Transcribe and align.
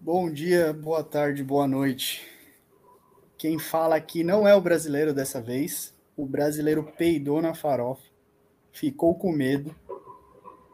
Bom 0.00 0.32
dia, 0.32 0.72
boa 0.72 1.02
tarde, 1.02 1.42
boa 1.42 1.66
noite. 1.66 2.24
Quem 3.38 3.58
fala 3.58 3.96
aqui 3.96 4.22
não 4.22 4.46
é 4.46 4.54
o 4.54 4.60
brasileiro 4.60 5.12
dessa 5.12 5.40
vez. 5.40 5.92
O 6.16 6.26
brasileiro 6.26 6.84
peidou 6.96 7.42
na 7.42 7.54
farofa, 7.54 8.04
ficou 8.70 9.14
com 9.16 9.32
medo 9.32 9.74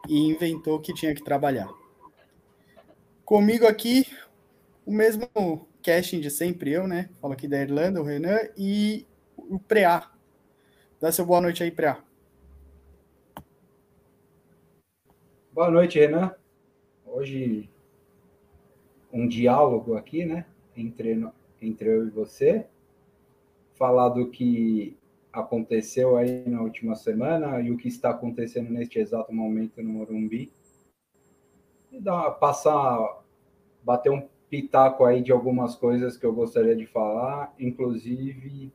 e 0.07 0.19
inventou 0.19 0.79
que 0.79 0.93
tinha 0.93 1.15
que 1.15 1.23
trabalhar. 1.23 1.78
Comigo 3.29 3.67
aqui, 3.67 4.07
o 4.83 4.91
mesmo 4.91 5.29
casting 5.83 6.19
de 6.19 6.31
sempre, 6.31 6.71
eu, 6.71 6.87
né? 6.87 7.11
Falo 7.21 7.33
aqui 7.33 7.47
da 7.47 7.61
Irlanda, 7.61 8.01
o 8.01 8.03
Renan 8.03 8.39
e 8.57 9.05
o 9.37 9.59
Preá. 9.59 10.11
Dá 10.99 11.11
seu 11.11 11.27
boa 11.27 11.39
noite 11.39 11.61
aí, 11.61 11.69
Preá. 11.69 12.03
Boa 15.53 15.69
noite, 15.69 15.99
Renan. 15.99 16.33
Hoje 17.05 17.69
um 19.13 19.27
diálogo 19.27 19.93
aqui, 19.93 20.25
né? 20.25 20.47
Entre, 20.75 21.23
entre 21.61 21.87
eu 21.87 22.07
e 22.07 22.09
você. 22.09 22.65
Falar 23.75 24.09
do 24.09 24.31
que 24.31 24.97
aconteceu 25.31 26.17
aí 26.17 26.49
na 26.49 26.63
última 26.63 26.95
semana 26.95 27.61
e 27.61 27.69
o 27.69 27.77
que 27.77 27.89
está 27.89 28.09
acontecendo 28.09 28.71
neste 28.71 28.97
exato 28.97 29.31
momento 29.31 29.83
no 29.83 29.89
Morumbi. 29.89 30.51
E 31.91 31.99
dar, 31.99 32.31
passar, 32.31 33.18
bater 33.83 34.11
um 34.11 34.27
pitaco 34.49 35.05
aí 35.05 35.21
de 35.21 35.31
algumas 35.31 35.75
coisas 35.75 36.17
que 36.17 36.25
eu 36.25 36.33
gostaria 36.33 36.75
de 36.75 36.85
falar, 36.85 37.53
inclusive 37.59 38.71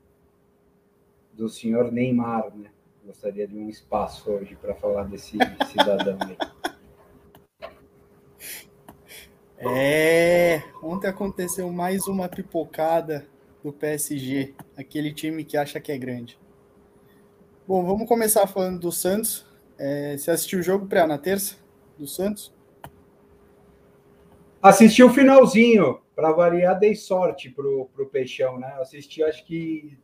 do 1.32 1.48
senhor 1.48 1.90
Neymar, 1.90 2.54
né? 2.54 2.70
Gostaria 3.04 3.46
de 3.46 3.56
um 3.56 3.68
espaço 3.68 4.30
hoje 4.30 4.56
para 4.56 4.74
falar 4.74 5.04
desse 5.04 5.36
cidadão 5.70 6.16
aí. 6.22 6.36
É, 9.58 10.62
ontem 10.82 11.08
aconteceu 11.08 11.70
mais 11.70 12.06
uma 12.06 12.28
pipocada 12.28 13.26
do 13.62 13.72
PSG, 13.72 14.54
aquele 14.76 15.12
time 15.12 15.44
que 15.44 15.56
acha 15.56 15.80
que 15.80 15.90
é 15.90 15.98
grande. 15.98 16.38
Bom, 17.66 17.84
vamos 17.84 18.06
começar 18.06 18.46
falando 18.46 18.78
do 18.78 18.92
Santos. 18.92 19.46
É, 19.78 20.16
você 20.16 20.30
assistiu 20.30 20.60
o 20.60 20.62
jogo 20.62 20.86
pré 20.86 21.06
na 21.06 21.18
terça 21.18 21.56
do 21.98 22.06
Santos? 22.06 22.53
Assisti 24.64 25.02
o 25.02 25.10
finalzinho, 25.10 26.00
para 26.16 26.32
variar, 26.32 26.78
dei 26.78 26.94
sorte 26.94 27.50
pro, 27.50 27.84
pro 27.92 28.08
Peixão, 28.08 28.58
né? 28.58 28.68
Assisti, 28.80 29.22
acho 29.22 29.44
que 29.44 29.98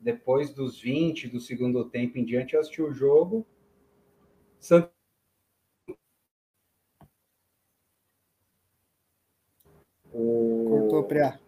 depois 0.00 0.54
dos 0.54 0.80
20 0.80 1.28
do 1.28 1.38
segundo 1.38 1.84
tempo 1.84 2.16
em 2.16 2.24
diante, 2.24 2.54
eu 2.54 2.60
assisti 2.60 2.80
o 2.80 2.94
jogo. 2.94 3.46
Santos 4.58 4.90
O... 10.10 10.66
Cortou, 10.70 11.04
Priá. 11.04 11.38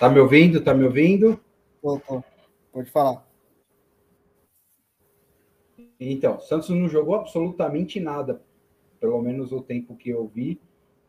Tá 0.00 0.08
me 0.08 0.18
ouvindo? 0.18 0.64
Tá 0.64 0.74
me 0.74 0.82
ouvindo? 0.82 1.40
Cortou. 1.80 2.24
Pode 2.72 2.90
falar. 2.90 3.24
Então, 6.00 6.40
Santos 6.40 6.70
não 6.70 6.88
jogou 6.88 7.14
absolutamente 7.14 8.00
nada, 8.00 8.42
pelo 9.02 9.20
menos 9.20 9.50
o 9.50 9.60
tempo 9.60 9.96
que 9.96 10.10
eu 10.10 10.28
vi. 10.28 10.60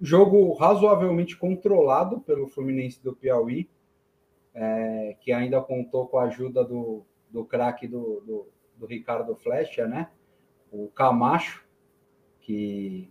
Jogo 0.02 0.52
razoavelmente 0.54 1.38
controlado 1.38 2.20
pelo 2.22 2.48
Fluminense 2.48 3.02
do 3.04 3.16
Piauí, 3.16 3.70
é, 4.52 5.16
que 5.22 5.32
ainda 5.32 5.62
contou 5.62 6.08
com 6.08 6.18
a 6.18 6.24
ajuda 6.24 6.66
do, 6.66 7.04
do 7.30 7.46
craque 7.46 7.88
do, 7.88 8.20
do, 8.22 8.48
do 8.78 8.88
Ricardo 8.88 9.36
Flecha, 9.36 9.88
né? 9.88 10.10
O 10.72 10.88
Camacho, 10.88 11.64
que 12.42 13.08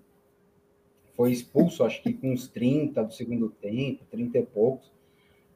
foi 1.14 1.30
expulso, 1.30 1.84
acho 1.84 2.02
que 2.02 2.12
com 2.12 2.32
uns 2.32 2.48
30 2.48 3.04
do 3.04 3.12
segundo 3.12 3.50
tempo, 3.50 4.04
30 4.10 4.38
e 4.38 4.46
poucos, 4.46 4.92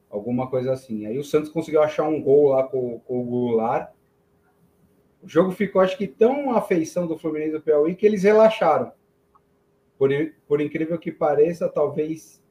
alguma 0.09 0.49
coisa 0.49 0.71
assim. 0.71 1.05
Aí 1.05 1.17
o 1.17 1.23
Santos 1.23 1.49
conseguiu 1.49 1.83
achar 1.83 2.07
um 2.07 2.21
gol 2.21 2.47
lá 2.47 2.63
com, 2.63 2.99
com 3.01 3.21
o 3.21 3.25
Goulart. 3.25 3.91
O 5.21 5.27
jogo 5.27 5.51
ficou, 5.51 5.81
acho 5.81 5.97
que, 5.97 6.07
tão 6.07 6.55
afeição 6.55 7.05
do 7.05 7.17
Fluminense 7.17 7.51
do 7.51 7.61
Piauí 7.61 7.93
que 7.93 8.05
eles 8.05 8.23
relaxaram. 8.23 8.95
Por, 9.97 10.09
por 10.47 10.61
incrível 10.61 10.97
que 10.99 11.11
pareça, 11.11 11.67
talvez 11.67 12.43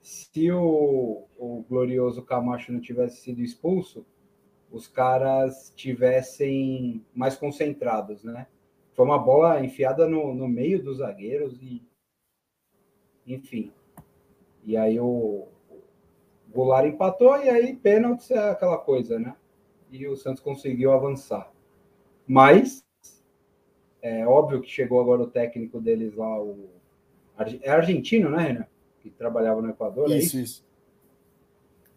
se 0.00 0.50
o, 0.52 1.26
o 1.36 1.64
glorioso 1.68 2.22
Camacho 2.22 2.72
não 2.72 2.80
tivesse 2.80 3.22
sido 3.22 3.42
expulso, 3.42 4.06
os 4.70 4.86
caras 4.86 5.72
tivessem 5.74 7.04
mais 7.14 7.36
concentrados, 7.36 8.22
né? 8.24 8.46
Foi 8.94 9.04
uma 9.04 9.18
bola 9.18 9.62
enfiada 9.64 10.08
no, 10.08 10.34
no 10.34 10.48
meio 10.48 10.82
dos 10.82 10.98
zagueiros 10.98 11.60
e 11.62 11.82
enfim. 13.26 13.72
E 14.64 14.76
aí 14.76 14.98
o 14.98 15.48
Goulart 16.48 16.86
empatou 16.86 17.36
e 17.42 17.48
aí 17.48 17.74
pênalti 17.74 18.32
é 18.32 18.50
aquela 18.50 18.78
coisa, 18.78 19.18
né? 19.18 19.36
E 19.90 20.06
o 20.06 20.16
Santos 20.16 20.42
conseguiu 20.42 20.92
avançar. 20.92 21.52
Mas 22.26 22.84
é 24.00 24.26
óbvio 24.26 24.60
que 24.60 24.70
chegou 24.70 25.00
agora 25.00 25.22
o 25.22 25.30
técnico 25.30 25.80
deles 25.80 26.14
lá, 26.14 26.40
o 26.40 26.75
é 27.62 27.70
argentino, 27.70 28.30
né, 28.30 28.42
Renan? 28.48 28.66
Que 29.00 29.10
trabalhava 29.10 29.60
no 29.60 29.70
Equador. 29.70 30.10
É 30.10 30.18
isso, 30.18 30.36
é 30.36 30.40
isso. 30.40 30.66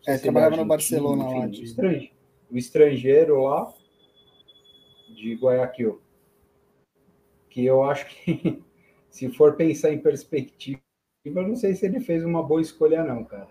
É, 0.08 0.18
trabalhava 0.18 0.58
no 0.58 0.66
Barcelona 0.66 1.24
enfim, 1.24 1.40
lá. 1.40 1.48
De... 1.48 1.64
Estrangeiro, 1.64 2.14
o 2.52 2.58
estrangeiro 2.58 3.44
lá 3.44 3.74
de 5.16 5.36
Guayaquil. 5.36 6.02
Que 7.50 7.66
eu 7.66 7.84
acho 7.84 8.08
que, 8.08 8.62
se 9.10 9.30
for 9.30 9.56
pensar 9.56 9.92
em 9.92 10.00
perspectiva, 10.00 10.82
eu 11.26 11.48
não 11.48 11.56
sei 11.56 11.76
se 11.76 11.86
ele 11.86 12.00
fez 12.00 12.24
uma 12.24 12.42
boa 12.42 12.62
escolha, 12.62 13.04
não, 13.04 13.24
cara. 13.24 13.50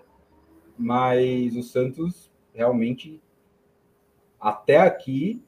Mas 0.76 1.56
o 1.56 1.62
Santos 1.62 2.30
realmente, 2.54 3.20
até 4.40 4.78
aqui, 4.78 5.44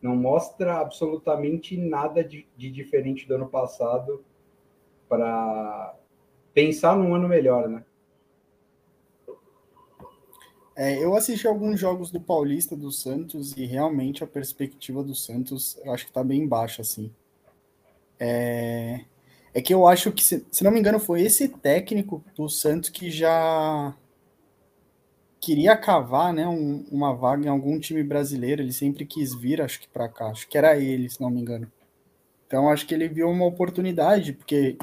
não 0.00 0.16
mostra 0.16 0.78
absolutamente 0.78 1.76
nada 1.76 2.22
de, 2.22 2.46
de 2.56 2.70
diferente 2.70 3.26
do 3.26 3.34
ano 3.34 3.48
passado 3.48 4.24
para 5.08 5.94
pensar 6.52 6.96
num 6.96 7.14
ano 7.14 7.28
melhor, 7.28 7.68
né? 7.68 7.84
É, 10.76 11.02
eu 11.02 11.16
assisti 11.16 11.46
alguns 11.46 11.80
jogos 11.80 12.10
do 12.10 12.20
Paulista 12.20 12.76
do 12.76 12.92
Santos 12.92 13.56
e 13.56 13.66
realmente 13.66 14.22
a 14.22 14.26
perspectiva 14.28 15.02
do 15.02 15.14
Santos 15.14 15.76
eu 15.84 15.92
acho 15.92 16.04
que 16.04 16.10
está 16.10 16.22
bem 16.22 16.46
baixa, 16.46 16.82
assim. 16.82 17.12
É, 18.20 19.00
é 19.52 19.60
que 19.60 19.74
eu 19.74 19.86
acho 19.88 20.12
que, 20.12 20.22
se, 20.22 20.46
se 20.50 20.62
não 20.62 20.70
me 20.70 20.78
engano, 20.78 21.00
foi 21.00 21.22
esse 21.22 21.48
técnico 21.48 22.22
do 22.36 22.48
Santos 22.48 22.90
que 22.90 23.10
já 23.10 23.92
queria 25.40 25.76
cavar 25.76 26.32
né, 26.32 26.46
um, 26.46 26.84
uma 26.90 27.14
vaga 27.14 27.46
em 27.46 27.48
algum 27.48 27.78
time 27.80 28.02
brasileiro. 28.02 28.62
Ele 28.62 28.72
sempre 28.72 29.04
quis 29.04 29.34
vir, 29.34 29.60
acho 29.60 29.80
que 29.80 29.88
para 29.88 30.08
cá. 30.08 30.26
Acho 30.28 30.48
que 30.48 30.58
era 30.58 30.76
ele, 30.76 31.08
se 31.08 31.20
não 31.20 31.30
me 31.30 31.40
engano. 31.40 31.70
Então, 32.46 32.68
acho 32.68 32.86
que 32.86 32.94
ele 32.94 33.08
viu 33.08 33.28
uma 33.28 33.44
oportunidade, 33.44 34.32
porque, 34.32 34.78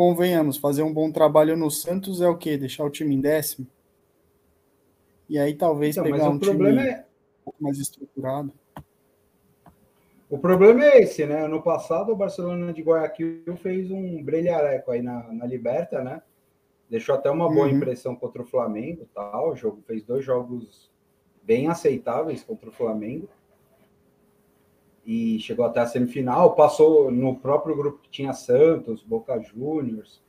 convenhamos, 0.00 0.56
fazer 0.56 0.82
um 0.82 0.94
bom 0.94 1.12
trabalho 1.12 1.54
no 1.58 1.70
Santos 1.70 2.22
é 2.22 2.26
o 2.26 2.34
quê? 2.34 2.56
Deixar 2.56 2.84
o 2.84 2.90
time 2.90 3.14
em 3.14 3.20
décimo? 3.20 3.66
E 5.28 5.38
aí, 5.38 5.52
talvez, 5.52 5.94
então, 5.94 6.10
pegar 6.10 6.30
um 6.30 6.38
time 6.38 6.78
é... 6.78 7.00
um 7.00 7.44
pouco 7.44 7.62
mais 7.62 7.78
estruturado. 7.78 8.50
O 10.30 10.38
problema 10.38 10.82
é 10.86 11.02
esse, 11.02 11.26
né? 11.26 11.44
Ano 11.44 11.60
passado 11.60 12.12
o 12.12 12.16
Barcelona 12.16 12.72
de 12.72 12.80
Guayaquil 12.80 13.54
fez 13.58 13.90
um 13.90 14.22
brilhareco 14.22 14.90
aí 14.90 15.02
na, 15.02 15.30
na 15.34 15.44
Liberta, 15.44 16.02
né? 16.02 16.22
Deixou 16.88 17.14
até 17.14 17.30
uma 17.30 17.52
boa 17.52 17.66
uhum. 17.66 17.76
impressão 17.76 18.16
contra 18.16 18.40
o 18.40 18.46
Flamengo, 18.46 19.06
tal. 19.14 19.50
O 19.50 19.54
jogo 19.54 19.82
fez 19.86 20.02
dois 20.02 20.24
jogos 20.24 20.90
bem 21.42 21.68
aceitáveis 21.68 22.42
contra 22.42 22.70
o 22.70 22.72
Flamengo. 22.72 23.28
E 25.10 25.40
chegou 25.40 25.64
até 25.64 25.80
a 25.80 25.86
semifinal, 25.86 26.54
passou 26.54 27.10
no 27.10 27.34
próprio 27.34 27.74
grupo 27.74 27.98
que 27.98 28.08
tinha 28.08 28.32
Santos, 28.32 29.02
Boca 29.02 29.40
Juniors. 29.40 30.22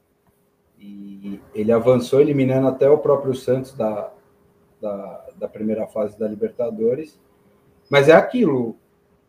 E 0.79 1.39
ele 1.53 1.71
avançou 1.71 2.19
eliminando 2.19 2.67
até 2.67 2.89
o 2.89 2.97
próprio 2.97 3.35
Santos 3.35 3.75
da, 3.75 4.11
da, 4.81 5.27
da 5.35 5.47
primeira 5.47 5.85
fase 5.85 6.17
da 6.17 6.27
Libertadores. 6.27 7.19
Mas 7.91 8.09
é 8.09 8.13
aquilo, 8.13 8.75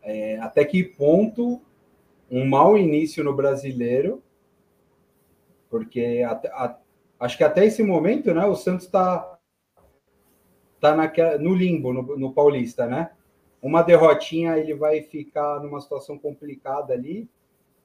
é, 0.01 0.39
até 0.39 0.65
que 0.65 0.83
ponto 0.83 1.61
um 2.31 2.49
mau 2.49 2.75
início 2.75 3.23
no 3.23 3.35
brasileiro, 3.35 4.23
porque 5.69 6.25
a, 6.51 6.79
acho 7.19 7.37
que 7.37 7.43
até 7.43 7.63
esse 7.63 7.83
momento, 7.83 8.33
né, 8.33 8.43
o 8.43 8.55
Santos 8.55 8.87
está 8.87 9.37
tá, 10.79 11.07
tá 11.09 11.37
no 11.37 11.53
limbo, 11.53 11.93
no, 11.93 12.17
no 12.17 12.33
Paulista, 12.33 12.87
né? 12.87 13.11
Uma 13.63 13.81
derrotinha, 13.81 14.57
ele 14.57 14.75
vai 14.75 15.01
ficar 15.01 15.59
numa 15.61 15.79
situação 15.79 16.19
complicada 16.19 16.93
ali, 16.93 17.27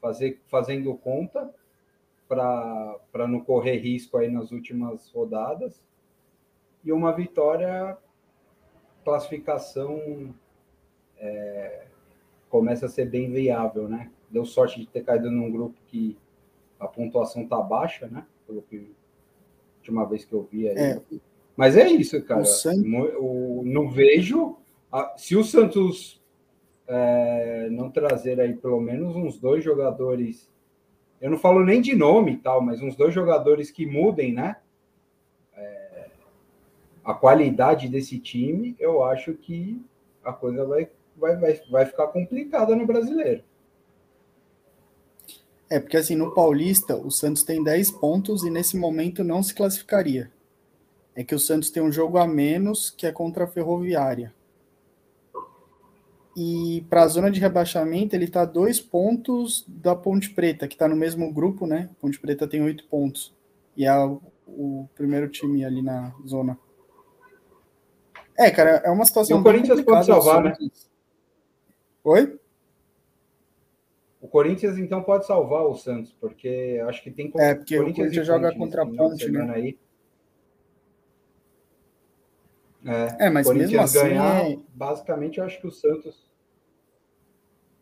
fazer, 0.00 0.40
fazendo 0.48 0.92
conta. 0.94 1.54
para 2.26 3.26
não 3.26 3.40
correr 3.40 3.76
risco 3.78 4.18
aí 4.18 4.28
nas 4.28 4.50
últimas 4.50 5.08
rodadas. 5.10 5.80
E 6.84 6.92
uma 6.92 7.12
vitória, 7.12 7.96
classificação 9.04 10.34
é, 11.16 11.86
começa 12.50 12.86
a 12.86 12.88
ser 12.88 13.06
bem 13.06 13.30
viável, 13.30 13.88
né? 13.88 14.10
Deu 14.28 14.44
sorte 14.44 14.80
de 14.80 14.86
ter 14.86 15.04
caído 15.04 15.30
num 15.30 15.50
grupo 15.50 15.76
que 15.86 16.18
a 16.78 16.86
pontuação 16.86 17.46
tá 17.46 17.60
baixa, 17.60 18.06
né? 18.08 18.26
Pelo 18.46 18.62
que 18.62 18.90
última 19.78 20.04
vez 20.04 20.24
que 20.24 20.32
eu 20.32 20.42
vi 20.50 20.68
aí. 20.68 20.76
É. 20.76 21.02
Mas 21.56 21.76
é 21.76 21.88
isso, 21.88 22.22
cara. 22.22 22.42
O, 22.42 23.60
o 23.60 23.62
não 23.64 23.90
vejo. 23.90 24.56
A, 24.90 25.14
se 25.16 25.36
o 25.36 25.44
Santos 25.44 26.20
é, 26.86 27.68
não 27.70 27.90
trazer 27.90 28.40
aí 28.40 28.54
pelo 28.54 28.80
menos 28.80 29.14
uns 29.14 29.38
dois 29.38 29.62
jogadores, 29.62 30.48
eu 31.20 31.30
não 31.30 31.38
falo 31.38 31.64
nem 31.64 31.80
de 31.80 31.94
nome 31.94 32.32
e 32.32 32.36
tal, 32.38 32.62
mas 32.62 32.80
uns 32.80 32.96
dois 32.96 33.12
jogadores 33.12 33.70
que 33.70 33.84
mudem, 33.84 34.32
né? 34.32 34.56
É, 35.54 36.06
a 37.04 37.12
qualidade 37.12 37.88
desse 37.88 38.18
time, 38.18 38.74
eu 38.78 39.04
acho 39.04 39.34
que 39.34 39.80
a 40.24 40.32
coisa 40.32 40.64
vai, 40.64 40.88
vai, 41.16 41.36
vai, 41.36 41.60
vai 41.70 41.86
ficar 41.86 42.06
complicada 42.08 42.74
no 42.74 42.86
brasileiro. 42.86 43.42
É, 45.70 45.78
porque 45.78 45.98
assim, 45.98 46.16
no 46.16 46.32
Paulista, 46.32 46.96
o 46.96 47.10
Santos 47.10 47.42
tem 47.42 47.62
10 47.62 47.90
pontos 47.92 48.42
e 48.42 48.50
nesse 48.50 48.76
momento 48.76 49.22
não 49.22 49.42
se 49.42 49.54
classificaria. 49.54 50.30
É 51.14 51.22
que 51.22 51.34
o 51.34 51.38
Santos 51.38 51.68
tem 51.68 51.82
um 51.82 51.92
jogo 51.92 52.16
a 52.16 52.26
menos 52.26 52.90
que 52.90 53.06
é 53.06 53.12
contra 53.12 53.44
a 53.44 53.48
Ferroviária. 53.48 54.32
E 56.40 56.86
para 56.88 57.02
a 57.02 57.08
zona 57.08 57.32
de 57.32 57.40
rebaixamento, 57.40 58.14
ele 58.14 58.26
está 58.26 58.44
dois 58.44 58.78
pontos 58.78 59.64
da 59.66 59.96
Ponte 59.96 60.30
Preta, 60.30 60.68
que 60.68 60.76
está 60.76 60.86
no 60.86 60.94
mesmo 60.94 61.32
grupo, 61.32 61.66
né? 61.66 61.90
Ponte 62.00 62.20
Preta 62.20 62.46
tem 62.46 62.62
oito 62.62 62.84
pontos. 62.84 63.34
E 63.76 63.84
é 63.84 63.92
o, 63.92 64.22
o, 64.46 64.88
primeiro 64.94 65.28
time 65.28 65.64
ali 65.64 65.82
na 65.82 66.14
zona. 66.24 66.56
É, 68.38 68.52
cara, 68.52 68.82
é 68.84 68.88
uma 68.88 69.04
situação. 69.04 69.36
E 69.36 69.40
o 69.40 69.42
Corinthians 69.42 69.80
pode 69.80 70.06
salvar, 70.06 70.44
né? 70.44 70.56
Oi? 72.04 72.38
O 74.20 74.28
Corinthians, 74.28 74.78
então, 74.78 75.02
pode 75.02 75.26
salvar 75.26 75.64
o 75.64 75.74
Santos, 75.74 76.12
porque 76.20 76.80
acho 76.86 77.02
que 77.02 77.10
tem. 77.10 77.32
É, 77.36 77.56
porque 77.56 77.74
o 77.74 77.80
Corinthians, 77.80 78.06
Corinthians 78.06 78.26
joga 78.28 78.54
contra 78.54 78.84
a 78.84 78.86
Ponte, 78.86 79.28
né? 79.28 79.50
Aí. 79.52 79.78
É, 82.86 83.26
é 83.26 83.30
mas 83.30 83.50
mesmo 83.50 83.80
assim. 83.80 83.98
Ganhar, 83.98 84.52
é... 84.52 84.58
Basicamente, 84.72 85.38
eu 85.38 85.44
acho 85.44 85.60
que 85.60 85.66
o 85.66 85.72
Santos. 85.72 86.27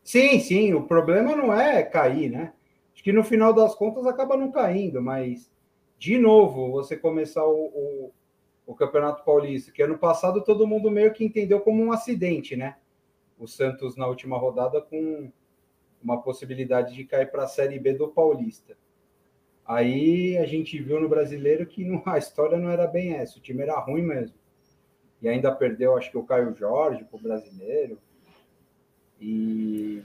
Sim, 0.06 0.38
sim, 0.38 0.72
o 0.72 0.86
problema 0.86 1.34
não 1.34 1.52
é 1.52 1.82
cair, 1.82 2.30
né? 2.30 2.52
Acho 2.94 3.02
que 3.02 3.12
no 3.12 3.24
final 3.24 3.52
das 3.52 3.74
contas 3.74 4.06
acaba 4.06 4.36
não 4.36 4.52
caindo, 4.52 5.02
mas 5.02 5.50
de 5.98 6.16
novo, 6.16 6.70
você 6.70 6.96
começar 6.96 7.44
o, 7.44 7.66
o, 7.74 8.12
o 8.64 8.72
Campeonato 8.72 9.24
Paulista, 9.24 9.72
que 9.72 9.82
ano 9.82 9.98
passado 9.98 10.44
todo 10.44 10.64
mundo 10.64 10.92
meio 10.92 11.12
que 11.12 11.24
entendeu 11.24 11.60
como 11.60 11.82
um 11.82 11.90
acidente, 11.90 12.54
né? 12.54 12.76
O 13.36 13.48
Santos 13.48 13.96
na 13.96 14.06
última 14.06 14.38
rodada 14.38 14.80
com 14.80 15.28
uma 16.00 16.22
possibilidade 16.22 16.94
de 16.94 17.04
cair 17.04 17.28
para 17.28 17.42
a 17.42 17.48
Série 17.48 17.76
B 17.80 17.94
do 17.94 18.06
Paulista. 18.06 18.78
Aí 19.64 20.38
a 20.38 20.46
gente 20.46 20.80
viu 20.80 21.00
no 21.00 21.08
brasileiro 21.08 21.66
que 21.66 21.84
não, 21.84 22.00
a 22.06 22.16
história 22.16 22.56
não 22.56 22.70
era 22.70 22.86
bem 22.86 23.14
essa, 23.14 23.38
o 23.38 23.42
time 23.42 23.62
era 23.62 23.76
ruim 23.80 24.02
mesmo. 24.02 24.36
E 25.20 25.28
ainda 25.28 25.50
perdeu, 25.50 25.96
acho 25.96 26.12
que 26.12 26.18
o 26.18 26.22
Caio 26.22 26.54
Jorge 26.54 27.02
para 27.02 27.18
o 27.18 27.20
brasileiro. 27.20 27.98
E 29.20 30.02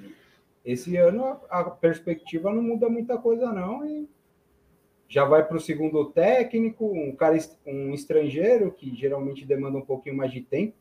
esse 0.64 0.96
ano 0.98 1.40
a 1.50 1.64
perspectiva 1.64 2.52
não 2.52 2.62
muda 2.62 2.90
muita 2.90 3.18
coisa, 3.18 3.52
não. 3.52 3.86
E 3.86 4.10
já 5.08 5.26
vai 5.26 5.46
para 5.46 5.58
o 5.58 5.62
segundo 5.62 6.06
técnico, 6.12 6.86
um 6.86 7.16
cara, 7.16 7.38
um 7.66 7.94
estrangeiro 7.94 8.72
que 8.72 8.96
geralmente 8.96 9.46
demanda 9.46 9.78
um 9.78 9.86
pouquinho 9.86 10.16
mais 10.16 10.32
de 10.32 10.42
tempo. 10.42 10.74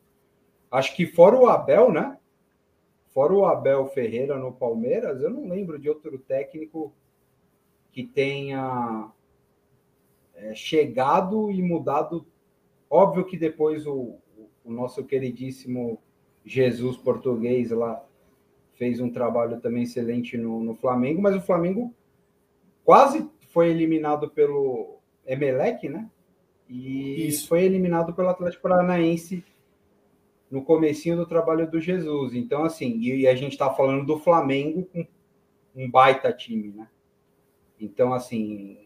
Acho 0.69 0.95
que 0.95 1.05
fora 1.05 1.35
o 1.35 1.47
Abel, 1.47 1.91
né? 1.91 2.17
Fora 3.09 3.33
o 3.33 3.45
Abel 3.45 3.87
Ferreira 3.87 4.37
no 4.37 4.53
Palmeiras, 4.53 5.21
eu 5.21 5.29
não 5.29 5.49
lembro 5.49 5.77
de 5.77 5.89
outro 5.89 6.17
técnico 6.17 6.93
que 7.91 8.05
tenha 8.05 9.11
é, 10.33 10.55
chegado 10.55 11.51
e 11.51 11.61
mudado. 11.61 12.25
Óbvio 12.89 13.25
que 13.25 13.35
depois 13.35 13.85
o, 13.85 14.15
o 14.63 14.71
nosso 14.71 15.03
queridíssimo 15.03 16.01
Jesus 16.45 16.95
português 16.95 17.69
lá 17.71 18.01
fez 18.81 18.99
um 18.99 19.11
trabalho 19.11 19.61
também 19.61 19.83
excelente 19.83 20.35
no, 20.35 20.59
no 20.59 20.73
Flamengo, 20.73 21.21
mas 21.21 21.35
o 21.35 21.41
Flamengo 21.41 21.93
quase 22.83 23.29
foi 23.49 23.69
eliminado 23.69 24.27
pelo 24.31 24.97
Emelec, 25.23 25.87
né? 25.87 26.09
E 26.67 27.27
Isso. 27.27 27.47
foi 27.47 27.63
eliminado 27.63 28.11
pelo 28.11 28.29
Atlético 28.29 28.63
Paranaense 28.63 29.45
no 30.49 30.63
comecinho 30.63 31.15
do 31.15 31.27
trabalho 31.27 31.69
do 31.69 31.79
Jesus. 31.79 32.33
Então, 32.33 32.63
assim, 32.63 32.97
e 32.99 33.27
a 33.27 33.35
gente 33.35 33.51
está 33.51 33.69
falando 33.71 34.03
do 34.03 34.17
Flamengo 34.17 34.83
com 34.91 35.05
um 35.75 35.87
baita 35.87 36.33
time, 36.33 36.69
né? 36.69 36.87
Então, 37.79 38.11
assim, 38.11 38.79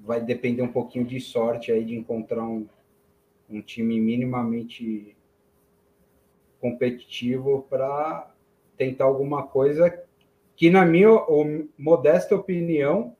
vai 0.00 0.20
depender 0.20 0.62
um 0.62 0.72
pouquinho 0.72 1.04
de 1.04 1.20
sorte 1.20 1.70
aí 1.70 1.84
de 1.84 1.94
encontrar 1.94 2.42
um, 2.42 2.66
um 3.48 3.62
time 3.62 4.00
minimamente 4.00 5.16
competitivo 6.60 7.64
para 7.70 8.31
tentar 8.82 9.04
alguma 9.04 9.44
coisa 9.44 9.96
que, 10.56 10.68
na 10.68 10.84
minha 10.84 11.08
modesta 11.78 12.34
opinião, 12.34 13.14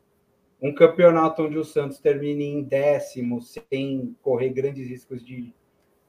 um 0.61 0.75
campeonato 0.75 1.43
onde 1.45 1.57
o 1.57 1.65
Santos 1.65 1.99
termine 1.99 2.45
em 2.45 2.63
décimo, 2.63 3.41
sem 3.41 4.17
correr 4.23 4.51
grandes 4.51 4.89
riscos 4.89 5.25
de, 5.25 5.55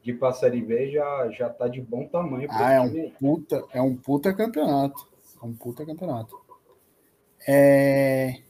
de 0.01 0.13
passar 0.13 0.55
e 0.55 0.61
ver, 0.61 0.91
já, 0.91 1.29
já 1.29 1.49
tá 1.49 1.67
de 1.67 1.81
bom 1.81 2.07
tamanho. 2.07 2.47
Ah, 2.51 2.73
é 2.73 2.81
um, 2.81 3.11
puta, 3.11 3.63
é 3.71 3.81
um 3.81 3.95
puta 3.95 4.33
campeonato. 4.33 5.07
É 5.41 5.45
um 5.45 5.53
puta 5.53 5.85
campeonato. 5.85 6.35
É... 7.47 8.41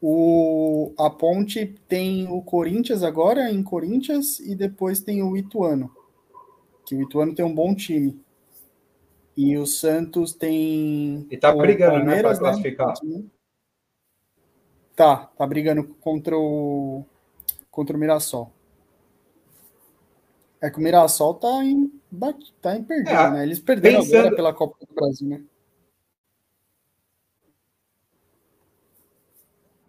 O, 0.00 0.92
a 0.98 1.08
Ponte 1.08 1.74
tem 1.88 2.28
o 2.28 2.42
Corinthians 2.42 3.02
agora 3.02 3.50
em 3.50 3.62
Corinthians 3.62 4.38
e 4.38 4.54
depois 4.54 5.00
tem 5.00 5.22
o 5.22 5.36
Ituano. 5.36 5.90
Que 6.84 6.94
o 6.94 7.02
Ituano 7.02 7.34
tem 7.34 7.44
um 7.44 7.54
bom 7.54 7.74
time. 7.74 8.22
E 9.36 9.56
o 9.56 9.66
Santos 9.66 10.32
tem. 10.32 11.26
E 11.30 11.36
tá 11.36 11.54
brigando, 11.54 12.04
né, 12.04 12.22
para 12.22 12.38
classificar. 12.38 12.94
Né? 13.02 13.24
Tá, 14.94 15.26
tá 15.36 15.46
brigando 15.46 15.84
contra 15.96 16.36
o 16.38 17.04
contra 17.70 17.96
o 17.96 17.98
Mirassol. 17.98 18.52
É 20.62 20.70
que 20.70 20.78
o 20.78 20.80
Mirassol 20.80 21.34
tá 21.34 21.64
em 21.64 21.92
tá 22.62 22.76
em 22.76 22.84
perdido, 22.84 23.10
é, 23.10 23.30
né? 23.32 23.42
Eles 23.42 23.58
perderam 23.58 24.00
pensando... 24.00 24.18
agora 24.18 24.36
pela 24.36 24.54
Copa 24.54 24.76
do 24.86 24.94
Brasil, 24.94 25.28
né? 25.28 25.44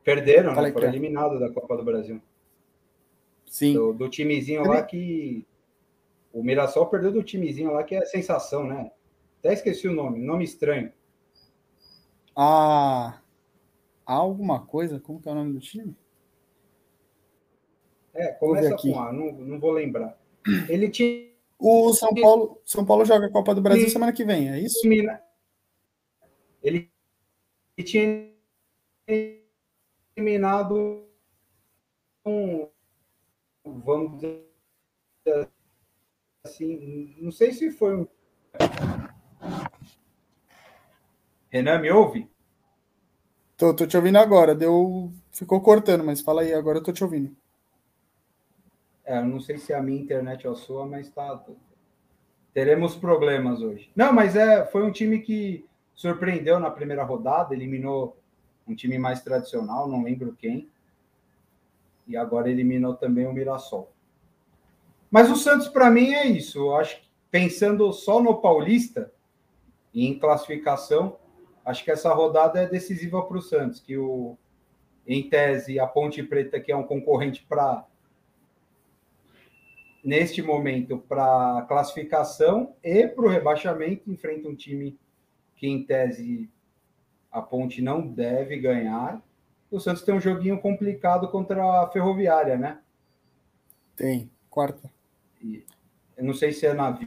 Perderam, 0.03 0.55
né? 0.55 0.71
Foram 0.71 0.87
eliminados 0.87 1.39
da 1.39 1.51
Copa 1.51 1.77
do 1.77 1.83
Brasil. 1.83 2.21
Sim. 3.47 3.73
Do, 3.73 3.93
do 3.93 4.09
timezinho 4.09 4.67
lá 4.67 4.81
que. 4.83 5.45
O 6.33 6.43
Mirassol 6.43 6.87
perdeu 6.87 7.11
do 7.11 7.23
timezinho 7.23 7.71
lá 7.71 7.83
que 7.83 7.95
é 7.95 8.05
sensação, 8.05 8.65
né? 8.65 8.91
Até 9.45 9.53
esqueci 9.53 9.87
o 9.87 9.93
nome, 9.93 10.19
nome 10.19 10.43
estranho. 10.43 10.91
Ah, 12.35 13.21
alguma 14.03 14.65
coisa? 14.65 14.99
Como 14.99 15.21
que 15.21 15.29
é 15.29 15.31
o 15.31 15.35
nome 15.35 15.53
do 15.53 15.59
time? 15.59 15.95
É, 18.11 18.29
começa 18.29 18.75
com 18.75 18.99
A, 18.99 19.13
não, 19.13 19.31
não 19.33 19.59
vou 19.59 19.69
lembrar. 19.69 20.19
Ele 20.67 20.89
tinha. 20.89 21.29
O 21.59 21.93
São 21.93 22.11
Paulo, 22.15 22.59
São 22.65 22.83
Paulo 22.83 23.05
joga 23.05 23.27
a 23.27 23.31
Copa 23.31 23.53
do 23.53 23.61
Brasil 23.61 23.87
semana 23.87 24.11
que 24.11 24.25
vem, 24.25 24.49
é 24.49 24.59
isso? 24.59 24.79
Ele 26.63 26.89
tinha 27.83 28.33
eliminado 30.17 31.05
um, 32.25 32.67
vamos 33.63 34.19
dizer 34.19 34.49
assim, 36.43 37.15
não 37.19 37.31
sei 37.31 37.53
se 37.53 37.69
foi 37.69 37.95
um 37.95 38.07
Renan, 41.55 41.79
me 41.79 41.89
ouve? 41.89 42.29
Tô, 43.55 43.73
tô 43.73 43.87
te 43.87 43.95
ouvindo 43.95 44.17
agora. 44.17 44.53
Deu, 44.53 45.09
ficou 45.31 45.61
cortando, 45.61 46.03
mas 46.03 46.19
fala 46.19 46.41
aí, 46.41 46.53
agora 46.53 46.79
eu 46.79 46.83
tô 46.83 46.91
te 46.91 47.01
ouvindo. 47.01 47.33
É, 49.05 49.19
eu 49.19 49.25
não 49.25 49.39
sei 49.39 49.57
se 49.57 49.71
é 49.71 49.77
a 49.77 49.81
minha 49.81 50.01
internet 50.01 50.45
ou 50.45 50.51
a 50.51 50.57
sua, 50.57 50.85
mas 50.85 51.09
tá. 51.09 51.41
Teremos 52.53 52.97
problemas 52.97 53.61
hoje. 53.61 53.89
Não, 53.95 54.11
mas 54.11 54.35
é, 54.35 54.65
foi 54.65 54.83
um 54.83 54.91
time 54.91 55.19
que 55.19 55.65
surpreendeu 55.93 56.59
na 56.59 56.69
primeira 56.69 57.05
rodada, 57.05 57.55
eliminou 57.55 58.17
um 58.67 58.75
time 58.75 58.97
mais 58.97 59.21
tradicional, 59.21 59.87
não 59.87 60.03
lembro 60.03 60.35
quem. 60.37 60.69
E 62.05 62.17
agora 62.17 62.51
eliminou 62.51 62.95
também 62.95 63.27
o 63.27 63.31
Mirassol. 63.31 63.93
Mas 65.09 65.31
o 65.31 65.37
Santos, 65.37 65.69
para 65.69 65.89
mim, 65.89 66.15
é 66.15 66.27
isso. 66.27 66.59
Eu 66.59 66.75
acho 66.75 66.99
que 66.99 67.07
pensando 67.31 67.93
só 67.93 68.21
no 68.21 68.41
Paulista 68.41 69.09
e 69.93 70.05
em 70.05 70.19
classificação, 70.19 71.17
acho 71.65 71.83
que 71.83 71.91
essa 71.91 72.13
rodada 72.13 72.59
é 72.59 72.67
decisiva 72.67 73.21
para 73.25 73.37
o 73.37 73.41
Santos, 73.41 73.79
que 73.79 73.97
o, 73.97 74.37
em 75.05 75.27
tese, 75.27 75.79
a 75.79 75.87
Ponte 75.87 76.21
Preta, 76.23 76.59
que 76.59 76.71
é 76.71 76.75
um 76.75 76.83
concorrente 76.83 77.43
para 77.47 77.85
neste 80.03 80.43
momento 80.43 80.99
para 80.99 81.65
classificação 81.67 82.75
e 82.83 83.07
para 83.07 83.25
o 83.25 83.27
rebaixamento, 83.27 84.11
enfrenta 84.11 84.47
um 84.47 84.55
time 84.55 84.99
que, 85.55 85.67
em 85.67 85.83
tese, 85.83 86.47
a 87.31 87.41
Ponte 87.41 87.81
não 87.81 88.07
deve 88.07 88.59
ganhar. 88.59 89.19
O 89.71 89.79
Santos 89.79 90.03
tem 90.03 90.13
um 90.13 90.21
joguinho 90.21 90.61
complicado 90.61 91.27
contra 91.29 91.81
a 91.81 91.89
Ferroviária, 91.89 92.55
né? 92.55 92.79
Tem, 93.95 94.29
quarta. 94.47 94.91
E, 95.41 95.65
eu 96.15 96.23
não 96.23 96.33
sei 96.35 96.51
se 96.51 96.67
é 96.67 96.73
na. 96.73 96.99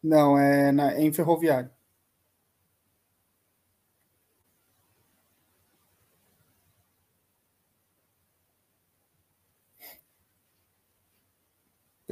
Não, 0.00 0.38
é, 0.38 0.70
na, 0.70 0.92
é 0.92 1.02
em 1.02 1.12
Ferroviária. 1.12 1.73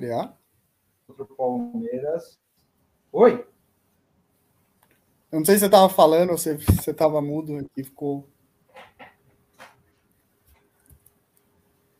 Estrear? 0.03 0.37
Contra 1.07 1.23
o 1.23 1.27
Palmeiras. 1.29 2.41
Oi? 3.13 3.47
Eu 5.31 5.39
não 5.39 5.45
sei 5.45 5.55
se 5.55 5.61
você 5.61 5.67
estava 5.67 5.89
falando 5.89 6.31
ou 6.31 6.39
se 6.39 6.57
você 6.57 6.91
estava 6.91 7.23
mudo 7.23 7.71
e 7.77 7.85
ficou. 7.85 8.29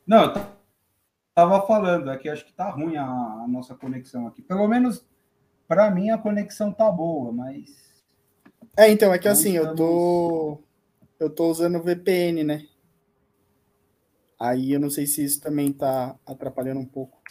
Não, 0.05 0.25
eu 0.25 0.33
estava 1.29 1.65
falando 1.65 2.11
aqui, 2.11 2.27
acho 2.27 2.43
que 2.43 2.51
está 2.51 2.69
ruim 2.69 2.97
a, 2.97 3.05
a, 3.05 3.47
nossa 3.47 3.73
conexão 3.73 4.27
aqui. 4.27 4.41
Pelo 4.41 4.67
menos 4.67 5.05
para 5.65 5.89
mim 5.89 6.09
a 6.09 6.17
conexão 6.17 6.73
tá 6.73 6.91
boa, 6.91 7.31
mas. 7.31 8.03
É, 8.75 8.91
então, 8.91 9.13
é 9.13 9.17
que 9.17 9.29
assim, 9.29 9.55
estamos... 9.55 9.69
eu 9.69 9.75
tô. 9.75 10.63
Eu 11.19 11.29
tô 11.29 11.49
usando 11.49 11.81
VPN, 11.81 12.43
né? 12.43 12.67
Aí 14.37 14.73
eu 14.73 14.79
não 14.79 14.89
sei 14.89 15.07
se 15.07 15.23
isso 15.23 15.39
também 15.39 15.71
tá 15.71 16.19
atrapalhando 16.25 16.81
um 16.81 16.85
pouco. 16.85 17.23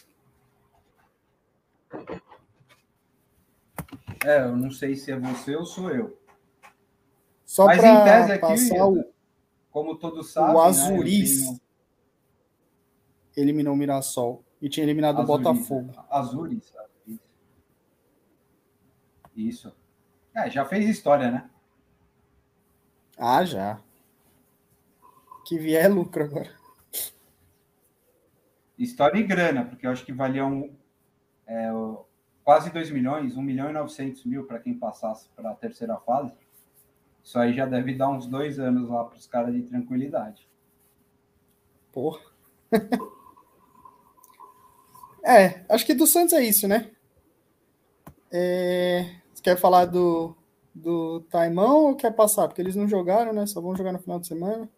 É, 4.23 4.41
eu 4.41 4.55
não 4.55 4.71
sei 4.71 4.95
se 4.95 5.11
é 5.11 5.19
você 5.19 5.55
ou 5.55 5.65
sou 5.65 5.89
eu. 5.89 6.17
Só 7.45 7.65
Mas 7.65 7.83
em 7.83 8.03
tese 8.03 8.31
aqui, 8.31 8.41
passar 8.41 8.87
o, 8.87 9.13
como 9.69 9.95
todos 9.95 10.31
sabem, 10.31 10.55
o 10.55 10.61
Azuris 10.61 11.51
né, 11.51 11.59
tenho... 13.33 13.45
eliminou 13.45 13.73
o 13.73 13.77
Mirassol 13.77 14.43
e 14.61 14.69
tinha 14.69 14.85
eliminado 14.85 15.19
o 15.19 15.25
Botafogo. 15.25 15.91
Azuris. 16.09 16.73
Isso. 19.35 19.75
É, 20.33 20.49
já 20.49 20.65
fez 20.65 20.87
história, 20.87 21.29
né? 21.29 21.49
Ah, 23.17 23.43
já. 23.43 23.79
Que 25.45 25.57
vier 25.57 25.85
é 25.85 25.87
lucro 25.87 26.23
agora. 26.23 26.51
História 28.77 29.19
e 29.19 29.23
grana, 29.23 29.65
porque 29.65 29.85
eu 29.85 29.91
acho 29.91 30.05
que 30.05 30.13
valia 30.13 30.45
um, 30.45 30.75
é, 31.45 31.69
quase 32.43 32.69
2 32.69 32.91
milhões, 32.91 33.37
1 33.37 33.41
milhão 33.41 33.69
e 33.69 33.73
900 33.73 34.25
mil 34.25 34.45
para 34.45 34.59
quem 34.59 34.73
passasse 34.73 35.29
para 35.35 35.51
a 35.51 35.55
terceira 35.55 35.97
fase. 35.97 36.33
Isso 37.23 37.39
aí 37.39 37.53
já 37.53 37.65
deve 37.65 37.95
dar 37.95 38.09
uns 38.09 38.27
dois 38.27 38.59
anos 38.59 38.89
lá 38.89 39.05
para 39.05 39.17
os 39.17 39.25
caras 39.25 39.53
de 39.53 39.63
tranquilidade. 39.63 40.47
Porra. 41.91 42.19
é, 45.23 45.63
acho 45.69 45.85
que 45.85 45.93
do 45.93 46.05
Santos 46.05 46.33
é 46.33 46.43
isso, 46.43 46.67
né? 46.67 46.91
É... 48.31 49.15
Você 49.33 49.41
quer 49.41 49.57
falar 49.57 49.85
do, 49.85 50.35
do 50.75 51.21
Taimão 51.29 51.85
ou 51.85 51.95
quer 51.95 52.11
passar? 52.11 52.47
Porque 52.47 52.61
eles 52.61 52.75
não 52.75 52.87
jogaram, 52.87 53.31
né? 53.31 53.45
Só 53.45 53.61
vão 53.61 53.75
jogar 53.75 53.93
no 53.93 53.99
final 53.99 54.19
de 54.19 54.27
semana. 54.27 54.69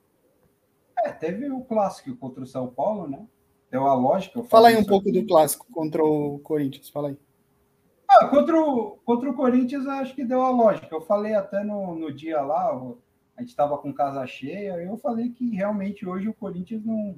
É, 1.03 1.11
teve 1.11 1.49
o 1.49 1.61
clássico 1.61 2.15
contra 2.15 2.43
o 2.43 2.47
São 2.47 2.67
Paulo, 2.67 3.07
né? 3.07 3.25
Deu 3.71 3.87
a 3.87 3.95
lógica. 3.95 4.43
Fala 4.43 4.69
aí 4.69 4.77
um 4.77 4.85
pouco 4.85 5.11
do 5.11 5.25
clássico 5.25 5.65
contra 5.71 6.03
o 6.03 6.39
Corinthians, 6.39 6.89
fala 6.89 7.09
aí. 7.09 7.17
Ah, 8.17 8.27
contra, 8.27 8.57
o, 8.57 8.97
contra 9.03 9.29
o 9.29 9.33
Corinthians, 9.33 9.85
acho 9.87 10.15
que 10.15 10.23
deu 10.23 10.41
a 10.41 10.49
lógica. 10.49 10.93
Eu 10.93 11.01
falei 11.01 11.33
até 11.33 11.63
no, 11.63 11.95
no 11.95 12.13
dia 12.13 12.41
lá, 12.41 12.69
a 13.35 13.41
gente 13.41 13.49
estava 13.49 13.77
com 13.77 13.93
casa 13.93 14.25
cheia, 14.25 14.81
eu 14.81 14.95
falei 14.97 15.29
que 15.31 15.49
realmente 15.55 16.07
hoje 16.07 16.29
o 16.29 16.33
Corinthians 16.33 16.85
não, 16.85 17.15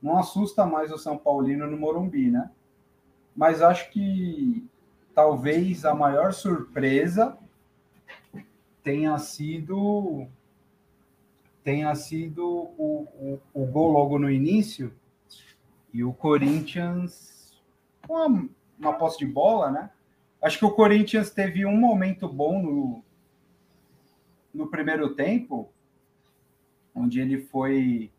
não 0.00 0.18
assusta 0.18 0.64
mais 0.64 0.90
o 0.90 0.98
São 0.98 1.18
Paulino 1.18 1.66
no 1.66 1.76
Morumbi, 1.76 2.30
né? 2.30 2.50
Mas 3.36 3.60
acho 3.60 3.90
que 3.90 4.66
talvez 5.14 5.84
a 5.84 5.94
maior 5.94 6.32
surpresa 6.32 7.36
tenha 8.82 9.18
sido 9.18 10.26
tenha 11.62 11.94
sido 11.94 12.46
o, 12.46 13.40
o, 13.54 13.62
o 13.62 13.66
gol 13.66 13.90
logo 13.90 14.18
no 14.18 14.30
início 14.30 14.94
e 15.92 16.04
o 16.04 16.12
Corinthians 16.12 17.58
com 18.06 18.14
uma, 18.14 18.48
uma 18.78 18.92
posse 18.92 19.18
de 19.18 19.26
bola, 19.26 19.70
né? 19.70 19.90
Acho 20.44 20.58
que 20.58 20.64
o 20.66 20.72
Corinthians 20.72 21.30
teve 21.30 21.64
um 21.64 21.74
momento 21.74 22.28
bom 22.28 22.62
no, 22.62 23.04
no 24.52 24.66
primeiro 24.66 25.14
tempo, 25.14 25.72
onde 26.94 27.18
ele 27.18 27.38
foi 27.38 28.12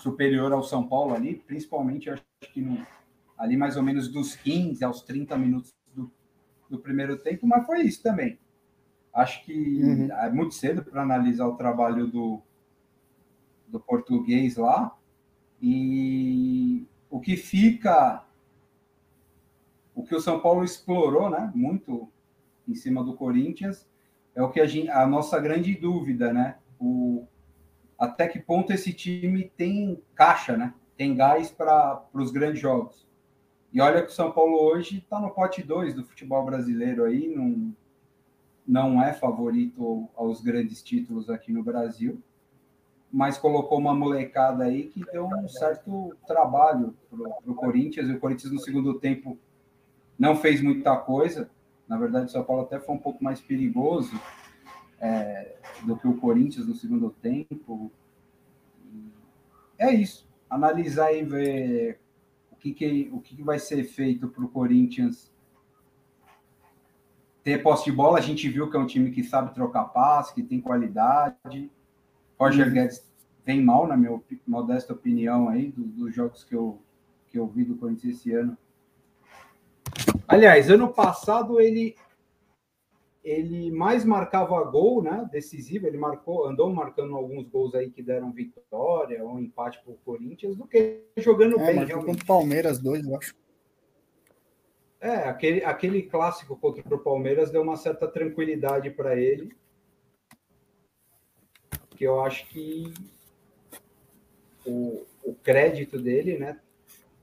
superior 0.00 0.50
ao 0.52 0.64
São 0.64 0.88
Paulo 0.88 1.14
ali, 1.14 1.36
principalmente 1.36 2.10
acho 2.10 2.24
que 2.52 2.60
no, 2.60 2.84
ali 3.38 3.56
mais 3.56 3.76
ou 3.76 3.84
menos 3.84 4.08
dos 4.08 4.34
15 4.34 4.84
aos 4.84 5.00
30 5.02 5.38
minutos 5.38 5.72
do, 5.94 6.10
do 6.68 6.78
primeiro 6.80 7.16
tempo, 7.16 7.46
mas 7.46 7.64
foi 7.64 7.82
isso 7.82 8.02
também. 8.02 8.36
Acho 9.14 9.44
que 9.44 9.80
uhum. 9.80 10.12
é 10.12 10.28
muito 10.28 10.54
cedo 10.54 10.82
para 10.84 11.02
analisar 11.02 11.46
o 11.46 11.56
trabalho 11.56 12.08
do, 12.08 12.42
do 13.68 13.78
português 13.78 14.56
lá. 14.56 14.92
E 15.62 16.84
o 17.08 17.20
que 17.20 17.36
fica 17.36 18.24
que 20.08 20.14
o 20.14 20.20
São 20.20 20.40
Paulo 20.40 20.64
explorou, 20.64 21.30
né, 21.30 21.52
muito 21.54 22.08
em 22.66 22.74
cima 22.74 23.04
do 23.04 23.14
Corinthians, 23.14 23.86
é 24.34 24.42
o 24.42 24.50
que 24.50 24.60
a, 24.60 24.66
gente, 24.66 24.88
a 24.88 25.06
nossa 25.06 25.38
grande 25.40 25.74
dúvida, 25.74 26.32
né? 26.32 26.58
O, 26.78 27.26
até 27.98 28.28
que 28.28 28.38
ponto 28.38 28.72
esse 28.72 28.92
time 28.92 29.50
tem 29.56 30.00
caixa, 30.14 30.56
né? 30.56 30.74
Tem 30.96 31.14
gás 31.14 31.50
para 31.50 32.04
os 32.12 32.30
grandes 32.30 32.60
jogos. 32.60 33.06
E 33.72 33.80
olha 33.80 34.02
que 34.02 34.10
o 34.10 34.14
São 34.14 34.30
Paulo 34.30 34.56
hoje 34.62 34.98
está 34.98 35.20
no 35.20 35.30
pote 35.30 35.62
2 35.62 35.94
do 35.94 36.04
futebol 36.04 36.44
brasileiro 36.44 37.04
aí, 37.04 37.28
não, 37.28 37.74
não 38.66 39.02
é 39.02 39.12
favorito 39.12 40.08
aos 40.16 40.40
grandes 40.40 40.82
títulos 40.82 41.28
aqui 41.28 41.52
no 41.52 41.62
Brasil, 41.62 42.22
mas 43.10 43.38
colocou 43.38 43.78
uma 43.78 43.94
molecada 43.94 44.64
aí 44.64 44.84
que 44.86 45.04
deu 45.10 45.26
um 45.26 45.48
certo 45.48 46.16
trabalho 46.26 46.94
para 47.10 47.50
o 47.50 47.54
Corinthians, 47.54 48.08
e 48.08 48.12
o 48.12 48.20
Corinthians 48.20 48.52
no 48.52 48.60
segundo 48.60 48.98
tempo 49.00 49.38
não 50.18 50.36
fez 50.36 50.60
muita 50.60 50.96
coisa. 50.96 51.48
Na 51.86 51.96
verdade, 51.96 52.26
o 52.26 52.28
São 52.28 52.44
Paulo 52.44 52.62
até 52.62 52.80
foi 52.80 52.94
um 52.94 52.98
pouco 52.98 53.22
mais 53.22 53.40
perigoso 53.40 54.20
é, 55.00 55.56
do 55.84 55.96
que 55.96 56.08
o 56.08 56.16
Corinthians 56.16 56.66
no 56.66 56.74
segundo 56.74 57.10
tempo. 57.10 57.92
É 59.78 59.92
isso. 59.94 60.28
Analisar 60.50 61.12
e 61.12 61.22
ver 61.22 62.00
o 62.50 62.56
que, 62.56 62.72
que, 62.72 63.08
o 63.12 63.20
que, 63.20 63.42
vai 63.42 63.58
ser 63.58 63.84
feito 63.84 64.28
para 64.28 64.44
o 64.44 64.48
Corinthians 64.48 65.32
ter 67.44 67.62
posse 67.62 67.84
de 67.84 67.92
bola. 67.92 68.18
A 68.18 68.22
gente 68.22 68.48
viu 68.48 68.68
que 68.68 68.76
é 68.76 68.80
um 68.80 68.86
time 68.86 69.10
que 69.10 69.22
sabe 69.22 69.54
trocar 69.54 69.84
passe, 69.84 70.34
que 70.34 70.42
tem 70.42 70.60
qualidade. 70.60 71.70
Roger 72.38 72.66
uhum. 72.66 72.74
Guedes 72.74 73.06
vem 73.44 73.62
mal, 73.62 73.86
na 73.86 73.96
minha 73.96 74.20
modesta 74.46 74.92
opinião, 74.92 75.48
aí, 75.48 75.70
dos, 75.70 75.86
dos 75.92 76.14
jogos 76.14 76.44
que 76.44 76.54
eu, 76.54 76.82
que 77.28 77.38
eu 77.38 77.46
vi 77.46 77.64
do 77.64 77.76
Corinthians 77.76 78.16
esse 78.16 78.32
ano 78.32 78.58
Aliás, 80.28 80.70
ano 80.70 80.92
passado 80.92 81.58
ele 81.58 81.96
ele 83.24 83.70
mais 83.70 84.04
marcava 84.04 84.62
gol, 84.64 85.02
né? 85.02 85.28
Decisivo, 85.30 85.86
ele 85.86 85.98
marcou, 85.98 86.46
andou 86.46 86.72
marcando 86.72 87.14
alguns 87.14 87.46
gols 87.48 87.74
aí 87.74 87.90
que 87.90 88.02
deram 88.02 88.32
vitória 88.32 89.22
ou 89.24 89.38
empate 89.38 89.82
para 89.82 89.92
o 89.92 89.98
Corinthians 89.98 90.56
do 90.56 90.66
que 90.66 91.02
jogando 91.16 91.60
é, 91.60 91.74
bem. 91.74 91.88
Contra 91.88 92.22
o 92.22 92.26
Palmeiras 92.26 92.78
dois, 92.78 93.04
eu 93.06 93.16
acho. 93.16 93.34
É, 95.00 95.28
aquele, 95.28 95.64
aquele 95.64 96.02
clássico 96.02 96.56
contra 96.56 96.94
o 96.94 96.98
Palmeiras 96.98 97.50
deu 97.50 97.62
uma 97.62 97.76
certa 97.76 98.08
tranquilidade 98.08 98.90
para 98.90 99.16
ele. 99.16 99.54
Que 101.90 102.04
eu 102.04 102.20
acho 102.20 102.46
que 102.48 102.92
o, 104.64 105.04
o 105.22 105.34
crédito 105.34 105.98
dele, 105.98 106.38
né? 106.38 106.60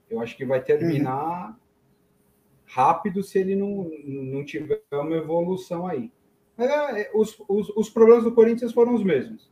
Eu 0.10 0.20
acho 0.20 0.38
que 0.38 0.46
vai 0.46 0.62
terminar 0.62 1.50
uhum 1.50 1.65
rápido 2.76 3.24
se 3.24 3.40
ele 3.40 3.56
não, 3.56 3.90
não 4.04 4.44
tiver 4.44 4.84
uma 4.92 5.16
evolução 5.16 5.88
aí. 5.88 6.12
É, 6.58 7.04
é, 7.04 7.12
os, 7.14 7.42
os, 7.48 7.70
os, 7.70 7.90
problemas 7.90 8.26
do 8.26 8.34
Corinthians 8.34 8.74
foram 8.74 8.94
os 8.94 9.02
mesmos. 9.02 9.50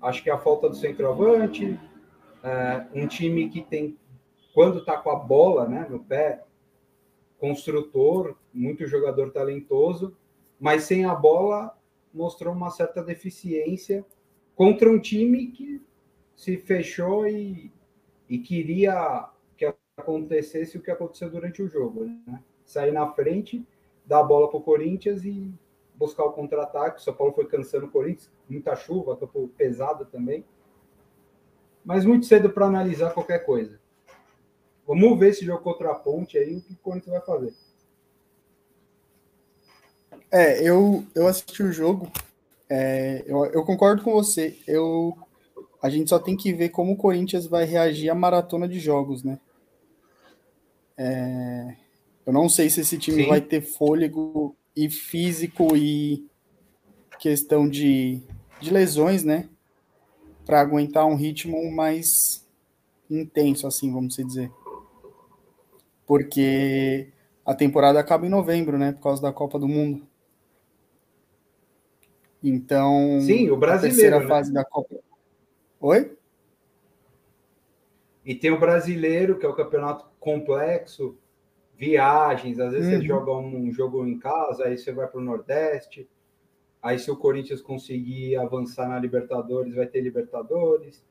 Acho 0.00 0.22
que 0.22 0.30
a 0.30 0.38
falta 0.38 0.68
do 0.68 0.76
centroavante, 0.76 1.76
é, 2.44 2.86
um 2.94 3.08
time 3.08 3.48
que 3.48 3.60
tem, 3.60 3.98
quando 4.54 4.78
está 4.78 4.96
com 4.96 5.10
a 5.10 5.16
bola 5.16 5.66
né, 5.66 5.88
no 5.90 5.98
pé, 5.98 6.44
construtor, 7.40 8.36
muito 8.54 8.86
jogador 8.86 9.32
talentoso, 9.32 10.16
mas 10.60 10.84
sem 10.84 11.04
a 11.04 11.16
bola 11.16 11.76
mostrou 12.14 12.54
uma 12.54 12.70
certa 12.70 13.02
deficiência 13.02 14.06
contra 14.54 14.88
um 14.88 15.00
time 15.00 15.48
que 15.48 15.82
se 16.36 16.56
fechou 16.56 17.26
e, 17.26 17.72
e 18.28 18.38
queria 18.38 19.28
que 19.32 19.37
acontecesse 20.08 20.78
o 20.78 20.80
que 20.80 20.90
aconteceu 20.90 21.30
durante 21.30 21.62
o 21.62 21.68
jogo, 21.68 22.04
né? 22.04 22.42
Sair 22.64 22.92
na 22.92 23.10
frente, 23.12 23.66
dar 24.04 24.20
a 24.20 24.24
bola 24.24 24.48
para 24.48 24.58
o 24.58 24.62
Corinthians 24.62 25.24
e 25.24 25.52
buscar 25.94 26.24
o 26.24 26.32
contra-ataque. 26.32 27.00
O 27.00 27.02
São 27.02 27.14
Paulo 27.14 27.32
foi 27.32 27.46
cansando 27.46 27.86
o 27.86 27.90
Corinthians, 27.90 28.30
muita 28.48 28.74
chuva, 28.74 29.16
campo 29.16 29.48
pesado 29.56 30.04
também. 30.06 30.44
Mas 31.84 32.04
muito 32.04 32.26
cedo 32.26 32.50
para 32.50 32.66
analisar 32.66 33.12
qualquer 33.12 33.44
coisa. 33.44 33.78
Vamos 34.86 35.18
ver 35.18 35.30
esse 35.30 35.44
jogo 35.44 35.62
contra 35.62 35.90
a 35.90 35.94
Ponte 35.94 36.38
aí, 36.38 36.56
o 36.56 36.62
que 36.62 36.72
o 36.72 36.76
Corinthians 36.76 37.16
vai 37.16 37.24
fazer. 37.24 37.54
É, 40.30 40.62
eu, 40.62 41.04
eu 41.14 41.26
assisti 41.26 41.62
o 41.62 41.72
jogo, 41.72 42.10
é, 42.68 43.22
eu, 43.26 43.46
eu 43.46 43.64
concordo 43.64 44.02
com 44.02 44.12
você. 44.12 44.58
Eu, 44.66 45.16
a 45.82 45.88
gente 45.88 46.10
só 46.10 46.18
tem 46.18 46.36
que 46.36 46.52
ver 46.52 46.68
como 46.70 46.92
o 46.92 46.96
Corinthians 46.96 47.46
vai 47.46 47.64
reagir 47.64 48.10
à 48.10 48.14
maratona 48.14 48.68
de 48.68 48.78
jogos, 48.78 49.22
né? 49.22 49.38
É, 50.98 51.76
eu 52.26 52.32
não 52.32 52.48
sei 52.48 52.68
se 52.68 52.80
esse 52.80 52.98
time 52.98 53.22
Sim. 53.22 53.28
vai 53.28 53.40
ter 53.40 53.60
fôlego 53.60 54.56
e 54.74 54.90
físico 54.90 55.76
e 55.76 56.26
questão 57.20 57.68
de, 57.68 58.20
de 58.60 58.70
lesões, 58.70 59.22
né? 59.22 59.48
Para 60.44 60.60
aguentar 60.60 61.06
um 61.06 61.14
ritmo 61.14 61.70
mais 61.70 62.44
intenso, 63.08 63.66
assim, 63.66 63.92
vamos 63.92 64.16
dizer. 64.16 64.50
Porque 66.04 67.08
a 67.44 67.54
temporada 67.54 68.00
acaba 68.00 68.26
em 68.26 68.30
novembro, 68.30 68.76
né? 68.76 68.92
Por 68.92 69.02
causa 69.02 69.22
da 69.22 69.32
Copa 69.32 69.58
do 69.58 69.68
Mundo. 69.68 70.06
Então. 72.42 73.20
Sim, 73.20 73.50
o 73.50 73.56
brasileiro. 73.56 74.16
A 74.16 74.20
terceira 74.20 74.20
né? 74.20 74.26
fase 74.26 74.52
da 74.52 74.64
Copa. 74.64 74.96
Oi? 75.80 76.16
E 78.24 78.34
tem 78.34 78.50
o 78.50 78.60
brasileiro, 78.60 79.38
que 79.38 79.46
é 79.46 79.48
o 79.48 79.54
campeonato 79.54 80.07
complexo, 80.18 81.16
viagens, 81.76 82.58
às 82.58 82.72
vezes 82.72 82.92
uhum. 82.92 83.00
você 83.00 83.06
joga 83.06 83.32
um 83.32 83.72
jogo 83.72 84.06
em 84.06 84.18
casa, 84.18 84.64
aí 84.64 84.76
você 84.76 84.92
vai 84.92 85.06
para 85.06 85.20
o 85.20 85.24
Nordeste. 85.24 86.08
Aí, 86.82 86.98
se 86.98 87.10
o 87.10 87.16
Corinthians 87.16 87.60
conseguir 87.60 88.36
avançar 88.36 88.88
na 88.88 88.98
Libertadores, 88.98 89.74
vai 89.74 89.86
ter 89.86 90.00
Libertadores. 90.00 91.04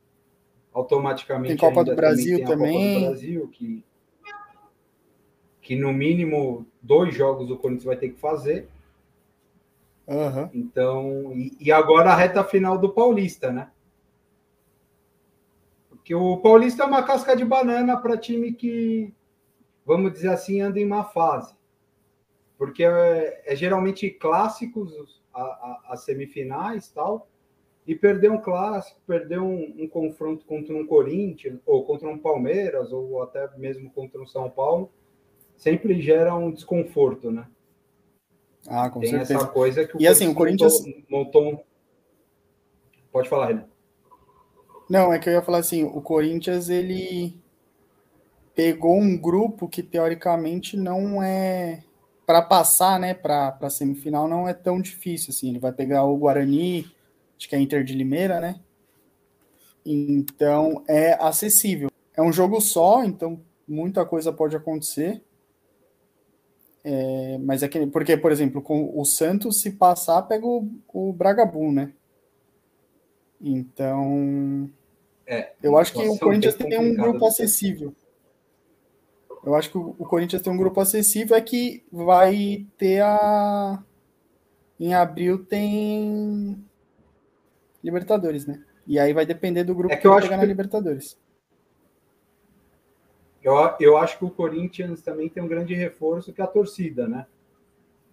Automaticamente. 0.74 1.50
Tem 1.50 1.58
Copa 1.58 1.84
do 1.84 1.96
Brasil 1.96 2.44
também. 2.46 2.74
Copa 2.74 3.00
do 3.00 3.06
Brasil, 3.08 3.48
que, 3.50 3.84
que 5.62 5.76
no 5.76 5.92
mínimo 5.92 6.66
dois 6.82 7.14
jogos 7.14 7.50
o 7.50 7.58
Corinthians 7.58 7.86
vai 7.86 7.98
ter 7.98 8.10
que 8.10 8.20
fazer. 8.20 8.70
Uhum. 10.08 10.50
Então, 10.54 11.34
e, 11.34 11.58
e, 11.60 11.72
agora 11.72 12.12
a 12.12 12.16
reta 12.16 12.44
final 12.44 12.78
do 12.78 12.90
Paulista, 12.90 13.52
né? 13.52 13.70
Porque 16.08 16.16
o 16.16 16.38
Paulista 16.38 16.84
é 16.84 16.86
uma 16.86 17.04
casca 17.04 17.36
de 17.36 17.44
banana 17.44 17.98
para 17.98 18.18
time 18.18 18.54
que 18.54 19.14
vamos 19.86 20.14
dizer 20.14 20.30
assim, 20.30 20.62
anda 20.62 20.80
em 20.80 20.86
má 20.86 21.04
fase. 21.04 21.54
Porque 22.58 22.86
é, 22.86 23.44
é 23.46 23.54
geralmente 23.58 24.10
clássicos 24.10 25.22
as 25.34 26.06
semifinais 26.06 26.90
tal, 26.92 27.28
e 27.86 27.94
perder 27.94 28.32
um 28.32 28.40
clássico, 28.40 29.02
perder 29.06 29.40
um, 29.40 29.76
um, 29.78 29.86
confronto 29.86 30.46
contra 30.46 30.74
um 30.74 30.88
Corinthians, 30.88 31.60
ou 31.66 31.84
contra 31.84 32.08
um 32.08 32.18
Palmeiras, 32.18 32.94
ou 32.94 33.22
até 33.22 33.46
mesmo 33.58 33.92
contra 33.92 34.22
um 34.22 34.26
São 34.26 34.50
Paulo, 34.50 34.90
sempre 35.58 36.02
gera 36.02 36.34
um 36.34 36.50
desconforto, 36.50 37.30
né? 37.30 37.48
Ah, 38.66 38.90
com 38.90 39.02
Tem 39.02 39.10
certeza. 39.10 39.36
essa 39.36 39.48
coisa 39.48 39.86
que 39.86 39.98
o 39.98 40.02
e 40.02 40.08
assim, 40.08 40.30
o 40.30 40.34
Corinthians 40.34 40.74
montou, 41.10 41.44
montou... 41.44 41.66
Pode 43.12 43.28
falar, 43.28 43.48
Renan. 43.48 43.77
Não, 44.90 45.12
é 45.12 45.20
que 45.20 45.28
eu 45.30 45.34
ia 45.34 45.42
falar 45.42 45.60
assim, 45.60 45.84
o 45.84 46.02
Corinthians, 46.02 46.70
ele 46.70 47.38
pegou 48.56 48.98
um 48.98 49.18
grupo 49.18 49.68
que 49.68 49.84
teoricamente 49.84 50.78
não 50.78 51.22
é 51.22 51.84
para 52.26 52.42
passar, 52.42 53.00
né, 53.00 53.14
para 53.14 53.58
a 53.62 53.70
semifinal 53.70 54.28
não 54.28 54.50
é 54.50 54.54
tão 54.54 54.82
difícil 54.82 55.32
assim. 55.32 55.50
Ele 55.50 55.60
vai 55.60 55.72
pegar 55.72 56.04
o 56.04 56.18
Guarani, 56.18 56.86
acho 57.38 57.48
que 57.48 57.56
é 57.56 57.60
Inter 57.60 57.84
de 57.84 57.94
Limeira, 57.94 58.42
né? 58.42 58.60
Então 59.86 60.84
é 60.88 61.14
acessível. 61.14 61.90
É 62.16 62.22
um 62.22 62.34
jogo 62.34 62.60
só, 62.60 63.04
então 63.04 63.40
muita 63.68 64.06
coisa 64.06 64.34
pode 64.34 64.56
acontecer. 64.56 65.24
É, 66.84 67.38
mas 67.40 67.64
é 67.64 67.68
que, 67.68 67.86
porque, 67.88 68.18
por 68.18 68.32
exemplo, 68.32 68.62
com 68.62 68.98
o 68.98 69.06
Santos, 69.06 69.62
se 69.62 69.72
passar, 69.72 70.22
pega 70.24 70.46
o, 70.46 70.70
o 70.94 71.14
Bragabu, 71.14 71.72
né? 71.72 71.94
Então. 73.42 74.70
É, 75.28 75.52
eu 75.62 75.78
acho 75.78 75.92
que 75.92 76.08
o 76.08 76.18
Corinthians 76.18 76.56
tem 76.56 76.80
um 76.80 76.96
grupo 76.96 77.28
acessível. 77.28 77.94
Eu 79.44 79.56
acho 79.56 79.70
que 79.70 79.78
o 79.78 79.94
Corinthians 79.94 80.42
tem 80.42 80.52
um 80.52 80.58
grupo 80.58 80.80
acessível, 80.80 81.36
é 81.36 81.42
que 81.42 81.84
vai 81.92 82.66
ter 82.78 83.02
a. 83.02 83.84
Em 84.80 84.94
abril 84.94 85.44
tem 85.44 86.64
Libertadores, 87.84 88.46
né? 88.46 88.64
E 88.86 88.98
aí 89.00 89.12
vai 89.12 89.26
depender 89.26 89.64
do 89.64 89.76
grupo 89.76 89.94
é 89.94 89.98
que, 89.98 90.08
eu 90.08 90.12
vai 90.12 90.20
acho 90.20 90.28
pegar 90.28 90.40
que... 90.40 90.46
na 90.46 90.50
Libertadores. 90.50 91.20
Eu, 93.44 93.54
eu 93.80 93.98
acho 93.98 94.18
que 94.18 94.26
o 94.26 94.32
Corinthians 94.32 95.02
também 95.02 95.30
tem 95.30 95.44
um 95.44 95.48
grande 95.48 95.74
reforço 95.74 96.34
que 96.34 96.42
é 96.42 96.44
a 96.44 96.48
torcida, 96.48 97.08
né? 97.08 97.26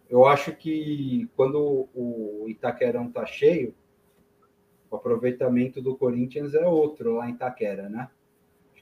Eu 0.09 0.27
acho 0.27 0.55
que 0.55 1.29
quando 1.37 1.89
o 1.95 2.45
Itaquerão 2.49 3.11
tá 3.11 3.25
cheio, 3.25 3.75
o 4.95 4.97
aproveitamento 4.97 5.83
do 5.83 5.97
Corinthians 5.97 6.55
é 6.55 6.67
outro 6.67 7.17
lá 7.17 7.29
em 7.29 7.33
Itaquera, 7.33 7.89
né? 7.89 8.09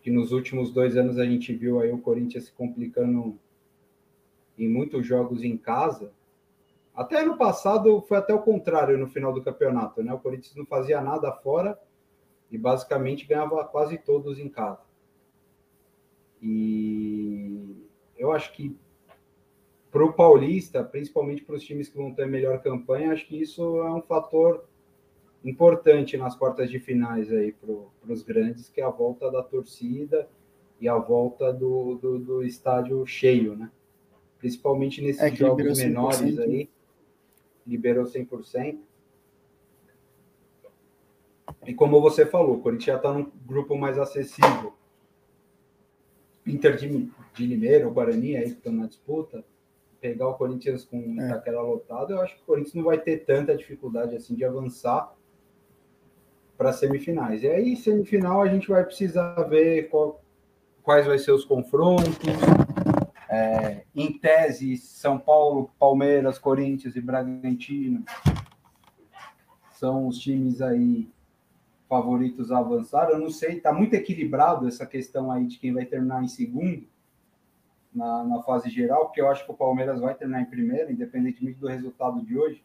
que 0.02 0.10
nos 0.10 0.32
últimos 0.32 0.72
dois 0.72 0.96
anos 0.96 1.16
a 1.16 1.24
gente 1.24 1.54
viu 1.54 1.80
aí 1.80 1.92
o 1.92 1.98
Corinthians 1.98 2.46
se 2.46 2.52
complicando 2.52 3.38
em 4.58 4.68
muitos 4.68 5.06
jogos 5.06 5.44
em 5.44 5.56
casa. 5.56 6.12
Até 6.92 7.24
no 7.24 7.38
passado 7.38 8.00
foi 8.02 8.18
até 8.18 8.34
o 8.34 8.42
contrário 8.42 8.98
no 8.98 9.06
final 9.06 9.32
do 9.32 9.42
campeonato, 9.42 10.02
né? 10.02 10.12
O 10.12 10.18
Corinthians 10.18 10.56
não 10.56 10.66
fazia 10.66 11.00
nada 11.00 11.32
fora 11.32 11.78
e 12.50 12.58
basicamente 12.58 13.26
ganhava 13.26 13.64
quase 13.64 13.96
todos 13.96 14.38
em 14.38 14.48
casa. 14.48 14.82
E 16.42 17.88
eu 18.18 18.32
acho 18.32 18.52
que 18.52 18.76
para 19.90 20.04
o 20.04 20.12
Paulista, 20.12 20.82
principalmente 20.82 21.44
para 21.44 21.54
os 21.54 21.62
times 21.62 21.88
que 21.88 21.96
vão 21.96 22.12
ter 22.12 22.26
melhor 22.26 22.60
campanha, 22.60 23.12
acho 23.12 23.26
que 23.26 23.40
isso 23.40 23.78
é 23.78 23.94
um 23.94 24.02
fator 24.02 24.64
importante 25.44 26.16
nas 26.16 26.36
quartas 26.36 26.70
de 26.70 26.78
finais 26.78 27.32
aí 27.32 27.52
para 27.52 28.12
os 28.12 28.22
grandes, 28.22 28.68
que 28.68 28.80
é 28.80 28.84
a 28.84 28.90
volta 28.90 29.30
da 29.30 29.42
torcida 29.42 30.28
e 30.80 30.88
a 30.88 30.96
volta 30.96 31.52
do, 31.52 31.96
do, 31.96 32.18
do 32.18 32.44
estádio 32.44 33.04
cheio, 33.06 33.56
né? 33.56 33.70
Principalmente 34.38 35.00
nesses 35.00 35.22
é 35.22 35.34
jogos 35.34 35.78
menores 35.78 36.38
aí, 36.38 36.68
liberou 37.66 38.04
100%. 38.04 38.78
E 41.66 41.74
como 41.74 42.00
você 42.00 42.26
falou, 42.26 42.56
o 42.56 42.60
Corinthians 42.60 42.86
já 42.86 42.96
está 42.96 43.12
num 43.12 43.30
grupo 43.46 43.76
mais 43.76 43.98
acessível. 43.98 44.72
Inter 46.44 46.76
de, 46.76 47.08
de 47.34 47.46
Limeira, 47.46 47.86
o 47.86 47.92
Guarani 47.92 48.36
aí 48.36 48.46
que 48.46 48.56
estão 48.56 48.72
na 48.72 48.86
disputa, 48.86 49.44
pegar 50.00 50.28
o 50.28 50.34
Corinthians 50.34 50.84
com 50.84 50.98
é. 51.20 51.26
Itaquera 51.26 51.62
lotado, 51.62 52.12
eu 52.12 52.20
acho 52.20 52.34
que 52.34 52.42
o 52.42 52.46
Corinthians 52.46 52.74
não 52.74 52.82
vai 52.82 52.98
ter 52.98 53.18
tanta 53.18 53.56
dificuldade 53.56 54.16
assim 54.16 54.34
de 54.34 54.44
avançar 54.44 55.16
para 56.62 56.72
semifinais. 56.72 57.42
E 57.42 57.48
aí, 57.48 57.74
semifinal, 57.74 58.40
a 58.40 58.46
gente 58.46 58.68
vai 58.68 58.84
precisar 58.84 59.34
ver 59.48 59.88
qual, 59.88 60.22
quais 60.80 61.04
vai 61.04 61.18
ser 61.18 61.32
os 61.32 61.44
confrontos. 61.44 62.14
É, 63.28 63.82
em 63.92 64.16
tese, 64.16 64.76
São 64.76 65.18
Paulo, 65.18 65.72
Palmeiras, 65.76 66.38
Corinthians 66.38 66.94
e 66.94 67.00
Bragantino 67.00 68.04
são 69.72 70.06
os 70.06 70.18
times 70.18 70.62
aí 70.62 71.10
favoritos 71.88 72.52
a 72.52 72.58
avançar. 72.58 73.10
Eu 73.10 73.18
não 73.18 73.30
sei, 73.30 73.56
está 73.56 73.72
muito 73.72 73.94
equilibrado 73.94 74.68
essa 74.68 74.86
questão 74.86 75.32
aí 75.32 75.46
de 75.46 75.58
quem 75.58 75.72
vai 75.72 75.84
terminar 75.84 76.22
em 76.22 76.28
segundo 76.28 76.86
na, 77.92 78.22
na 78.22 78.40
fase 78.42 78.70
geral, 78.70 79.06
porque 79.06 79.20
eu 79.20 79.28
acho 79.28 79.44
que 79.44 79.50
o 79.50 79.56
Palmeiras 79.56 80.00
vai 80.00 80.14
terminar 80.14 80.42
em 80.42 80.46
primeiro, 80.46 80.92
independentemente 80.92 81.58
do 81.58 81.66
resultado 81.66 82.24
de 82.24 82.38
hoje. 82.38 82.64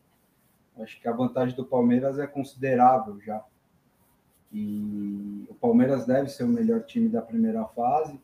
Acho 0.79 1.01
que 1.01 1.07
a 1.07 1.13
vantagem 1.13 1.55
do 1.55 1.65
Palmeiras 1.65 2.19
é 2.19 2.27
considerável 2.27 3.19
já. 3.21 3.43
E 4.51 5.45
o 5.49 5.53
Palmeiras 5.55 6.05
deve 6.05 6.29
ser 6.29 6.43
o 6.43 6.47
melhor 6.47 6.83
time 6.83 7.09
da 7.09 7.21
primeira 7.21 7.65
fase. 7.65 8.19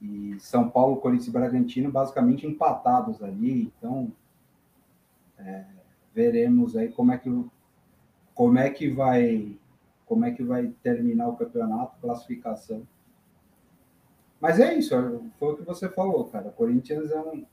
E 0.00 0.36
São 0.38 0.68
Paulo, 0.70 0.96
Corinthians 0.96 1.28
e 1.28 1.32
Bragantino 1.32 1.90
basicamente 1.90 2.46
empatados 2.46 3.22
ali. 3.22 3.72
Então, 3.76 4.12
é, 5.38 5.64
veremos 6.14 6.76
aí 6.76 6.88
como 6.88 7.12
é 7.12 7.18
que 7.18 7.44
como 8.34 8.58
é 8.58 8.70
que 8.70 8.88
vai 8.88 9.56
como 10.06 10.24
é 10.24 10.30
que 10.30 10.42
vai 10.42 10.68
terminar 10.82 11.28
o 11.28 11.36
campeonato, 11.36 12.00
classificação. 12.00 12.86
Mas 14.40 14.58
é 14.58 14.74
isso, 14.74 14.94
foi 15.38 15.52
o 15.52 15.56
que 15.56 15.62
você 15.62 15.88
falou, 15.88 16.24
cara. 16.26 16.48
O 16.48 16.52
Corinthians 16.52 17.10
é 17.10 17.20
um, 17.20 17.44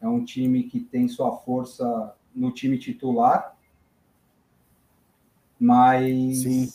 é 0.00 0.08
um 0.08 0.24
time 0.24 0.64
que 0.64 0.80
tem 0.80 1.06
sua 1.06 1.36
força 1.36 2.16
no 2.34 2.50
time 2.50 2.78
titular, 2.78 3.56
mas 5.62 6.38
Sim. 6.38 6.72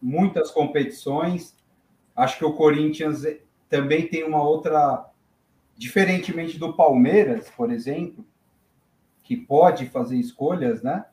muitas 0.00 0.52
competições. 0.52 1.56
Acho 2.14 2.38
que 2.38 2.44
o 2.44 2.52
Corinthians 2.52 3.24
também 3.68 4.06
tem 4.06 4.22
uma 4.22 4.40
outra, 4.40 5.10
diferentemente 5.76 6.56
do 6.56 6.72
Palmeiras, 6.72 7.50
por 7.50 7.72
exemplo, 7.72 8.24
que 9.24 9.36
pode 9.36 9.86
fazer 9.86 10.16
escolhas, 10.16 10.80
né? 10.80 11.04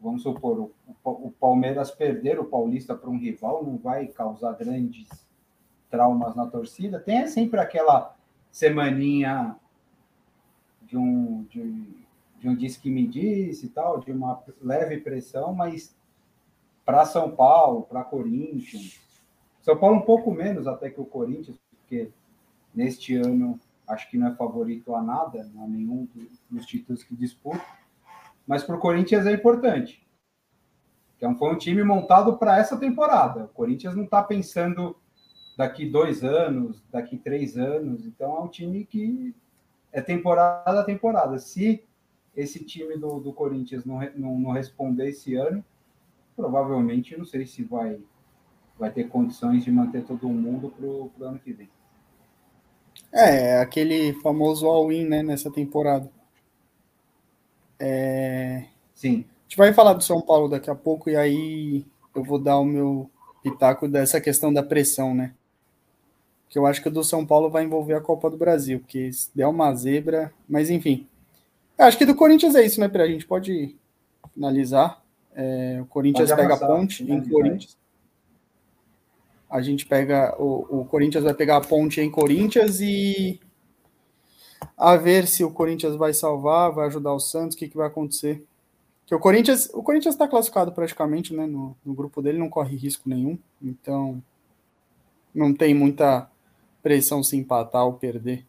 Vamos 0.00 0.22
supor, 0.22 0.60
o, 0.60 0.72
o 1.02 1.32
Palmeiras 1.40 1.90
perder 1.90 2.38
o 2.38 2.44
Paulista 2.44 2.94
para 2.94 3.10
um 3.10 3.18
rival 3.18 3.64
não 3.64 3.76
vai 3.76 4.06
causar 4.06 4.52
grandes 4.52 5.08
traumas 5.90 6.36
na 6.36 6.46
torcida. 6.46 7.00
Tem 7.00 7.26
sempre 7.26 7.58
aquela 7.58 8.16
semaninha 8.52 9.56
de 10.82 10.96
um, 10.96 11.42
de, 11.50 12.06
de 12.38 12.48
um 12.48 12.54
disque 12.54 12.84
que 12.84 12.90
me 12.90 13.08
disse 13.08 13.66
e 13.66 13.70
tal, 13.70 13.98
de 13.98 14.12
uma 14.12 14.40
leve 14.62 14.98
pressão, 14.98 15.52
mas 15.52 15.97
para 16.88 17.04
São 17.04 17.30
Paulo, 17.30 17.82
para 17.82 18.02
Corinthians, 18.02 18.98
São 19.60 19.76
Paulo 19.76 19.96
um 19.96 20.00
pouco 20.00 20.32
menos 20.32 20.66
até 20.66 20.88
que 20.88 20.98
o 20.98 21.04
Corinthians, 21.04 21.58
porque 21.68 22.10
neste 22.74 23.14
ano 23.14 23.60
acho 23.86 24.10
que 24.10 24.16
não 24.16 24.28
é 24.28 24.34
favorito 24.34 24.94
a 24.94 25.02
nada, 25.02 25.42
a 25.58 25.66
nenhum 25.66 26.08
dos 26.48 26.64
títulos 26.64 27.02
que 27.02 27.14
disputa, 27.14 27.62
mas 28.46 28.64
para 28.64 28.76
o 28.76 28.78
Corinthians 28.78 29.26
é 29.26 29.32
importante. 29.34 30.02
Então 31.18 31.36
foi 31.36 31.52
um 31.52 31.58
time 31.58 31.84
montado 31.84 32.38
para 32.38 32.56
essa 32.56 32.78
temporada. 32.78 33.44
O 33.44 33.48
Corinthians 33.48 33.94
não 33.94 34.04
está 34.04 34.22
pensando 34.22 34.96
daqui 35.58 35.84
dois 35.84 36.24
anos, 36.24 36.82
daqui 36.90 37.18
três 37.18 37.58
anos. 37.58 38.06
Então 38.06 38.34
é 38.34 38.40
um 38.40 38.48
time 38.48 38.86
que 38.86 39.36
é 39.92 40.00
temporada 40.00 40.80
a 40.80 40.84
temporada. 40.84 41.38
Se 41.38 41.84
esse 42.34 42.64
time 42.64 42.96
do, 42.96 43.20
do 43.20 43.30
Corinthians 43.34 43.84
não, 43.84 44.00
não, 44.16 44.38
não 44.38 44.52
responder 44.52 45.10
esse 45.10 45.34
ano, 45.34 45.62
provavelmente 46.38 47.16
não 47.18 47.24
sei 47.24 47.44
se 47.44 47.64
vai, 47.64 47.98
vai 48.78 48.92
ter 48.92 49.08
condições 49.08 49.64
de 49.64 49.72
manter 49.72 50.04
todo 50.04 50.28
mundo 50.28 50.70
para 50.70 50.86
o 50.86 51.28
ano 51.28 51.40
que 51.40 51.52
vem. 51.52 51.68
É, 53.12 53.58
aquele 53.58 54.12
famoso 54.14 54.64
all-in 54.66 55.04
né, 55.04 55.20
nessa 55.20 55.50
temporada. 55.50 56.08
É... 57.80 58.66
Sim. 58.94 59.24
A 59.26 59.42
gente 59.48 59.56
vai 59.56 59.72
falar 59.72 59.94
do 59.94 60.04
São 60.04 60.20
Paulo 60.20 60.48
daqui 60.48 60.70
a 60.70 60.76
pouco 60.76 61.10
e 61.10 61.16
aí 61.16 61.84
eu 62.14 62.22
vou 62.22 62.38
dar 62.38 62.58
o 62.58 62.64
meu 62.64 63.10
pitaco 63.42 63.88
dessa 63.88 64.20
questão 64.20 64.52
da 64.52 64.62
pressão, 64.62 65.14
né? 65.14 65.34
Que 66.48 66.58
eu 66.58 66.66
acho 66.66 66.80
que 66.80 66.88
o 66.88 66.92
do 66.92 67.02
São 67.02 67.26
Paulo 67.26 67.50
vai 67.50 67.64
envolver 67.64 67.94
a 67.94 68.00
Copa 68.00 68.30
do 68.30 68.36
Brasil, 68.36 68.78
porque 68.78 69.12
se 69.12 69.30
der 69.34 69.46
uma 69.48 69.74
zebra, 69.74 70.32
mas 70.48 70.70
enfim. 70.70 71.08
Acho 71.76 71.98
que 71.98 72.06
do 72.06 72.14
Corinthians 72.14 72.54
é 72.54 72.64
isso, 72.64 72.78
né, 72.78 72.88
Pera? 72.88 73.04
A 73.04 73.08
gente 73.08 73.26
pode 73.26 73.76
finalizar. 74.34 75.02
É, 75.40 75.78
o 75.80 75.86
Corinthians 75.86 76.32
pega 76.32 76.54
a 76.54 76.58
ponte 76.58 77.04
em 77.04 77.22
Corinthians. 77.28 77.78
A 79.48 79.62
gente 79.62 79.86
pega. 79.86 80.34
O, 80.36 80.80
o 80.80 80.84
Corinthians 80.84 81.22
vai 81.22 81.32
pegar 81.32 81.58
a 81.58 81.60
ponte 81.60 82.00
em 82.00 82.10
Corinthians 82.10 82.80
e 82.80 83.38
a 84.76 84.96
ver 84.96 85.28
se 85.28 85.44
o 85.44 85.50
Corinthians 85.52 85.94
vai 85.94 86.12
salvar, 86.12 86.72
vai 86.72 86.88
ajudar 86.88 87.12
o 87.12 87.20
Santos, 87.20 87.54
o 87.54 87.58
que, 87.58 87.68
que 87.68 87.76
vai 87.76 87.86
acontecer. 87.86 88.44
Que 89.06 89.14
o 89.14 89.20
Corinthians, 89.20 89.70
o 89.72 89.80
Corinthians 89.80 90.16
está 90.16 90.26
classificado 90.26 90.72
praticamente, 90.72 91.32
né? 91.32 91.46
No, 91.46 91.76
no, 91.86 91.94
grupo 91.94 92.20
dele 92.20 92.36
não 92.36 92.50
corre 92.50 92.76
risco 92.76 93.08
nenhum, 93.08 93.38
então 93.62 94.20
não 95.32 95.54
tem 95.54 95.72
muita 95.72 96.28
pressão 96.82 97.22
se 97.22 97.36
empatar 97.36 97.86
ou 97.86 97.92
perder. 97.92 98.44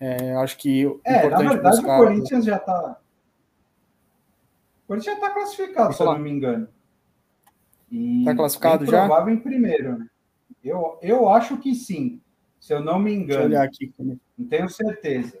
É, 0.00 0.34
acho 0.36 0.56
que 0.56 0.84
é, 1.04 1.28
na 1.28 1.38
verdade 1.38 1.76
buscar... 1.76 2.00
o 2.00 2.04
Corinthians 2.04 2.44
já 2.46 2.56
está 2.56 2.98
Corinthians 4.92 5.04
já 5.04 5.12
está 5.14 5.30
classificado, 5.30 5.94
se 5.94 6.02
eu 6.02 6.06
não 6.06 6.18
me 6.18 6.30
engano. 6.30 6.68
Está 7.90 8.34
classificado 8.34 8.84
já? 8.84 9.06
Provável 9.06 9.34
em 9.34 9.38
primeiro, 9.38 9.98
né? 9.98 10.06
Eu, 10.62 10.98
eu 11.00 11.28
acho 11.28 11.56
que 11.56 11.74
sim, 11.74 12.20
se 12.60 12.74
eu 12.74 12.80
não 12.80 12.98
me 12.98 13.12
engano. 13.12 13.26
Deixa 13.26 13.40
eu 13.40 13.46
olhar 13.46 13.64
aqui. 13.64 13.94
Não 13.98 14.46
tenho 14.46 14.68
certeza. 14.68 15.40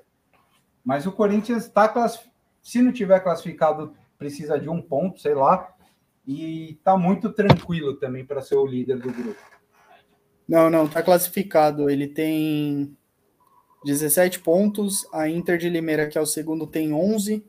Mas 0.82 1.06
o 1.06 1.12
Corinthians 1.12 1.66
está 1.66 1.86
classificado. 1.86 2.32
Se 2.62 2.80
não 2.80 2.92
tiver 2.92 3.20
classificado, 3.20 3.94
precisa 4.16 4.58
de 4.58 4.68
um 4.68 4.80
ponto, 4.80 5.20
sei 5.20 5.34
lá. 5.34 5.74
E 6.26 6.72
está 6.72 6.96
muito 6.96 7.30
tranquilo 7.30 7.96
também 7.96 8.24
para 8.24 8.40
ser 8.40 8.54
o 8.54 8.66
líder 8.66 9.00
do 9.00 9.12
grupo. 9.12 9.40
Não, 10.48 10.70
não, 10.70 10.86
está 10.86 11.02
classificado. 11.02 11.90
Ele 11.90 12.06
tem 12.06 12.96
17 13.84 14.40
pontos. 14.40 15.06
A 15.12 15.28
Inter 15.28 15.58
de 15.58 15.68
Limeira, 15.68 16.08
que 16.08 16.16
é 16.16 16.20
o 16.20 16.26
segundo, 16.26 16.66
tem 16.66 16.92
11. 16.92 17.44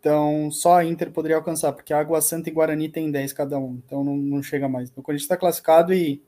Então, 0.00 0.50
só 0.50 0.76
a 0.76 0.84
Inter 0.84 1.10
poderia 1.10 1.36
alcançar, 1.36 1.72
porque 1.72 1.92
a 1.92 1.98
Água 1.98 2.20
Santa 2.20 2.48
e 2.48 2.52
Guarani 2.52 2.88
tem 2.88 3.10
10 3.10 3.32
cada 3.32 3.58
um. 3.58 3.80
Então, 3.84 4.04
não, 4.04 4.16
não 4.16 4.42
chega 4.42 4.68
mais. 4.68 4.90
O 4.90 5.02
Corinthians 5.02 5.24
está 5.24 5.36
classificado 5.36 5.92
e 5.92 6.22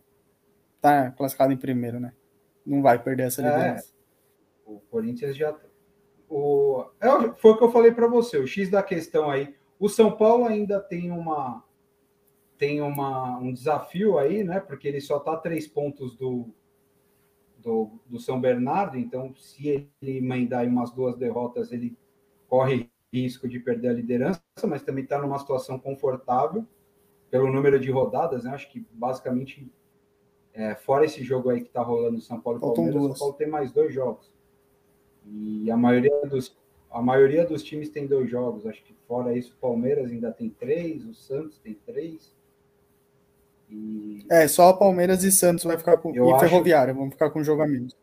está 0.76 1.10
classificado 1.12 1.52
em 1.52 1.56
primeiro, 1.56 2.00
né? 2.00 2.12
Não 2.66 2.82
vai 2.82 3.00
perder 3.02 3.28
essa 3.28 3.42
é. 3.42 3.44
liderança. 3.44 3.92
É, 4.66 4.70
o 4.70 4.80
Corinthians 4.90 5.36
já 5.36 5.54
o, 6.30 6.84
é, 7.00 7.08
foi 7.38 7.50
o 7.50 7.58
que 7.58 7.64
eu 7.64 7.72
falei 7.72 7.90
para 7.90 8.06
você, 8.06 8.38
o 8.38 8.46
X 8.46 8.70
da 8.70 8.84
questão 8.84 9.28
aí. 9.28 9.52
O 9.80 9.88
São 9.88 10.16
Paulo 10.16 10.44
ainda 10.44 10.80
tem 10.80 11.10
uma 11.10 11.64
tem 12.56 12.82
uma, 12.82 13.38
um 13.38 13.54
desafio 13.54 14.18
aí, 14.18 14.44
né? 14.44 14.60
Porque 14.60 14.86
ele 14.86 15.00
só 15.00 15.16
está 15.16 15.34
três 15.34 15.66
pontos 15.66 16.14
do, 16.14 16.54
do, 17.56 17.98
do, 18.04 18.20
São 18.20 18.38
Bernardo, 18.38 18.98
então 18.98 19.34
se 19.34 19.66
ele 19.66 20.18
emendar 20.18 20.66
umas 20.66 20.90
duas 20.90 21.16
derrotas, 21.16 21.72
ele 21.72 21.96
corre 22.46 22.90
risco 23.12 23.48
de 23.48 23.58
perder 23.58 23.88
a 23.88 23.92
liderança, 23.92 24.40
mas 24.66 24.82
também 24.82 25.04
está 25.04 25.20
numa 25.20 25.38
situação 25.38 25.78
confortável 25.78 26.64
pelo 27.30 27.52
número 27.52 27.78
de 27.78 27.90
rodadas, 27.90 28.44
né? 28.44 28.50
Acho 28.50 28.70
que 28.70 28.84
basicamente, 28.92 29.70
é, 30.52 30.74
fora 30.74 31.04
esse 31.04 31.22
jogo 31.22 31.50
aí 31.50 31.60
que 31.60 31.68
está 31.68 31.82
rolando 31.82 32.20
São 32.20 32.40
Paulo 32.40 32.58
e 32.58 32.60
Palmeiras, 32.60 33.02
o 33.02 33.08
São 33.08 33.18
Paulo 33.18 33.34
tem 33.34 33.48
mais 33.48 33.72
dois 33.72 33.92
jogos. 33.92 34.30
E 35.24 35.70
a 35.70 35.76
maioria 35.76 36.26
dos, 36.26 36.56
a 36.90 37.00
maioria 37.00 37.44
dos 37.44 37.62
times 37.62 37.88
tem 37.88 38.06
dois 38.06 38.28
jogos. 38.28 38.66
Acho 38.66 38.82
que 38.82 38.94
fora 39.06 39.36
isso, 39.36 39.54
o 39.54 39.60
Palmeiras 39.60 40.10
ainda 40.10 40.32
tem 40.32 40.50
três, 40.50 41.04
o 41.04 41.14
Santos 41.14 41.58
tem 41.58 41.74
três. 41.86 42.34
E... 43.68 44.26
É, 44.28 44.48
só 44.48 44.72
Palmeiras 44.72 45.22
e 45.22 45.30
Santos 45.30 45.64
vai 45.64 45.78
ficar 45.78 45.96
com. 45.98 46.14
Eu 46.14 46.28
e 46.28 46.32
acho... 46.32 46.40
Ferroviária, 46.40 46.92
vão 46.92 47.10
ficar 47.10 47.30
com 47.30 47.44
jogo 47.44 47.62
a 47.62 47.68
menos. 47.68 47.96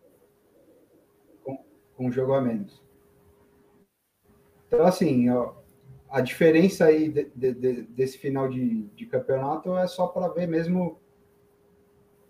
Com, 1.44 1.58
com 1.98 2.12
jogo 2.12 2.34
a 2.34 2.42
menos. 2.42 2.82
Então, 4.68 4.86
assim, 4.86 5.30
ó, 5.30 5.54
a 6.10 6.22
diferença 6.22 6.86
aí 6.86 7.10
de, 7.10 7.32
de, 7.36 7.54
de, 7.54 7.82
desse 7.84 8.18
final 8.18 8.48
de, 8.50 8.84
de 8.90 9.06
campeonato 9.06 9.76
é 9.78 9.88
só 9.88 10.08
para 10.08 10.28
ver 10.28 10.48
mesmo 10.48 11.00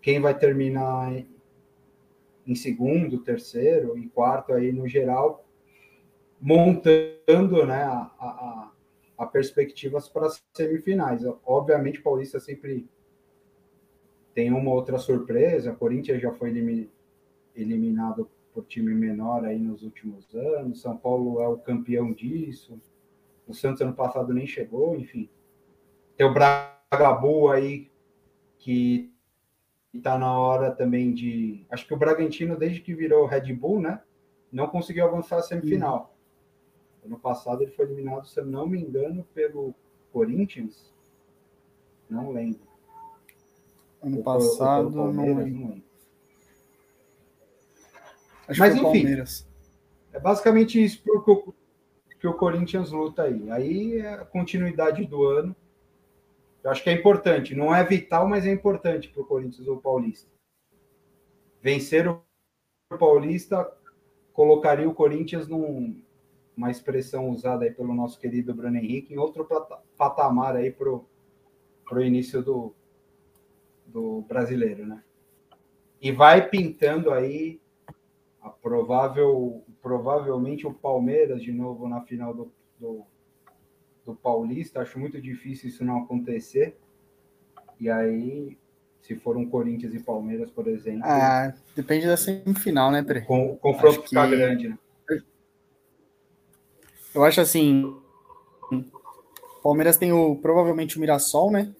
quem 0.00 0.20
vai 0.20 0.36
terminar 0.36 1.12
em 2.46 2.54
segundo, 2.54 3.22
terceiro 3.22 3.98
e 3.98 4.08
quarto 4.08 4.52
aí 4.52 4.72
no 4.72 4.88
geral, 4.88 5.44
montando 6.40 7.66
né, 7.66 7.82
a, 7.82 8.10
a, 8.18 8.72
a 9.18 9.26
perspectivas 9.26 10.08
para 10.08 10.26
as 10.26 10.42
semifinais. 10.54 11.22
Obviamente, 11.44 12.00
Paulista 12.00 12.40
sempre 12.40 12.88
tem 14.34 14.52
uma 14.52 14.70
outra 14.70 14.98
surpresa. 14.98 15.74
Corinthians 15.74 16.22
já 16.22 16.32
foi 16.32 16.50
eliminado 17.54 18.30
por 18.58 18.66
time 18.66 18.92
menor 18.92 19.44
aí 19.44 19.56
nos 19.56 19.84
últimos 19.84 20.34
anos. 20.34 20.80
São 20.80 20.96
Paulo 20.96 21.40
é 21.40 21.46
o 21.46 21.56
campeão 21.56 22.12
disso. 22.12 22.80
O 23.46 23.54
Santos 23.54 23.80
ano 23.80 23.94
passado 23.94 24.34
nem 24.34 24.48
chegou, 24.48 24.96
enfim. 24.96 25.30
Tem 26.16 26.26
o 26.26 26.34
Bragabu 26.34 27.50
aí 27.50 27.88
que 28.58 29.12
está 29.94 30.18
na 30.18 30.36
hora 30.36 30.72
também 30.72 31.14
de. 31.14 31.64
Acho 31.70 31.86
que 31.86 31.94
o 31.94 31.96
Bragantino, 31.96 32.56
desde 32.56 32.80
que 32.80 32.94
virou 32.94 33.26
Red 33.26 33.52
Bull, 33.52 33.80
né? 33.80 34.02
Não 34.50 34.66
conseguiu 34.66 35.04
avançar 35.04 35.38
a 35.38 35.42
semifinal. 35.42 36.12
Hum. 37.04 37.06
Ano 37.06 37.18
passado 37.20 37.62
ele 37.62 37.70
foi 37.70 37.84
eliminado, 37.84 38.26
se 38.26 38.40
eu 38.40 38.44
não 38.44 38.66
me 38.66 38.80
engano, 38.80 39.24
pelo 39.32 39.72
Corinthians. 40.12 40.92
Não 42.10 42.32
lembro. 42.32 42.66
Ano 44.02 44.20
passado, 44.22 44.90
não 44.90 45.12
lembro. 45.12 45.82
Acho 48.48 48.60
Mas 48.60 48.74
enfim, 48.74 49.06
é 50.12 50.18
basicamente 50.18 50.82
isso 50.82 51.02
que 51.02 51.10
o, 51.10 51.54
que 52.18 52.26
o 52.26 52.34
Corinthians 52.34 52.90
luta 52.90 53.22
aí. 53.22 53.50
Aí 53.50 53.98
é 53.98 54.14
a 54.14 54.24
continuidade 54.24 55.04
do 55.04 55.24
ano 55.24 55.54
eu 56.62 56.70
acho 56.70 56.82
que 56.82 56.90
é 56.90 56.92
importante, 56.92 57.54
não 57.54 57.74
é 57.74 57.84
vital, 57.84 58.28
mas 58.28 58.46
é 58.46 58.52
importante 58.52 59.08
para 59.08 59.22
o 59.22 59.26
Corinthians 59.26 59.66
ou 59.66 59.80
Paulista. 59.80 60.30
Vencer 61.62 62.08
o 62.08 62.22
Paulista 62.98 63.70
colocaria 64.32 64.88
o 64.88 64.94
Corinthians 64.94 65.46
num, 65.46 66.02
uma 66.56 66.70
expressão 66.70 67.30
usada 67.30 67.64
aí 67.64 67.70
pelo 67.70 67.94
nosso 67.94 68.18
querido 68.18 68.54
Bruno 68.54 68.76
Henrique, 68.76 69.14
em 69.14 69.18
outro 69.18 69.48
patamar 69.96 70.56
aí 70.56 70.70
para 70.70 70.90
o 70.90 72.00
início 72.00 72.42
do, 72.42 72.74
do 73.86 74.22
brasileiro, 74.22 74.86
né? 74.86 75.02
E 76.00 76.12
vai 76.12 76.48
pintando 76.48 77.10
aí 77.10 77.60
a 78.48 78.60
provável, 78.60 79.64
provavelmente 79.82 80.66
o 80.66 80.72
Palmeiras 80.72 81.42
de 81.42 81.52
novo 81.52 81.88
na 81.88 82.00
final 82.02 82.34
do, 82.34 82.52
do 82.78 83.04
do 84.08 84.14
Paulista. 84.14 84.80
Acho 84.80 84.98
muito 84.98 85.20
difícil 85.20 85.68
isso 85.68 85.84
não 85.84 85.98
acontecer. 85.98 86.76
E 87.78 87.90
aí, 87.90 88.56
se 89.02 89.14
for 89.14 89.36
um 89.36 89.48
Corinthians 89.48 89.94
e 89.94 90.00
Palmeiras, 90.00 90.50
por 90.50 90.66
exemplo. 90.66 91.02
Ah, 91.04 91.52
depende 91.76 92.06
da 92.06 92.16
semifinal, 92.16 92.90
né, 92.90 93.02
Pre? 93.02 93.20
Com, 93.22 93.52
o 93.52 93.56
confronto 93.56 94.02
ficar 94.02 94.28
grande, 94.28 94.70
né? 94.70 94.78
Eu 97.14 97.24
acho 97.24 97.40
assim. 97.40 97.96
Palmeiras 99.62 99.96
tem 99.96 100.12
o, 100.12 100.36
provavelmente 100.36 100.96
o 100.96 101.00
Mirassol, 101.00 101.50
né? 101.50 101.74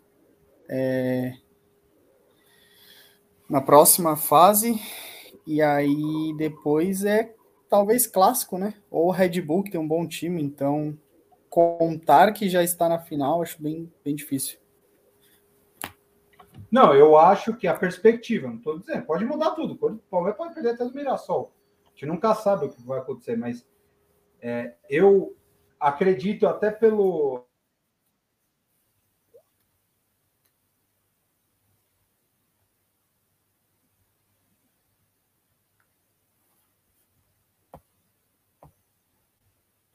É, 0.68 1.35
na 3.48 3.61
próxima 3.61 4.16
fase. 4.16 4.81
E 5.49 5.63
aí 5.63 6.35
depois 6.37 7.07
é 7.07 7.35
talvez 7.71 8.07
clássico, 8.07 8.59
né? 8.59 8.75
Ou 8.91 9.07
o 9.07 9.11
Red 9.11 9.41
Bull, 9.41 9.63
que 9.63 9.71
tem 9.71 9.81
um 9.81 9.89
bom 9.89 10.07
time, 10.07 10.43
então 10.43 10.95
contar 11.49 12.35
que 12.35 12.51
já 12.51 12.63
está 12.63 12.87
na 12.87 12.99
final, 12.99 13.41
acho 13.41 13.63
bem, 13.63 13.91
bem 14.05 14.15
difícil. 14.15 14.59
Não, 16.71 16.95
eu 16.95 17.17
acho 17.17 17.57
que 17.57 17.67
a 17.67 17.73
perspectiva, 17.73 18.47
não 18.47 18.57
estou 18.57 18.79
dizendo, 18.79 19.07
pode 19.07 19.25
mudar 19.25 19.53
tudo. 19.53 19.73
O 19.73 19.97
Palmeiras 20.11 20.37
pode 20.37 20.53
perder 20.53 20.73
até 20.73 20.85
do 20.85 20.93
Mirassol. 20.93 21.51
A 21.87 21.91
gente 21.93 22.05
nunca 22.05 22.35
sabe 22.35 22.67
o 22.67 22.69
que 22.69 22.87
vai 22.87 22.99
acontecer, 22.99 23.35
mas 23.35 23.67
é, 24.43 24.75
eu 24.91 25.35
acredito 25.81 26.47
até 26.47 26.71
pelo. 26.71 27.47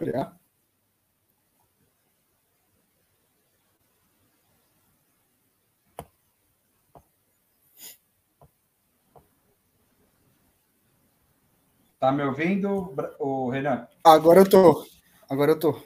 Yeah. 0.05 0.37
Tá 11.99 12.11
me 12.11 12.21
ouvindo, 12.23 12.93
o 13.17 13.49
Renan? 13.49 13.87
Agora 14.03 14.41
eu 14.41 14.49
tô. 14.49 14.85
Agora 15.29 15.53
eu 15.53 15.59
tô. 15.59 15.81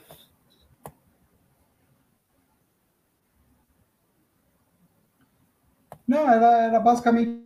Não, 6.07 6.27
era, 6.27 6.63
era 6.63 6.79
basicamente 6.79 7.45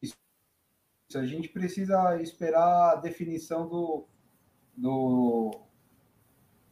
isso. 0.00 0.16
A 1.14 1.26
gente 1.26 1.50
precisa 1.50 2.18
esperar 2.22 2.92
a 2.92 2.96
definição 2.96 3.68
do, 3.68 4.06
do 4.74 5.50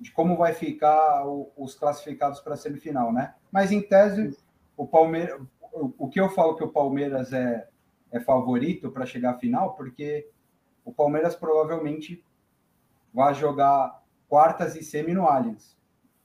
de 0.01 0.11
como 0.11 0.37
vai 0.37 0.55
ficar 0.55 1.27
o, 1.27 1.53
os 1.57 1.75
classificados 1.75 2.41
para 2.41 2.55
a 2.55 2.57
semifinal, 2.57 3.13
né? 3.13 3.35
Mas 3.53 3.71
em 3.71 3.83
tese, 3.83 4.37
o 4.77 4.87
Palmeiras, 4.87 5.39
o, 5.73 5.93
o 5.99 6.09
que 6.09 6.19
eu 6.19 6.31
falo 6.31 6.57
que 6.57 6.65
o 6.65 6.73
Palmeiras 6.73 7.33
é, 7.35 7.69
é 8.11 8.19
favorito 8.19 8.91
para 8.91 9.05
chegar 9.05 9.33
à 9.33 9.39
final, 9.39 9.75
porque 9.75 10.27
o 10.85 10.93
Palmeiras 10.93 11.37
provavelmente 11.37 12.25
vai 13.13 13.35
jogar 13.35 14.03
quartas 14.27 14.75
e 14.75 14.83
semi 14.83 15.13
no 15.13 15.27
Allianz, 15.27 15.77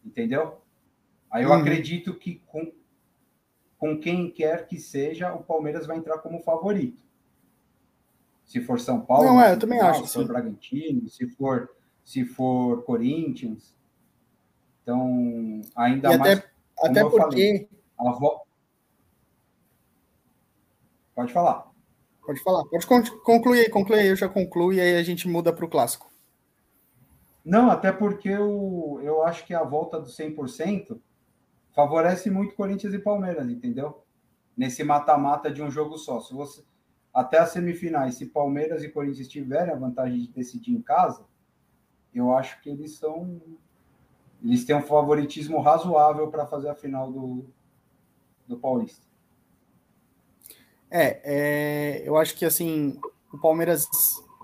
entendeu? 0.05 0.61
Aí 1.29 1.43
eu 1.43 1.49
uhum. 1.49 1.55
acredito 1.55 2.13
que 2.13 2.41
com, 2.45 2.71
com 3.77 3.99
quem 3.99 4.31
quer 4.31 4.67
que 4.67 4.79
seja, 4.79 5.33
o 5.33 5.43
Palmeiras 5.43 5.85
vai 5.85 5.97
entrar 5.97 6.19
como 6.19 6.39
favorito. 6.39 7.03
Se 8.45 8.61
for 8.61 8.79
São 8.79 9.01
Paulo, 9.01 9.25
não, 9.25 9.41
é, 9.41 9.51
eu 9.51 9.59
também 9.59 9.81
acho. 9.81 10.05
Se 10.05 10.13
for 10.13 10.27
Bragantino, 10.27 11.09
se 11.09 11.27
for 11.27 11.74
se 12.05 12.23
for 12.23 12.83
Corinthians. 12.83 13.75
Então, 14.83 15.61
ainda 15.75 16.13
e 16.13 16.17
mais. 16.17 16.37
Até, 16.37 16.49
até 16.83 17.01
porque. 17.01 17.67
Falei, 17.97 18.19
vo... 18.19 18.45
Pode 21.15 21.33
falar. 21.33 21.71
Pode 22.23 22.41
falar. 22.41 22.63
Pode 22.65 22.85
concluir, 23.23 23.69
concluir, 23.69 24.05
eu 24.05 24.15
já 24.15 24.29
concluo 24.29 24.71
e 24.71 24.79
aí 24.79 24.95
a 24.95 25.03
gente 25.03 25.27
muda 25.27 25.51
para 25.51 25.65
o 25.65 25.69
clássico. 25.69 26.11
Não, 27.43 27.69
até 27.69 27.91
porque 27.91 28.29
eu, 28.29 28.99
eu 29.03 29.23
acho 29.23 29.45
que 29.45 29.53
a 29.53 29.63
volta 29.63 29.99
do 29.99 30.07
100% 30.07 30.99
favorece 31.73 32.29
muito 32.29 32.55
Corinthians 32.55 32.93
e 32.93 32.99
Palmeiras, 32.99 33.49
entendeu? 33.49 34.03
Nesse 34.57 34.83
mata-mata 34.83 35.51
de 35.51 35.61
um 35.61 35.69
jogo 35.69 35.97
só. 35.97 36.19
Se 36.19 36.33
você 36.33 36.63
até 37.13 37.39
as 37.39 37.51
semifinais, 37.51 38.15
se 38.15 38.25
Palmeiras 38.25 38.83
e 38.83 38.89
Corinthians 38.89 39.27
tiverem 39.27 39.73
a 39.73 39.77
vantagem 39.77 40.21
de 40.21 40.27
decidir 40.27 40.73
em 40.73 40.81
casa, 40.81 41.25
eu 42.15 42.35
acho 42.35 42.61
que 42.61 42.69
eles 42.69 42.93
são 42.93 43.41
eles 44.43 44.63
têm 44.63 44.75
um 44.75 44.81
favoritismo 44.81 45.59
razoável 45.59 46.27
para 46.27 46.45
fazer 46.45 46.69
a 46.69 46.75
final 46.75 47.11
do, 47.11 47.45
do 48.47 48.57
Paulista. 48.57 49.03
É, 50.89 51.19
é, 51.23 52.07
eu 52.07 52.15
acho 52.15 52.35
que 52.35 52.45
assim, 52.45 52.99
o 53.33 53.37
Palmeiras 53.39 53.87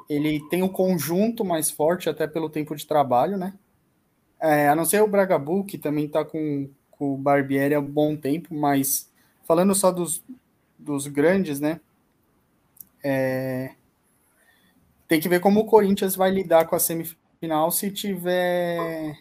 ele 0.10 0.42
tem 0.50 0.64
um 0.64 0.68
conjunto 0.68 1.46
mais 1.46 1.70
forte, 1.70 2.10
até 2.10 2.28
pelo 2.28 2.50
tempo 2.50 2.76
de 2.76 2.86
trabalho, 2.86 3.38
né? 3.38 3.54
É, 4.40 4.68
a 4.68 4.76
não 4.76 4.86
ser 4.86 5.02
o 5.02 5.08
Bragabu, 5.08 5.64
que 5.64 5.78
também 5.78 6.06
está 6.06 6.26
com, 6.26 6.68
com 6.90 7.14
o 7.14 7.18
Barbieri 7.18 7.76
há 7.76 7.80
um 7.80 7.86
bom 7.86 8.18
tempo, 8.18 8.56
mas 8.56 9.10
falando 9.44 9.76
só 9.76 9.92
dos, 9.92 10.24
dos 10.80 11.06
grandes, 11.06 11.60
né? 11.60 11.80
É, 13.04 13.76
tem 15.08 15.20
que 15.20 15.30
ver 15.30 15.40
como 15.40 15.60
o 15.60 15.66
Corinthians 15.66 16.16
vai 16.16 16.32
lidar 16.32 16.66
com 16.66 16.76
a 16.76 16.80
semifinal 16.80 17.21
se 17.72 17.92
tiver 17.92 19.18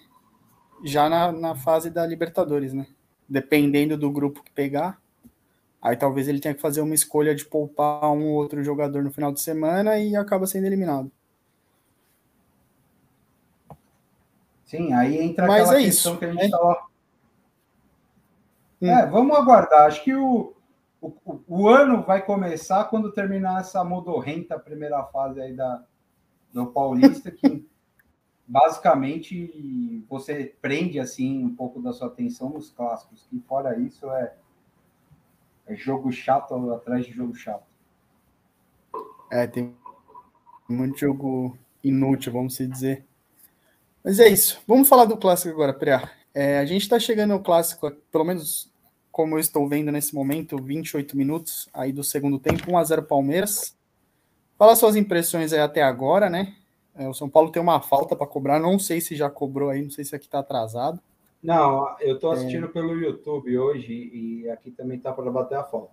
já 0.84 1.08
na, 1.08 1.32
na 1.32 1.54
fase 1.54 1.90
da 1.90 2.06
Libertadores, 2.06 2.72
né? 2.72 2.86
Dependendo 3.28 3.96
do 3.96 4.10
grupo 4.10 4.42
que 4.42 4.50
pegar, 4.50 5.00
Aí 5.82 5.96
talvez 5.96 6.28
ele 6.28 6.40
tenha 6.40 6.54
que 6.54 6.60
fazer 6.60 6.82
uma 6.82 6.94
escolha 6.94 7.34
de 7.34 7.44
poupar 7.44 8.12
um 8.12 8.28
ou 8.28 8.34
outro 8.34 8.62
jogador 8.62 9.02
no 9.02 9.10
final 9.10 9.32
de 9.32 9.40
semana 9.40 9.98
e 9.98 10.14
acaba 10.14 10.46
sendo 10.46 10.66
eliminado. 10.66 11.10
Sim, 14.66 14.92
aí 14.92 15.18
entra 15.18 15.46
Mas 15.46 15.62
aquela 15.62 15.80
é 15.80 15.84
questão 15.84 16.12
isso, 16.12 16.18
que 16.18 16.24
a 16.26 16.32
gente 16.32 16.44
estava. 16.44 16.86
Né? 18.80 18.94
Hum. 18.94 18.98
É, 18.98 19.06
vamos 19.06 19.36
aguardar. 19.36 19.86
Acho 19.86 20.04
que 20.04 20.14
o, 20.14 20.54
o, 21.00 21.40
o, 21.48 21.68
ano 21.68 22.02
vai 22.02 22.24
começar 22.24 22.84
quando 22.84 23.10
terminar 23.12 23.60
essa 23.60 23.82
modorrenta 23.82 24.58
primeira 24.58 25.02
fase 25.04 25.40
aí 25.40 25.54
da, 25.54 25.82
do 26.52 26.66
Paulista, 26.66 27.30
que 27.30 27.66
basicamente 28.50 30.04
você 30.08 30.52
prende 30.60 30.98
assim 30.98 31.44
um 31.44 31.54
pouco 31.54 31.80
da 31.80 31.92
sua 31.92 32.08
atenção 32.08 32.50
nos 32.50 32.68
clássicos, 32.70 33.24
que 33.30 33.38
fora 33.38 33.78
isso 33.78 34.10
é 34.10 34.34
é 35.66 35.76
jogo 35.76 36.10
chato 36.10 36.72
atrás 36.72 37.06
de 37.06 37.12
jogo 37.12 37.32
chato. 37.32 37.62
É, 39.30 39.46
tem 39.46 39.72
muito 40.68 40.98
jogo 40.98 41.56
inútil, 41.82 42.32
vamos 42.32 42.58
dizer. 42.58 43.04
Mas 44.02 44.18
é 44.18 44.26
isso. 44.26 44.60
Vamos 44.66 44.88
falar 44.88 45.04
do 45.04 45.16
clássico 45.16 45.54
agora, 45.54 45.72
Priá. 45.72 46.10
É, 46.34 46.58
a 46.58 46.64
gente 46.64 46.82
está 46.82 46.98
chegando 46.98 47.34
ao 47.34 47.42
clássico, 47.42 47.88
pelo 48.10 48.24
menos 48.24 48.68
como 49.12 49.36
eu 49.36 49.38
estou 49.38 49.68
vendo 49.68 49.92
nesse 49.92 50.12
momento, 50.12 50.60
28 50.60 51.16
minutos 51.16 51.68
aí 51.72 51.92
do 51.92 52.02
segundo 52.02 52.38
tempo, 52.38 52.72
1x0 52.72 53.06
Palmeiras. 53.06 53.76
Fala 54.58 54.74
suas 54.74 54.96
impressões 54.96 55.52
aí 55.52 55.60
até 55.60 55.82
agora, 55.82 56.28
né? 56.28 56.56
É, 57.00 57.08
o 57.08 57.14
São 57.14 57.30
Paulo 57.30 57.50
tem 57.50 57.62
uma 57.62 57.80
falta 57.80 58.14
para 58.14 58.26
cobrar, 58.26 58.60
não 58.60 58.78
sei 58.78 59.00
se 59.00 59.16
já 59.16 59.30
cobrou 59.30 59.70
aí, 59.70 59.80
não 59.80 59.88
sei 59.88 60.04
se 60.04 60.14
aqui 60.14 60.26
está 60.26 60.40
atrasado. 60.40 61.00
Não, 61.42 61.96
eu 61.98 62.16
estou 62.16 62.30
assistindo 62.30 62.66
é... 62.66 62.68
pelo 62.68 62.92
YouTube 62.92 63.58
hoje 63.58 64.10
e 64.12 64.50
aqui 64.50 64.70
também 64.70 64.98
está 64.98 65.10
para 65.10 65.30
bater 65.30 65.56
a 65.56 65.64
falta. 65.64 65.92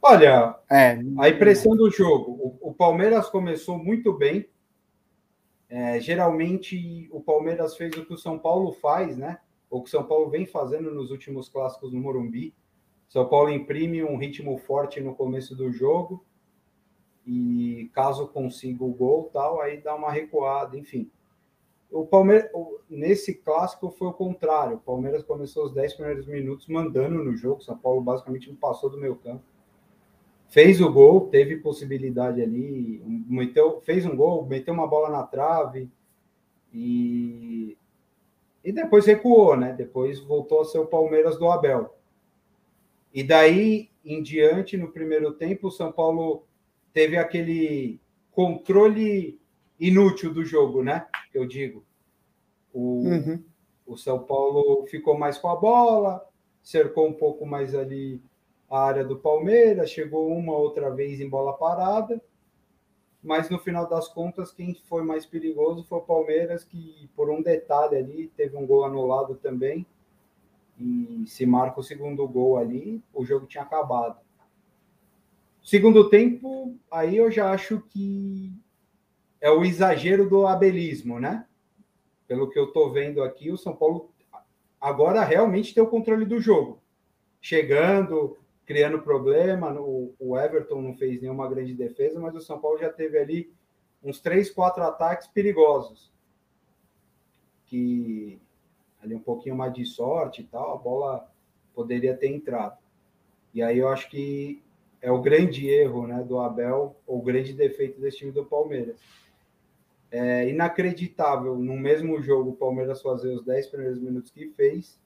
Olha, 0.00 0.54
é, 0.70 1.00
a 1.18 1.28
impressão 1.28 1.74
do 1.74 1.90
jogo. 1.90 2.30
O, 2.60 2.68
o 2.68 2.72
Palmeiras 2.72 3.28
começou 3.28 3.76
muito 3.76 4.12
bem. 4.12 4.48
É, 5.68 5.98
geralmente 5.98 7.08
o 7.10 7.20
Palmeiras 7.20 7.76
fez 7.76 7.96
o 7.96 8.06
que 8.06 8.14
o 8.14 8.18
São 8.18 8.38
Paulo 8.38 8.70
faz, 8.70 9.16
né? 9.16 9.40
O 9.68 9.82
que 9.82 9.88
o 9.88 9.90
São 9.90 10.04
Paulo 10.04 10.30
vem 10.30 10.46
fazendo 10.46 10.94
nos 10.94 11.10
últimos 11.10 11.48
clássicos 11.48 11.92
no 11.92 12.00
Morumbi. 12.00 12.54
São 13.08 13.26
Paulo 13.26 13.50
imprime 13.50 14.04
um 14.04 14.16
ritmo 14.16 14.56
forte 14.58 15.00
no 15.00 15.12
começo 15.12 15.56
do 15.56 15.72
jogo 15.72 16.24
e 17.26 17.90
caso 17.92 18.28
consiga 18.28 18.84
o 18.84 18.92
gol, 18.92 19.30
tal, 19.32 19.60
aí 19.60 19.80
dá 19.80 19.94
uma 19.94 20.10
recuada, 20.10 20.76
enfim. 20.76 21.10
O 21.90 22.04
Palmeiras, 22.04 22.50
nesse 22.90 23.34
clássico 23.34 23.90
foi 23.90 24.08
o 24.08 24.12
contrário. 24.12 24.76
O 24.76 24.80
Palmeiras 24.80 25.22
começou 25.22 25.64
os 25.64 25.72
10 25.72 25.94
primeiros 25.94 26.26
minutos 26.26 26.66
mandando 26.66 27.22
no 27.22 27.36
jogo. 27.36 27.62
São 27.62 27.78
Paulo 27.78 28.00
basicamente 28.00 28.48
não 28.48 28.56
passou 28.56 28.90
do 28.90 28.98
meio 28.98 29.14
campo. 29.14 29.44
Fez 30.48 30.80
o 30.80 30.92
gol, 30.92 31.28
teve 31.28 31.56
possibilidade 31.56 32.42
ali, 32.42 33.00
meteu, 33.28 33.80
fez 33.80 34.04
um 34.04 34.16
gol, 34.16 34.44
meteu 34.44 34.74
uma 34.74 34.86
bola 34.86 35.08
na 35.08 35.22
trave 35.22 35.88
e, 36.72 37.78
e 38.64 38.72
depois 38.72 39.06
recuou, 39.06 39.56
né? 39.56 39.72
Depois 39.72 40.20
voltou 40.20 40.60
a 40.60 40.64
ser 40.64 40.78
o 40.78 40.86
Palmeiras 40.86 41.38
do 41.38 41.48
Abel. 41.48 41.96
E 43.12 43.22
daí 43.22 43.88
em 44.04 44.22
diante, 44.22 44.76
no 44.76 44.90
primeiro 44.90 45.32
tempo, 45.32 45.68
o 45.68 45.70
São 45.70 45.90
Paulo 45.90 46.44
teve 46.94 47.18
aquele 47.18 48.00
controle 48.30 49.38
inútil 49.78 50.32
do 50.32 50.44
jogo, 50.44 50.82
né? 50.82 51.06
Eu 51.34 51.44
digo. 51.46 51.84
O, 52.72 53.02
uhum. 53.06 53.44
o 53.84 53.96
São 53.96 54.20
Paulo 54.20 54.86
ficou 54.86 55.18
mais 55.18 55.36
com 55.36 55.48
a 55.48 55.56
bola, 55.56 56.26
cercou 56.62 57.06
um 57.06 57.12
pouco 57.12 57.44
mais 57.44 57.74
ali 57.74 58.22
a 58.70 58.80
área 58.80 59.04
do 59.04 59.18
Palmeiras, 59.18 59.90
chegou 59.90 60.32
uma 60.32 60.56
outra 60.56 60.90
vez 60.90 61.20
em 61.20 61.28
bola 61.28 61.52
parada, 61.52 62.22
mas 63.22 63.50
no 63.50 63.58
final 63.58 63.88
das 63.88 64.08
contas, 64.08 64.52
quem 64.52 64.74
foi 64.74 65.02
mais 65.02 65.26
perigoso 65.26 65.84
foi 65.84 65.98
o 65.98 66.02
Palmeiras, 66.02 66.64
que 66.64 67.08
por 67.14 67.30
um 67.30 67.42
detalhe 67.42 67.96
ali 67.96 68.32
teve 68.36 68.56
um 68.56 68.66
gol 68.66 68.84
anulado 68.84 69.34
também. 69.36 69.86
E 70.78 71.24
se 71.26 71.46
marca 71.46 71.78
o 71.78 71.84
segundo 71.84 72.26
gol 72.26 72.58
ali, 72.58 73.02
o 73.12 73.24
jogo 73.24 73.46
tinha 73.46 73.62
acabado. 73.62 74.23
Segundo 75.64 76.10
tempo, 76.10 76.78
aí 76.90 77.16
eu 77.16 77.30
já 77.30 77.50
acho 77.50 77.80
que 77.88 78.52
é 79.40 79.50
o 79.50 79.64
exagero 79.64 80.28
do 80.28 80.46
abelismo, 80.46 81.18
né? 81.18 81.46
Pelo 82.28 82.50
que 82.50 82.58
eu 82.58 82.70
tô 82.70 82.90
vendo 82.90 83.22
aqui, 83.22 83.50
o 83.50 83.56
São 83.56 83.74
Paulo 83.74 84.12
agora 84.78 85.24
realmente 85.24 85.72
tem 85.72 85.82
o 85.82 85.88
controle 85.88 86.26
do 86.26 86.38
jogo. 86.38 86.82
Chegando, 87.40 88.36
criando 88.66 89.00
problema. 89.00 89.72
O, 89.80 90.38
Everton 90.38 90.82
não 90.82 90.94
fez 90.94 91.22
nenhuma 91.22 91.48
grande 91.48 91.72
defesa, 91.72 92.20
mas 92.20 92.34
o 92.34 92.42
São 92.42 92.60
Paulo 92.60 92.78
já 92.78 92.92
teve 92.92 93.18
ali 93.18 93.50
uns 94.02 94.20
três, 94.20 94.50
quatro 94.50 94.82
ataques 94.82 95.28
perigosos. 95.28 96.12
Que 97.64 98.38
ali 99.02 99.14
um 99.14 99.20
pouquinho 99.20 99.56
mais 99.56 99.72
de 99.72 99.86
sorte 99.86 100.42
e 100.42 100.44
tal, 100.44 100.74
a 100.74 100.76
bola 100.76 101.32
poderia 101.74 102.14
ter 102.14 102.28
entrado. 102.28 102.78
E 103.54 103.62
aí 103.62 103.78
eu 103.78 103.88
acho 103.88 104.10
que 104.10 104.63
é 105.04 105.12
o 105.12 105.20
grande 105.20 105.68
erro 105.68 106.06
né, 106.06 106.24
do 106.24 106.40
Abel, 106.40 106.96
ou 107.06 107.18
o 107.18 107.22
grande 107.22 107.52
defeito 107.52 108.00
desse 108.00 108.16
time 108.16 108.32
do 108.32 108.42
Palmeiras. 108.42 108.98
É 110.10 110.48
inacreditável, 110.48 111.58
no 111.58 111.76
mesmo 111.76 112.22
jogo, 112.22 112.50
o 112.50 112.56
Palmeiras 112.56 113.02
fazer 113.02 113.28
os 113.34 113.44
10 113.44 113.66
primeiros 113.66 114.00
minutos 114.00 114.30
que 114.30 114.48
fez 114.48 114.98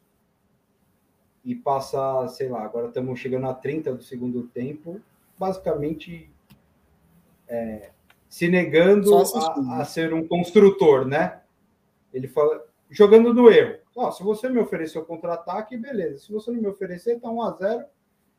e 1.44 1.52
passar, 1.52 2.28
sei 2.28 2.48
lá, 2.48 2.62
agora 2.62 2.87
estamos 2.87 3.18
chegando 3.18 3.48
a 3.48 3.54
30 3.54 3.94
do 3.94 4.02
segundo 4.04 4.44
tempo, 4.46 5.00
basicamente 5.37 6.30
é, 7.48 7.90
se 8.28 8.46
negando 8.46 9.16
a, 9.16 9.80
a, 9.80 9.84
ser 9.84 10.14
um 10.14 10.28
construtor, 10.28 11.08
né? 11.08 11.40
Ele 12.14 12.28
fala, 12.28 12.64
jogando 12.88 13.34
no 13.34 13.50
erro. 13.50 13.80
Oh, 13.96 14.12
se 14.12 14.22
você 14.22 14.48
me 14.48 14.61
oferecer 14.61 15.00
o 15.00 15.04
contra-ataque, 15.04 15.76
beleza. 15.76 16.18
Se 16.18 16.32
você 16.32 16.52
não 16.52 16.61
me 16.61 16.68
oferecer, 16.68 17.18
tá 17.18 17.28
1 17.28 17.42
a 17.42 17.50
0 17.50 17.84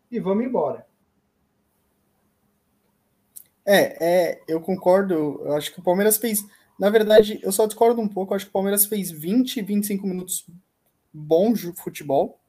e 0.10 0.20
vamos 0.22 0.46
embora. 0.46 0.88
É, 3.72 3.98
é, 4.04 4.42
eu 4.48 4.60
concordo. 4.60 5.14
Eu 5.46 5.54
acho 5.54 5.72
que 5.72 5.80
o 5.80 5.84
Palmeiras 5.84 6.18
fez. 6.18 6.44
Na 6.80 6.90
verdade, 6.90 7.40
eu 7.44 7.52
só 7.52 7.68
discordo 7.68 8.02
um 8.02 8.08
pouco. 8.08 8.34
Eu 8.34 8.36
acho 8.36 8.46
que 8.46 8.50
o 8.50 8.54
Palmeiras 8.54 8.88
fez 8.88 9.12
20, 9.12 9.62
25 9.62 10.08
minutos 10.08 10.48
bom 11.14 11.54
futebol. 11.76 12.40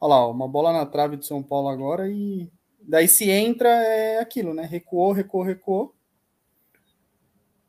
Olha 0.00 0.14
lá, 0.14 0.28
uma 0.28 0.48
bola 0.48 0.72
na 0.72 0.84
trave 0.84 1.16
do 1.16 1.24
São 1.24 1.40
Paulo 1.40 1.68
agora 1.68 2.10
e 2.10 2.50
daí 2.80 3.06
se 3.06 3.30
entra 3.30 3.68
é 3.68 4.18
aquilo, 4.18 4.52
né? 4.52 4.64
Recuou, 4.64 5.12
recuou, 5.12 5.44
recuou. 5.44 5.94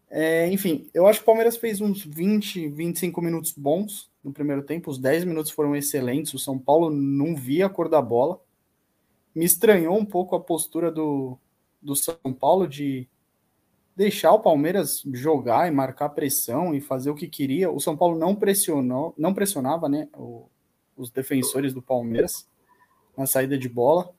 É, 0.09 0.51
enfim, 0.51 0.89
eu 0.91 1.05
acho 1.05 1.19
que 1.19 1.23
o 1.23 1.25
Palmeiras 1.27 1.57
fez 1.57 1.81
uns 1.81 2.03
20, 2.03 2.67
25 2.67 3.21
minutos 3.21 3.51
bons 3.51 4.09
no 4.23 4.33
primeiro 4.33 4.63
tempo. 4.63 4.89
Os 4.89 4.97
10 4.97 5.25
minutos 5.25 5.51
foram 5.51 5.75
excelentes. 5.75 6.33
O 6.33 6.39
São 6.39 6.57
Paulo 6.57 6.89
não 6.89 7.35
via 7.35 7.67
a 7.67 7.69
cor 7.69 7.87
da 7.87 8.01
bola. 8.01 8.41
Me 9.35 9.45
estranhou 9.45 9.95
um 9.95 10.05
pouco 10.05 10.35
a 10.35 10.39
postura 10.39 10.91
do, 10.91 11.37
do 11.81 11.95
São 11.95 12.15
Paulo 12.37 12.67
de 12.67 13.07
deixar 13.95 14.33
o 14.33 14.39
Palmeiras 14.39 15.03
jogar 15.13 15.67
e 15.67 15.71
marcar 15.71 16.09
pressão 16.09 16.73
e 16.73 16.81
fazer 16.81 17.09
o 17.09 17.15
que 17.15 17.27
queria. 17.27 17.71
O 17.71 17.79
São 17.79 17.95
Paulo 17.97 18.17
não 18.17 18.35
pressionou, 18.35 19.13
não 19.17 19.33
pressionava, 19.33 19.89
né? 19.89 20.07
O, 20.15 20.47
os 20.95 21.09
defensores 21.09 21.73
do 21.73 21.81
Palmeiras 21.81 22.47
na 23.17 23.25
saída 23.25 23.57
de 23.57 23.67
bola, 23.67 24.13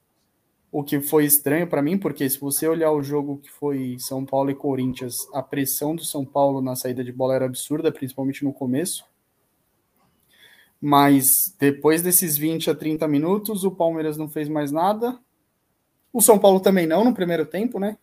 o 0.71 0.83
que 0.83 1.01
foi 1.01 1.25
estranho 1.25 1.67
para 1.67 1.83
mim, 1.83 1.99
porque 1.99 2.29
se 2.29 2.39
você 2.39 2.67
olhar 2.67 2.93
o 2.93 3.03
jogo 3.03 3.39
que 3.39 3.51
foi 3.51 3.97
São 3.99 4.25
Paulo 4.25 4.51
e 4.51 4.55
Corinthians, 4.55 5.29
a 5.33 5.43
pressão 5.43 5.95
do 5.95 6.05
São 6.05 6.25
Paulo 6.25 6.63
na 6.63 6.75
saída 6.75 7.05
de 7.05 7.13
bola 7.13 7.35
era 7.35 7.45
absurda, 7.45 7.93
principalmente 7.93 8.45
no 8.45 8.53
começo. 8.53 9.05
Mas 10.81 11.55
depois 11.59 12.03
desses 12.03 12.37
20 12.37 12.71
a 12.71 12.75
30 12.75 13.07
minutos, 13.07 13.65
o 13.65 13.71
Palmeiras 13.71 14.17
não 14.17 14.29
fez 14.29 14.49
mais 14.49 14.73
nada. 14.73 15.19
O 16.13 16.21
São 16.21 16.39
Paulo 16.39 16.61
também 16.61 16.87
não 16.87 17.05
no 17.05 17.15
primeiro 17.15 17.47
tempo, 17.47 17.79
né? 17.79 17.97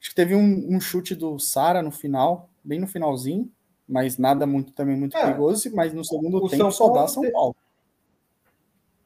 Acho 0.00 0.10
que 0.10 0.16
teve 0.16 0.34
um, 0.34 0.74
um 0.74 0.80
chute 0.80 1.14
do 1.14 1.38
Sara 1.38 1.80
no 1.80 1.90
final, 1.90 2.50
bem 2.62 2.80
no 2.80 2.86
finalzinho, 2.86 3.50
mas 3.88 4.18
nada 4.18 4.46
muito 4.46 4.72
também 4.72 4.96
muito 4.96 5.16
é, 5.16 5.22
perigoso. 5.22 5.74
Mas 5.74 5.92
no 5.94 6.04
segundo 6.04 6.40
tempo 6.48 6.56
São 6.56 6.70
só 6.70 6.88
dá 6.90 7.06
São 7.06 7.30
Paulo. 7.30 7.56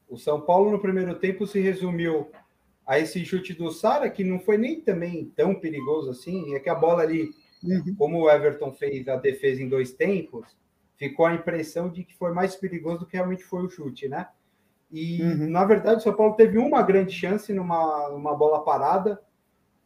O 0.08 0.16
São 0.16 0.40
Paulo 0.40 0.70
no 0.70 0.80
primeiro 0.80 1.14
tempo 1.14 1.46
se 1.46 1.60
resumiu 1.60 2.28
a 2.86 2.98
esse 2.98 3.22
chute 3.24 3.52
do 3.52 3.70
Sara, 3.70 4.08
que 4.08 4.24
não 4.24 4.40
foi 4.40 4.56
nem 4.56 4.80
também 4.80 5.30
tão 5.36 5.54
perigoso 5.54 6.10
assim, 6.10 6.54
é 6.54 6.58
que 6.58 6.70
a 6.70 6.74
bola 6.74 7.02
ali, 7.02 7.30
uhum. 7.62 7.94
como 7.96 8.22
o 8.22 8.30
Everton 8.30 8.72
fez 8.72 9.06
a 9.08 9.16
defesa 9.16 9.62
em 9.62 9.68
dois 9.68 9.92
tempos, 9.92 10.56
ficou 10.96 11.26
a 11.26 11.34
impressão 11.34 11.90
de 11.90 12.02
que 12.02 12.16
foi 12.16 12.32
mais 12.32 12.56
perigoso 12.56 13.00
do 13.00 13.06
que 13.06 13.16
realmente 13.16 13.44
foi 13.44 13.62
o 13.62 13.68
chute, 13.68 14.08
né? 14.08 14.26
E, 14.90 15.22
uhum. 15.22 15.50
na 15.50 15.64
verdade, 15.64 15.98
o 15.98 16.02
São 16.02 16.14
Paulo 16.14 16.34
teve 16.34 16.58
uma 16.58 16.82
grande 16.82 17.12
chance 17.12 17.52
numa, 17.52 18.08
numa 18.10 18.34
bola 18.34 18.64
parada, 18.64 19.22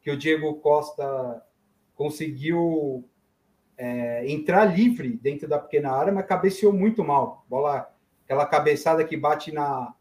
que 0.01 0.11
o 0.11 0.17
Diego 0.17 0.55
Costa 0.55 1.45
conseguiu 1.95 3.05
é, 3.77 4.31
entrar 4.31 4.65
livre 4.65 5.17
dentro 5.17 5.49
da 5.49 5.59
pequena 5.59 5.93
área, 5.93 6.13
mas 6.13 6.27
cabeceou 6.27 6.73
muito 6.73 7.05
mal. 7.05 7.45
Bola, 7.49 7.93
aquela 8.25 8.47
cabeçada 8.47 9.05
que 9.05 9.17
bate 9.17 9.53
na, 9.53 9.95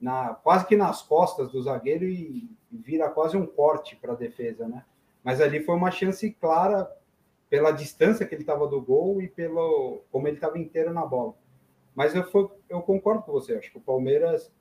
na, 0.00 0.34
quase 0.34 0.66
que 0.66 0.76
nas 0.76 1.02
costas 1.02 1.50
do 1.50 1.62
zagueiro 1.62 2.04
e, 2.04 2.48
vira 2.70 3.08
quase 3.08 3.36
um 3.36 3.46
corte 3.46 3.94
para 3.96 4.12
a 4.12 4.16
defesa, 4.16 4.66
né? 4.66 4.84
Mas 5.22 5.40
ali 5.40 5.62
foi 5.62 5.74
uma 5.74 5.90
chance 5.90 6.28
clara 6.32 6.90
pela 7.48 7.70
distância 7.70 8.26
que 8.26 8.34
ele 8.34 8.42
estava 8.42 8.66
do 8.66 8.80
gol 8.80 9.22
e 9.22 9.28
pelo 9.28 10.02
como 10.10 10.26
ele 10.26 10.36
estava 10.36 10.58
inteiro 10.58 10.92
na 10.92 11.06
bola. 11.06 11.34
Mas 11.94 12.14
eu, 12.14 12.24
eu 12.68 12.82
concordo 12.82 13.22
com 13.22 13.32
você, 13.32 13.54
acho 13.54 13.70
que 13.70 13.78
o 13.78 13.82
Palmeiras, 13.82 14.52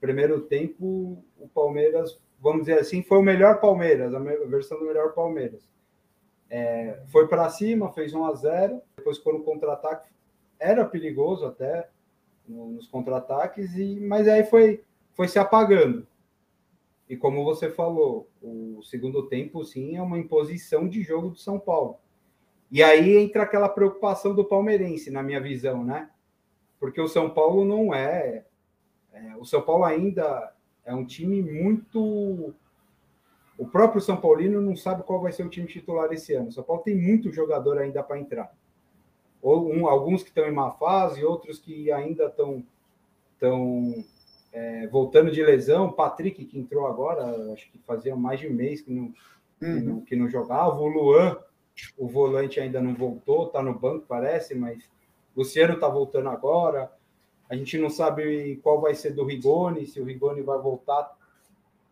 primeiro 0.00 0.42
tempo, 0.42 1.22
o 1.38 1.48
Palmeiras, 1.48 2.20
vamos 2.40 2.62
dizer 2.62 2.78
assim, 2.78 3.02
foi 3.02 3.18
o 3.18 3.22
melhor 3.22 3.60
Palmeiras, 3.60 4.14
a 4.14 4.18
versão 4.18 4.78
do 4.78 4.84
melhor 4.84 5.12
Palmeiras. 5.12 5.68
É, 6.48 7.02
foi 7.08 7.26
para 7.26 7.48
cima, 7.48 7.92
fez 7.92 8.14
1 8.14 8.24
a 8.24 8.34
0 8.34 8.80
depois 8.96 9.18
quando 9.18 9.42
contra-ataque 9.42 10.10
era 10.58 10.84
perigoso 10.84 11.44
até, 11.44 11.88
nos 12.48 12.86
contra-ataques, 12.86 13.74
e 13.76 13.98
mas 14.00 14.28
aí 14.28 14.44
foi, 14.44 14.84
foi 15.14 15.26
se 15.26 15.38
apagando. 15.38 16.06
E 17.08 17.16
como 17.16 17.44
você 17.44 17.70
falou, 17.70 18.28
o 18.42 18.82
segundo 18.82 19.28
tempo, 19.28 19.64
sim, 19.64 19.96
é 19.96 20.02
uma 20.02 20.18
imposição 20.18 20.88
de 20.88 21.02
jogo 21.02 21.30
do 21.30 21.38
São 21.38 21.58
Paulo. 21.58 21.98
E 22.70 22.82
aí 22.82 23.16
entra 23.16 23.44
aquela 23.44 23.68
preocupação 23.68 24.34
do 24.34 24.44
palmeirense, 24.44 25.10
na 25.10 25.22
minha 25.22 25.40
visão, 25.40 25.84
né? 25.84 26.10
Porque 26.78 27.00
o 27.00 27.08
São 27.08 27.30
Paulo 27.30 27.64
não 27.64 27.94
é. 27.94 28.44
é 29.12 29.36
o 29.36 29.44
São 29.44 29.62
Paulo 29.62 29.84
ainda 29.84 30.52
é 30.84 30.94
um 30.94 31.04
time 31.04 31.42
muito. 31.42 32.54
O 33.58 33.66
próprio 33.66 34.00
São 34.00 34.16
Paulino 34.16 34.60
não 34.60 34.76
sabe 34.76 35.02
qual 35.02 35.20
vai 35.20 35.32
ser 35.32 35.44
o 35.44 35.48
time 35.48 35.66
titular 35.66 36.12
esse 36.12 36.34
ano. 36.34 36.48
O 36.48 36.52
São 36.52 36.62
Paulo 36.62 36.82
tem 36.82 36.94
muito 36.94 37.32
jogador 37.32 37.78
ainda 37.78 38.02
para 38.02 38.18
entrar 38.18 38.52
ou 39.46 39.72
um, 39.72 39.86
alguns 39.86 40.24
que 40.24 40.30
estão 40.30 40.44
em 40.48 40.52
má 40.52 40.72
fase, 40.72 41.24
outros 41.24 41.60
que 41.60 41.92
ainda 41.92 42.24
estão 42.24 42.64
estão 43.32 44.04
é, 44.52 44.88
voltando 44.88 45.30
de 45.30 45.40
lesão. 45.40 45.92
Patrick, 45.92 46.44
que 46.46 46.58
entrou 46.58 46.84
agora, 46.84 47.52
acho 47.52 47.70
que 47.70 47.78
fazia 47.86 48.16
mais 48.16 48.40
de 48.40 48.48
um 48.48 48.52
mês 48.52 48.80
que 48.80 48.90
não, 48.90 49.04
uhum. 49.04 49.12
que, 49.60 49.66
não 49.68 50.00
que 50.00 50.16
não 50.16 50.28
jogava. 50.28 50.80
O 50.80 50.88
Luan, 50.88 51.36
o 51.96 52.08
volante 52.08 52.58
ainda 52.58 52.80
não 52.80 52.92
voltou, 52.94 53.46
está 53.46 53.62
no 53.62 53.78
banco, 53.78 54.06
parece, 54.08 54.52
mas 54.52 54.90
Luciano 55.36 55.74
está 55.74 55.88
voltando 55.88 56.28
agora. 56.28 56.90
A 57.48 57.54
gente 57.54 57.78
não 57.78 57.90
sabe 57.90 58.56
qual 58.62 58.80
vai 58.80 58.94
ser 58.94 59.12
do 59.12 59.24
Rigoni, 59.24 59.86
se 59.86 60.00
o 60.00 60.04
Rigoni 60.04 60.40
vai 60.40 60.58
voltar 60.58 61.14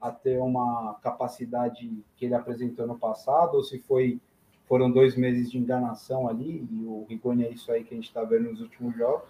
a 0.01 0.11
ter 0.11 0.39
uma 0.39 0.99
capacidade 1.03 2.05
que 2.17 2.25
ele 2.25 2.35
apresentou 2.35 2.87
no 2.87 2.99
passado, 2.99 3.57
ou 3.57 3.63
se 3.63 3.79
foi 3.79 4.21
foram 4.67 4.91
dois 4.91 5.15
meses 5.15 5.51
de 5.51 5.59
enganação 5.59 6.27
ali, 6.27 6.67
e 6.71 6.87
o 6.87 7.05
Rigoni 7.09 7.45
é 7.45 7.51
isso 7.51 7.71
aí 7.71 7.85
que 7.85 7.93
a 7.93 7.97
gente 7.97 8.09
está 8.09 8.25
vendo 8.25 8.51
nos 8.51 8.63
últimos 8.63 8.97
jogos. 8.97 9.29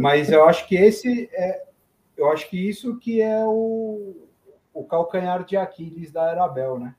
Mas 0.00 0.30
eu 0.30 0.44
acho 0.44 0.66
que 0.68 0.76
esse 0.76 1.28
é. 1.32 1.66
Eu 2.16 2.30
acho 2.32 2.48
que 2.50 2.56
isso 2.56 2.98
que 2.98 3.20
é 3.20 3.44
o, 3.44 4.28
o 4.74 4.84
calcanhar 4.84 5.44
de 5.44 5.56
Aquiles 5.56 6.10
da 6.10 6.30
Arabel, 6.30 6.78
né? 6.78 6.94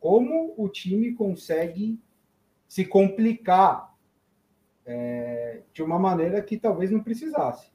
Como 0.00 0.54
o 0.56 0.68
time 0.68 1.12
consegue 1.14 2.00
se 2.66 2.84
complicar 2.84 3.91
é, 4.86 5.60
de 5.72 5.82
uma 5.82 5.98
maneira 5.98 6.40
que 6.42 6.56
talvez 6.56 6.90
não 6.90 7.02
precisasse. 7.02 7.70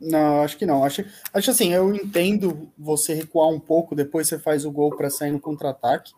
Não, 0.00 0.42
acho 0.42 0.56
que 0.56 0.66
não. 0.66 0.84
Acho, 0.84 1.04
acho 1.32 1.50
assim, 1.50 1.72
eu 1.72 1.94
entendo 1.94 2.70
você 2.78 3.14
recuar 3.14 3.48
um 3.48 3.58
pouco, 3.58 3.94
depois 3.94 4.28
você 4.28 4.38
faz 4.38 4.64
o 4.64 4.70
gol 4.70 4.96
para 4.96 5.10
sair 5.10 5.32
no 5.32 5.40
contra-ataque 5.40 6.12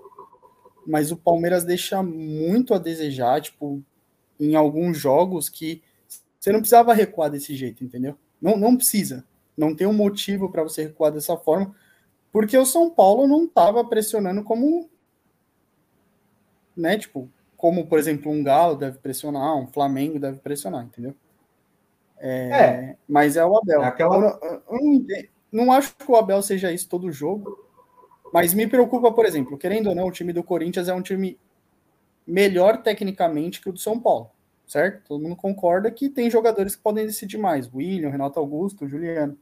mas 0.86 1.12
o 1.12 1.16
Palmeiras 1.16 1.64
deixa 1.64 2.03
muito 2.03 2.74
a 2.74 2.78
desejar, 2.78 3.40
tipo, 3.40 3.82
em 4.38 4.55
alguns 4.55 4.98
jogos 4.98 5.48
que 5.48 5.82
você 6.38 6.51
não 6.53 6.61
precisava 6.61 6.94
recuar 6.94 7.30
desse 7.30 7.55
jeito, 7.55 7.84
entendeu? 7.84 8.16
Não, 8.40 8.57
não 8.57 8.76
precisa. 8.76 9.24
Não 9.57 9.74
tem 9.74 9.86
um 9.86 9.92
motivo 9.92 10.51
para 10.51 10.62
você 10.62 10.84
recuar 10.84 11.12
dessa 11.12 11.36
forma, 11.36 11.74
porque 12.32 12.57
o 12.57 12.64
São 12.64 12.90
Paulo 12.90 13.28
não 13.28 13.44
estava 13.44 13.84
pressionando 13.84 14.42
como, 14.42 14.88
né, 16.76 16.96
tipo, 16.96 17.30
como 17.61 17.86
por 17.86 17.98
exemplo 17.98 18.32
um 18.32 18.42
Galo 18.42 18.74
deve 18.74 18.96
pressionar, 18.96 19.54
um 19.54 19.66
Flamengo 19.66 20.18
deve 20.18 20.38
pressionar, 20.38 20.82
entendeu? 20.82 21.14
É, 22.18 22.48
é. 22.48 22.96
Mas 23.06 23.36
é 23.36 23.44
o 23.44 23.54
Abel. 23.54 23.82
É 23.82 23.86
aquela... 23.86 24.16
eu, 24.42 24.62
eu 24.70 24.80
não, 24.80 25.66
não 25.66 25.72
acho 25.72 25.94
que 25.94 26.11
o 26.11 26.16
Abel 26.16 26.40
seja 26.40 26.72
isso 26.72 26.88
todo 26.88 27.12
jogo, 27.12 27.68
mas 28.32 28.54
me 28.54 28.66
preocupa, 28.66 29.12
por 29.12 29.26
exemplo, 29.26 29.58
querendo 29.58 29.90
ou 29.90 29.94
não, 29.94 30.06
o 30.06 30.11
time 30.11 30.32
do 30.32 30.42
Corinthians 30.42 30.88
é 30.88 30.94
um 30.94 31.02
time 31.02 31.38
melhor 32.26 32.82
tecnicamente 32.82 33.61
que 33.61 33.68
o 33.68 33.72
do 33.74 33.78
São 33.78 34.00
Paulo, 34.00 34.30
certo? 34.66 35.08
Todo 35.08 35.22
mundo 35.22 35.36
concorda 35.36 35.90
que 35.90 36.08
tem 36.08 36.30
jogadores 36.30 36.74
que 36.74 36.82
podem 36.82 37.04
decidir 37.04 37.36
mais. 37.36 37.70
William, 37.74 38.08
Renato 38.08 38.40
Augusto, 38.40 38.88
Juliano. 38.88 39.36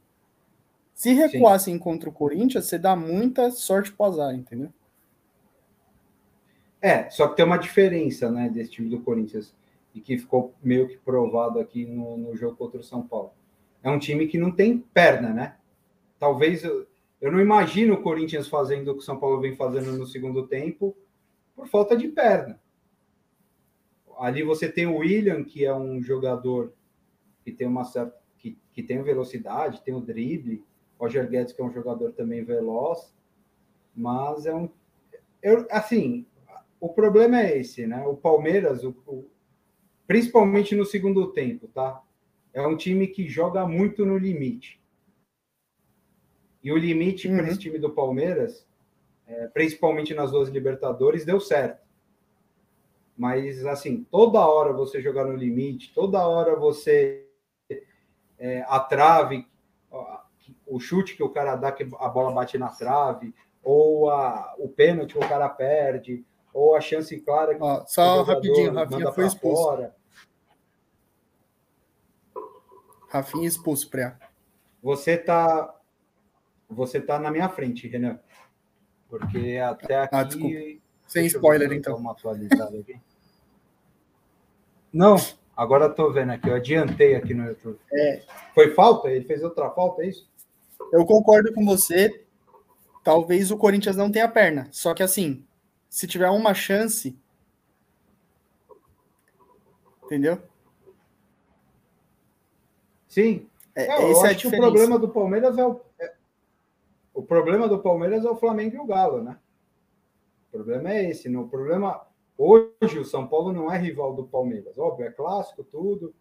Se 0.93 1.13
recuassem 1.13 1.75
Sim. 1.75 1.79
contra 1.79 2.09
o 2.09 2.13
Corinthians, 2.13 2.65
você 2.65 2.77
dá 2.77 2.97
muita 2.97 3.49
sorte 3.49 3.93
pro 3.93 4.07
azar, 4.07 4.35
entendeu? 4.35 4.73
É, 6.81 7.09
só 7.09 7.27
que 7.27 7.35
tem 7.35 7.45
uma 7.45 7.57
diferença, 7.57 8.31
né, 8.31 8.49
desse 8.49 8.71
time 8.71 8.89
do 8.89 9.01
Corinthians, 9.01 9.55
e 9.93 9.99
que 9.99 10.17
ficou 10.17 10.53
meio 10.63 10.87
que 10.87 10.97
provado 10.97 11.59
aqui 11.59 11.85
no, 11.85 12.17
no 12.17 12.35
jogo 12.35 12.55
contra 12.55 12.79
o 12.79 12.83
São 12.83 13.05
Paulo. 13.05 13.31
É 13.83 13.89
um 13.89 13.99
time 13.99 14.27
que 14.27 14.37
não 14.37 14.51
tem 14.51 14.77
perna, 14.77 15.33
né? 15.33 15.57
Talvez 16.17 16.63
eu, 16.63 16.87
eu 17.19 17.31
não 17.31 17.39
imagino 17.39 17.95
o 17.95 18.01
Corinthians 18.01 18.47
fazendo 18.47 18.89
o 18.89 18.93
que 18.93 18.99
o 18.99 19.03
São 19.03 19.19
Paulo 19.19 19.41
vem 19.41 19.55
fazendo 19.55 19.91
no 19.93 20.05
segundo 20.05 20.47
tempo 20.47 20.95
por 21.55 21.67
falta 21.67 21.95
de 21.95 22.07
perna. 22.07 22.59
Ali 24.17 24.43
você 24.43 24.69
tem 24.69 24.85
o 24.85 24.97
William, 24.97 25.43
que 25.43 25.65
é 25.65 25.73
um 25.73 26.01
jogador 26.01 26.73
que 27.43 27.51
tem 27.51 27.67
uma 27.67 27.85
certa 27.85 28.17
que, 28.37 28.57
que 28.71 28.83
tem 28.83 29.01
velocidade, 29.01 29.81
tem 29.81 29.93
o 29.93 30.01
drible. 30.01 30.63
Roger 30.99 31.29
Guedes, 31.29 31.53
que 31.53 31.61
é 31.61 31.63
um 31.63 31.71
jogador 31.71 32.11
também 32.11 32.43
veloz, 32.43 33.13
mas 33.95 34.45
é 34.45 34.53
um. 34.53 34.69
Eu, 35.41 35.65
assim, 35.71 36.25
o 36.79 36.89
problema 36.89 37.41
é 37.41 37.57
esse, 37.57 37.85
né? 37.85 38.05
O 38.05 38.15
Palmeiras, 38.15 38.83
o, 38.83 38.89
o, 39.05 39.29
principalmente 40.07 40.75
no 40.75 40.85
segundo 40.85 41.31
tempo, 41.31 41.67
tá? 41.67 42.01
É 42.53 42.65
um 42.65 42.77
time 42.77 43.07
que 43.07 43.27
joga 43.27 43.67
muito 43.67 44.05
no 44.05 44.17
limite. 44.17 44.81
E 46.63 46.71
o 46.71 46.77
limite 46.77 47.27
uhum. 47.27 47.37
para 47.37 47.47
esse 47.47 47.59
time 47.59 47.77
do 47.77 47.91
Palmeiras, 47.91 48.67
é, 49.27 49.47
principalmente 49.47 50.13
nas 50.13 50.31
duas 50.31 50.49
Libertadores, 50.49 51.25
deu 51.25 51.39
certo. 51.39 51.87
Mas, 53.15 53.65
assim, 53.65 54.05
toda 54.09 54.47
hora 54.47 54.73
você 54.73 55.01
jogar 55.01 55.25
no 55.25 55.35
limite, 55.35 55.93
toda 55.93 56.25
hora 56.25 56.55
você 56.55 57.27
é, 58.37 58.63
a 58.67 58.79
trave, 58.79 59.45
o 60.65 60.79
chute 60.79 61.15
que 61.15 61.23
o 61.23 61.29
cara 61.29 61.55
dá, 61.55 61.71
que 61.71 61.83
a 61.99 62.07
bola 62.07 62.31
bate 62.31 62.57
na 62.57 62.69
trave, 62.69 63.33
ou 63.61 64.09
a, 64.09 64.55
o 64.57 64.69
pênalti 64.69 65.13
que 65.13 65.19
o 65.19 65.27
cara 65.27 65.49
perde, 65.49 66.25
ou 66.53 66.75
a 66.75 66.81
chance 66.81 67.17
clara 67.21 67.55
que 67.55 67.61
Ó, 67.61 67.85
só 67.85 68.23
rapidinho, 68.23 68.73
Rafinha 68.73 69.11
foi 69.11 69.27
expulso. 69.27 69.63
Fora. 69.63 69.95
Rafinha 73.09 73.47
expulso, 73.47 73.89
Pré. 73.89 74.15
Você 74.81 75.17
tá 75.17 75.75
você 76.69 77.01
tá 77.01 77.19
na 77.19 77.31
minha 77.31 77.49
frente, 77.49 77.87
Renan. 77.87 78.19
Porque 79.09 79.57
até 79.57 79.95
ah, 79.95 80.03
aqui. 80.03 80.15
Ah, 80.15 80.23
desculpa. 80.23 80.55
Sem 81.07 81.25
spoiler, 81.25 81.73
então. 81.73 81.97
Uma 81.97 82.11
atualizada 82.11 82.77
aqui. 82.77 82.99
Não, 84.93 85.15
agora 85.55 85.89
tô 85.89 86.11
vendo 86.11 86.31
aqui, 86.31 86.47
eu 86.49 86.55
adiantei 86.55 87.15
aqui 87.15 87.33
no 87.33 87.45
YouTube. 87.45 87.79
É. 87.91 88.21
Foi 88.53 88.73
falta? 88.73 89.09
Ele 89.09 89.25
fez 89.25 89.43
outra 89.43 89.69
falta, 89.71 90.03
é 90.03 90.07
isso? 90.07 90.27
Eu 90.91 91.05
concordo 91.05 91.53
com 91.53 91.65
você. 91.65 92.23
Talvez 93.03 93.49
o 93.49 93.57
Corinthians 93.57 93.95
não 93.95 94.11
tenha 94.11 94.27
perna. 94.27 94.67
Só 94.71 94.93
que 94.93 95.03
assim, 95.03 95.43
se 95.89 96.07
tiver 96.07 96.29
uma 96.29 96.53
chance. 96.53 97.17
Entendeu? 100.05 100.41
Sim. 103.07 103.47
É, 103.75 103.85
é, 103.85 104.11
esse 104.11 104.25
é 104.25 104.29
acho 104.29 104.49
que 104.49 104.55
o 104.55 104.59
problema 104.59 104.99
do 104.99 105.09
Palmeiras 105.09 105.57
é 105.57 105.65
o, 105.65 105.81
é, 105.99 106.13
o 107.13 107.23
problema 107.23 107.67
do 107.67 107.79
Palmeiras 107.79 108.23
é 108.23 108.29
o 108.29 108.35
Flamengo 108.35 108.75
e 108.75 108.79
o 108.79 108.85
Galo, 108.85 109.23
né? 109.23 109.37
O 110.47 110.51
problema 110.51 110.91
é 110.91 111.09
esse. 111.09 111.27
Não? 111.27 111.41
O 111.41 111.49
problema 111.49 112.05
hoje 112.37 112.99
o 112.99 113.05
São 113.05 113.27
Paulo 113.27 113.51
não 113.51 113.71
é 113.71 113.77
rival 113.77 114.13
do 114.13 114.23
Palmeiras. 114.23 114.77
Óbvio, 114.77 115.07
é 115.07 115.11
clássico, 115.11 115.63
tudo. 115.63 116.13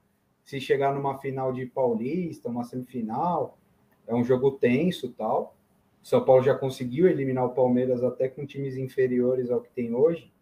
Se 0.44 0.60
chegar 0.60 0.94
numa 0.94 1.18
final 1.18 1.52
de 1.52 1.66
Paulista, 1.66 2.48
uma 2.48 2.64
semifinal, 2.64 3.58
é 4.06 4.14
um 4.14 4.24
jogo 4.24 4.52
tenso, 4.52 5.12
tal. 5.12 5.54
São 6.08 6.24
Paulo 6.24 6.42
já 6.42 6.54
conseguiu 6.54 7.06
eliminar 7.06 7.44
o 7.44 7.54
Palmeiras 7.54 8.02
até 8.02 8.30
com 8.30 8.46
times 8.46 8.78
inferiores 8.78 9.50
ao 9.50 9.60
que 9.60 9.68
tem 9.68 9.94
hoje 9.94 10.32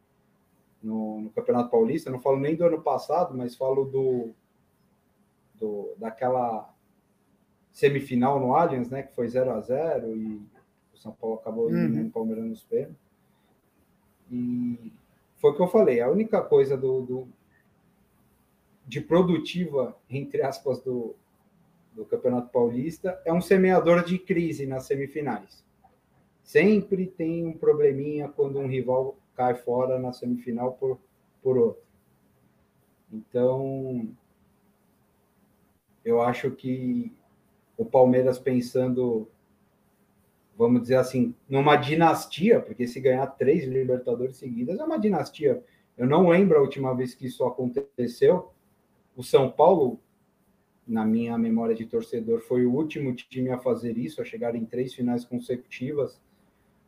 no, 0.80 1.22
no 1.22 1.30
Campeonato 1.30 1.70
Paulista. 1.70 2.08
Não 2.08 2.20
falo 2.20 2.38
nem 2.38 2.54
do 2.54 2.64
ano 2.64 2.80
passado, 2.80 3.36
mas 3.36 3.56
falo 3.56 3.84
do, 3.84 4.30
do 5.56 5.92
daquela 5.96 6.72
semifinal 7.72 8.38
no 8.38 8.54
Allianz, 8.54 8.88
né, 8.90 9.02
que 9.02 9.12
foi 9.12 9.28
0 9.28 9.50
a 9.50 9.60
0 9.60 10.16
e 10.16 10.40
o 10.94 10.98
São 10.98 11.10
Paulo 11.10 11.34
acabou 11.34 11.64
uhum. 11.64 11.70
eliminando 11.70 12.02
uhum. 12.02 12.08
o 12.10 12.12
Palmeiras 12.12 12.44
nos 12.44 12.62
pênaltis. 12.62 12.96
E 14.30 14.92
foi 15.34 15.50
o 15.50 15.56
que 15.56 15.62
eu 15.62 15.68
falei, 15.68 16.00
a 16.00 16.08
única 16.08 16.40
coisa 16.42 16.76
do, 16.76 17.00
do 17.00 17.28
de 18.86 19.00
produtiva, 19.00 19.96
entre 20.08 20.42
aspas, 20.42 20.80
do, 20.80 21.16
do 21.96 22.04
Campeonato 22.04 22.50
Paulista 22.50 23.20
é 23.24 23.32
um 23.32 23.40
semeador 23.40 24.04
de 24.04 24.18
crise 24.18 24.66
nas 24.66 24.84
semifinais. 24.84 25.64
Sempre 26.44 27.06
tem 27.06 27.46
um 27.46 27.56
probleminha 27.56 28.28
quando 28.28 28.58
um 28.58 28.68
rival 28.68 29.16
cai 29.34 29.54
fora 29.54 29.98
na 29.98 30.12
semifinal 30.12 30.74
por, 30.74 31.00
por 31.42 31.56
outro. 31.56 31.82
Então, 33.10 34.08
eu 36.04 36.20
acho 36.20 36.50
que 36.50 37.12
o 37.78 37.84
Palmeiras 37.84 38.38
pensando, 38.38 39.28
vamos 40.56 40.82
dizer 40.82 40.96
assim, 40.96 41.34
numa 41.48 41.76
dinastia, 41.76 42.60
porque 42.60 42.86
se 42.86 43.00
ganhar 43.00 43.26
três 43.26 43.64
Libertadores 43.64 44.36
seguidas 44.36 44.78
é 44.78 44.84
uma 44.84 44.98
dinastia. 44.98 45.64
Eu 45.96 46.06
não 46.06 46.28
lembro 46.28 46.58
a 46.58 46.62
última 46.62 46.94
vez 46.94 47.14
que 47.14 47.26
isso 47.26 47.44
aconteceu. 47.44 48.52
O 49.16 49.22
São 49.22 49.50
Paulo 49.50 49.98
na 50.86 51.04
minha 51.04 51.36
memória 51.36 51.74
de 51.74 51.84
torcedor, 51.84 52.40
foi 52.40 52.64
o 52.64 52.72
último 52.72 53.14
time 53.14 53.50
a 53.50 53.58
fazer 53.58 53.98
isso, 53.98 54.22
a 54.22 54.24
chegar 54.24 54.54
em 54.54 54.64
três 54.64 54.94
finais 54.94 55.24
consecutivas 55.24 56.20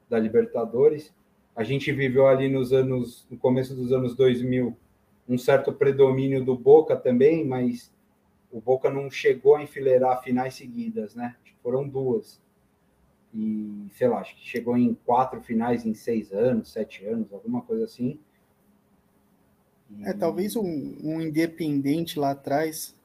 da 0.09 0.19
Libertadores. 0.19 1.13
A 1.57 1.65
gente 1.65 1.91
viveu 1.91 2.29
ali 2.29 2.49
nos 2.49 2.73
anos, 2.73 3.27
no 3.29 3.37
começo 3.37 3.75
dos 3.75 3.93
anos 3.93 4.15
2000, 4.15 4.77
um 5.29 5.37
certo 5.37 5.73
predomínio 5.73 6.45
do 6.45 6.57
Boca 6.57 6.97
também, 6.97 7.45
mas 7.45 7.93
o 8.53 8.61
Boca 8.61 8.89
não 8.89 9.11
chegou 9.11 9.57
a 9.57 9.63
enfileirar 9.63 10.23
finais 10.23 10.55
seguidas, 10.55 11.15
né? 11.15 11.37
Foram 11.63 11.87
duas. 11.87 12.41
E, 13.35 13.89
sei 13.93 14.09
lá, 14.09 14.21
acho 14.21 14.35
que 14.37 14.47
chegou 14.47 14.77
em 14.77 14.95
quatro 14.95 15.41
finais 15.43 15.85
em 15.85 15.93
seis 15.93 16.33
anos, 16.33 16.73
sete 16.73 17.05
anos, 17.05 17.33
alguma 17.33 17.61
coisa 17.63 17.85
assim. 17.85 18.19
É, 20.03 20.13
talvez 20.13 20.55
um, 20.55 20.97
um 21.03 21.21
independente 21.21 22.19
lá 22.19 22.31
atrás 22.31 22.98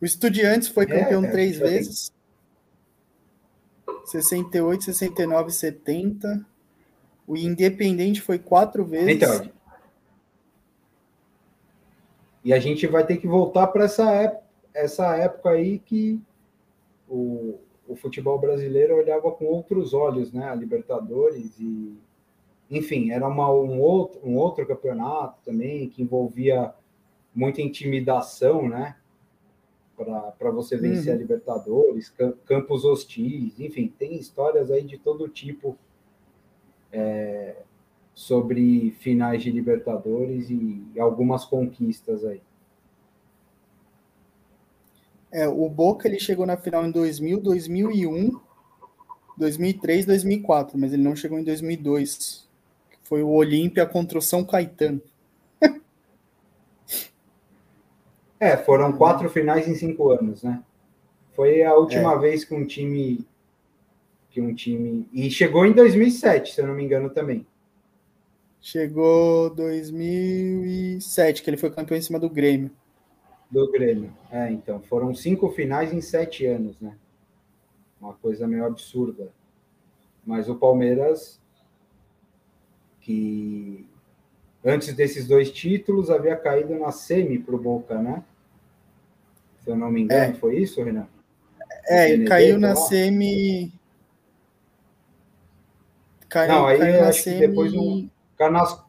o 0.00 0.04
Estudiantes 0.04 0.68
foi 0.68 0.84
é, 0.84 0.86
campeão 0.86 1.24
é, 1.24 1.30
três 1.30 1.58
vezes. 1.58 2.12
68, 4.04 4.84
69, 4.84 5.50
70. 5.50 6.46
O 7.26 7.36
Independente 7.36 8.20
foi 8.20 8.38
quatro 8.38 8.84
vezes. 8.84 9.16
Então, 9.16 9.50
e 12.42 12.52
a 12.52 12.58
gente 12.58 12.86
vai 12.86 13.04
ter 13.06 13.18
que 13.18 13.28
voltar 13.28 13.66
para 13.66 13.84
essa, 13.84 14.10
época, 14.10 14.44
essa 14.72 15.16
época 15.16 15.50
aí 15.50 15.78
que 15.78 16.20
o, 17.08 17.58
o 17.86 17.94
futebol 17.94 18.38
brasileiro 18.38 18.96
olhava 18.96 19.30
com 19.30 19.44
outros 19.44 19.92
olhos, 19.92 20.32
né? 20.32 20.48
A 20.48 20.54
Libertadores 20.54 21.58
e 21.60 21.96
enfim, 22.70 23.10
era 23.10 23.26
uma, 23.26 23.50
um, 23.50 23.80
outro, 23.80 24.20
um 24.22 24.36
outro 24.36 24.64
campeonato 24.64 25.40
também 25.44 25.88
que 25.88 26.02
envolvia 26.02 26.72
muita 27.34 27.60
intimidação, 27.60 28.68
né? 28.68 28.94
Para 30.38 30.50
você 30.50 30.76
vencer 30.76 31.08
uhum. 31.08 31.14
a 31.14 31.18
Libertadores, 31.18 32.12
campos 32.44 32.84
hostis, 32.84 33.58
enfim, 33.60 33.92
tem 33.98 34.16
histórias 34.16 34.70
aí 34.70 34.82
de 34.82 34.98
todo 34.98 35.28
tipo 35.28 35.76
é, 36.92 37.56
sobre 38.14 38.92
finais 39.00 39.42
de 39.42 39.50
Libertadores 39.50 40.50
e, 40.50 40.84
e 40.94 41.00
algumas 41.00 41.44
conquistas 41.44 42.24
aí. 42.24 42.40
É, 45.32 45.46
o 45.46 45.68
Boca 45.68 46.08
ele 46.08 46.18
chegou 46.18 46.44
na 46.44 46.56
final 46.56 46.84
em 46.84 46.90
2000, 46.90 47.40
2001, 47.40 48.40
2003, 49.36 50.06
2004, 50.06 50.76
mas 50.78 50.92
ele 50.92 51.02
não 51.02 51.14
chegou 51.14 51.38
em 51.38 51.44
2002. 51.44 52.48
Foi 53.04 53.22
o 53.22 53.30
Olímpia 53.30 53.86
contra 53.86 54.18
o 54.18 54.22
São 54.22 54.44
Caetano. 54.44 55.00
É, 58.40 58.56
foram 58.56 58.92
quatro 58.92 59.28
finais 59.28 59.68
em 59.68 59.74
cinco 59.74 60.10
anos, 60.10 60.42
né? 60.42 60.62
Foi 61.34 61.62
a 61.62 61.74
última 61.74 62.14
É. 62.14 62.18
vez 62.18 62.44
que 62.44 62.54
um 62.54 62.66
time 62.66 63.24
que 64.30 64.40
um 64.40 64.54
time 64.54 65.08
e 65.12 65.28
chegou 65.30 65.66
em 65.66 65.72
2007, 65.72 66.54
se 66.54 66.60
eu 66.60 66.66
não 66.66 66.74
me 66.74 66.84
engano 66.84 67.10
também. 67.10 67.44
Chegou 68.60 69.50
2007, 69.50 71.42
que 71.42 71.50
ele 71.50 71.56
foi 71.56 71.70
campeão 71.70 71.98
em 71.98 72.02
cima 72.02 72.18
do 72.18 72.30
Grêmio. 72.30 72.70
Do 73.50 73.70
Grêmio. 73.72 74.12
É, 74.30 74.48
então, 74.50 74.80
foram 74.82 75.12
cinco 75.14 75.50
finais 75.50 75.92
em 75.92 76.00
sete 76.00 76.46
anos, 76.46 76.80
né? 76.80 76.96
Uma 78.00 78.12
coisa 78.14 78.46
meio 78.46 78.64
absurda. 78.64 79.32
Mas 80.24 80.48
o 80.48 80.54
Palmeiras, 80.54 81.40
que 83.00 83.84
antes 84.64 84.94
desses 84.94 85.26
dois 85.26 85.50
títulos 85.50 86.08
havia 86.10 86.36
caído 86.36 86.78
na 86.78 86.92
semi 86.92 87.38
pro 87.38 87.58
Boca, 87.58 88.00
né? 88.00 88.22
Se 89.70 89.74
eu 89.74 89.78
não 89.78 89.88
me 89.88 90.00
engano, 90.00 90.32
É. 90.32 90.34
foi 90.34 90.58
isso, 90.58 90.82
Renan? 90.82 91.06
É, 91.86 92.10
ele 92.10 92.24
caiu 92.24 92.58
na 92.58 92.74
semi. 92.74 93.72
Caiu, 96.28 96.52
Não, 96.52 96.66
aí 96.66 96.78
caiu 96.78 97.04
acho 97.04 97.22
que 97.22 97.38
depois 97.38 97.72
um- 97.72 98.08
Caiu 98.36 98.50
nas, 98.52 98.82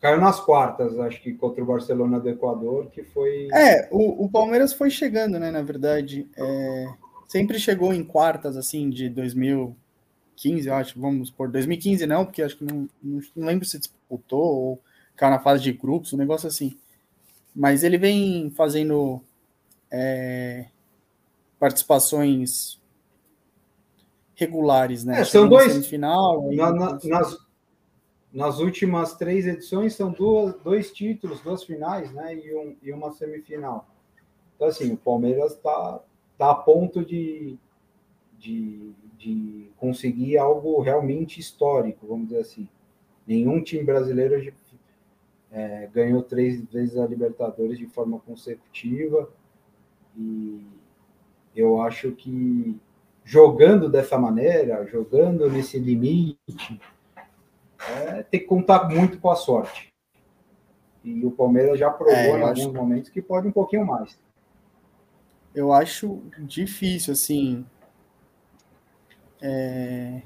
caiu 0.00 0.20
nas 0.20 0.38
quartas, 0.38 0.96
acho 1.00 1.20
que 1.20 1.32
contra 1.34 1.64
o 1.64 1.66
Barcelona 1.66 2.20
do 2.20 2.28
Equador, 2.28 2.90
que 2.90 3.02
foi. 3.02 3.48
É, 3.52 3.88
o, 3.90 4.24
o 4.24 4.30
Palmeiras 4.30 4.72
foi 4.72 4.88
chegando, 4.88 5.36
né, 5.40 5.50
na 5.50 5.62
verdade. 5.62 6.28
É, 6.36 6.86
sempre 7.26 7.58
chegou 7.58 7.92
em 7.92 8.04
quartas, 8.04 8.56
assim, 8.56 8.88
de 8.88 9.08
2015, 9.08 10.68
eu 10.68 10.74
acho, 10.74 11.00
vamos 11.00 11.28
por 11.28 11.48
2015 11.50 12.06
não, 12.06 12.24
porque 12.24 12.42
acho 12.42 12.56
que 12.56 12.64
não, 12.64 12.88
não, 13.02 13.20
não 13.34 13.46
lembro 13.48 13.64
se 13.66 13.80
disputou 13.80 14.40
ou 14.42 14.82
caiu 15.16 15.32
na 15.32 15.40
fase 15.40 15.60
de 15.64 15.72
grupos, 15.72 16.12
um 16.12 16.18
negócio 16.18 16.46
assim. 16.46 16.76
Mas 17.52 17.82
ele 17.82 17.98
vem 17.98 18.48
fazendo 18.50 19.20
é, 19.90 20.66
participações 21.58 22.80
regulares, 24.34 25.04
né? 25.04 25.20
É, 25.20 25.24
são 25.24 25.48
dois- 25.48 25.72
Semifinal, 25.72 26.48
aí 26.48 26.56
Na- 26.56 26.72
na- 26.72 26.98
nas, 27.04 27.38
nas 28.32 28.58
últimas 28.58 29.14
três 29.16 29.46
edições 29.46 29.94
são 29.94 30.10
duas, 30.12 30.54
dois 30.62 30.92
títulos, 30.92 31.40
duas 31.40 31.62
finais, 31.64 32.12
né? 32.12 32.34
E, 32.34 32.54
um, 32.54 32.76
e 32.82 32.92
uma 32.92 33.12
semifinal. 33.12 33.86
Então, 34.56 34.68
assim, 34.68 34.92
o 34.92 34.96
Palmeiras 34.96 35.52
está 35.52 36.00
tá 36.38 36.50
a 36.50 36.54
ponto 36.54 37.04
de, 37.04 37.58
de, 38.38 38.92
de 39.18 39.70
conseguir 39.76 40.38
algo 40.38 40.80
realmente 40.80 41.38
histórico, 41.40 42.06
vamos 42.06 42.28
dizer 42.28 42.40
assim. 42.40 42.68
Nenhum 43.26 43.62
time 43.62 43.84
brasileiro 43.84 44.52
é, 45.52 45.86
ganhou 45.92 46.22
três 46.22 46.64
vezes 46.66 46.96
a 46.96 47.06
Libertadores 47.06 47.78
de 47.78 47.86
forma 47.86 48.18
consecutiva. 48.20 49.28
E 50.16 50.66
eu 51.54 51.80
acho 51.80 52.12
que 52.12 52.78
jogando 53.24 53.88
dessa 53.88 54.18
maneira, 54.18 54.86
jogando 54.86 55.50
nesse 55.50 55.78
limite, 55.78 56.80
é, 57.88 58.22
tem 58.24 58.40
que 58.40 58.46
contar 58.46 58.88
muito 58.88 59.18
com 59.18 59.30
a 59.30 59.36
sorte. 59.36 59.92
E 61.04 61.24
o 61.24 61.30
Palmeiras 61.30 61.78
já 61.78 61.90
provou 61.90 62.14
É, 62.14 62.28
em 62.38 62.42
acho 62.42 62.62
alguns 62.62 62.74
momentos 62.74 63.10
que 63.10 63.22
pode 63.22 63.48
um 63.48 63.52
pouquinho 63.52 63.86
mais. 63.86 64.18
eu 65.54 65.72
acho 65.72 66.22
difícil, 66.38 67.12
assim. 67.12 67.64
é, 69.40 70.22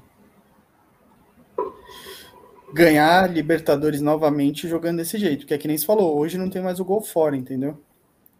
Ganhar 2.73 3.31
Libertadores 3.31 4.01
novamente 4.01 4.67
jogando 4.67 4.97
desse 4.97 5.17
jeito, 5.17 5.45
que 5.45 5.53
é 5.53 5.57
que 5.57 5.67
nem 5.67 5.77
se 5.77 5.85
falou, 5.85 6.17
hoje 6.17 6.37
não 6.37 6.49
tem 6.49 6.61
mais 6.61 6.79
o 6.79 6.85
gol 6.85 7.01
fora, 7.01 7.37
entendeu? 7.37 7.84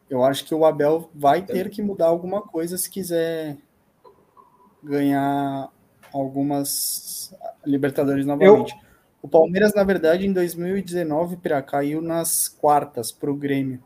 Eu 0.10 0.24
acho 0.24 0.46
que 0.46 0.54
o 0.54 0.66
Abel 0.66 1.10
vai 1.14 1.42
ter 1.42 1.70
que 1.70 1.82
mudar 1.82 2.08
alguma 2.08 2.42
coisa 2.42 2.78
se 2.78 2.90
quiser 2.90 3.58
ganhar 4.84 5.70
algumas 6.14 7.36
Libertadores 7.66 8.26
novamente. 8.26 8.76
O 9.22 9.28
Palmeiras, 9.28 9.74
na 9.74 9.84
verdade, 9.84 10.28
em 10.28 10.32
2019, 10.32 11.38
Pira, 11.38 11.62
caiu 11.62 12.00
nas 12.00 12.48
quartas 12.48 13.12
para 13.12 13.32
o 13.32 13.36
Grêmio. 13.36 13.84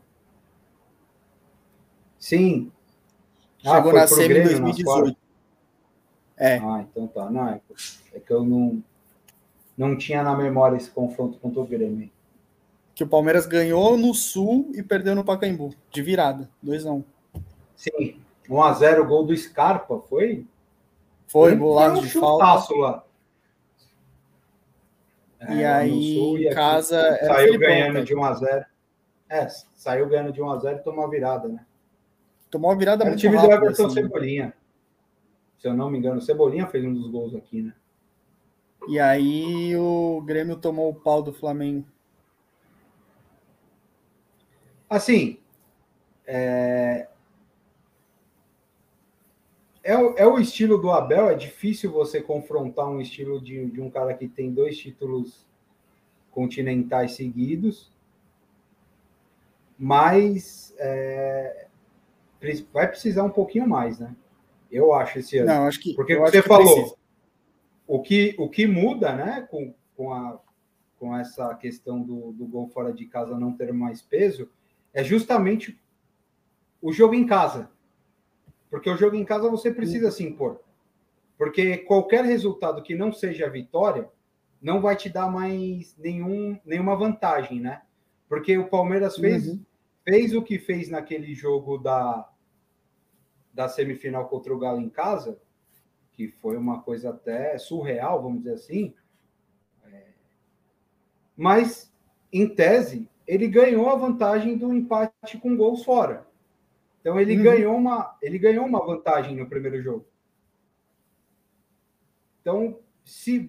Sim. 2.18 2.70
Chegou 3.58 3.90
foi 3.90 4.00
na 4.00 4.06
semi 4.06 4.24
em 4.24 4.28
Grêmio 4.28 4.50
nas 4.50 4.60
2018. 4.60 5.16
É, 6.36 6.58
Ah, 6.58 6.84
então 6.90 7.06
tá. 7.06 7.30
Não, 7.30 7.48
é, 7.48 7.60
é 8.12 8.20
que 8.20 8.30
eu 8.30 8.44
não, 8.44 8.82
não 9.76 9.96
tinha 9.96 10.22
na 10.22 10.36
memória 10.36 10.76
esse 10.76 10.90
confronto 10.90 11.38
contra 11.38 11.60
o 11.60 11.66
Grêmio. 11.66 12.10
Que 13.00 13.04
o 13.04 13.08
Palmeiras 13.08 13.46
ganhou 13.46 13.96
no 13.96 14.12
Sul 14.12 14.70
e 14.74 14.82
perdeu 14.82 15.14
no 15.14 15.24
Pacaembu, 15.24 15.74
de 15.90 16.02
virada, 16.02 16.50
2x1. 16.62 17.02
Sim, 17.74 18.20
1x0 18.46 19.06
gol 19.06 19.24
do 19.24 19.34
Scarpa, 19.34 20.00
foi? 20.00 20.46
Foi, 21.26 21.54
um 21.54 21.58
golaço 21.60 22.02
de 22.02 22.10
falta. 22.10 22.74
lá. 22.76 23.04
E 25.48 25.62
É, 25.62 25.66
aí, 25.66 26.14
Sul, 26.14 26.36
e 26.36 26.42
em 26.42 26.46
aqui 26.48 26.54
casa, 26.54 26.98
era 26.98 27.34
saiu 27.36 27.52
Felipão, 27.52 27.68
ganhando 27.68 27.92
cara. 27.94 28.04
de 28.04 28.14
1x0. 28.14 28.66
É, 29.30 29.48
saiu 29.74 30.06
ganhando 30.06 30.32
de 30.32 30.42
1x0 30.42 30.76
e 30.76 30.82
tomou 30.84 31.06
a 31.06 31.08
virada, 31.08 31.48
né? 31.48 31.64
Tomou 32.50 32.70
uma 32.70 32.76
virada 32.76 33.04
Era 33.04 33.08
o 33.08 33.12
muito 33.12 33.20
time 33.22 33.38
do 33.38 33.50
Everton 33.50 33.86
assim. 33.86 33.94
Cebolinha. 33.94 34.52
Se 35.58 35.66
eu 35.66 35.72
não 35.72 35.90
me 35.90 35.96
engano, 35.96 36.18
o 36.18 36.22
Cebolinha 36.22 36.66
fez 36.66 36.84
um 36.84 36.92
dos 36.92 37.10
gols 37.10 37.34
aqui, 37.34 37.62
né? 37.62 37.72
E 38.86 39.00
aí 39.00 39.74
o 39.74 40.20
Grêmio 40.20 40.56
tomou 40.56 40.90
o 40.90 40.94
pau 40.94 41.22
do 41.22 41.32
Flamengo. 41.32 41.86
Assim, 44.90 45.38
é... 46.26 47.06
É, 49.82 49.96
o, 49.96 50.14
é 50.18 50.26
o 50.26 50.38
estilo 50.38 50.76
do 50.76 50.90
Abel, 50.90 51.30
é 51.30 51.34
difícil 51.34 51.90
você 51.90 52.20
confrontar 52.20 52.86
um 52.86 53.00
estilo 53.00 53.40
de, 53.40 53.64
de 53.70 53.80
um 53.80 53.88
cara 53.88 54.12
que 54.12 54.28
tem 54.28 54.52
dois 54.52 54.76
títulos 54.76 55.46
continentais 56.30 57.12
seguidos, 57.12 57.90
mas 59.78 60.74
é, 60.78 61.66
vai 62.72 62.86
precisar 62.86 63.22
um 63.22 63.30
pouquinho 63.30 63.66
mais, 63.66 63.98
né? 63.98 64.14
Eu 64.70 64.92
acho 64.92 65.18
esse 65.18 65.38
ano. 65.38 65.46
Não, 65.46 65.66
acho 65.66 65.80
que. 65.80 65.94
Porque 65.94 66.16
você 66.16 66.42
que 66.42 66.46
falou, 66.46 66.74
precisa. 66.74 66.96
o 67.86 68.02
que, 68.02 68.36
o 68.38 68.48
que 68.50 68.66
muda, 68.66 69.14
né, 69.16 69.48
com, 69.50 69.74
com, 69.96 70.12
a, 70.12 70.38
com 70.98 71.16
essa 71.16 71.54
questão 71.54 72.02
do, 72.02 72.32
do 72.32 72.46
gol 72.46 72.68
fora 72.68 72.92
de 72.92 73.06
casa 73.06 73.38
não 73.38 73.54
ter 73.54 73.72
mais 73.72 74.02
peso, 74.02 74.50
é 74.92 75.02
justamente 75.04 75.80
o 76.80 76.92
jogo 76.92 77.14
em 77.14 77.26
casa. 77.26 77.70
Porque 78.70 78.88
o 78.88 78.96
jogo 78.96 79.16
em 79.16 79.24
casa 79.24 79.48
você 79.50 79.72
precisa 79.72 80.10
se 80.10 80.22
impor. 80.24 80.60
Porque 81.36 81.78
qualquer 81.78 82.24
resultado 82.24 82.82
que 82.82 82.94
não 82.94 83.12
seja 83.12 83.48
vitória 83.48 84.08
não 84.60 84.80
vai 84.80 84.94
te 84.94 85.08
dar 85.08 85.30
mais 85.30 85.96
nenhum, 85.96 86.58
nenhuma 86.64 86.94
vantagem, 86.94 87.60
né? 87.60 87.82
Porque 88.28 88.56
o 88.58 88.68
Palmeiras 88.68 89.16
fez, 89.16 89.48
Uhum. 89.48 89.64
fez 90.04 90.34
o 90.34 90.42
que 90.42 90.58
fez 90.58 90.88
naquele 90.88 91.34
jogo 91.34 91.78
da, 91.78 92.28
da 93.52 93.68
semifinal 93.68 94.28
contra 94.28 94.54
o 94.54 94.58
Galo 94.58 94.80
em 94.80 94.90
casa, 94.90 95.40
que 96.12 96.28
foi 96.28 96.56
uma 96.56 96.82
coisa 96.82 97.10
até 97.10 97.56
surreal, 97.58 98.22
vamos 98.22 98.40
dizer 98.40 98.54
assim. 98.54 98.94
É, 99.86 100.08
Mas, 101.36 101.90
em 102.32 102.46
tese, 102.54 103.08
ele 103.30 103.46
ganhou 103.46 103.88
a 103.88 103.94
vantagem 103.94 104.58
do 104.58 104.74
empate 104.74 105.38
com 105.38 105.56
gols 105.56 105.84
fora. 105.84 106.26
Então 107.00 107.18
ele 107.20 107.36
Uhum. 107.36 107.42
ganhou 107.44 107.76
uma, 107.76 108.18
ele 108.20 108.38
ganhou 108.38 108.66
uma 108.66 108.84
vantagem 108.84 109.36
no 109.36 109.48
primeiro 109.48 109.80
jogo. 109.80 110.04
Então, 112.40 112.76
se 113.04 113.48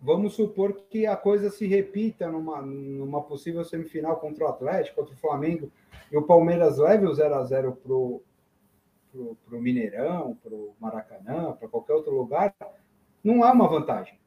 vamos 0.00 0.34
supor 0.34 0.72
que 0.90 1.06
a 1.06 1.16
coisa 1.16 1.50
se 1.50 1.68
repita 1.68 2.28
numa, 2.28 2.60
numa 2.60 3.22
possível 3.22 3.64
semifinal 3.64 4.16
contra 4.18 4.44
o 4.44 4.48
Atlético, 4.48 4.96
contra 4.96 5.14
o 5.14 5.18
Flamengo, 5.18 5.70
e 6.10 6.16
o 6.16 6.22
Palmeiras 6.26 6.78
leve 6.78 7.06
o 7.06 7.14
0 7.14 7.34
a 7.36 7.44
0 7.44 7.76
pro 7.76 8.22
pro, 9.12 9.36
pro 9.44 9.60
Mineirão, 9.60 10.34
pro 10.42 10.74
Maracanã, 10.80 11.52
para 11.52 11.68
qualquer 11.68 11.92
outro 11.92 12.12
lugar, 12.12 12.52
não 13.22 13.44
é 13.46 13.52
uma 13.52 13.68
vantagem. 13.68 14.18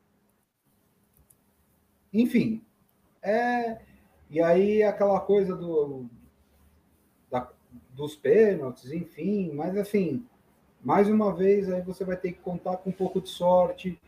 Enfim, 2.13 2.63
é 3.21 3.81
e 4.29 4.41
aí 4.41 4.83
aquela 4.83 5.19
coisa 5.19 5.55
do 5.55 6.05
da- 7.29 7.49
dos 7.91 8.15
pênaltis, 8.15 8.91
enfim, 8.91 9.51
mas 9.53 9.77
assim, 9.77 10.25
mais 10.83 11.09
uma 11.09 11.33
vez 11.33 11.69
aí 11.71 11.81
você 11.81 12.03
vai 12.03 12.17
ter 12.17 12.33
que 12.33 12.39
contar 12.39 12.77
com 12.77 12.89
um 12.89 12.93
pouco 12.93 13.21
de 13.21 13.29
sorte, 13.29 13.99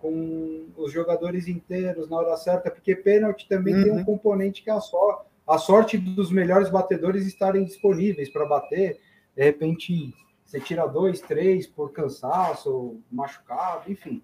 com 0.00 0.66
os 0.76 0.92
jogadores 0.92 1.48
inteiros 1.48 2.10
na 2.10 2.16
hora 2.16 2.36
certa, 2.36 2.70
porque 2.70 2.94
pênalti 2.94 3.48
também 3.48 3.74
tem 3.74 3.90
um 3.92 3.96
Uhum. 3.96 4.04
componente 4.04 4.62
que 4.62 4.70
é 4.70 4.72
a, 4.74 4.80
só, 4.80 5.24
a 5.46 5.58
sorte 5.58 5.96
dos 5.96 6.30
melhores 6.30 6.68
batedores 6.68 7.26
estarem 7.26 7.64
disponíveis 7.64 8.28
para 8.28 8.44
bater. 8.46 9.00
De 9.34 9.42
repente, 9.42 10.14
você 10.44 10.60
tira 10.60 10.86
dois, 10.86 11.20
três 11.20 11.66
por 11.66 11.92
cansaço, 11.92 12.98
machucado, 13.10 13.90
enfim. 13.90 14.22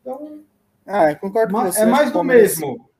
Então, 0.00 0.42
Ah, 0.86 1.14
concordo 1.14 1.54
com 1.54 1.62
você. 1.62 1.80
é 1.80 1.86
mais 1.86 2.12
do 2.12 2.22
mesmo. 2.24 2.90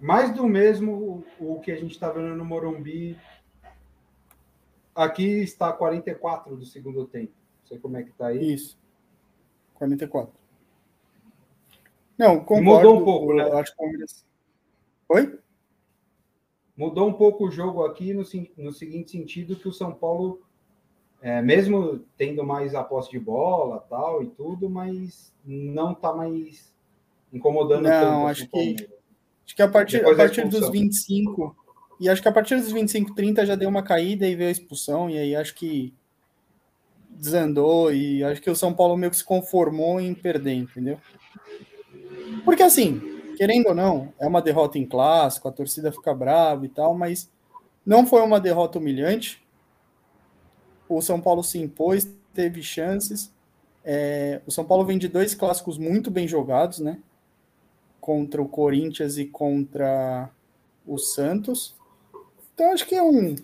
Mais 0.00 0.32
do 0.32 0.46
mesmo 0.46 1.24
o, 1.40 1.54
o 1.56 1.60
que 1.60 1.72
a 1.72 1.76
gente 1.76 1.92
está 1.92 2.10
vendo 2.10 2.34
no 2.36 2.44
Morumbi 2.44 3.18
aqui 4.94 5.42
está 5.42 5.72
44 5.72 6.56
do 6.56 6.64
segundo 6.64 7.06
tempo. 7.06 7.32
Não 7.60 7.66
sei 7.66 7.78
como 7.78 7.96
é 7.96 8.02
que 8.02 8.10
está 8.10 8.28
aí. 8.28 8.54
Isso. 8.54 8.78
44. 9.74 10.32
Não, 12.16 12.40
concordo. 12.40 12.64
Mudou 12.64 13.00
um 13.00 13.04
pouco, 13.04 13.34
né? 13.34 13.44
Eu 13.44 13.58
acho 13.58 13.70
que 13.70 13.76
o 13.76 13.84
Palmeiras... 13.84 14.26
Oi? 15.08 15.38
Mudou 16.76 17.08
um 17.08 17.12
pouco 17.12 17.46
o 17.46 17.50
jogo 17.50 17.84
aqui 17.84 18.12
no, 18.12 18.24
no 18.56 18.72
seguinte 18.72 19.10
sentido 19.10 19.56
que 19.56 19.68
o 19.68 19.72
São 19.72 19.92
Paulo, 19.92 20.42
é, 21.20 21.40
mesmo 21.42 22.00
tendo 22.16 22.44
mais 22.44 22.74
a 22.74 22.84
posse 22.84 23.10
de 23.10 23.18
bola 23.18 23.84
tal 23.88 24.22
e 24.22 24.26
tudo, 24.28 24.68
mas 24.68 25.32
não 25.44 25.92
está 25.92 26.12
mais 26.12 26.72
incomodando 27.32 27.84
não, 27.84 27.90
tanto. 27.90 28.26
Acho 28.26 28.48
que, 28.48 28.88
acho 29.48 29.56
que 29.56 29.62
a 29.62 29.68
partir, 29.68 30.04
a 30.04 30.14
partir 30.14 30.46
dos 30.46 30.70
25, 30.70 31.56
e 31.98 32.08
acho 32.08 32.20
que 32.20 32.28
a 32.28 32.32
partir 32.32 32.56
dos 32.56 32.70
25, 32.70 33.14
30 33.14 33.46
já 33.46 33.54
deu 33.54 33.68
uma 33.68 33.82
caída 33.82 34.26
e 34.26 34.36
veio 34.36 34.50
a 34.50 34.52
expulsão, 34.52 35.08
e 35.08 35.16
aí 35.16 35.34
acho 35.34 35.54
que 35.54 35.94
desandou, 37.08 37.92
e 37.92 38.22
acho 38.22 38.42
que 38.42 38.50
o 38.50 38.54
São 38.54 38.74
Paulo 38.74 38.96
meio 38.96 39.10
que 39.10 39.16
se 39.16 39.24
conformou 39.24 39.98
em 39.98 40.12
perder, 40.12 40.52
entendeu? 40.52 41.00
Porque 42.44 42.62
assim, 42.62 43.00
querendo 43.38 43.68
ou 43.68 43.74
não, 43.74 44.12
é 44.20 44.26
uma 44.26 44.42
derrota 44.42 44.78
em 44.78 44.84
clássico, 44.84 45.48
a 45.48 45.52
torcida 45.52 45.90
fica 45.90 46.14
brava 46.14 46.66
e 46.66 46.68
tal, 46.68 46.94
mas 46.94 47.30
não 47.86 48.06
foi 48.06 48.20
uma 48.20 48.38
derrota 48.38 48.78
humilhante. 48.78 49.42
O 50.86 51.00
São 51.00 51.20
Paulo 51.20 51.42
se 51.42 51.58
impôs, 51.58 52.06
teve 52.34 52.62
chances. 52.62 53.32
É, 53.82 54.42
o 54.46 54.50
São 54.50 54.64
Paulo 54.64 54.84
vem 54.84 54.98
de 54.98 55.08
dois 55.08 55.34
clássicos 55.34 55.78
muito 55.78 56.10
bem 56.10 56.28
jogados, 56.28 56.80
né? 56.80 56.98
Contra 58.00 58.40
o 58.40 58.48
Corinthians 58.48 59.18
e 59.18 59.26
contra 59.26 60.30
o 60.86 60.98
Santos. 60.98 61.76
Então 62.54 62.72
acho 62.72 62.86
que 62.86 62.94
é 62.94 63.02
um 63.02 63.36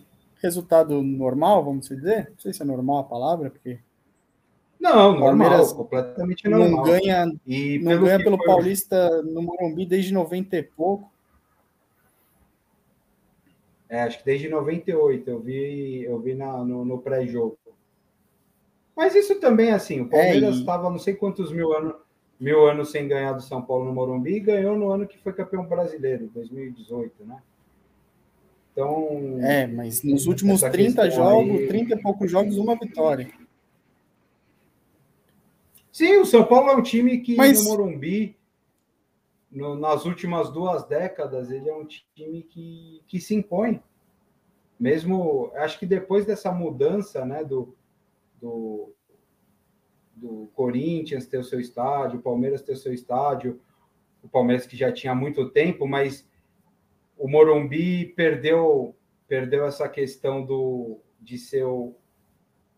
resultado 0.43 1.03
normal, 1.03 1.65
vamos 1.65 1.89
dizer. 1.89 2.31
Não 2.31 2.39
sei 2.39 2.53
se 2.53 2.63
é 2.63 2.65
normal 2.65 2.99
a 2.99 3.05
palavra, 3.05 3.51
porque 3.51 3.79
não, 4.85 5.19
normal, 5.19 5.75
completamente 5.75 6.47
normal. 6.47 6.69
Não 6.69 6.83
ganha, 6.83 7.33
e 7.47 7.79
não 7.79 8.03
ganha 8.03 8.19
pelo 8.19 8.37
foi... 8.37 8.47
Paulista 8.47 9.23
no 9.23 9.43
Morumbi 9.43 9.87
desde 9.87 10.13
90 10.13 10.57
e 10.59 10.63
pouco. 10.63 11.11
É, 13.89 14.03
acho 14.03 14.19
que 14.19 14.25
desde 14.27 14.49
98 14.49 15.31
eu 15.31 15.41
vi, 15.41 16.03
eu 16.03 16.21
vi 16.21 16.35
na, 16.35 16.63
no, 16.65 16.85
no 16.85 16.99
pré-jogo. 16.99 17.57
Mas 18.95 19.15
isso 19.15 19.41
também, 19.41 19.73
assim, 19.73 20.03
o 20.03 20.09
Palmeiras 20.09 20.57
estava 20.57 20.87
é, 20.87 20.91
e... 20.91 20.93
não 20.93 20.99
sei 20.99 21.15
quantos 21.15 21.51
mil 21.51 21.73
anos, 21.73 21.95
mil 22.45 22.69
anos 22.69 22.91
sem 22.91 23.09
ganhar 23.09 23.33
do 23.33 23.43
São 23.43 23.63
Paulo 23.63 23.87
no 23.87 23.95
Morumbi 23.95 24.35
e 24.35 24.41
ganhou 24.41 24.77
no 24.77 24.91
ano 24.91 25.09
que 25.09 25.17
foi 25.17 25.33
campeão 25.33 25.65
brasileiro, 25.65 26.27
2018, 26.35 27.25
né? 27.25 27.43
Então. 28.71 29.39
É, 29.41 29.67
mas 29.67 30.03
nos 30.03 30.27
últimos 30.27 30.61
30 30.61 31.11
jogos, 31.11 31.59
aí... 31.59 31.67
30 31.69 31.95
e 31.95 32.03
poucos 32.03 32.31
jogos, 32.31 32.59
uma 32.59 32.79
vitória. 32.79 33.33
Sim, 35.91 36.19
o 36.19 36.27
São 36.27 36.45
Paulo 36.45 36.69
é 36.69 36.77
um 36.77 36.83
time 36.83 37.19
que 37.21 37.35
Mas... 37.35 37.65
no 37.65 37.71
Morumbi, 37.71 38.37
no, 39.51 39.77
nas 39.77 40.05
últimas 40.05 40.51
duas 40.51 40.85
décadas, 40.87 41.51
ele 41.51 41.71
é 41.71 41.75
um 41.75 41.87
time 41.87 42.43
que, 42.43 43.01
que 43.07 43.21
se 43.21 43.35
impõe. 43.35 43.83
Mesmo, 44.79 45.51
acho 45.55 45.79
que 45.79 45.87
depois 45.87 46.27
dessa 46.27 46.53
mudança 46.53 47.25
né, 47.25 47.43
do, 47.43 47.75
do, 48.39 48.93
do 50.15 50.49
Corinthians 50.55 51.27
ter 51.27 51.39
o 51.39 51.45
seu 51.45 51.61
estádio, 51.61 52.19
o 52.19 52.23
Palmeiras 52.23 52.63
ter 52.63 52.73
o 52.73 52.77
seu 52.77 52.93
estádio, 52.93 53.61
o 54.23 54.29
Palmeiras 54.29 54.67
que 54.67 54.77
já 54.77 54.93
tinha 54.93 55.15
muito 55.15 55.51
tempo, 55.51 55.87
mas 55.87 56.29
o 57.19 57.29
Morumbi 57.29 58.07
perdeu 58.07 58.95
perdeu 59.27 59.65
essa 59.65 59.89
questão 59.89 60.45
do 60.45 60.99
de 61.21 61.39
ser 61.39 61.65
o, 61.65 61.95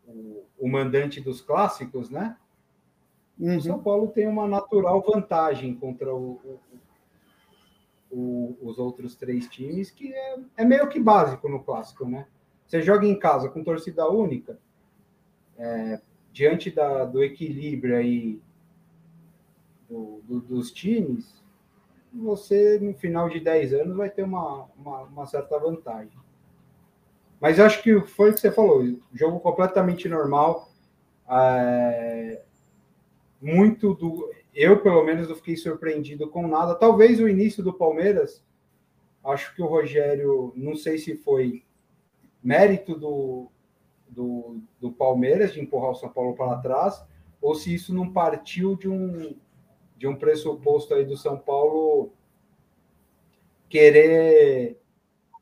o, 0.06 0.44
o 0.58 0.68
mandante 0.68 1.20
dos 1.20 1.40
clássicos, 1.40 2.10
né? 2.10 2.36
Uhum. 3.38 3.56
O 3.56 3.60
São 3.60 3.82
Paulo 3.82 4.08
tem 4.08 4.26
uma 4.26 4.46
natural 4.46 5.02
vantagem 5.02 5.74
contra 5.74 6.14
o, 6.14 6.40
o, 6.44 6.60
o, 8.10 8.58
os 8.62 8.78
outros 8.78 9.16
três 9.16 9.48
times, 9.48 9.90
que 9.90 10.14
é, 10.14 10.38
é, 10.56 10.64
meio 10.64 10.88
que 10.88 11.00
básico 11.00 11.48
no 11.48 11.62
clássico, 11.62 12.06
né? 12.06 12.26
Você 12.66 12.80
joga 12.82 13.06
em 13.06 13.18
casa 13.18 13.48
com 13.48 13.62
torcida 13.62 14.08
única, 14.08 14.58
é, 15.58 16.00
diante 16.36 16.70
da, 16.70 17.06
do 17.06 17.24
equilíbrio 17.24 17.96
aí 17.96 18.38
do, 19.88 20.20
do, 20.22 20.38
dos 20.38 20.70
times, 20.70 21.42
você 22.12 22.78
no 22.78 22.92
final 22.92 23.30
de 23.30 23.40
10 23.40 23.72
anos 23.72 23.96
vai 23.96 24.10
ter 24.10 24.22
uma, 24.22 24.68
uma, 24.76 25.00
uma 25.04 25.26
certa 25.26 25.58
vantagem. 25.58 26.12
Mas 27.40 27.58
acho 27.58 27.82
que 27.82 27.98
foi 28.02 28.28
o 28.30 28.34
que 28.34 28.40
você 28.40 28.52
falou, 28.52 28.84
jogo 29.14 29.40
completamente 29.40 30.10
normal. 30.10 30.70
É, 31.26 32.42
muito 33.40 33.94
do. 33.94 34.30
Eu, 34.54 34.82
pelo 34.82 35.04
menos, 35.04 35.30
não 35.30 35.36
fiquei 35.36 35.56
surpreendido 35.56 36.28
com 36.28 36.46
nada. 36.46 36.74
Talvez 36.74 37.18
o 37.18 37.30
início 37.30 37.62
do 37.62 37.72
Palmeiras, 37.72 38.44
acho 39.24 39.54
que 39.54 39.62
o 39.62 39.66
Rogério, 39.66 40.52
não 40.54 40.76
sei 40.76 40.98
se 40.98 41.16
foi 41.16 41.64
mérito 42.42 42.94
do, 42.94 43.50
do, 44.08 44.60
do 44.80 44.92
Palmeiras 44.92 45.52
de 45.52 45.60
empurrar 45.60 45.90
o 45.90 45.94
São 45.94 46.08
Paulo 46.08 46.34
para 46.34 46.58
trás, 46.58 47.04
ou 47.40 47.54
se 47.54 47.74
isso 47.74 47.94
não 47.94 48.12
partiu 48.12 48.76
de 48.76 48.88
um, 48.88 49.36
de 49.96 50.06
um 50.06 50.16
pressuposto 50.16 50.94
aí 50.94 51.04
do 51.04 51.16
São 51.16 51.38
Paulo 51.38 52.12
querer 53.68 54.80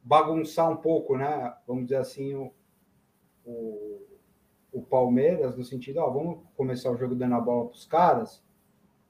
bagunçar 0.03 0.71
um 0.71 0.77
pouco, 0.77 1.17
né? 1.17 1.55
Vamos 1.67 1.85
dizer 1.85 1.97
assim, 1.97 2.35
o, 2.35 2.53
o 3.45 4.05
o 4.75 4.83
Palmeiras, 4.83 5.57
no 5.57 5.65
sentido, 5.65 5.99
ó, 6.01 6.11
vamos 6.11 6.41
começar 6.57 6.91
o 6.91 6.97
jogo 6.97 7.15
dando 7.15 7.37
a 7.37 7.41
bola 7.41 7.67
para 7.67 7.77
os 7.77 7.87
caras, 7.87 8.43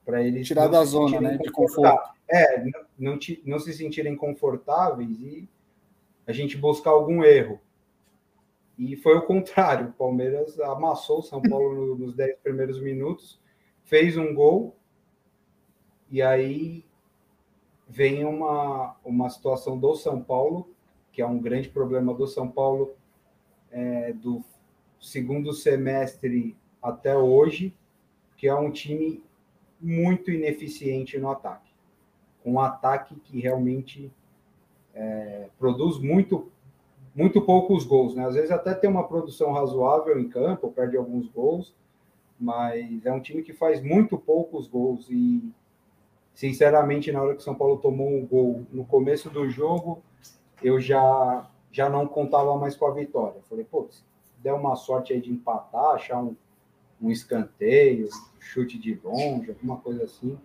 para 0.05 0.23
eles 0.23 0.47
tirar 0.47 0.69
da 0.69 0.85
zona, 0.85 1.19
né, 1.19 1.39
de 1.39 1.51
conforto. 1.51 2.11
É, 2.29 2.63
não, 2.63 2.85
não, 2.99 3.19
não 3.47 3.59
se 3.59 3.73
sentirem 3.73 4.15
confortáveis 4.15 5.19
e 5.23 5.49
a 6.27 6.33
gente 6.33 6.59
buscar 6.59 6.91
algum 6.91 7.25
erro. 7.25 7.59
E 8.79 8.97
foi 8.97 9.16
o 9.16 9.22
contrário, 9.22 9.89
o 9.89 9.93
Palmeiras 9.93 10.59
amassou 10.59 11.20
o 11.20 11.22
São 11.22 11.41
Paulo 11.41 11.97
nos 11.97 12.14
10 12.14 12.39
primeiros 12.41 12.81
minutos, 12.81 13.41
fez 13.85 14.16
um 14.16 14.35
gol, 14.35 14.77
e 16.11 16.20
aí 16.20 16.85
vem 17.89 18.25
uma, 18.25 18.97
uma 19.05 19.31
situação 19.31 19.79
do 19.79 19.95
São 19.95 20.20
Paulo, 20.22 20.75
que 21.12 21.22
é 21.22 21.27
um 21.27 21.39
grande 21.39 21.68
problema 21.68 22.12
do 22.12 22.27
São 22.27 22.51
Paulo, 22.51 22.95
é, 23.70 24.12
do 24.12 24.45
segundo 25.01 25.53
semestre 25.53 26.57
até 26.83 27.16
hoje, 27.16 27.77
que 28.37 28.49
é 28.49 28.55
um 28.55 28.70
time 28.70 29.22
muito 29.81 30.31
ineficiente 30.31 31.18
no 31.18 31.31
ataque. 31.31 31.72
Um 32.45 32.59
ataque 32.59 33.14
que 33.20 33.41
realmente 33.41 34.12
é, 34.95 35.49
produz 35.59 35.99
muito, 35.99 36.51
muito 37.15 37.41
poucos 37.41 37.85
gols. 37.85 38.15
Né? 38.15 38.27
Às 38.27 38.35
vezes 38.35 38.51
até 38.51 38.75
tem 38.75 38.91
uma 38.91 39.07
produção 39.07 39.53
razoável 39.53 40.19
em 40.19 40.29
campo, 40.29 40.73
perde 40.73 40.97
alguns 40.97 41.29
gols, 41.29 41.75
mas 42.39 43.07
é 43.07 43.12
um 43.12 43.21
time 43.21 43.43
que 43.43 43.53
faz 43.53 43.81
muito 43.81 44.19
poucos 44.19 44.67
gols. 44.67 45.07
E, 45.09 45.43
sinceramente, 46.35 47.12
na 47.12 47.23
hora 47.23 47.35
que 47.35 47.41
o 47.41 47.45
São 47.45 47.55
Paulo 47.55 47.79
tomou 47.79 48.09
um 48.09 48.27
gol 48.27 48.67
no 48.73 48.85
começo 48.85 49.31
do 49.31 49.49
jogo, 49.49 50.03
eu 50.62 50.81
já, 50.81 51.49
já 51.71 51.89
não 51.89 52.07
contava 52.07 52.57
mais 52.59 52.77
com 52.77 52.87
a 52.87 52.93
vitória. 52.93 53.41
Falei, 53.49 53.65
pô, 53.65 53.89
der 54.43 54.53
uma 54.53 54.75
sorte 54.75 55.12
aí 55.12 55.21
de 55.21 55.31
empatar, 55.31 55.95
achar 55.95 56.21
um, 56.21 56.35
um 57.01 57.11
escanteio, 57.11 58.09
chute 58.41 58.79
de 58.79 58.99
longe, 59.03 59.51
alguma 59.51 59.77
coisa 59.77 60.05
assim. 60.05 60.37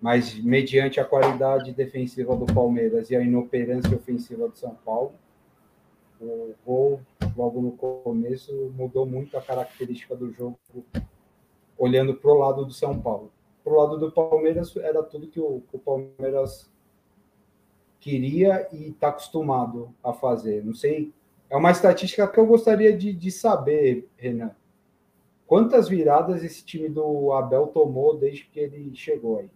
Mas, 0.00 0.34
mediante 0.42 0.98
a 0.98 1.04
qualidade 1.04 1.72
defensiva 1.72 2.34
do 2.34 2.46
Palmeiras 2.46 3.10
e 3.10 3.16
a 3.16 3.20
inoperância 3.20 3.94
ofensiva 3.94 4.48
do 4.48 4.56
São 4.56 4.74
Paulo, 4.84 5.12
o 6.20 6.54
gol, 6.64 7.00
logo 7.36 7.60
no 7.60 7.72
começo, 7.72 8.72
mudou 8.76 9.06
muito 9.06 9.36
a 9.36 9.42
característica 9.42 10.14
do 10.14 10.32
jogo, 10.32 10.58
olhando 11.78 12.14
para 12.14 12.30
o 12.30 12.38
lado 12.38 12.64
do 12.64 12.72
São 12.72 13.00
Paulo. 13.00 13.32
Para 13.64 13.72
o 13.72 13.76
lado 13.76 13.98
do 13.98 14.12
Palmeiras, 14.12 14.74
era 14.76 15.02
tudo 15.02 15.28
que 15.28 15.40
o, 15.40 15.62
que 15.68 15.76
o 15.76 15.78
Palmeiras 15.78 16.70
queria 17.98 18.68
e 18.72 18.88
está 18.88 19.08
acostumado 19.08 19.94
a 20.02 20.12
fazer. 20.12 20.64
Não 20.64 20.74
sei 20.74 21.12
é 21.50 21.56
uma 21.56 21.72
estatística 21.72 22.28
que 22.28 22.38
eu 22.38 22.46
gostaria 22.46 22.96
de, 22.96 23.12
de 23.12 23.30
saber, 23.32 24.08
Renan. 24.16 24.54
Quantas 25.48 25.88
viradas 25.88 26.44
esse 26.44 26.64
time 26.64 26.88
do 26.88 27.32
Abel 27.32 27.66
tomou 27.66 28.16
desde 28.16 28.44
que 28.44 28.60
ele 28.60 28.94
chegou 28.94 29.40
aí? 29.40 29.50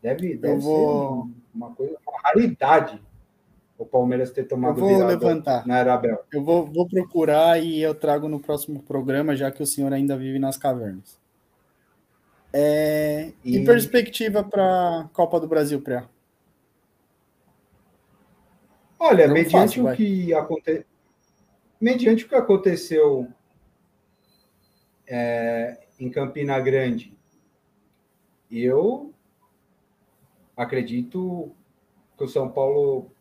Deve, 0.00 0.34
deve 0.34 0.60
vou... 0.60 1.26
ser 1.26 1.32
uma 1.54 1.74
coisa, 1.74 1.98
uma 2.06 2.18
raridade 2.22 3.02
o 3.78 3.86
Palmeiras 3.86 4.32
ter 4.32 4.44
tomado 4.44 4.80
eu 4.80 4.84
vou 4.84 5.06
levantar. 5.06 5.64
na 5.64 5.78
era 5.78 5.94
Abel. 5.94 6.24
Eu 6.32 6.42
vou, 6.42 6.66
vou 6.66 6.86
procurar 6.88 7.62
e 7.62 7.80
eu 7.80 7.94
trago 7.94 8.28
no 8.28 8.40
próximo 8.40 8.82
programa, 8.82 9.36
já 9.36 9.52
que 9.52 9.62
o 9.62 9.66
senhor 9.66 9.92
ainda 9.92 10.16
vive 10.16 10.40
nas 10.40 10.56
cavernas. 10.56 11.16
É, 12.52 13.32
e... 13.44 13.56
Em 13.56 13.64
perspectiva 13.64 14.42
para 14.42 15.02
a 15.02 15.08
Copa 15.12 15.38
do 15.38 15.46
Brasil, 15.46 15.80
Pré? 15.80 16.04
Olha, 18.98 19.28
mediante 19.28 19.80
fácil, 19.80 19.86
o 19.86 19.94
que 19.94 20.34
aconteceu. 20.34 20.84
mediante 21.80 22.24
o 22.24 22.28
que 22.28 22.34
aconteceu 22.34 23.28
é, 25.06 25.78
em 26.00 26.10
Campina 26.10 26.58
Grande, 26.58 27.16
eu 28.50 29.14
acredito 30.56 31.52
que 32.16 32.24
o 32.24 32.28
São 32.28 32.50
Paulo 32.50 33.12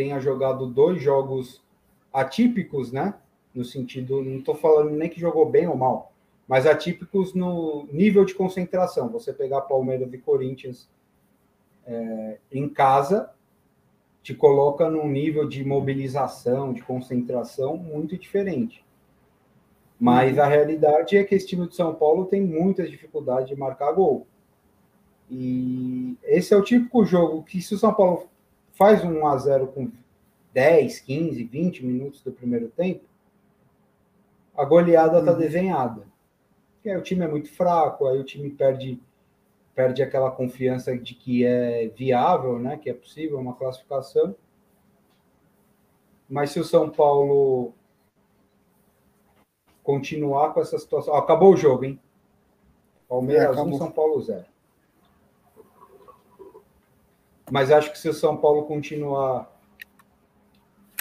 tenha 0.00 0.18
jogado 0.18 0.66
dois 0.66 1.02
jogos 1.02 1.62
atípicos, 2.10 2.90
né? 2.90 3.16
No 3.54 3.66
sentido, 3.66 4.22
não 4.22 4.38
estou 4.38 4.54
falando 4.54 4.92
nem 4.92 5.10
que 5.10 5.20
jogou 5.20 5.44
bem 5.44 5.68
ou 5.68 5.76
mal, 5.76 6.14
mas 6.48 6.66
atípicos 6.66 7.34
no 7.34 7.86
nível 7.92 8.24
de 8.24 8.34
concentração. 8.34 9.10
Você 9.10 9.30
pegar 9.30 9.60
Palmeiras 9.60 10.10
e 10.10 10.16
Corinthians 10.16 10.88
é, 11.86 12.38
em 12.50 12.66
casa, 12.66 13.30
te 14.22 14.34
coloca 14.34 14.88
num 14.88 15.06
nível 15.06 15.46
de 15.46 15.62
mobilização, 15.62 16.72
de 16.72 16.80
concentração 16.82 17.76
muito 17.76 18.16
diferente. 18.16 18.82
Mas 20.00 20.38
a 20.38 20.46
realidade 20.46 21.18
é 21.18 21.24
que 21.24 21.34
esse 21.34 21.46
time 21.46 21.68
de 21.68 21.76
São 21.76 21.94
Paulo 21.94 22.24
tem 22.24 22.40
muitas 22.40 22.90
dificuldades 22.90 23.50
de 23.50 23.54
marcar 23.54 23.92
gol. 23.92 24.26
E 25.30 26.16
esse 26.24 26.54
é 26.54 26.56
o 26.56 26.64
típico 26.64 27.04
jogo 27.04 27.42
que, 27.42 27.60
se 27.60 27.74
o 27.74 27.78
São 27.78 27.92
Paulo 27.92 28.29
faz 28.80 29.04
um 29.04 29.20
1 29.20 29.26
a 29.26 29.36
0 29.36 29.66
com 29.66 29.92
10, 30.54 31.00
15, 31.00 31.44
20 31.44 31.84
minutos 31.84 32.22
do 32.22 32.32
primeiro 32.32 32.70
tempo, 32.70 33.04
a 34.56 34.64
goleada 34.64 35.18
está 35.18 35.32
uhum. 35.32 35.38
desenhada. 35.38 36.06
E 36.82 36.88
aí 36.88 36.96
o 36.96 37.02
time 37.02 37.22
é 37.22 37.28
muito 37.28 37.52
fraco, 37.52 38.06
aí 38.06 38.18
o 38.18 38.24
time 38.24 38.48
perde 38.48 38.98
perde 39.74 40.02
aquela 40.02 40.30
confiança 40.30 40.96
de 40.96 41.14
que 41.14 41.44
é 41.44 41.88
viável, 41.88 42.58
né, 42.58 42.76
que 42.76 42.90
é 42.90 42.94
possível 42.94 43.38
uma 43.38 43.54
classificação. 43.54 44.34
Mas 46.28 46.50
se 46.50 46.58
o 46.58 46.64
São 46.64 46.88
Paulo 46.90 47.72
continuar 49.82 50.54
com 50.54 50.60
essa 50.60 50.78
situação, 50.78 51.14
acabou 51.14 51.52
o 51.52 51.56
jogo, 51.56 51.84
hein? 51.84 52.00
Palmeiras 53.08 53.56
é, 53.56 53.62
1, 53.62 53.78
São 53.78 53.90
Paulo 53.90 54.20
0. 54.20 54.44
Mas 57.50 57.70
acho 57.70 57.90
que 57.90 57.98
se 57.98 58.08
o 58.08 58.14
São 58.14 58.36
Paulo 58.36 58.64
continuar 58.64 59.50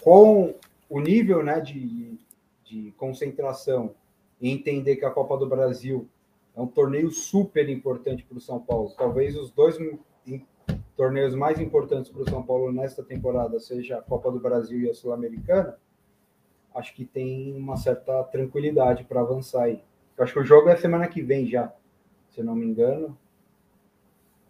com 0.02 0.56
o 0.90 1.00
nível 1.00 1.44
né, 1.44 1.60
de, 1.60 2.18
de 2.64 2.92
concentração 2.98 3.94
e 4.42 4.50
entender 4.50 4.96
que 4.96 5.06
a 5.06 5.12
Copa 5.12 5.38
do 5.38 5.48
Brasil 5.48 6.08
é 6.56 6.62
um 6.62 6.68
torneio 6.68 7.12
super 7.12 7.70
importante 7.70 8.24
para 8.24 8.38
o 8.38 8.42
São 8.42 8.60
Paulo. 8.60 8.92
Talvez 8.98 9.38
os 9.38 9.52
dois 9.52 9.78
torneios 10.96 11.36
mais 11.36 11.60
importantes 11.60 12.12
para 12.12 12.22
o 12.22 12.30
São 12.30 12.42
Paulo 12.42 12.72
nesta 12.72 13.04
temporada 13.04 13.60
seja 13.60 14.00
a 14.00 14.02
Copa 14.02 14.32
do 14.32 14.40
Brasil 14.40 14.82
e 14.82 14.90
a 14.90 14.94
Sul-Americana. 14.94 15.78
Acho 16.74 16.94
que 16.96 17.06
tem 17.06 17.56
uma 17.56 17.78
certa 17.78 18.24
tranquilidade 18.24 19.04
para 19.04 19.22
avançar 19.22 19.64
aí. 19.64 19.84
Acho 20.18 20.34
que 20.34 20.40
o 20.40 20.46
jogo 20.46 20.70
é 20.70 20.76
semana 20.76 21.08
que 21.08 21.22
vem 21.22 21.46
já, 21.46 21.74
se 22.30 22.44
não 22.44 22.56
me 22.56 22.66
engano. 22.66 23.18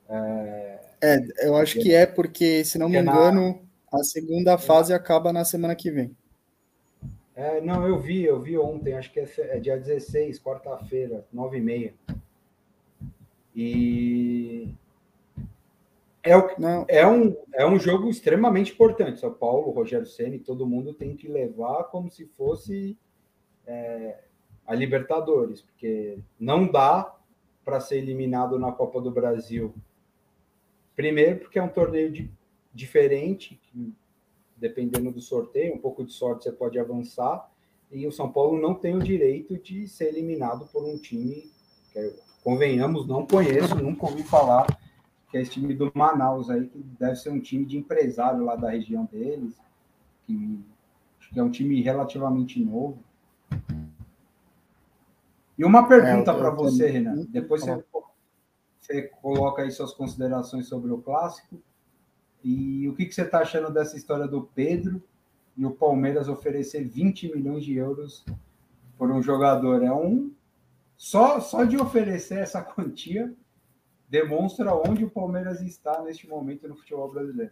É, 0.07 0.78
é 1.01 1.47
eu 1.47 1.55
acho 1.55 1.79
que 1.79 1.93
é 1.93 2.05
porque, 2.05 2.63
se 2.63 2.77
não 2.77 2.89
me 2.89 2.97
engano, 2.99 3.61
a 3.91 4.03
segunda 4.03 4.57
fase 4.57 4.93
acaba 4.93 5.33
na 5.33 5.43
semana 5.45 5.75
que 5.75 5.91
vem. 5.91 6.15
É, 7.35 7.61
não, 7.61 7.87
eu 7.87 7.97
vi, 7.97 8.23
eu 8.23 8.39
vi 8.39 8.57
ontem, 8.57 8.93
acho 8.93 9.11
que 9.13 9.19
é, 9.19 9.29
é 9.37 9.59
dia 9.59 9.77
16, 9.77 10.39
quarta-feira, 10.41 11.25
9h30. 11.33 11.93
E 13.55 14.73
é, 16.21 16.35
o, 16.35 16.49
é, 16.87 17.07
um, 17.07 17.35
é 17.53 17.65
um 17.65 17.79
jogo 17.79 18.09
extremamente 18.09 18.73
importante. 18.73 19.19
São 19.19 19.33
Paulo, 19.33 19.71
Rogério 19.71 20.05
Ceni, 20.05 20.37
todo 20.37 20.67
mundo 20.67 20.93
tem 20.93 21.15
que 21.15 21.27
levar 21.27 21.85
como 21.85 22.11
se 22.11 22.25
fosse 22.25 22.97
é, 23.65 24.17
a 24.67 24.75
Libertadores, 24.75 25.61
porque 25.61 26.19
não 26.39 26.69
dá 26.69 27.15
para 27.63 27.79
ser 27.79 27.97
eliminado 27.97 28.59
na 28.59 28.71
Copa 28.71 29.01
do 29.01 29.11
Brasil. 29.11 29.73
Primeiro, 30.99 31.39
porque 31.39 31.57
é 31.57 31.63
um 31.63 31.69
torneio 31.69 32.11
de, 32.11 32.29
diferente, 32.73 33.57
dependendo 34.57 35.13
do 35.13 35.21
sorteio, 35.21 35.73
um 35.73 35.77
pouco 35.77 36.03
de 36.03 36.11
sorte 36.11 36.43
você 36.43 36.51
pode 36.51 36.77
avançar. 36.77 37.49
E 37.89 38.05
o 38.05 38.11
São 38.11 38.29
Paulo 38.29 38.59
não 38.59 38.73
tem 38.73 38.97
o 38.97 38.99
direito 39.01 39.57
de 39.57 39.87
ser 39.87 40.09
eliminado 40.09 40.67
por 40.73 40.83
um 40.83 40.97
time 40.97 41.49
que, 41.93 42.15
convenhamos, 42.43 43.07
não 43.07 43.25
conheço, 43.25 43.75
nunca 43.75 44.07
ouvi 44.07 44.23
falar, 44.23 44.67
que 45.31 45.37
é 45.37 45.41
esse 45.41 45.51
time 45.51 45.73
do 45.73 45.89
Manaus 45.95 46.49
aí, 46.49 46.67
que 46.67 46.79
deve 46.99 47.15
ser 47.15 47.29
um 47.29 47.39
time 47.39 47.65
de 47.65 47.77
empresário 47.77 48.43
lá 48.43 48.57
da 48.57 48.69
região 48.69 49.07
deles, 49.09 49.55
que 50.27 50.59
acho 51.17 51.29
que 51.33 51.39
é 51.39 51.43
um 51.43 51.49
time 51.49 51.81
relativamente 51.81 52.59
novo. 52.59 53.01
E 55.57 55.63
uma 55.63 55.87
pergunta 55.87 56.31
é, 56.31 56.37
para 56.37 56.49
você, 56.49 56.87
Renan. 56.87 57.25
Depois 57.29 57.61
você, 57.61 57.83
você 58.89 59.03
coloca 59.21 59.61
aí 59.61 59.71
suas 59.71 59.93
considerações 59.93 60.67
sobre 60.67 60.91
o 60.91 60.97
clássico. 60.97 61.61
E 62.43 62.87
o 62.87 62.95
que, 62.95 63.05
que 63.05 63.13
você 63.13 63.21
está 63.21 63.39
achando 63.39 63.71
dessa 63.71 63.95
história 63.95 64.27
do 64.27 64.43
Pedro 64.55 65.01
e 65.55 65.65
o 65.65 65.71
Palmeiras 65.71 66.27
oferecer 66.27 66.87
20 66.87 67.35
milhões 67.35 67.63
de 67.63 67.75
euros 67.75 68.25
por 68.97 69.11
um 69.11 69.21
jogador? 69.21 69.83
É 69.83 69.91
um. 69.91 70.31
Só, 70.97 71.39
só 71.39 71.63
de 71.63 71.77
oferecer 71.77 72.39
essa 72.39 72.61
quantia 72.63 73.31
demonstra 74.09 74.73
onde 74.73 75.05
o 75.05 75.09
Palmeiras 75.09 75.61
está 75.61 76.01
neste 76.01 76.27
momento 76.27 76.67
no 76.67 76.75
futebol 76.75 77.11
brasileiro. 77.11 77.51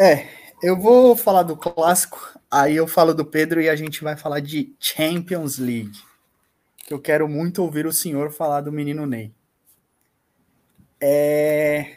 É, 0.00 0.28
eu 0.62 0.78
vou 0.78 1.14
falar 1.14 1.42
do 1.42 1.56
clássico, 1.56 2.18
aí 2.50 2.76
eu 2.76 2.86
falo 2.86 3.12
do 3.12 3.24
Pedro 3.24 3.60
e 3.60 3.68
a 3.68 3.76
gente 3.76 4.02
vai 4.02 4.16
falar 4.16 4.40
de 4.40 4.74
Champions 4.80 5.58
League. 5.58 5.98
Que 6.78 6.94
eu 6.94 7.00
quero 7.00 7.28
muito 7.28 7.62
ouvir 7.62 7.86
o 7.86 7.92
senhor 7.92 8.30
falar 8.30 8.62
do 8.62 8.72
menino 8.72 9.04
Ney. 9.04 9.35
É, 11.00 11.96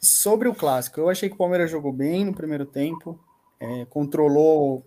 Sobre 0.00 0.48
o 0.48 0.54
clássico, 0.54 0.98
eu 0.98 1.10
achei 1.10 1.28
que 1.28 1.34
o 1.34 1.38
Palmeiras 1.38 1.70
jogou 1.70 1.92
bem 1.92 2.24
no 2.24 2.34
primeiro 2.34 2.64
tempo, 2.64 3.20
é, 3.60 3.84
controlou 3.84 4.82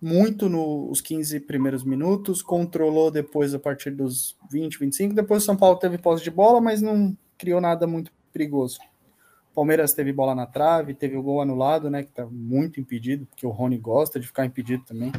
muito 0.00 0.48
nos 0.48 1.02
15 1.02 1.40
primeiros 1.40 1.84
minutos, 1.84 2.40
controlou 2.40 3.10
depois 3.10 3.52
a 3.52 3.58
partir 3.58 3.90
dos 3.90 4.34
20, 4.50 4.78
25. 4.78 5.14
Depois 5.14 5.42
o 5.42 5.46
São 5.46 5.54
Paulo 5.54 5.76
teve 5.76 5.98
posse 5.98 6.24
de 6.24 6.30
bola, 6.30 6.62
mas 6.62 6.80
não 6.80 7.14
criou 7.36 7.60
nada 7.60 7.86
muito 7.86 8.10
perigoso. 8.32 8.78
O 9.52 9.54
Palmeiras 9.54 9.92
teve 9.92 10.14
bola 10.14 10.34
na 10.34 10.46
trave, 10.46 10.94
teve 10.94 11.14
o 11.14 11.22
gol 11.22 11.42
anulado, 11.42 11.90
né? 11.90 12.02
Que 12.02 12.12
tá 12.12 12.24
muito 12.24 12.80
impedido, 12.80 13.26
porque 13.26 13.46
o 13.46 13.50
Rony 13.50 13.76
gosta 13.76 14.18
de 14.18 14.26
ficar 14.26 14.46
impedido 14.46 14.82
também. 14.86 15.12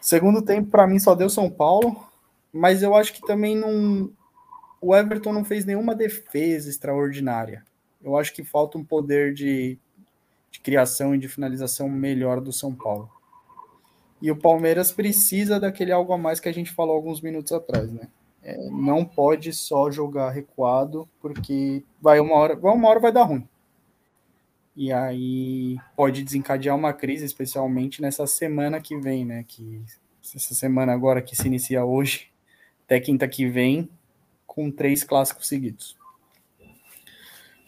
Segundo 0.00 0.42
tempo, 0.42 0.70
para 0.70 0.88
mim, 0.88 0.98
só 0.98 1.14
deu 1.14 1.30
São 1.30 1.48
Paulo, 1.48 2.04
mas 2.52 2.82
eu 2.82 2.96
acho 2.96 3.12
que 3.12 3.20
também 3.20 3.56
não, 3.56 4.10
o 4.80 4.96
Everton 4.96 5.32
não 5.32 5.44
fez 5.44 5.64
nenhuma 5.64 5.94
defesa 5.94 6.70
extraordinária. 6.70 7.64
Eu 8.02 8.16
acho 8.16 8.32
que 8.32 8.42
falta 8.42 8.78
um 8.78 8.84
poder 8.84 9.34
de, 9.34 9.78
de 10.50 10.60
criação 10.60 11.14
e 11.14 11.18
de 11.18 11.28
finalização 11.28 11.88
melhor 11.88 12.40
do 12.40 12.52
São 12.52 12.74
Paulo. 12.74 13.10
E 14.22 14.30
o 14.30 14.36
Palmeiras 14.36 14.90
precisa 14.90 15.60
daquele 15.60 15.92
algo 15.92 16.12
a 16.12 16.18
mais 16.18 16.40
que 16.40 16.48
a 16.48 16.52
gente 16.52 16.72
falou 16.72 16.94
alguns 16.94 17.20
minutos 17.20 17.52
atrás, 17.52 17.90
né? 17.92 18.08
É, 18.42 18.56
não 18.70 19.04
pode 19.04 19.52
só 19.52 19.90
jogar 19.90 20.30
recuado, 20.30 21.08
porque 21.20 21.84
vai 22.00 22.20
uma 22.20 22.34
hora, 22.34 22.56
vai 22.56 22.72
uma 22.72 22.88
hora 22.88 23.00
vai 23.00 23.12
dar 23.12 23.24
ruim. 23.24 23.46
E 24.74 24.92
aí 24.92 25.76
pode 25.94 26.22
desencadear 26.22 26.74
uma 26.74 26.92
crise, 26.92 27.24
especialmente 27.24 28.00
nessa 28.00 28.26
semana 28.26 28.80
que 28.80 28.96
vem, 28.96 29.26
né? 29.26 29.44
Que 29.46 29.82
essa 30.22 30.54
semana 30.54 30.92
agora 30.92 31.20
que 31.20 31.36
se 31.36 31.46
inicia 31.46 31.84
hoje, 31.84 32.30
até 32.84 32.98
quinta 33.00 33.28
que 33.28 33.46
vem, 33.46 33.90
com 34.52 34.68
três 34.68 35.04
clássicos 35.04 35.46
seguidos. 35.46 35.96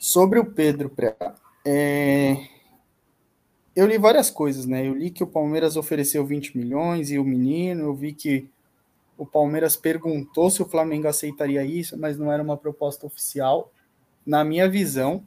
Sobre 0.01 0.41
o 0.41 0.45
Pedro 0.45 0.91
Preá, 0.91 1.37
é... 1.65 2.37
eu 3.75 3.87
li 3.87 3.97
várias 3.99 4.31
coisas, 4.31 4.67
né? 4.67 4.89
Eu 4.89 4.95
li 4.95 5.09
que 5.09 5.23
o 5.23 5.29
Palmeiras 5.29 5.77
ofereceu 5.77 6.27
20 6.27 6.59
milhões 6.59 7.13
e 7.13 7.21
o 7.21 7.25
menino, 7.25 7.85
eu 7.85 7.95
vi 7.95 8.13
que 8.13 8.51
o 9.17 9.25
Palmeiras 9.25 9.77
perguntou 9.77 10.51
se 10.51 10.61
o 10.61 10.69
Flamengo 10.69 11.07
aceitaria 11.07 11.65
isso, 11.65 11.97
mas 11.97 12.19
não 12.19 12.33
era 12.33 12.43
uma 12.43 12.57
proposta 12.57 13.07
oficial. 13.07 13.71
Na 14.27 14.43
minha 14.43 14.69
visão, 14.69 15.25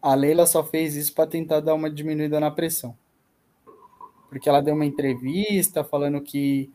a 0.00 0.14
Leila 0.14 0.46
só 0.46 0.62
fez 0.62 0.94
isso 0.94 1.12
para 1.14 1.28
tentar 1.28 1.58
dar 1.58 1.74
uma 1.74 1.90
diminuída 1.90 2.38
na 2.38 2.50
pressão. 2.52 2.96
Porque 4.28 4.48
ela 4.48 4.60
deu 4.62 4.74
uma 4.74 4.86
entrevista 4.86 5.82
falando 5.82 6.20
que 6.20 6.70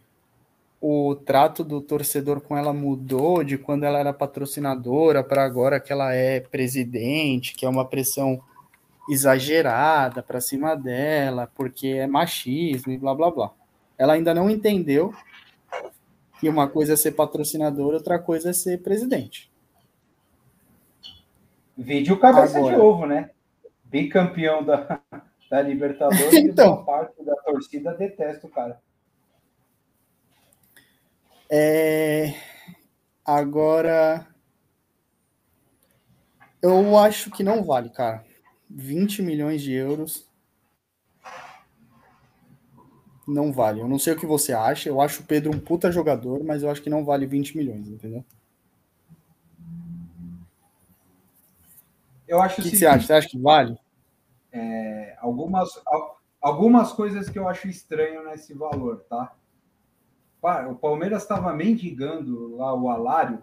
o 0.86 1.16
trato 1.16 1.64
do 1.64 1.80
torcedor 1.80 2.42
com 2.42 2.58
ela 2.58 2.74
mudou 2.74 3.42
de 3.42 3.58
quando 3.58 3.86
ela 3.86 4.00
era 4.00 4.12
patrocinadora 4.12 5.24
para 5.24 5.42
agora 5.42 5.80
que 5.80 5.94
ela 5.94 6.14
é 6.14 6.42
presidente, 6.42 7.54
que 7.54 7.66
é 7.66 7.70
uma 7.70 7.86
pressão 7.88 8.42
exagerada 9.10 10.22
para 10.22 10.42
cima 10.42 10.76
dela, 10.76 11.50
porque 11.56 11.88
é 11.88 12.06
machismo 12.06 12.92
e 12.92 12.98
blá 12.98 13.16
blá 13.16 13.32
blá. 13.32 13.52
Ela 13.98 14.12
ainda 14.16 14.34
não 14.34 14.50
entendeu 14.50 15.14
que 16.38 16.50
uma 16.50 16.68
coisa 16.68 16.92
é 16.92 16.98
ser 16.98 17.14
patrocinadora, 17.14 17.96
outra 17.96 18.20
coisa 18.20 18.50
é 18.50 18.54
ser 18.54 18.82
presidente. 18.82 19.50
Vídeo 21.78 22.20
cabeça 22.20 22.58
agora, 22.58 22.76
de 22.76 22.82
ovo, 22.82 23.06
né? 23.06 23.30
Bicampeão 23.86 24.62
da, 24.62 25.00
da 25.50 25.62
Libertadores 25.62 26.34
Então. 26.34 26.66
e 26.66 26.70
uma 26.72 26.84
parte 26.84 27.24
da 27.24 27.36
torcida 27.38 27.94
detesta 27.94 28.48
o 28.48 28.50
cara. 28.50 28.82
É, 31.56 32.34
Agora. 33.26 34.28
Eu 36.64 36.98
acho 36.98 37.30
que 37.30 37.44
não 37.44 37.64
vale, 37.64 37.92
cara. 37.92 38.26
20 38.68 39.22
milhões 39.22 39.62
de 39.62 39.72
euros. 39.74 40.28
Não 43.28 43.52
vale. 43.52 43.82
Eu 43.82 43.88
não 43.88 44.00
sei 44.00 44.14
o 44.14 44.18
que 44.18 44.26
você 44.26 44.54
acha. 44.54 44.88
Eu 44.90 45.00
acho 45.02 45.22
o 45.22 45.26
Pedro 45.26 45.52
um 45.54 45.60
puta 45.60 45.92
jogador, 45.92 46.42
mas 46.44 46.64
eu 46.64 46.70
acho 46.70 46.82
que 46.82 46.90
não 46.90 47.04
vale 47.06 47.26
20 47.26 47.56
milhões, 47.58 47.88
entendeu? 47.90 48.24
Eu 52.28 52.42
acho 52.42 52.62
O 52.62 52.64
que, 52.64 52.72
que 52.72 52.78
você 52.78 52.86
acha? 52.86 53.08
Você 53.08 53.14
acha 53.14 53.30
que 53.30 53.38
vale? 53.40 53.78
É, 54.52 55.16
algumas, 55.20 55.70
al- 55.88 56.18
algumas 56.42 56.94
coisas 56.94 57.30
que 57.30 57.38
eu 57.40 57.48
acho 57.48 57.68
estranho 57.68 58.24
nesse 58.26 58.54
valor, 58.54 59.04
tá? 59.10 59.34
O 60.70 60.76
Palmeiras 60.76 61.22
estava 61.22 61.54
mendigando 61.54 62.58
lá 62.58 62.74
o 62.74 62.90
Alário. 62.90 63.42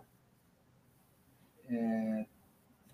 É, 1.66 2.26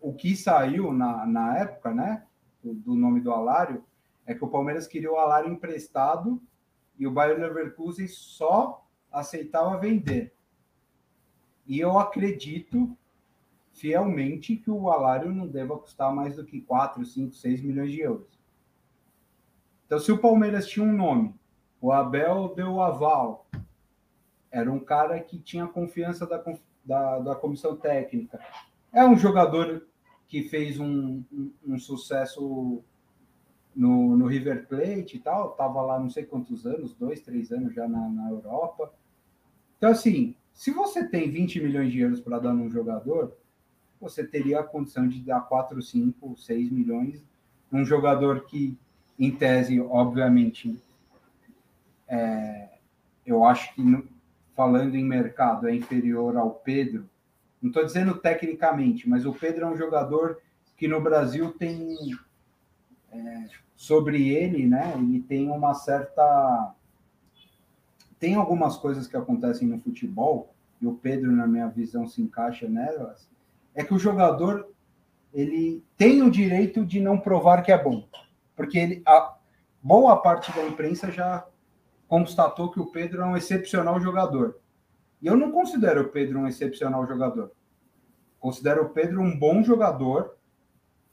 o 0.00 0.14
que 0.14 0.36
saiu 0.36 0.92
na, 0.92 1.26
na 1.26 1.58
época, 1.58 1.92
né? 1.92 2.24
Do, 2.62 2.72
do 2.72 2.94
nome 2.94 3.20
do 3.20 3.32
Alário, 3.32 3.84
é 4.24 4.34
que 4.34 4.44
o 4.44 4.48
Palmeiras 4.48 4.86
queria 4.86 5.10
o 5.10 5.16
Alário 5.16 5.52
emprestado 5.52 6.40
e 6.96 7.06
o 7.06 7.10
Bayer 7.10 7.38
Leverkusen 7.38 8.06
só 8.06 8.86
aceitava 9.10 9.76
vender. 9.78 10.32
E 11.66 11.80
eu 11.80 11.98
acredito 11.98 12.96
fielmente 13.72 14.56
que 14.56 14.70
o 14.70 14.88
Alário 14.88 15.32
não 15.32 15.46
deva 15.46 15.78
custar 15.78 16.14
mais 16.14 16.36
do 16.36 16.44
que 16.44 16.60
4, 16.60 17.04
5, 17.04 17.34
6 17.34 17.60
milhões 17.60 17.90
de 17.90 18.00
euros. 18.00 18.40
Então, 19.84 19.98
se 19.98 20.10
o 20.10 20.18
Palmeiras 20.18 20.66
tinha 20.66 20.84
um 20.84 20.92
nome, 20.92 21.34
o 21.80 21.92
Abel 21.92 22.52
deu 22.54 22.72
o 22.72 22.82
aval, 22.82 23.45
era 24.56 24.72
um 24.72 24.80
cara 24.80 25.20
que 25.20 25.38
tinha 25.38 25.66
confiança 25.66 26.26
da, 26.26 26.42
da, 26.82 27.18
da 27.18 27.34
comissão 27.34 27.76
técnica. 27.76 28.40
É 28.90 29.04
um 29.04 29.14
jogador 29.14 29.86
que 30.26 30.44
fez 30.44 30.80
um, 30.80 31.22
um, 31.30 31.52
um 31.66 31.78
sucesso 31.78 32.82
no, 33.74 34.16
no 34.16 34.26
River 34.26 34.66
Plate 34.66 35.16
e 35.16 35.20
tal, 35.20 35.50
estava 35.50 35.82
lá 35.82 36.00
não 36.00 36.08
sei 36.08 36.24
quantos 36.24 36.64
anos, 36.64 36.94
dois, 36.94 37.20
três 37.20 37.52
anos 37.52 37.74
já 37.74 37.86
na, 37.86 38.08
na 38.08 38.30
Europa. 38.30 38.90
Então, 39.76 39.90
assim, 39.90 40.34
se 40.54 40.70
você 40.70 41.06
tem 41.06 41.30
20 41.30 41.60
milhões 41.60 41.92
de 41.92 42.00
euros 42.00 42.20
para 42.20 42.38
dar 42.38 42.54
num 42.54 42.70
jogador, 42.70 43.36
você 44.00 44.26
teria 44.26 44.60
a 44.60 44.64
condição 44.64 45.06
de 45.06 45.20
dar 45.20 45.42
4, 45.42 45.82
5, 45.82 46.34
6 46.34 46.70
milhões 46.70 47.22
num 47.70 47.84
jogador 47.84 48.46
que, 48.46 48.74
em 49.18 49.30
tese, 49.30 49.78
obviamente, 49.82 50.82
é, 52.08 52.70
eu 53.26 53.44
acho 53.44 53.74
que, 53.74 53.82
falando 54.56 54.96
em 54.96 55.04
mercado, 55.04 55.68
é 55.68 55.74
inferior 55.74 56.36
ao 56.36 56.50
Pedro. 56.50 57.08
Não 57.60 57.68
estou 57.68 57.84
dizendo 57.84 58.14
tecnicamente, 58.14 59.08
mas 59.08 59.26
o 59.26 59.34
Pedro 59.34 59.66
é 59.66 59.68
um 59.68 59.76
jogador 59.76 60.38
que 60.76 60.88
no 60.88 61.00
Brasil 61.00 61.52
tem 61.52 61.94
é, 63.12 63.48
sobre 63.76 64.28
ele, 64.28 64.66
né? 64.66 64.94
Ele 64.96 65.20
tem 65.20 65.50
uma 65.50 65.74
certa 65.74 66.74
tem 68.18 68.34
algumas 68.34 68.78
coisas 68.78 69.06
que 69.06 69.16
acontecem 69.16 69.68
no 69.68 69.78
futebol 69.78 70.54
e 70.80 70.86
o 70.86 70.94
Pedro, 70.94 71.30
na 71.30 71.46
minha 71.46 71.68
visão, 71.68 72.08
se 72.08 72.22
encaixa 72.22 72.66
nelas. 72.66 73.28
É 73.74 73.84
que 73.84 73.92
o 73.92 73.98
jogador 73.98 74.70
ele 75.34 75.84
tem 75.98 76.22
o 76.22 76.30
direito 76.30 76.84
de 76.84 76.98
não 76.98 77.18
provar 77.18 77.62
que 77.62 77.70
é 77.70 77.82
bom, 77.82 78.08
porque 78.54 78.78
ele 78.78 79.02
a 79.04 79.36
boa 79.82 80.16
parte 80.16 80.50
da 80.52 80.66
imprensa 80.66 81.12
já 81.12 81.46
constatou 82.08 82.70
que 82.70 82.80
o 82.80 82.86
Pedro 82.86 83.22
é 83.22 83.24
um 83.26 83.36
excepcional 83.36 84.00
jogador. 84.00 84.58
E 85.20 85.26
eu 85.26 85.36
não 85.36 85.50
considero 85.50 86.02
o 86.02 86.08
Pedro 86.08 86.40
um 86.40 86.46
excepcional 86.46 87.06
jogador. 87.06 87.50
Considero 88.38 88.84
o 88.84 88.90
Pedro 88.90 89.20
um 89.20 89.36
bom 89.36 89.62
jogador, 89.62 90.36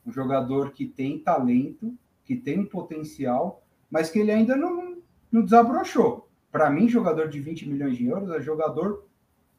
um 0.05 0.11
jogador 0.11 0.71
que 0.71 0.85
tem 0.85 1.19
talento, 1.19 1.97
que 2.25 2.35
tem 2.35 2.59
um 2.59 2.65
potencial, 2.65 3.63
mas 3.89 4.09
que 4.09 4.19
ele 4.19 4.31
ainda 4.31 4.55
não, 4.55 4.97
não 5.31 5.43
desabrochou. 5.43 6.29
Para 6.51 6.69
mim, 6.69 6.87
jogador 6.87 7.29
de 7.29 7.39
20 7.39 7.67
milhões 7.67 7.97
de 7.97 8.05
euros 8.05 8.29
é 8.31 8.41
jogador 8.41 9.07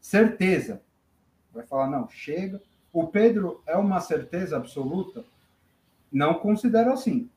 certeza. 0.01 0.83
Vai 1.53 1.67
falar, 1.67 1.89
não, 1.89 2.09
chega. 2.09 2.63
O 2.93 3.09
Pedro 3.09 3.63
é 3.67 3.77
uma 3.77 4.01
certeza 4.01 4.57
absoluta? 4.57 5.25
Não 6.13 6.35
considero 6.35 6.93
assim. 6.93 7.29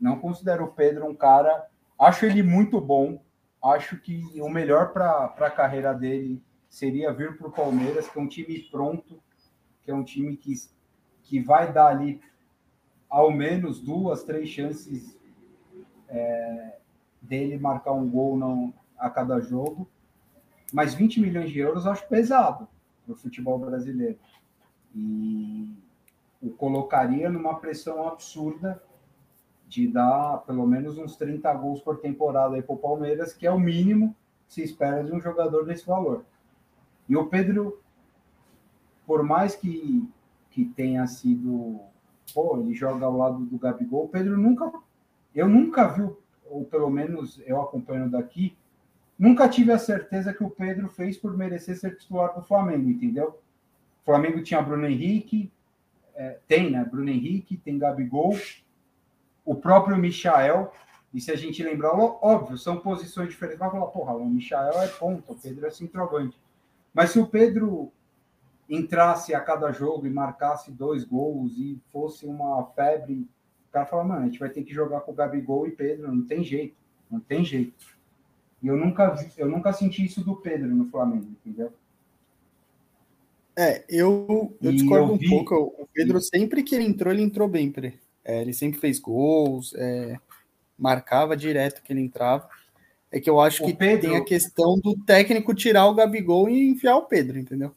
Não 0.00 0.18
considero 0.18 0.64
o 0.64 0.72
Pedro 0.72 1.06
um 1.06 1.14
cara. 1.14 1.68
Acho 2.02 2.26
ele 2.26 2.42
muito 2.42 2.80
bom. 2.80 3.22
Acho 3.62 3.96
que 3.96 4.20
o 4.40 4.48
melhor 4.48 4.92
para 4.92 5.26
a 5.26 5.50
carreira 5.50 5.94
dele 5.94 6.42
seria 6.68 7.12
vir 7.12 7.38
para 7.38 7.46
o 7.46 7.52
Palmeiras, 7.52 8.08
que 8.08 8.18
é 8.18 8.20
um 8.20 8.26
time 8.26 8.58
pronto, 8.72 9.22
que 9.82 9.90
é 9.92 9.94
um 9.94 10.02
time 10.02 10.36
que, 10.36 10.52
que 11.22 11.38
vai 11.38 11.72
dar 11.72 11.86
ali 11.86 12.20
ao 13.08 13.30
menos 13.30 13.80
duas, 13.80 14.24
três 14.24 14.48
chances 14.48 15.16
é, 16.08 16.78
dele 17.20 17.56
marcar 17.56 17.92
um 17.92 18.10
gol 18.10 18.36
não, 18.36 18.74
a 18.98 19.08
cada 19.08 19.38
jogo. 19.38 19.88
Mas 20.72 20.94
20 20.94 21.20
milhões 21.20 21.52
de 21.52 21.60
euros 21.60 21.84
eu 21.84 21.92
acho 21.92 22.08
pesado 22.08 22.66
para 23.04 23.12
o 23.12 23.16
futebol 23.16 23.60
brasileiro. 23.60 24.18
E 24.92 25.72
o 26.42 26.50
colocaria 26.50 27.30
numa 27.30 27.60
pressão 27.60 28.08
absurda 28.08 28.82
de 29.72 29.88
dar 29.88 30.42
pelo 30.46 30.66
menos 30.66 30.98
uns 30.98 31.16
30 31.16 31.50
gols 31.54 31.80
por 31.80 31.98
temporada 31.98 32.54
aí 32.54 32.62
para 32.62 32.74
o 32.74 32.78
Palmeiras, 32.78 33.32
que 33.32 33.46
é 33.46 33.50
o 33.50 33.58
mínimo 33.58 34.14
que 34.46 34.52
se 34.52 34.62
espera 34.62 35.02
de 35.02 35.10
um 35.10 35.20
jogador 35.20 35.64
desse 35.64 35.86
valor. 35.86 36.26
E 37.08 37.16
o 37.16 37.26
Pedro, 37.26 37.80
por 39.06 39.22
mais 39.22 39.56
que, 39.56 40.06
que 40.50 40.66
tenha 40.66 41.06
sido. 41.06 41.80
Pô, 42.34 42.58
ele 42.58 42.74
joga 42.74 43.06
ao 43.06 43.16
lado 43.16 43.46
do 43.46 43.58
Gabigol, 43.58 44.04
o 44.04 44.08
Pedro 44.08 44.36
nunca. 44.36 44.70
Eu 45.34 45.48
nunca 45.48 45.88
vi, 45.88 46.02
ou 46.50 46.66
pelo 46.66 46.90
menos 46.90 47.40
eu 47.46 47.58
acompanho 47.58 48.10
daqui, 48.10 48.54
nunca 49.18 49.48
tive 49.48 49.72
a 49.72 49.78
certeza 49.78 50.34
que 50.34 50.44
o 50.44 50.50
Pedro 50.50 50.88
fez 50.88 51.16
por 51.16 51.34
merecer 51.34 51.78
ser 51.78 51.96
titular 51.96 52.34
do 52.34 52.42
Flamengo, 52.42 52.90
entendeu? 52.90 53.40
O 54.02 54.04
Flamengo 54.04 54.42
tinha 54.42 54.60
Bruno 54.60 54.86
Henrique, 54.86 55.50
é, 56.14 56.38
tem, 56.46 56.70
né? 56.70 56.84
Bruno 56.84 57.08
Henrique, 57.08 57.56
tem 57.56 57.78
Gabigol, 57.78 58.36
o 59.44 59.54
próprio 59.54 59.96
Michael. 59.96 60.72
E 61.12 61.20
se 61.20 61.30
a 61.30 61.36
gente 61.36 61.62
lembrar, 61.62 61.92
óbvio, 61.94 62.56
são 62.56 62.78
posições 62.78 63.28
diferentes. 63.28 63.58
Vai 63.58 63.70
falar, 63.70 63.86
porra, 63.86 64.14
o 64.14 64.24
Michael 64.24 64.80
é 64.82 64.88
ponta, 64.88 65.32
o 65.32 65.36
Pedro 65.36 65.66
é 65.66 65.70
centroavante. 65.70 66.40
Mas 66.94 67.10
se 67.10 67.18
o 67.18 67.26
Pedro 67.26 67.92
entrasse 68.68 69.34
a 69.34 69.40
cada 69.40 69.70
jogo 69.72 70.06
e 70.06 70.10
marcasse 70.10 70.70
dois 70.70 71.04
gols 71.04 71.52
e 71.58 71.78
fosse 71.92 72.24
uma 72.24 72.64
febre, 72.74 73.28
o 73.68 73.72
cara 73.72 73.84
fala, 73.84 74.04
mano, 74.04 74.22
a 74.22 74.24
gente 74.24 74.38
vai 74.38 74.48
ter 74.48 74.62
que 74.62 74.72
jogar 74.72 75.00
com 75.00 75.12
o 75.12 75.14
Gabigol 75.14 75.66
e 75.66 75.72
Pedro, 75.72 76.10
não 76.10 76.24
tem 76.24 76.42
jeito, 76.42 76.76
não 77.10 77.20
tem 77.20 77.44
jeito. 77.44 77.74
E 78.62 78.68
eu 78.68 78.76
nunca, 78.76 79.10
vi, 79.10 79.30
eu 79.36 79.48
nunca 79.48 79.72
senti 79.72 80.04
isso 80.04 80.24
do 80.24 80.36
Pedro 80.36 80.68
no 80.68 80.86
Flamengo, 80.86 81.26
entendeu? 81.44 81.72
É, 83.54 83.84
eu, 83.88 84.56
eu 84.62 84.72
discordo 84.72 85.10
eu 85.10 85.14
um 85.14 85.18
vi- 85.18 85.28
pouco. 85.28 85.74
O 85.78 85.86
Pedro, 85.92 86.20
sempre 86.20 86.62
que 86.62 86.74
ele 86.74 86.84
entrou, 86.84 87.12
ele 87.12 87.22
entrou 87.22 87.46
bem, 87.46 87.70
Pre. 87.70 87.98
É, 88.24 88.40
ele 88.40 88.52
sempre 88.52 88.78
fez 88.78 88.98
gols, 88.98 89.74
é, 89.74 90.18
marcava 90.78 91.36
direto 91.36 91.82
que 91.82 91.92
ele 91.92 92.00
entrava. 92.00 92.48
É 93.10 93.20
que 93.20 93.28
eu 93.28 93.40
acho 93.40 93.62
O 93.62 93.66
que 93.66 93.74
Pedro- 93.74 94.08
tem 94.10 94.16
a 94.16 94.24
questão 94.24 94.78
do 94.78 94.96
técnico 95.04 95.54
tirar 95.54 95.86
o 95.86 95.94
Gabigol 95.94 96.48
e 96.48 96.68
enfiar 96.70 96.96
o 96.96 97.06
Pedro, 97.06 97.38
entendeu? 97.38 97.74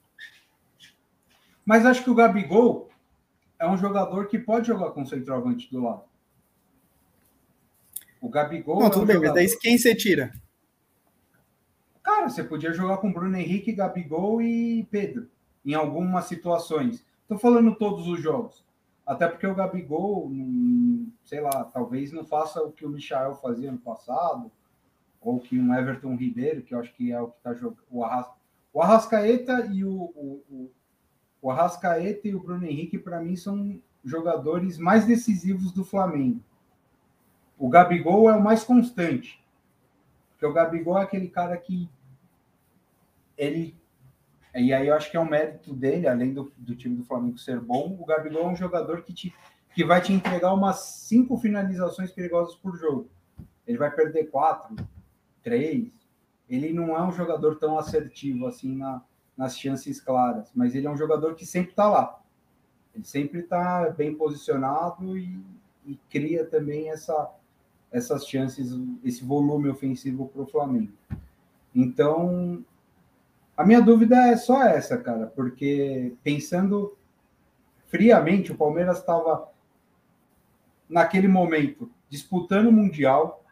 Mas 1.66 1.86
acho 1.86 2.04
que 2.04 2.10
o 2.10 2.16
Gabigol 2.16 2.90
é 3.60 3.68
um 3.68 3.78
jogador 3.78 4.28
que 4.28 4.38
pode 4.40 4.68
jogar 4.68 4.92
com 4.92 5.02
o 5.02 5.08
centroavante 5.08 5.70
do 5.72 5.82
lado. 5.84 6.04
O 8.22 8.30
Gabigol. 8.30 8.80
Não, 8.80 8.88
é 8.88 8.90
tudo 8.90 9.04
um 9.04 9.06
bem, 9.08 9.16
mas 9.18 9.28
jogador- 9.28 9.48
daí 9.48 9.58
quem 9.60 9.78
você 9.78 9.94
tira? 9.96 10.32
Cara, 12.04 12.30
você 12.30 12.44
podia 12.44 12.72
jogar 12.72 12.98
com 12.98 13.12
Bruno 13.12 13.36
Henrique, 13.36 13.72
Gabigol 13.74 14.42
e 14.42 14.84
Pedro 14.92 15.28
em 15.66 15.74
algumas 15.74 16.26
situações. 16.26 17.04
Estou 17.24 17.38
falando 17.38 17.76
todos 17.76 18.08
os 18.08 18.22
jogos. 18.22 18.64
Até 19.06 19.28
porque 19.28 19.46
o 19.46 19.54
Gabigol, 19.54 20.32
sei 21.24 21.40
lá, 21.40 21.64
talvez 21.66 22.12
não 22.12 22.26
faça 22.26 22.62
o 22.64 22.72
que 22.72 22.86
o 22.86 22.90
Michael 22.90 23.36
fazia 23.36 23.72
no 23.72 23.78
passado, 23.78 24.52
ou 25.22 25.40
que 25.40 25.60
um 25.60 25.74
Everton 25.74 26.16
Ribeiro, 26.16 26.64
que 26.64 26.74
eu 26.74 26.80
acho 26.80 26.94
que 26.96 27.12
é 27.12 27.22
o 27.22 27.30
que 27.30 27.38
está 27.38 27.54
jogando. 27.54 27.84
O, 27.90 28.04
Arras... 28.04 28.28
o 28.74 28.82
Arrascaeta 28.82 29.68
e 29.72 29.84
o, 29.84 29.92
o, 29.92 30.44
o, 30.50 30.72
o 31.42 31.52
Arrascaeta 31.52 32.28
e 32.28 32.36
o 32.36 32.40
Bruno 32.40 32.66
Henrique, 32.66 32.98
para 32.98 33.22
mim, 33.22 33.36
são 33.36 33.80
jogadores 34.04 34.78
mais 34.78 35.06
decisivos 35.06 35.72
do 35.72 35.84
Flamengo. 35.84 36.42
O 37.58 37.70
Gabigol 37.70 38.30
é 38.30 38.36
o 38.36 38.44
mais 38.44 38.64
constante. 38.64 39.44
Porque 40.32 40.46
o 40.46 40.54
Gabigol 40.54 40.98
é 40.98 41.04
aquele 41.04 41.30
cara 41.30 41.56
que 41.58 41.90
ele. 43.38 43.76
E 44.56 44.74
aí 44.74 44.88
eu 44.88 44.96
acho 44.96 45.12
que 45.12 45.18
é 45.18 45.20
um 45.20 45.30
mérito 45.30 45.74
dele, 45.74 46.08
além 46.08 46.34
do, 46.34 46.52
do 46.58 46.76
time 46.76 46.96
do 46.96 47.04
Flamengo 47.04 47.38
ser 47.38 47.60
bom, 47.60 47.98
o 48.00 48.06
Gabigol 48.06 48.44
é 48.44 48.48
um 48.48 48.56
jogador 48.56 49.02
que 49.02 49.14
te, 49.14 49.36
que 49.74 49.84
vai 49.84 50.02
te 50.02 50.14
entregar 50.14 50.54
umas 50.54 50.80
cinco 50.80 51.38
finalizações 51.38 52.12
perigosas 52.12 52.56
por 52.56 52.78
jogo. 52.78 53.10
Ele 53.68 53.78
vai 53.78 53.92
perder 53.92 54.30
quatro, 54.32 54.76
três. 55.44 55.92
Ele 56.50 56.72
não 56.72 56.96
é 56.96 57.04
um 57.04 57.12
jogador 57.12 57.58
tão 57.58 57.78
assertivo 57.78 58.48
assim 58.48 58.78
na, 58.78 59.02
nas 59.36 59.58
chances 59.58 60.00
claras, 60.00 60.50
mas 60.56 60.74
ele 60.74 60.88
é 60.88 60.90
um 60.90 60.98
jogador 60.98 61.36
que 61.36 61.46
sempre 61.46 61.72
está 61.72 61.90
lá. 61.90 62.22
Ele 62.94 63.04
sempre 63.04 63.42
está 63.42 63.90
bem 63.90 64.16
posicionado 64.16 65.18
e, 65.18 65.38
e, 65.86 66.00
cria 66.10 66.46
também 66.46 66.90
essa, 66.90 67.30
essas 67.92 68.26
chances, 68.26 68.72
esse 69.04 69.26
volume 69.26 69.68
ofensivo 69.68 70.30
para 70.30 70.44
o 70.44 70.48
Flamengo. 70.48 70.94
Então, 71.74 72.64
a 73.58 73.66
minha 73.66 73.82
dúvida 73.82 74.16
é 74.28 74.36
só 74.36 74.64
essa, 74.64 74.98
cara, 74.98 75.28
porque 75.28 76.14
pensando 76.24 76.98
friamente, 77.88 78.52
o 78.52 78.58
Palmeiras 78.58 79.00
estava 79.00 79.50
naquele 80.90 81.28
momento 81.28 81.90
disputando 82.10 82.68
o 82.68 82.72
Mundial, 82.72 83.44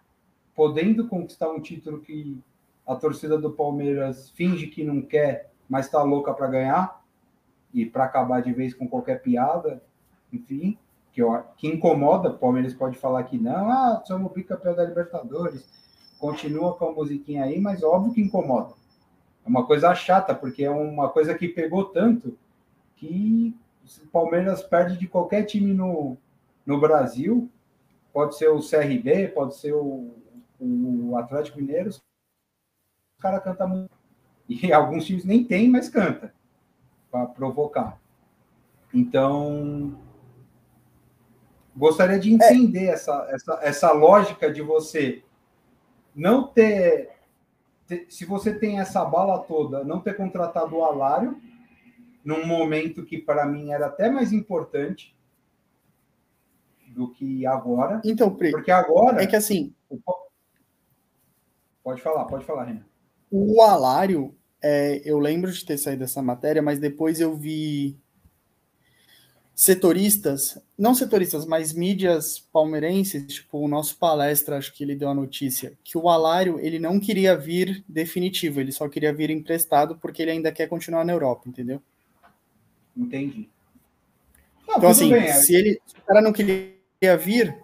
podendo 0.56 1.08
conquistar 1.08 1.49
um 1.49 1.62
título 1.62 2.01
que 2.01 2.38
a 2.86 2.95
torcida 2.95 3.38
do 3.38 3.51
Palmeiras 3.51 4.30
finge 4.32 4.68
que 4.68 4.84
não 4.84 5.01
quer, 5.01 5.51
mas 5.70 5.86
está 5.86 6.04
louca 6.04 6.34
para 6.34 6.47
ganhar 6.47 7.01
e 7.74 7.86
para 7.86 8.04
acabar 8.04 8.41
de 8.41 8.54
vez 8.54 8.74
com 8.74 8.88
qualquer 8.88 9.22
piada, 9.22 9.82
enfim, 10.32 10.78
que, 11.12 11.22
que 11.58 11.68
incomoda. 11.68 12.30
O 12.30 12.38
Palmeiras 12.38 12.74
pode 12.74 12.97
falar 12.97 13.24
que 13.24 13.38
não, 13.38 13.70
ah, 13.70 14.04
somos 14.06 14.32
bicampeão 14.32 14.76
da 14.76 14.84
Libertadores, 14.84 15.68
continua 16.20 16.76
com 16.76 16.89
a 16.89 16.91
musiquinha 16.91 17.45
aí, 17.45 17.60
mas 17.60 17.82
óbvio 17.82 18.14
que 18.14 18.22
incomoda. 18.22 18.74
É 19.46 19.50
uma 19.50 19.66
coisa 19.66 19.94
chata, 19.94 20.34
porque 20.34 20.64
é 20.64 20.70
uma 20.70 21.10
coisa 21.10 21.36
que 21.36 21.48
pegou 21.48 21.86
tanto 21.86 22.38
que 22.96 23.56
o 24.04 24.08
Palmeiras 24.08 24.64
perde 24.64 24.98
de 24.98 25.08
qualquer 25.08 25.44
time 25.44 25.74
no, 25.74 26.18
no 26.66 26.80
Brasil, 26.80 27.50
pode 28.14 28.38
ser 28.38 28.50
o 28.50 28.60
CRB, 28.60 29.30
pode 29.30 29.56
ser 29.58 29.74
o, 29.74 30.14
o 30.60 31.18
Atlético 31.18 31.60
Mineiro, 31.60 31.89
o 33.18 33.22
cara 33.22 33.39
canta 33.39 33.68
muito. 33.68 33.91
E 34.48 34.72
alguns 34.74 35.06
times 35.06 35.26
nem 35.26 35.44
tem, 35.44 35.70
mas 35.70 35.89
canta 35.89 36.34
para 37.12 37.26
provocar. 37.26 38.00
Então, 38.94 40.00
gostaria 41.76 42.20
de 42.20 42.34
entender 42.34 42.86
é. 42.86 42.91
essa, 42.91 43.28
essa, 43.30 43.60
essa 43.62 43.91
lógica 43.91 44.52
de 44.52 44.62
você 44.62 45.24
não 46.16 46.48
ter, 46.48 47.12
se 48.10 48.26
você 48.26 48.54
tem 48.54 48.80
essa 48.80 49.04
bala 49.04 49.40
toda, 49.40 49.84
não 49.84 50.00
ter 50.00 50.16
contratado 50.16 50.76
o 50.76 50.84
Alário 50.84 51.40
num 52.24 52.46
momento 52.46 53.06
que 53.06 53.18
para 53.18 53.46
mim 53.46 53.72
era 53.72 53.88
até 53.88 54.10
mais 54.10 54.32
importante 54.32 55.16
do 56.88 57.12
que 57.12 57.46
agora. 57.46 58.02
Então, 58.06 58.34
porque 58.34 58.72
agora 58.72 59.22
é 59.22 59.28
que 59.28 59.36
assim, 59.36 59.74
pode 61.84 62.02
falar, 62.02 62.26
pode 62.26 62.46
falar, 62.46 62.66
Renan. 62.66 62.86
O 63.30 63.62
Alário, 63.62 64.36
é, 64.62 65.02
eu 65.04 65.20
lembro 65.20 65.52
de 65.52 65.66
ter 65.66 65.78
saído 65.78 66.02
dessa 66.02 66.22
matéria, 66.22 66.62
mas 66.62 66.80
depois 66.80 67.20
eu 67.20 67.36
vi 67.36 68.00
setoristas, 69.56 70.58
não 70.78 70.95
setoristas, 70.95 71.45
mas 71.45 71.74
mídias 71.74 72.39
palmeirenses, 72.51 73.26
tipo 73.28 73.60
o 73.60 73.68
nosso 73.68 73.97
palestra, 73.97 74.58
acho 74.58 74.74
que 74.74 74.84
ele 74.84 74.95
deu 74.95 75.10
a 75.10 75.14
notícia, 75.14 75.74
que 75.84 75.97
o 75.97 76.10
Alário 76.10 76.60
ele 76.60 76.80
não 76.80 76.99
queria 76.99 77.38
vir 77.38 77.84
definitivo, 77.88 78.60
ele 78.60 78.72
só 78.72 78.89
queria 78.89 79.14
vir 79.14 79.30
emprestado 79.30 79.97
porque 79.97 80.22
ele 80.22 80.32
ainda 80.32 80.51
quer 80.51 80.68
continuar 80.68 81.06
na 81.06 81.14
Europa, 81.14 81.47
entendeu? 81.47 81.82
Entendi. 82.97 83.49
Não, 84.68 84.78
então, 84.78 84.89
assim, 84.89 85.12
bem, 85.12 85.32
se, 85.34 85.56
ele, 85.56 85.82
se 85.86 85.95
o 85.97 86.01
cara 86.01 86.22
não 86.22 86.34
queria 86.34 87.18
vir, 87.20 87.56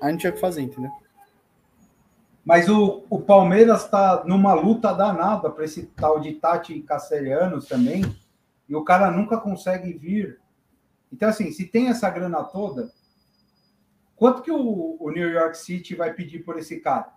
a 0.00 0.10
gente 0.10 0.20
tinha 0.20 0.32
que 0.32 0.40
fazer, 0.40 0.62
entendeu? 0.62 0.90
Mas 2.44 2.68
o, 2.68 3.04
o 3.08 3.18
Palmeiras 3.18 3.84
está 3.84 4.22
numa 4.26 4.52
luta 4.52 4.92
danada 4.92 5.48
para 5.48 5.64
esse 5.64 5.86
tal 5.96 6.20
de 6.20 6.34
Tati 6.34 6.78
Castelhanos 6.80 7.66
também, 7.66 8.04
e 8.68 8.76
o 8.76 8.84
cara 8.84 9.10
nunca 9.10 9.38
consegue 9.38 9.92
vir. 9.94 10.38
Então, 11.14 11.28
assim, 11.28 11.50
se 11.52 11.64
tem 11.66 11.88
essa 11.88 12.10
grana 12.10 12.42
toda, 12.42 12.92
quanto 14.16 14.42
que 14.42 14.50
o, 14.50 14.96
o 15.00 15.10
New 15.10 15.30
York 15.30 15.56
City 15.56 15.94
vai 15.94 16.12
pedir 16.12 16.40
por 16.40 16.58
esse 16.58 16.80
cara? 16.80 17.14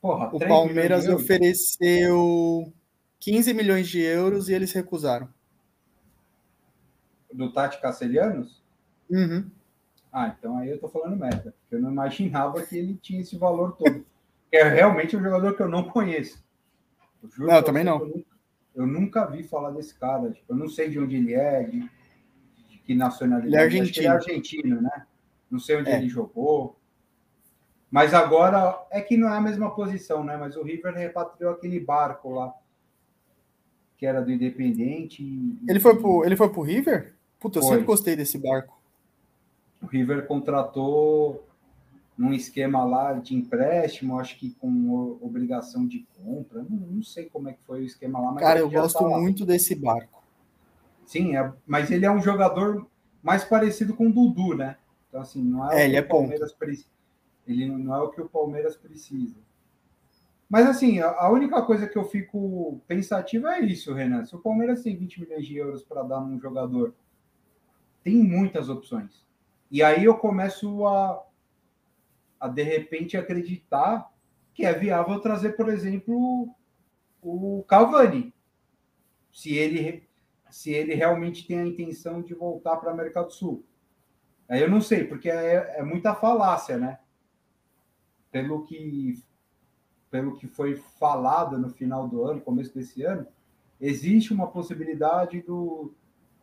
Porra, 0.00 0.34
o 0.34 0.38
Palmeiras 0.38 1.06
ofereceu 1.08 2.72
15 3.18 3.54
milhões 3.54 3.88
de 3.88 4.00
euros 4.00 4.48
e 4.48 4.54
eles 4.54 4.72
recusaram 4.72 5.28
do 7.32 7.52
Tati 7.52 7.80
Castelhanos? 7.80 8.62
Uhum. 9.08 9.50
Ah, 10.12 10.34
então 10.36 10.58
aí 10.58 10.70
eu 10.70 10.78
tô 10.78 10.88
falando 10.88 11.16
merda, 11.16 11.54
porque 11.60 11.76
eu 11.76 11.80
não 11.80 11.90
imaginava 11.90 12.60
que 12.62 12.76
ele 12.76 12.98
tinha 13.00 13.20
esse 13.20 13.36
valor 13.36 13.76
todo. 13.76 14.04
é 14.50 14.64
realmente 14.64 15.16
um 15.16 15.22
jogador 15.22 15.54
que 15.54 15.62
eu 15.62 15.68
não 15.68 15.84
conheço. 15.84 16.42
Eu 17.38 17.46
não, 17.46 17.62
também 17.62 17.84
não. 17.84 18.00
Eu 18.00 18.06
nunca, 18.06 18.26
eu 18.74 18.86
nunca, 18.86 19.26
vi 19.26 19.42
falar 19.44 19.70
desse 19.70 19.94
cara. 19.94 20.30
Tipo, 20.30 20.52
eu 20.52 20.56
não 20.56 20.68
sei 20.68 20.88
de 20.88 20.98
onde 20.98 21.16
ele 21.16 21.34
é, 21.34 21.62
de 21.62 21.88
que 22.90 22.94
nacionalidade. 22.96 23.48
Ele 23.48 23.56
é 23.56 23.64
argentino. 23.64 23.98
Ele 23.98 24.06
é 24.06 24.10
argentino, 24.10 24.82
né? 24.82 25.06
Não 25.48 25.60
sei 25.60 25.76
onde 25.76 25.90
é. 25.90 25.98
ele 25.98 26.08
jogou. 26.08 26.76
Mas 27.88 28.12
agora 28.12 28.84
é 28.90 29.00
que 29.00 29.16
não 29.16 29.28
é 29.28 29.36
a 29.36 29.40
mesma 29.40 29.72
posição, 29.72 30.24
né? 30.24 30.36
Mas 30.36 30.56
o 30.56 30.62
River 30.62 30.92
repatriou 30.94 31.52
aquele 31.52 31.78
barco 31.78 32.30
lá, 32.30 32.52
que 33.96 34.04
era 34.04 34.20
do 34.20 34.32
Independente. 34.32 35.22
E... 35.22 35.58
Ele 35.68 35.78
foi 35.78 36.00
pro, 36.00 36.24
ele 36.24 36.36
foi 36.36 36.48
pro 36.50 36.62
River? 36.62 37.14
Puta, 37.38 37.58
eu 37.58 37.62
Foi. 37.62 37.70
sempre 37.70 37.86
gostei 37.86 38.16
desse 38.16 38.38
barco. 38.38 38.78
O 39.80 39.86
River 39.86 40.26
contratou 40.26 41.46
num 42.18 42.34
esquema 42.34 42.84
lá 42.84 43.14
de 43.14 43.34
empréstimo, 43.34 44.18
acho 44.18 44.36
que 44.36 44.50
com 44.50 45.16
obrigação 45.22 45.86
de 45.86 46.06
compra. 46.22 46.66
Não, 46.68 46.76
não 46.76 47.02
sei 47.02 47.26
como 47.26 47.48
é 47.48 47.52
que 47.52 47.62
foi 47.62 47.82
o 47.82 47.84
esquema 47.84 48.20
lá. 48.20 48.34
Cara, 48.34 48.58
eu 48.58 48.70
gosto 48.70 48.98
tá 48.98 49.18
muito 49.18 49.46
desse 49.46 49.74
barco. 49.74 50.19
Sim, 51.10 51.36
é, 51.36 51.52
mas 51.66 51.90
ele 51.90 52.06
é 52.06 52.10
um 52.10 52.22
jogador 52.22 52.88
mais 53.20 53.42
parecido 53.42 53.96
com 53.96 54.06
o 54.06 54.12
Dudu, 54.12 54.56
né? 54.56 54.76
Então, 55.08 55.20
assim, 55.20 55.42
não 55.42 55.68
é, 55.68 55.82
é 55.82 55.84
ele 55.86 55.96
é 55.96 56.02
Palmeiras 56.02 56.52
pre... 56.52 56.84
Ele 57.48 57.66
não 57.66 57.96
é 57.96 58.00
o 58.00 58.10
que 58.10 58.20
o 58.20 58.28
Palmeiras 58.28 58.76
precisa. 58.76 59.34
Mas, 60.48 60.68
assim, 60.68 61.00
a, 61.00 61.08
a 61.08 61.28
única 61.28 61.62
coisa 61.62 61.88
que 61.88 61.98
eu 61.98 62.04
fico 62.04 62.80
pensativo 62.86 63.48
é 63.48 63.58
isso, 63.58 63.92
Renan. 63.92 64.24
Se 64.24 64.36
o 64.36 64.38
Palmeiras 64.38 64.84
tem 64.84 64.96
20 64.96 65.22
milhões 65.22 65.44
de 65.44 65.56
euros 65.56 65.82
para 65.82 66.04
dar 66.04 66.20
num 66.20 66.38
jogador 66.38 66.94
tem 68.04 68.14
muitas 68.14 68.68
opções. 68.68 69.26
E 69.68 69.82
aí 69.82 70.04
eu 70.04 70.16
começo 70.16 70.86
a, 70.86 71.26
a 72.38 72.46
de 72.46 72.62
repente 72.62 73.16
acreditar 73.16 74.08
que 74.54 74.64
é 74.64 74.72
viável 74.72 75.18
trazer, 75.18 75.56
por 75.56 75.68
exemplo, 75.68 76.54
o 77.20 77.64
Cavani. 77.66 78.32
Se 79.32 79.56
ele 79.56 80.08
se 80.50 80.72
ele 80.72 80.94
realmente 80.94 81.46
tem 81.46 81.58
a 81.58 81.66
intenção 81.66 82.22
de 82.22 82.34
voltar 82.34 82.76
para 82.76 82.90
a 82.90 82.92
América 82.92 83.22
do 83.22 83.30
Sul. 83.30 83.64
Eu 84.48 84.68
não 84.68 84.80
sei, 84.80 85.04
porque 85.04 85.30
é, 85.30 85.78
é 85.78 85.82
muita 85.82 86.14
falácia, 86.14 86.76
né? 86.76 86.98
Pelo 88.30 88.64
que 88.64 89.22
pelo 90.10 90.34
que 90.34 90.48
foi 90.48 90.74
falado 90.74 91.56
no 91.56 91.70
final 91.70 92.08
do 92.08 92.24
ano, 92.24 92.40
começo 92.40 92.74
desse 92.74 93.02
ano, 93.04 93.26
existe 93.80 94.32
uma 94.32 94.48
possibilidade 94.48 95.40
do, 95.40 95.94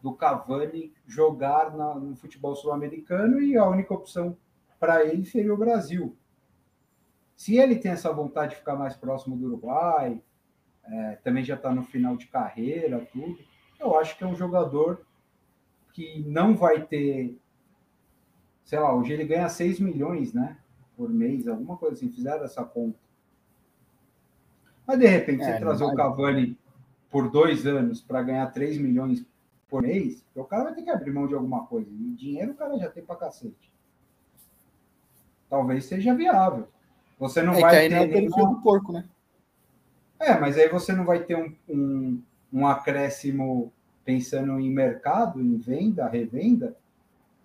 do 0.01 0.13
Cavani 0.13 0.93
jogar 1.05 1.75
na, 1.75 1.95
no 1.95 2.15
futebol 2.15 2.55
sul-americano 2.55 3.41
e 3.41 3.57
a 3.57 3.65
única 3.65 3.93
opção 3.93 4.37
para 4.79 5.05
ele 5.05 5.25
seria 5.25 5.53
o 5.53 5.57
Brasil. 5.57 6.15
Se 7.35 7.57
ele 7.57 7.75
tem 7.75 7.91
essa 7.91 8.11
vontade 8.11 8.51
de 8.51 8.59
ficar 8.59 8.75
mais 8.75 8.95
próximo 8.95 9.35
do 9.35 9.47
Uruguai, 9.47 10.21
é, 10.85 11.15
também 11.23 11.43
já 11.43 11.55
está 11.55 11.71
no 11.71 11.83
final 11.83 12.15
de 12.15 12.27
carreira, 12.27 13.05
tudo, 13.11 13.37
eu 13.79 13.97
acho 13.97 14.17
que 14.17 14.23
é 14.23 14.27
um 14.27 14.35
jogador 14.35 15.01
que 15.93 16.23
não 16.27 16.55
vai 16.55 16.81
ter, 16.81 17.37
sei 18.63 18.79
lá, 18.79 18.93
hoje 18.93 19.13
ele 19.13 19.25
ganha 19.25 19.49
6 19.49 19.79
milhões, 19.79 20.33
né, 20.33 20.57
por 20.95 21.09
mês, 21.09 21.47
alguma 21.47 21.77
coisa 21.77 21.95
assim, 21.95 22.09
fizeram 22.09 22.43
essa 22.43 22.63
conta. 22.63 22.97
Mas 24.85 24.99
de 24.99 25.07
repente 25.07 25.43
é, 25.43 25.53
você 25.53 25.59
trazer 25.59 25.85
vai... 25.85 25.93
o 25.93 25.97
Cavani 25.97 26.57
por 27.09 27.29
dois 27.29 27.65
anos 27.65 28.01
para 28.01 28.21
ganhar 28.21 28.47
3 28.47 28.77
milhões 28.77 29.25
por 29.69 29.81
mês, 29.81 30.25
o 30.33 30.43
cara 30.43 30.65
vai 30.65 30.75
ter 30.75 30.83
que 30.83 30.89
abrir 30.89 31.11
mão 31.11 31.27
de 31.27 31.33
alguma 31.33 31.65
coisa. 31.65 31.89
E 31.89 32.15
dinheiro 32.15 32.51
o 32.51 32.55
cara 32.55 32.77
já 32.77 32.89
tem 32.89 33.03
pra 33.03 33.15
cacete. 33.15 33.71
Talvez 35.49 35.85
seja 35.85 36.13
viável. 36.13 36.67
Você 37.19 37.41
não 37.41 37.53
é 37.53 37.61
vai 37.61 37.89
ter. 37.89 37.91
É 37.91 38.05
nenhuma... 38.05 38.53
do 38.53 38.61
porco, 38.61 38.91
né? 38.91 39.07
É, 40.19 40.37
mas 40.39 40.57
aí 40.57 40.67
você 40.69 40.93
não 40.93 41.05
vai 41.05 41.23
ter 41.23 41.35
um, 41.35 41.55
um, 41.69 42.21
um 42.51 42.67
acréscimo 42.67 43.71
pensando 44.05 44.59
em 44.59 44.69
mercado, 44.69 45.41
em 45.41 45.57
venda, 45.57 46.07
revenda, 46.07 46.75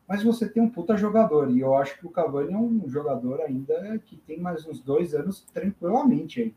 mas 0.06 0.22
você 0.22 0.48
tem 0.48 0.62
um 0.62 0.68
puta 0.68 0.96
jogador. 0.96 1.50
E 1.50 1.60
eu 1.60 1.76
acho 1.76 1.98
que 1.98 2.06
o 2.06 2.10
Cavani 2.10 2.52
é 2.52 2.56
um 2.56 2.88
jogador 2.88 3.40
ainda 3.40 3.98
que 4.04 4.16
tem 4.16 4.40
mais 4.40 4.66
uns 4.66 4.80
dois 4.80 5.14
anos 5.14 5.46
tranquilamente 5.52 6.40
aí. 6.40 6.54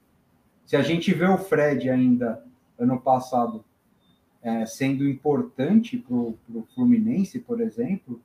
Se 0.65 0.75
a 0.75 0.81
gente 0.81 1.13
vê 1.13 1.25
o 1.25 1.37
Fred 1.37 1.89
ainda 1.89 2.43
ano 2.77 2.99
passado 2.99 3.63
é, 4.41 4.65
sendo 4.65 5.07
importante 5.07 5.97
para 5.97 6.15
o 6.15 6.67
Fluminense, 6.73 7.39
por 7.39 7.61
exemplo, 7.61 8.21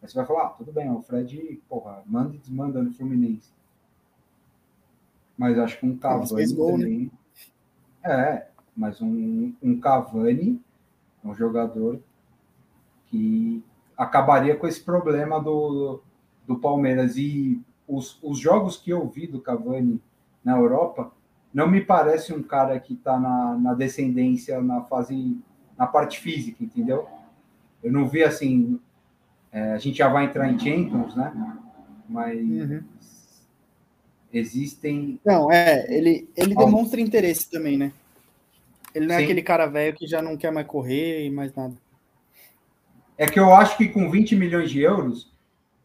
Aí 0.00 0.08
você 0.08 0.14
vai 0.14 0.26
falar, 0.26 0.46
ah, 0.46 0.50
tudo 0.50 0.72
bem, 0.72 0.90
o 0.90 1.02
Fred, 1.02 1.60
porra, 1.68 2.02
manda 2.06 2.34
e 2.34 2.38
desmanda 2.38 2.82
no 2.82 2.92
Fluminense. 2.92 3.50
Mas 5.36 5.58
acho 5.58 5.78
que 5.78 5.86
um 5.86 5.96
Cavani 5.96 6.54
gol, 6.54 6.72
também. 6.72 7.10
Né? 8.02 8.10
É, 8.12 8.48
mas 8.78 9.02
um, 9.02 9.52
um 9.60 9.80
Cavani 9.80 10.62
é 11.24 11.28
um 11.28 11.34
jogador 11.34 11.98
que 13.06 13.60
acabaria 13.96 14.54
com 14.54 14.68
esse 14.68 14.80
problema 14.80 15.40
do, 15.40 16.00
do 16.46 16.56
Palmeiras. 16.56 17.16
E 17.16 17.60
os, 17.88 18.16
os 18.22 18.38
jogos 18.38 18.76
que 18.76 18.90
eu 18.90 19.04
vi 19.08 19.26
do 19.26 19.40
Cavani 19.40 20.00
na 20.44 20.56
Europa, 20.56 21.10
não 21.52 21.68
me 21.68 21.80
parece 21.80 22.32
um 22.32 22.40
cara 22.40 22.78
que 22.78 22.94
está 22.94 23.18
na, 23.18 23.58
na 23.58 23.74
descendência, 23.74 24.62
na 24.62 24.82
fase, 24.82 25.36
na 25.76 25.86
parte 25.86 26.20
física, 26.20 26.62
entendeu? 26.62 27.08
Eu 27.82 27.90
não 27.90 28.06
vi 28.06 28.22
assim. 28.22 28.78
É, 29.50 29.72
a 29.72 29.78
gente 29.78 29.98
já 29.98 30.08
vai 30.08 30.26
entrar 30.26 30.48
em 30.48 30.58
Champions, 30.58 31.16
né? 31.16 31.58
Mas 32.08 32.38
uhum. 32.38 32.82
existem. 34.32 35.18
Não, 35.24 35.50
é, 35.50 35.84
ele, 35.92 36.28
ele 36.36 36.54
demonstra 36.54 37.00
interesse 37.00 37.50
também, 37.50 37.76
né? 37.76 37.92
Ele 38.98 39.06
não 39.06 39.14
é 39.14 39.18
Sim. 39.18 39.24
aquele 39.24 39.42
cara 39.42 39.66
velho 39.66 39.96
que 39.96 40.08
já 40.08 40.20
não 40.20 40.36
quer 40.36 40.50
mais 40.50 40.66
correr 40.66 41.24
e 41.24 41.30
mais 41.30 41.54
nada. 41.54 41.74
É 43.16 43.26
que 43.26 43.38
eu 43.38 43.54
acho 43.54 43.76
que 43.76 43.88
com 43.88 44.10
20 44.10 44.34
milhões 44.34 44.72
de 44.72 44.80
euros, 44.80 45.32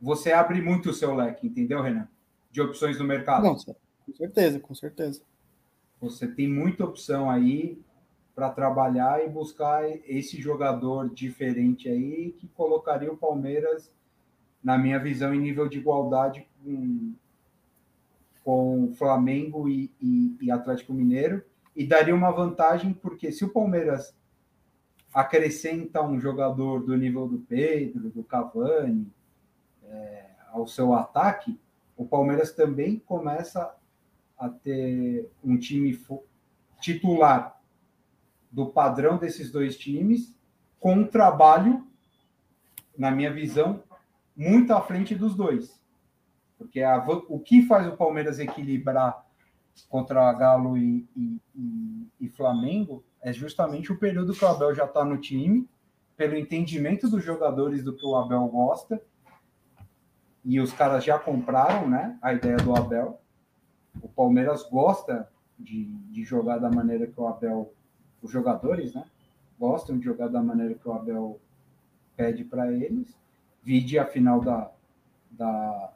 você 0.02 0.32
abre 0.32 0.60
muito 0.60 0.90
o 0.90 0.94
seu 0.94 1.14
leque, 1.14 1.46
entendeu, 1.46 1.80
Renan? 1.80 2.08
De 2.52 2.60
opções 2.60 2.98
no 2.98 3.06
mercado. 3.06 3.44
Não, 3.44 3.54
com 3.54 4.14
certeza, 4.16 4.60
com 4.60 4.74
certeza. 4.74 5.22
Você 6.02 6.28
tem 6.28 6.48
muita 6.48 6.86
opção 6.86 7.30
aí 7.30 7.80
para 8.34 8.50
trabalhar 8.50 9.24
e 9.24 9.30
buscar 9.30 9.88
esse 10.08 10.42
jogador 10.42 11.08
diferente 11.14 11.88
aí 11.88 12.32
que 12.40 12.48
colocaria 12.48 13.14
o 13.14 13.18
Palmeiras, 13.18 13.94
na 14.64 14.76
minha 14.76 14.98
visão, 14.98 15.36
em 15.36 15.40
nível 15.40 15.70
de 15.70 15.78
igualdade 15.78 16.48
com, 16.64 17.14
com 18.44 18.94
Flamengo 18.98 19.70
e, 19.70 19.92
e, 20.02 20.36
e 20.42 20.50
Atlético 20.50 20.94
Mineiro 20.94 21.44
e 21.76 21.86
daria 21.86 22.16
uma 22.16 22.32
vantagem 22.32 22.94
porque 22.94 23.32
se 23.32 23.44
o 23.44 23.50
Palmeiras 23.50 24.16
acrescenta 25.14 26.02
um 26.02 26.20
jogador 26.20 26.84
do 26.84 26.96
nível 26.98 27.28
do 27.28 27.40
Pedro, 27.40 28.10
do 28.10 28.24
Cavani, 28.24 29.12
é, 29.84 30.26
ao 30.52 30.68
seu 30.68 30.94
ataque, 30.94 31.60
o 31.96 32.06
Palmeiras 32.06 32.52
também 32.52 33.00
começa 33.00 33.76
a 34.38 34.50
ter 34.50 35.30
um 35.44 35.58
time 35.58 36.00
titular 36.80 37.60
do 38.52 38.68
padrão 38.68 39.18
desses 39.18 39.52
dois 39.52 39.78
times, 39.78 40.36
com 40.80 40.96
um 40.96 41.08
trabalho, 41.08 41.88
na 42.98 43.10
minha 43.10 43.32
visão, 43.32 43.84
muito 44.36 44.74
à 44.74 44.82
frente 44.82 45.16
dos 45.16 45.36
dois. 45.36 45.82
Porque 46.58 46.82
a, 46.82 46.98
o 47.30 47.40
que 47.40 47.64
faz 47.64 47.88
o 47.88 47.98
Palmeiras 47.98 48.40
equilibrar 48.40 49.23
contra 49.90 50.32
Galo 50.34 50.78
e, 50.78 51.08
e, 51.16 51.42
e, 51.56 52.08
e 52.22 52.30
Flamengo 52.30 53.04
é 53.22 53.32
justamente 53.32 53.92
o 53.92 53.98
período 53.98 54.34
que 54.34 54.44
o 54.44 54.48
Abel 54.48 54.76
já 54.76 54.86
está 54.86 55.06
no 55.06 55.18
time, 55.18 55.68
pelo 56.16 56.36
entendimento 56.36 57.10
dos 57.10 57.24
jogadores 57.24 57.84
do 57.84 57.96
que 57.96 58.06
o 58.06 58.16
Abel 58.16 58.46
gosta, 58.48 59.02
e 60.44 60.60
os 60.60 60.74
caras 60.74 61.04
já 61.04 61.18
compraram 61.18 61.90
né, 61.90 62.18
a 62.22 62.34
ideia 62.34 62.58
do 62.58 62.76
Abel. 62.76 63.20
O 64.02 64.10
Palmeiras 64.10 64.64
gosta 64.70 65.30
de, 65.58 65.86
de 65.86 66.24
jogar 66.24 66.58
da 66.58 66.70
maneira 66.70 67.08
que 67.08 67.20
o 67.20 67.28
Abel, 67.28 67.74
os 68.22 68.30
jogadores, 68.30 68.94
né, 68.94 69.06
gostam 69.58 69.98
de 69.98 70.04
jogar 70.04 70.28
da 70.28 70.44
maneira 70.44 70.74
que 70.74 70.88
o 70.88 70.92
Abel 70.92 71.40
pede 72.16 72.44
para 72.44 72.72
eles. 72.72 73.16
Vide 73.64 73.98
a 73.98 74.06
final 74.06 74.42
da, 74.42 74.70
da, 75.32 75.94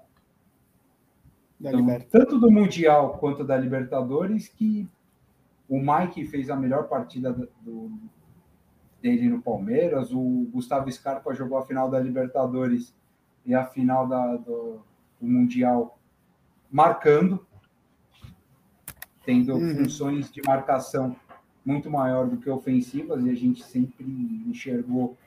então, 1.60 1.99
tanto 2.10 2.39
do 2.39 2.51
Mundial 2.51 3.18
quanto 3.18 3.43
da 3.43 3.58
Libertadores, 3.58 4.47
que 4.47 4.88
o 5.68 5.80
Mike 5.80 6.26
fez 6.26 6.49
a 6.49 6.55
melhor 6.55 6.88
partida 6.88 7.34
do, 7.62 7.91
dele 9.01 9.30
no 9.30 9.41
Palmeiras, 9.41 10.12
o 10.12 10.47
Gustavo 10.51 10.91
Scarpa 10.91 11.34
jogou 11.34 11.58
a 11.58 11.66
final 11.66 11.89
da 11.89 11.99
Libertadores 11.99 12.95
e 13.45 13.55
a 13.55 13.66
final 13.66 14.08
da, 14.08 14.36
do, 14.38 14.82
do 15.20 15.28
Mundial 15.28 15.97
marcando, 16.70 17.45
tendo 19.26 19.55
uhum. 19.55 19.76
funções 19.78 20.32
de 20.32 20.41
marcação 20.45 21.16
muito 21.66 21.89
maior 21.89 22.28
do 22.28 22.38
que 22.38 22.49
ofensivas, 22.49 23.26
e 23.26 23.30
a 23.30 23.36
gente 23.36 23.64
sempre 23.64 24.05
enxergou 24.47 25.18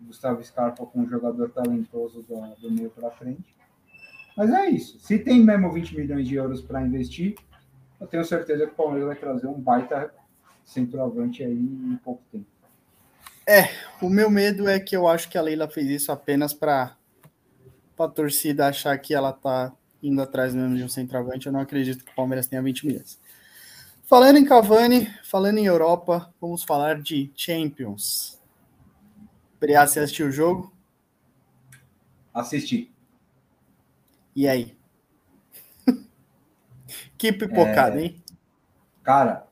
Gustavo 0.00 0.42
Scarpa 0.42 0.86
como 0.86 1.04
um 1.04 1.08
jogador 1.08 1.50
talentoso 1.50 2.22
do, 2.22 2.40
do 2.56 2.70
meio 2.70 2.90
para 2.90 3.10
frente. 3.10 3.59
Mas 4.40 4.50
é 4.52 4.70
isso. 4.70 4.98
Se 5.00 5.18
tem 5.18 5.44
mesmo 5.44 5.70
20 5.70 5.94
milhões 5.94 6.26
de 6.26 6.34
euros 6.34 6.62
para 6.62 6.80
investir, 6.80 7.34
eu 8.00 8.06
tenho 8.06 8.24
certeza 8.24 8.66
que 8.66 8.72
o 8.72 8.74
Palmeiras 8.74 9.08
vai 9.08 9.16
trazer 9.16 9.46
um 9.46 9.60
baita 9.60 10.14
centroavante 10.64 11.44
aí 11.44 11.52
em 11.52 12.00
pouco 12.02 12.22
tempo. 12.32 12.46
É, 13.46 13.68
o 14.00 14.08
meu 14.08 14.30
medo 14.30 14.66
é 14.66 14.80
que 14.80 14.96
eu 14.96 15.06
acho 15.06 15.28
que 15.28 15.36
a 15.36 15.42
Leila 15.42 15.68
fez 15.68 15.90
isso 15.90 16.10
apenas 16.10 16.54
para 16.54 16.96
a 17.98 18.08
torcida 18.08 18.66
achar 18.66 18.96
que 18.96 19.12
ela 19.12 19.30
tá 19.30 19.74
indo 20.02 20.22
atrás 20.22 20.54
mesmo 20.54 20.74
de 20.74 20.84
um 20.84 20.88
centroavante. 20.88 21.46
Eu 21.46 21.52
não 21.52 21.60
acredito 21.60 22.02
que 22.02 22.10
o 22.10 22.14
Palmeiras 22.14 22.46
tenha 22.46 22.62
20 22.62 22.86
milhões. 22.86 23.20
Falando 24.06 24.38
em 24.38 24.44
Cavani, 24.46 25.06
falando 25.22 25.58
em 25.58 25.66
Europa, 25.66 26.32
vamos 26.40 26.64
falar 26.64 27.02
de 27.02 27.30
Champions. 27.36 28.40
Briar, 29.60 29.86
você 29.86 30.00
assistiu 30.00 30.28
o 30.28 30.32
jogo? 30.32 30.72
Assisti. 32.32 32.90
E 34.34 34.46
aí? 34.48 34.76
que 37.18 37.32
pipocada, 37.32 38.00
é... 38.00 38.04
hein? 38.04 38.22
Cara, 39.02 39.46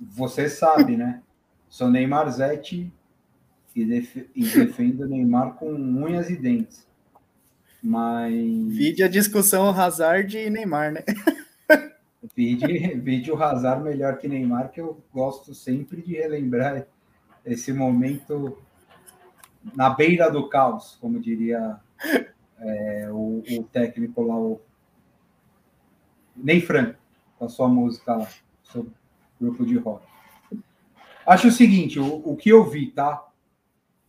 você 0.00 0.48
sabe, 0.48 0.96
né? 0.96 1.22
Sou 1.68 1.90
Neymar 1.90 2.30
Zete 2.30 2.92
e, 3.74 3.84
def... 3.84 4.16
e 4.34 4.46
defendo 4.46 5.02
o 5.02 5.08
Neymar 5.08 5.54
com 5.54 5.72
unhas 5.72 6.30
e 6.30 6.36
dentes. 6.36 6.86
Mas. 7.82 8.32
Vídeo 8.32 9.04
a 9.04 9.08
discussão 9.08 9.68
Hazard 9.68 10.36
e 10.36 10.50
Neymar, 10.50 10.92
né? 10.92 11.04
vídeo, 12.34 12.68
vídeo 13.02 13.42
Hazard 13.42 13.82
melhor 13.82 14.18
que 14.18 14.26
Neymar, 14.26 14.70
que 14.70 14.80
eu 14.80 15.02
gosto 15.12 15.54
sempre 15.54 16.02
de 16.02 16.14
relembrar 16.14 16.86
esse 17.44 17.72
momento 17.72 18.58
na 19.74 19.90
beira 19.90 20.30
do 20.30 20.48
caos, 20.48 20.96
como 21.00 21.20
diria 21.20 21.78
é, 22.58 23.08
o, 23.10 23.42
o, 23.58 23.64
técnico 23.64 24.22
lá, 24.22 24.36
o 24.36 24.60
Ney 26.36 26.60
Franco, 26.60 26.98
com 27.38 27.44
a 27.44 27.48
sua 27.48 27.68
música 27.68 28.14
lá, 28.14 28.28
seu 28.62 28.86
grupo 29.40 29.64
de 29.64 29.76
rock. 29.76 30.06
Acho 31.26 31.48
o 31.48 31.52
seguinte, 31.52 31.98
o, 31.98 32.16
o 32.28 32.36
que 32.36 32.50
eu 32.50 32.64
vi, 32.64 32.90
tá? 32.90 33.26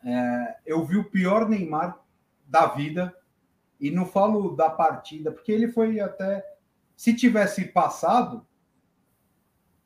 É, 0.03 0.57
eu 0.65 0.86
vi 0.86 0.98
o 0.98 1.10
pior 1.10 1.49
Neymar 1.49 1.99
da 2.48 2.68
vida, 2.68 3.14
e 3.80 3.91
não 3.91 4.06
falo 4.06 4.56
da 4.56 4.69
partida, 4.69 5.32
porque 5.32 5.52
ele 5.52 5.68
foi 5.68 5.99
até. 5.99 6.44
Se 6.95 7.14
tivesse 7.14 7.65
passado, 7.65 8.45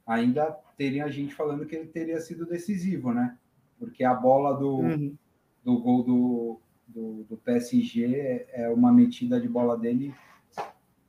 ainda 0.07 0.57
teria 0.77 1.11
gente 1.11 1.35
falando 1.35 1.65
que 1.65 1.75
ele 1.75 1.87
teria 1.87 2.19
sido 2.21 2.45
decisivo, 2.45 3.13
né? 3.13 3.37
Porque 3.77 4.03
a 4.03 4.13
bola 4.13 4.57
do, 4.57 4.77
uhum. 4.77 5.17
do 5.63 5.79
gol 5.79 6.03
do, 6.03 6.61
do, 6.93 7.23
do 7.23 7.37
PSG 7.37 8.47
é, 8.51 8.69
uma 8.69 8.91
metida 8.91 9.39
de 9.39 9.47
bola 9.47 9.77
dele 9.77 10.13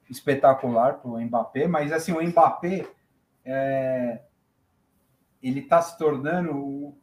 espetacular 0.09 0.99
para 0.99 1.11
o 1.11 1.21
Mbappé, 1.21 1.67
mas 1.67 1.93
assim, 1.93 2.13
o 2.13 2.23
Mbappé 2.23 2.87
é, 3.45 4.23
ele 5.43 5.61
está 5.61 5.81
se 5.83 5.97
tornando. 5.99 6.95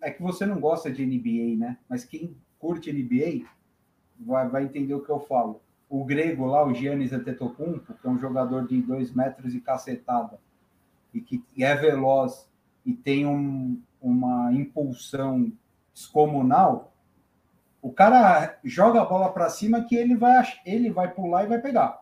É 0.00 0.10
que 0.10 0.22
você 0.22 0.46
não 0.46 0.60
gosta 0.60 0.90
de 0.90 1.04
NBA, 1.04 1.58
né? 1.58 1.78
Mas 1.88 2.04
quem 2.04 2.36
curte 2.58 2.92
NBA 2.92 3.46
vai, 4.20 4.48
vai 4.48 4.64
entender 4.64 4.94
o 4.94 5.02
que 5.02 5.10
eu 5.10 5.20
falo. 5.20 5.60
O 5.88 6.04
grego 6.04 6.46
lá, 6.46 6.64
o 6.64 6.72
Giannis 6.72 7.12
Antetokounmpo, 7.12 7.94
que 7.94 8.06
é 8.06 8.10
um 8.10 8.18
jogador 8.18 8.66
de 8.66 8.80
dois 8.80 9.12
metros 9.12 9.54
e 9.54 9.60
cacetada, 9.60 10.38
e 11.12 11.20
que 11.20 11.42
é 11.58 11.74
veloz 11.74 12.48
e 12.84 12.92
tem 12.92 13.26
um, 13.26 13.80
uma 14.00 14.52
impulsão 14.52 15.52
descomunal, 15.92 16.93
o 17.84 17.92
cara 17.92 18.58
joga 18.64 19.02
a 19.02 19.04
bola 19.04 19.30
para 19.30 19.50
cima 19.50 19.84
que 19.84 19.94
ele 19.94 20.16
vai, 20.16 20.42
ele 20.64 20.90
vai 20.90 21.12
pular 21.12 21.44
e 21.44 21.48
vai 21.48 21.60
pegar. 21.60 22.00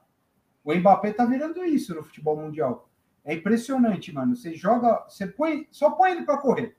O 0.64 0.72
Mbappé 0.72 1.12
tá 1.12 1.24
virando 1.24 1.64
isso 1.64 1.92
no 1.92 2.04
futebol 2.04 2.36
mundial. 2.36 2.88
É 3.24 3.34
impressionante, 3.34 4.12
mano. 4.12 4.36
Você 4.36 4.54
joga, 4.54 5.04
você 5.08 5.26
põe, 5.26 5.66
só 5.72 5.90
põe 5.90 6.12
ele 6.12 6.22
para 6.22 6.38
correr. 6.38 6.76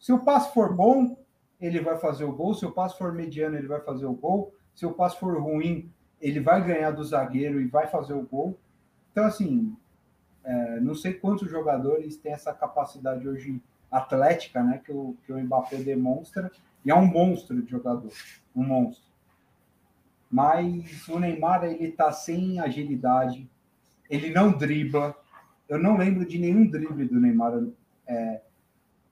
Se 0.00 0.12
o 0.12 0.18
passe 0.18 0.52
for 0.52 0.74
bom, 0.74 1.16
ele 1.60 1.80
vai 1.80 1.96
fazer 1.96 2.24
o 2.24 2.32
gol. 2.32 2.52
Se 2.52 2.66
o 2.66 2.72
passe 2.72 2.98
for 2.98 3.12
mediano, 3.12 3.56
ele 3.56 3.68
vai 3.68 3.80
fazer 3.80 4.06
o 4.06 4.12
gol. 4.12 4.52
Se 4.74 4.84
o 4.84 4.92
passe 4.92 5.16
for 5.20 5.40
ruim, 5.40 5.88
ele 6.20 6.40
vai 6.40 6.66
ganhar 6.66 6.90
do 6.90 7.04
zagueiro 7.04 7.60
e 7.60 7.68
vai 7.68 7.86
fazer 7.86 8.14
o 8.14 8.22
gol. 8.22 8.58
Então, 9.12 9.24
assim, 9.24 9.72
é, 10.42 10.80
não 10.80 10.96
sei 10.96 11.14
quantos 11.14 11.48
jogadores 11.48 12.16
têm 12.16 12.32
essa 12.32 12.52
capacidade 12.52 13.28
hoje 13.28 13.62
atlética, 13.88 14.64
né, 14.64 14.80
que 14.84 14.90
o, 14.90 15.16
que 15.24 15.32
o 15.32 15.38
Mbappé 15.38 15.76
demonstra 15.76 16.50
e 16.84 16.90
é 16.90 16.94
um 16.94 17.06
monstro 17.06 17.62
de 17.62 17.70
jogador. 17.70 18.12
um 18.54 18.64
monstro. 18.64 19.04
Mas 20.30 21.08
o 21.08 21.18
Neymar 21.18 21.64
ele 21.64 21.92
tá 21.92 22.12
sem 22.12 22.60
agilidade, 22.60 23.48
ele 24.10 24.30
não 24.30 24.52
dribla. 24.52 25.16
Eu 25.68 25.78
não 25.78 25.96
lembro 25.96 26.26
de 26.26 26.38
nenhum 26.38 26.68
drible 26.68 27.06
do 27.06 27.20
Neymar 27.20 27.66
é, 28.06 28.42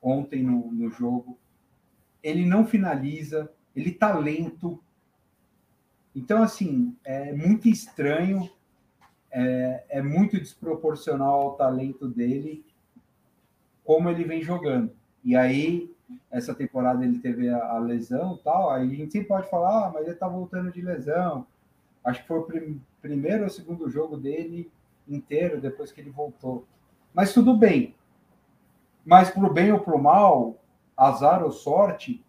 ontem 0.02 0.42
no, 0.42 0.70
no 0.72 0.90
jogo. 0.90 1.38
Ele 2.22 2.44
não 2.44 2.66
finaliza, 2.66 3.50
ele 3.74 3.92
tá 3.92 4.16
lento. 4.16 4.82
Então, 6.14 6.42
assim, 6.42 6.94
é 7.04 7.32
muito 7.32 7.68
estranho, 7.68 8.50
é, 9.30 9.84
é 9.88 10.02
muito 10.02 10.38
desproporcional 10.38 11.40
ao 11.40 11.56
talento 11.56 12.06
dele, 12.06 12.64
como 13.82 14.10
ele 14.10 14.24
vem 14.24 14.42
jogando. 14.42 14.92
E 15.24 15.34
aí, 15.34 15.90
essa 16.30 16.54
temporada 16.54 17.04
ele 17.04 17.18
teve 17.18 17.48
a, 17.48 17.72
a 17.72 17.78
lesão 17.78 18.38
tal, 18.42 18.70
aí 18.70 18.90
a 18.90 18.94
gente 18.94 19.12
sempre 19.12 19.28
pode 19.28 19.48
falar, 19.48 19.86
ah, 19.86 19.90
mas 19.92 20.06
ele 20.06 20.16
tá 20.16 20.28
voltando 20.28 20.70
de 20.70 20.80
lesão. 20.80 21.46
Acho 22.04 22.22
que 22.22 22.28
foi 22.28 22.38
o 22.38 22.42
prim 22.44 22.80
primeiro 23.00 23.42
ou 23.44 23.50
segundo 23.50 23.90
jogo 23.90 24.16
dele 24.16 24.70
inteiro 25.08 25.60
depois 25.60 25.90
que 25.90 26.00
ele 26.00 26.10
voltou. 26.10 26.64
Mas 27.12 27.32
tudo 27.32 27.56
bem. 27.56 27.96
Mas 29.04 29.30
pro 29.30 29.52
bem 29.52 29.72
ou 29.72 29.80
pro 29.80 30.00
mal, 30.00 30.56
azar 30.96 31.42
ou 31.42 31.50
sorte, 31.50 32.24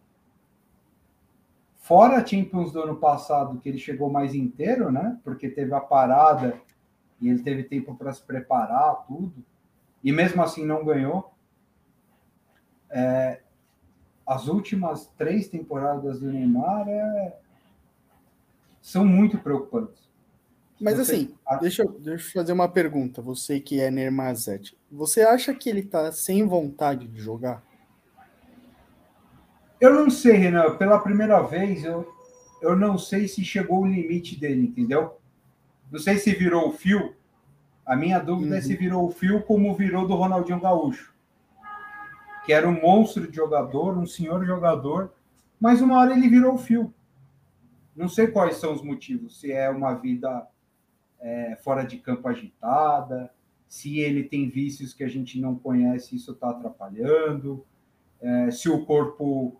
fora 1.76 2.18
a 2.18 2.26
Champions 2.26 2.72
do 2.72 2.82
ano 2.82 2.96
passado, 2.96 3.60
que 3.60 3.70
ele 3.70 3.78
chegou 3.78 4.10
mais 4.10 4.34
inteiro, 4.34 4.92
né? 4.92 5.20
Porque 5.24 5.48
teve 5.48 5.74
a 5.74 5.80
parada 5.80 6.60
e 7.22 7.30
ele 7.30 7.44
teve 7.44 7.64
tempo 7.64 7.96
para 7.96 8.12
se 8.12 8.24
preparar, 8.24 9.06
tudo. 9.06 9.34
E 10.04 10.12
mesmo 10.12 10.42
assim 10.42 10.66
não 10.66 10.84
ganhou. 10.84 11.32
É, 12.90 13.42
as 14.26 14.48
últimas 14.48 15.08
três 15.18 15.48
temporadas 15.48 16.20
do 16.20 16.32
Neymar 16.32 16.88
é, 16.88 17.34
são 18.82 19.06
muito 19.06 19.38
preocupantes. 19.38 20.04
Mas 20.80 20.98
você, 20.98 21.16
assim, 21.16 21.36
deixa, 21.62 21.84
eu, 21.84 22.00
deixa 22.00 22.28
eu 22.28 22.42
fazer 22.42 22.52
uma 22.52 22.68
pergunta. 22.68 23.22
Você 23.22 23.60
que 23.60 23.80
é 23.80 23.90
Neymarzete, 23.90 24.78
você 24.92 25.22
acha 25.22 25.54
que 25.54 25.70
ele 25.70 25.80
está 25.80 26.12
sem 26.12 26.46
vontade 26.46 27.08
de 27.08 27.20
jogar? 27.20 27.64
Eu 29.80 29.94
não 29.94 30.10
sei, 30.10 30.34
Renan. 30.34 30.76
Pela 30.76 31.00
primeira 31.00 31.42
vez, 31.42 31.84
eu, 31.84 32.08
eu 32.62 32.76
não 32.76 32.98
sei 32.98 33.28
se 33.28 33.44
chegou 33.44 33.82
o 33.82 33.88
limite 33.88 34.38
dele, 34.38 34.68
entendeu? 34.68 35.18
Não 35.92 36.00
sei 36.00 36.18
se 36.18 36.34
virou 36.34 36.70
o 36.70 36.74
fio. 36.74 37.14
A 37.86 37.96
minha 37.96 38.20
dúvida 38.20 38.52
uhum. 38.52 38.58
é 38.58 38.62
se 38.62 38.74
uhum. 38.74 38.80
virou 38.80 39.08
o 39.08 39.12
fio 39.12 39.42
como 39.44 39.76
virou 39.76 40.08
do 40.08 40.16
Ronaldinho 40.16 40.60
Gaúcho. 40.60 41.13
Que 42.46 42.54
era 42.54 42.68
um 42.68 42.82
monstro 42.82 43.30
de 43.30 43.36
jogador, 43.36 43.98
um 43.98 44.06
senhor 44.06 44.46
jogador, 44.46 45.14
mas 45.60 45.82
uma 45.82 45.98
hora 46.00 46.14
ele 46.14 46.28
virou 46.28 46.56
o 46.56 46.58
fio. 46.58 46.94
Não 47.96 48.10
sei 48.10 48.28
quais 48.28 48.58
são 48.58 48.74
os 48.74 48.82
motivos. 48.82 49.40
Se 49.40 49.52
é 49.52 49.70
uma 49.70 49.94
vida 49.94 50.48
é, 51.22 51.56
fora 51.64 51.84
de 51.84 51.98
campo 51.98 52.28
agitada, 52.28 53.32
se 53.68 54.00
ele 54.00 54.24
tem 54.24 54.50
vícios 54.50 54.94
que 54.94 55.04
a 55.04 55.08
gente 55.08 55.40
não 55.40 55.56
conhece, 55.56 56.16
isso 56.16 56.32
está 56.32 56.50
atrapalhando, 56.50 57.66
é, 58.22 58.52
se 58.52 58.70
o 58.70 58.86
corpo 58.86 59.60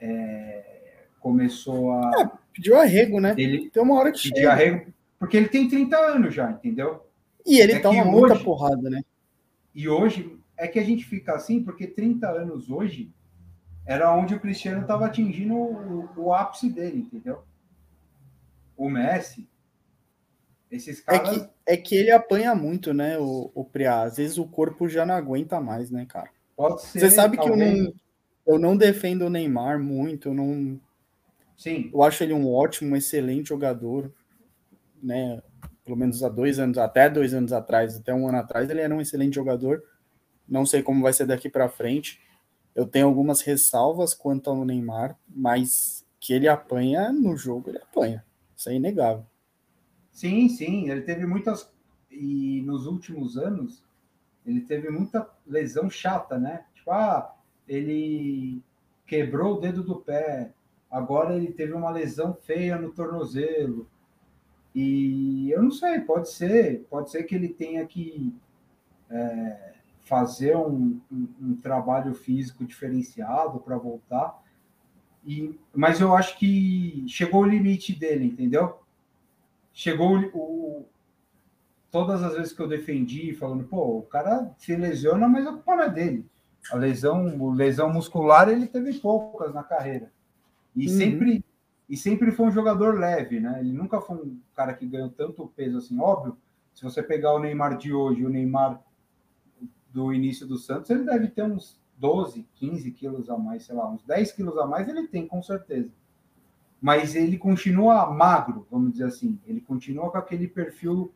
é, 0.00 1.06
começou 1.20 1.92
a. 1.92 2.10
É, 2.20 2.30
pediu 2.52 2.76
arrego, 2.76 3.20
né? 3.20 3.34
Ele 3.38 3.70
tem 3.70 3.82
uma 3.82 3.94
hora 3.98 4.12
que 4.12 4.18
pediu 4.18 4.36
chega. 4.36 4.52
arrego, 4.52 4.92
porque 5.18 5.36
ele 5.36 5.48
tem 5.48 5.68
30 5.68 5.96
anos 5.96 6.34
já, 6.34 6.50
entendeu? 6.50 7.06
E 7.46 7.60
ele 7.60 7.72
é 7.72 7.78
toma 7.80 8.04
muita 8.04 8.34
hoje, 8.34 8.44
porrada, 8.44 8.90
né? 8.90 9.02
E 9.74 9.88
hoje 9.88 10.38
é 10.62 10.68
que 10.68 10.78
a 10.78 10.84
gente 10.84 11.04
fica 11.04 11.34
assim, 11.34 11.60
porque 11.60 11.88
30 11.88 12.30
anos 12.30 12.70
hoje 12.70 13.12
era 13.84 14.14
onde 14.14 14.32
o 14.32 14.38
Cristiano 14.38 14.82
estava 14.82 15.06
atingindo 15.06 15.54
o, 15.54 16.08
o, 16.16 16.32
ápice 16.32 16.70
dele, 16.70 16.98
entendeu? 16.98 17.42
O 18.76 18.88
Messi, 18.88 19.48
esses 20.70 21.00
caras. 21.00 21.36
É 21.36 21.40
que, 21.40 21.50
é 21.66 21.76
que 21.76 21.96
ele 21.96 22.12
apanha 22.12 22.54
muito, 22.54 22.94
né, 22.94 23.18
o, 23.18 23.50
o 23.52 23.64
Priá? 23.64 24.02
Às 24.02 24.18
vezes 24.18 24.38
o 24.38 24.46
corpo 24.46 24.88
já 24.88 25.04
não 25.04 25.16
aguenta 25.16 25.60
mais, 25.60 25.90
né, 25.90 26.06
cara? 26.06 26.30
Pode 26.56 26.82
ser. 26.82 27.00
Você 27.00 27.10
sabe 27.10 27.36
que 27.36 27.48
eu 27.48 27.56
não, 27.56 27.92
eu 28.46 28.56
não 28.56 28.76
defendo 28.76 29.22
o 29.22 29.30
Neymar 29.30 29.80
muito, 29.80 30.28
eu 30.28 30.34
não. 30.34 30.80
Sim. 31.56 31.90
Eu 31.92 32.04
acho 32.04 32.22
ele 32.22 32.32
um 32.32 32.48
ótimo, 32.48 32.96
excelente 32.96 33.48
jogador, 33.48 34.12
né? 35.02 35.42
Pelo 35.84 35.96
menos 35.96 36.22
há 36.22 36.28
dois 36.28 36.60
anos, 36.60 36.78
até 36.78 37.10
dois 37.10 37.34
anos 37.34 37.52
atrás, 37.52 37.96
até 37.96 38.14
um 38.14 38.28
ano 38.28 38.38
atrás, 38.38 38.70
ele 38.70 38.80
era 38.80 38.94
um 38.94 39.00
excelente 39.00 39.34
jogador. 39.34 39.82
Não 40.52 40.66
sei 40.66 40.82
como 40.82 41.02
vai 41.02 41.14
ser 41.14 41.24
daqui 41.24 41.48
para 41.48 41.66
frente. 41.66 42.20
Eu 42.74 42.86
tenho 42.86 43.06
algumas 43.06 43.40
ressalvas 43.40 44.12
quanto 44.12 44.50
ao 44.50 44.66
Neymar, 44.66 45.18
mas 45.26 46.04
que 46.20 46.34
ele 46.34 46.46
apanha 46.46 47.10
no 47.10 47.34
jogo, 47.38 47.70
ele 47.70 47.78
apanha. 47.78 48.22
Isso 48.54 48.68
é 48.68 48.74
inegável. 48.74 49.24
Sim, 50.10 50.50
sim, 50.50 50.90
ele 50.90 51.00
teve 51.00 51.24
muitas 51.24 51.72
e 52.10 52.60
nos 52.66 52.86
últimos 52.86 53.38
anos 53.38 53.82
ele 54.44 54.60
teve 54.60 54.90
muita 54.90 55.26
lesão 55.46 55.88
chata, 55.88 56.38
né? 56.38 56.66
Tipo, 56.74 56.90
ah, 56.90 57.34
ele 57.66 58.60
quebrou 59.06 59.56
o 59.56 59.60
dedo 59.60 59.82
do 59.82 59.96
pé, 59.96 60.52
agora 60.90 61.34
ele 61.34 61.50
teve 61.50 61.72
uma 61.72 61.90
lesão 61.90 62.34
feia 62.34 62.76
no 62.76 62.92
tornozelo. 62.92 63.88
E 64.74 65.50
eu 65.50 65.62
não 65.62 65.70
sei, 65.70 66.00
pode 66.00 66.30
ser, 66.30 66.84
pode 66.90 67.10
ser 67.10 67.22
que 67.22 67.34
ele 67.34 67.48
tenha 67.48 67.86
que 67.86 68.34
é, 69.08 69.71
fazer 70.12 70.54
um, 70.54 71.00
um, 71.10 71.28
um, 71.40 71.56
trabalho 71.56 72.12
físico 72.12 72.66
diferenciado 72.66 73.58
para 73.60 73.78
voltar. 73.78 74.42
E, 75.24 75.58
mas 75.74 76.02
eu 76.02 76.14
acho 76.14 76.38
que 76.38 77.02
chegou 77.08 77.40
o 77.40 77.46
limite 77.46 77.98
dele, 77.98 78.26
entendeu? 78.26 78.78
Chegou 79.72 80.18
o, 80.18 80.36
o 80.36 80.86
todas 81.90 82.22
as 82.22 82.34
vezes 82.34 82.52
que 82.52 82.60
eu 82.60 82.68
defendi, 82.68 83.32
falando, 83.32 83.64
pô, 83.64 84.00
o 84.00 84.02
cara 84.02 84.54
se 84.58 84.76
lesiona, 84.76 85.26
mas 85.26 85.46
a 85.46 85.52
culpa 85.52 85.76
não 85.76 85.84
é 85.84 85.88
dele. 85.88 86.26
A 86.70 86.76
lesão, 86.76 87.50
lesão 87.54 87.90
muscular 87.90 88.50
ele 88.50 88.66
teve 88.66 88.92
poucas 88.98 89.54
na 89.54 89.62
carreira. 89.62 90.12
E 90.76 90.88
uhum. 90.88 90.94
sempre 90.94 91.44
e 91.88 91.96
sempre 91.96 92.32
foi 92.32 92.48
um 92.48 92.52
jogador 92.52 92.98
leve, 92.98 93.40
né? 93.40 93.60
Ele 93.60 93.72
nunca 93.72 93.98
foi 93.98 94.18
um 94.18 94.38
cara 94.54 94.74
que 94.74 94.86
ganhou 94.86 95.08
tanto 95.08 95.50
peso 95.56 95.78
assim, 95.78 95.98
óbvio. 95.98 96.36
Se 96.74 96.84
você 96.84 97.02
pegar 97.02 97.32
o 97.32 97.38
Neymar 97.38 97.78
de 97.78 97.94
hoje, 97.94 98.26
o 98.26 98.28
Neymar 98.28 98.78
do 99.92 100.12
início 100.12 100.46
do 100.46 100.56
Santos, 100.56 100.90
ele 100.90 101.04
deve 101.04 101.28
ter 101.28 101.42
uns 101.42 101.78
12, 101.98 102.46
15 102.56 102.90
quilos 102.92 103.30
a 103.30 103.36
mais, 103.36 103.64
sei 103.64 103.76
lá, 103.76 103.88
uns 103.88 104.02
10 104.04 104.32
quilos 104.32 104.58
a 104.58 104.66
mais 104.66 104.88
ele 104.88 105.06
tem, 105.06 105.26
com 105.26 105.42
certeza. 105.42 105.90
Mas 106.80 107.14
ele 107.14 107.38
continua 107.38 108.10
magro, 108.10 108.66
vamos 108.70 108.92
dizer 108.92 109.04
assim. 109.04 109.38
Ele 109.46 109.60
continua 109.60 110.10
com 110.10 110.18
aquele 110.18 110.48
perfil 110.48 111.12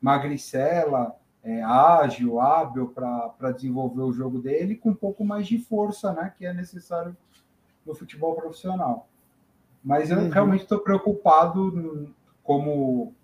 magricela, 0.00 1.16
é, 1.42 1.62
ágil, 1.62 2.40
hábil 2.40 2.88
para 2.88 3.52
desenvolver 3.52 4.02
o 4.02 4.12
jogo 4.12 4.38
dele, 4.38 4.74
com 4.74 4.90
um 4.90 4.94
pouco 4.94 5.24
mais 5.24 5.46
de 5.46 5.58
força, 5.58 6.12
né? 6.12 6.34
Que 6.36 6.44
é 6.44 6.52
necessário 6.52 7.16
no 7.86 7.94
futebol 7.94 8.34
profissional. 8.34 9.08
Mas 9.82 10.10
eu 10.10 10.18
uhum. 10.18 10.28
realmente 10.28 10.62
estou 10.62 10.80
preocupado, 10.80 12.12
como 12.42 13.14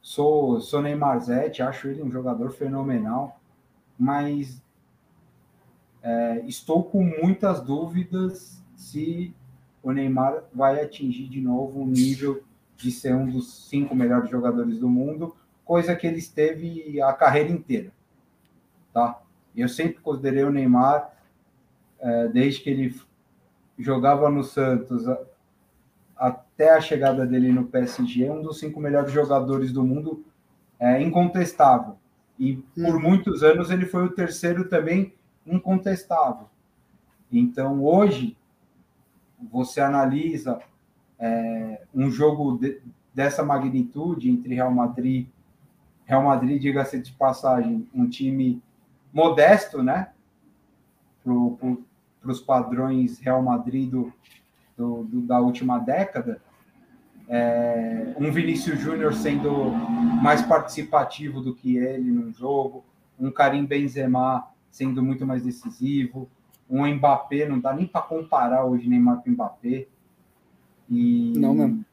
sou, 0.00 0.60
sou 0.60 0.82
Neymar 0.82 1.20
Zete, 1.20 1.62
acho 1.62 1.86
ele 1.86 2.02
um 2.02 2.10
jogador 2.10 2.50
fenomenal, 2.50 3.39
mas 4.00 4.62
é, 6.02 6.42
estou 6.46 6.82
com 6.82 7.04
muitas 7.04 7.60
dúvidas 7.60 8.64
se 8.74 9.34
o 9.82 9.92
Neymar 9.92 10.44
vai 10.54 10.82
atingir 10.82 11.28
de 11.28 11.38
novo 11.38 11.82
o 11.82 11.86
nível 11.86 12.42
de 12.78 12.90
ser 12.90 13.14
um 13.14 13.30
dos 13.30 13.68
cinco 13.68 13.94
melhores 13.94 14.30
jogadores 14.30 14.78
do 14.78 14.88
mundo, 14.88 15.36
coisa 15.62 15.94
que 15.94 16.06
ele 16.06 16.16
esteve 16.16 16.98
a 17.02 17.12
carreira 17.12 17.50
inteira, 17.50 17.92
tá? 18.90 19.20
Eu 19.54 19.68
sempre 19.68 20.00
considerei 20.00 20.44
o 20.44 20.50
Neymar, 20.50 21.12
é, 21.98 22.28
desde 22.28 22.62
que 22.62 22.70
ele 22.70 22.98
jogava 23.78 24.30
no 24.30 24.42
Santos 24.42 25.04
até 26.16 26.70
a 26.70 26.80
chegada 26.80 27.26
dele 27.26 27.52
no 27.52 27.66
PSG, 27.66 28.30
um 28.30 28.40
dos 28.40 28.58
cinco 28.58 28.80
melhores 28.80 29.12
jogadores 29.12 29.72
do 29.72 29.84
mundo, 29.84 30.24
é 30.78 31.02
incontestável. 31.02 31.99
E 32.40 32.56
por 32.56 32.96
hum. 32.96 33.00
muitos 33.00 33.42
anos 33.42 33.70
ele 33.70 33.84
foi 33.84 34.06
o 34.06 34.10
terceiro 34.10 34.66
também 34.66 35.12
incontestável. 35.46 36.48
Então 37.30 37.84
hoje 37.84 38.34
você 39.52 39.82
analisa 39.82 40.58
é, 41.18 41.82
um 41.94 42.10
jogo 42.10 42.56
de, 42.56 42.80
dessa 43.14 43.42
magnitude 43.42 44.30
entre 44.30 44.54
Real 44.54 44.72
Madrid, 44.72 45.28
Real 46.06 46.22
Madrid, 46.22 46.60
diga-se 46.60 47.00
de 47.00 47.12
passagem, 47.12 47.86
um 47.94 48.08
time 48.08 48.62
modesto, 49.12 49.82
né? 49.82 50.10
Para 51.22 52.32
os 52.32 52.40
padrões 52.40 53.18
Real 53.18 53.42
Madrid 53.42 53.90
do, 53.90 54.12
do, 54.76 55.04
do, 55.04 55.20
da 55.20 55.38
última 55.40 55.78
década, 55.78 56.40
é, 57.32 58.12
um 58.18 58.32
Vinícius 58.32 58.80
Júnior 58.80 59.14
sendo 59.14 59.70
mais 60.20 60.42
participativo 60.42 61.40
do 61.40 61.54
que 61.54 61.76
ele 61.76 62.10
no 62.10 62.32
jogo, 62.32 62.84
um 63.18 63.30
Karim 63.30 63.64
Benzema 63.64 64.48
sendo 64.70 65.00
muito 65.02 65.24
mais 65.24 65.42
decisivo, 65.44 66.28
um 66.68 66.84
Mbappé, 66.86 67.48
não 67.48 67.58
dá 67.60 67.72
nem 67.72 67.86
para 67.86 68.02
comparar 68.02 68.64
hoje 68.64 68.88
Neymar 68.88 69.22
com 69.22 69.30
Mbappé, 69.30 69.86
E, 70.88 71.32
Não 71.36 71.54
mesmo. 71.54 71.84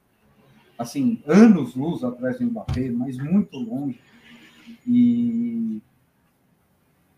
Assim, 0.77 1.21
anos 1.27 1.75
luz 1.75 2.03
atrás 2.03 2.39
do 2.39 2.45
Mbappé, 2.45 2.89
mas 2.89 3.17
muito 3.17 3.57
longe. 3.57 3.99
E 4.85 5.81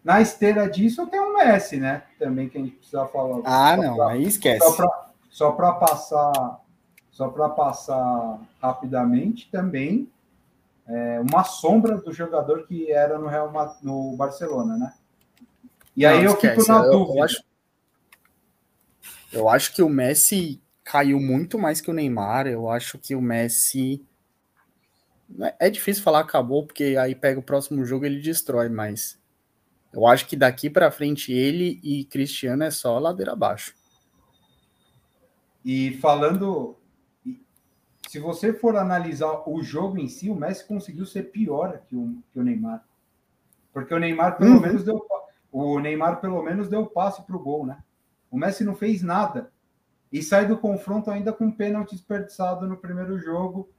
na 0.04 0.22
esteira 0.22 0.70
disso 0.70 1.08
tem 1.08 1.20
o 1.20 1.34
Messi, 1.34 1.78
né? 1.78 2.04
Também 2.18 2.48
que 2.50 2.58
a 2.58 2.62
gente 2.62 2.76
precisa 2.76 3.06
falar. 3.08 3.42
Ah, 3.46 3.76
Só 3.76 3.82
não, 3.82 3.96
pra- 3.96 4.10
aí 4.10 4.24
esquece. 4.24 4.78
Só 5.30 5.52
para 5.52 5.74
passar 5.74 6.62
só 7.20 7.28
para 7.28 7.50
passar 7.50 8.40
rapidamente 8.62 9.52
também 9.52 10.10
é 10.88 11.20
uma 11.20 11.44
sombra 11.44 11.98
do 11.98 12.14
jogador 12.14 12.66
que 12.66 12.90
era 12.90 13.20
no 13.20 13.28
Real 13.28 13.52
no 13.84 14.16
Barcelona, 14.16 14.78
né? 14.78 14.94
E 15.98 16.06
aí 16.06 16.24
Não, 16.24 16.32
eu 16.32 16.32
fico 16.38 16.46
esquece. 16.48 16.70
na 16.70 16.86
Eu- 16.86 16.92
dúvida. 16.94 17.18
Eu 17.20 17.24
acho, 17.26 17.44
eu 19.34 19.50
acho 19.50 19.74
que 19.76 19.82
o 19.84 19.90
Messi 19.90 20.62
caiu 20.82 21.20
muito 21.20 21.60
mais 21.60 21.82
que 21.82 21.92
o 21.92 21.94
Neymar. 21.94 22.48
Eu 22.48 22.70
acho 22.70 22.98
que 22.98 23.14
o 23.14 23.22
Messi. 23.22 24.02
É 25.42 25.68
é 25.68 25.70
difícil 25.70 26.02
falar 26.02 26.22
acabou, 26.22 26.66
porque 26.66 26.96
aí 26.98 27.14
pega 27.14 27.38
o 27.38 27.44
próximo 27.44 27.84
jogo 27.84 28.06
e 28.06 28.08
ele 28.08 28.22
destrói, 28.22 28.70
mas 28.70 29.20
eu 29.92 30.08
acho 30.08 30.26
que 30.26 30.38
daqui 30.38 30.70
pra 30.70 30.90
frente 30.90 31.34
ele 31.34 31.82
e 31.84 32.06
Cristiano 32.06 32.64
é 32.64 32.72
só 32.72 32.98
ladeira 32.98 33.34
abaixo. 33.34 33.74
E 35.66 35.98
falando, 35.98 36.79
se 38.10 38.18
você 38.18 38.52
for 38.52 38.76
analisar 38.76 39.48
o 39.48 39.62
jogo 39.62 40.00
em 40.00 40.08
si, 40.08 40.32
o 40.32 40.36
Messi 40.36 40.68
conseguiu 40.68 41.06
ser 41.06 41.26
pior 41.32 41.80
que 41.86 41.96
o, 41.96 42.18
que 42.32 42.40
o 42.40 42.44
Neymar. 42.44 42.84
Porque 43.72 43.94
o 43.94 44.00
Neymar 44.00 44.36
pelo 44.36 44.56
Uhum. 44.56 44.62
menos 44.62 44.84
deu 44.84 45.06
o 45.52 45.80
Neymar 45.80 46.20
pelo 46.20 46.42
menos 46.42 46.68
deu 46.68 46.88
passe 46.88 47.22
para 47.22 47.36
o 47.36 47.40
gol, 47.40 47.68
né? 47.68 47.84
O 48.32 48.36
Messi 48.36 48.64
não 48.64 48.74
fez 48.74 49.04
nada 49.04 49.52
e 50.12 50.24
sai 50.24 50.48
do 50.48 50.58
confronto 50.58 51.12
ainda 51.12 51.32
com 51.32 51.46
um 51.46 51.52
pênalti 51.52 51.92
desperdiçado 51.92 52.68
no 52.68 52.78
primeiro 52.78 53.20
jogo, 53.20 53.70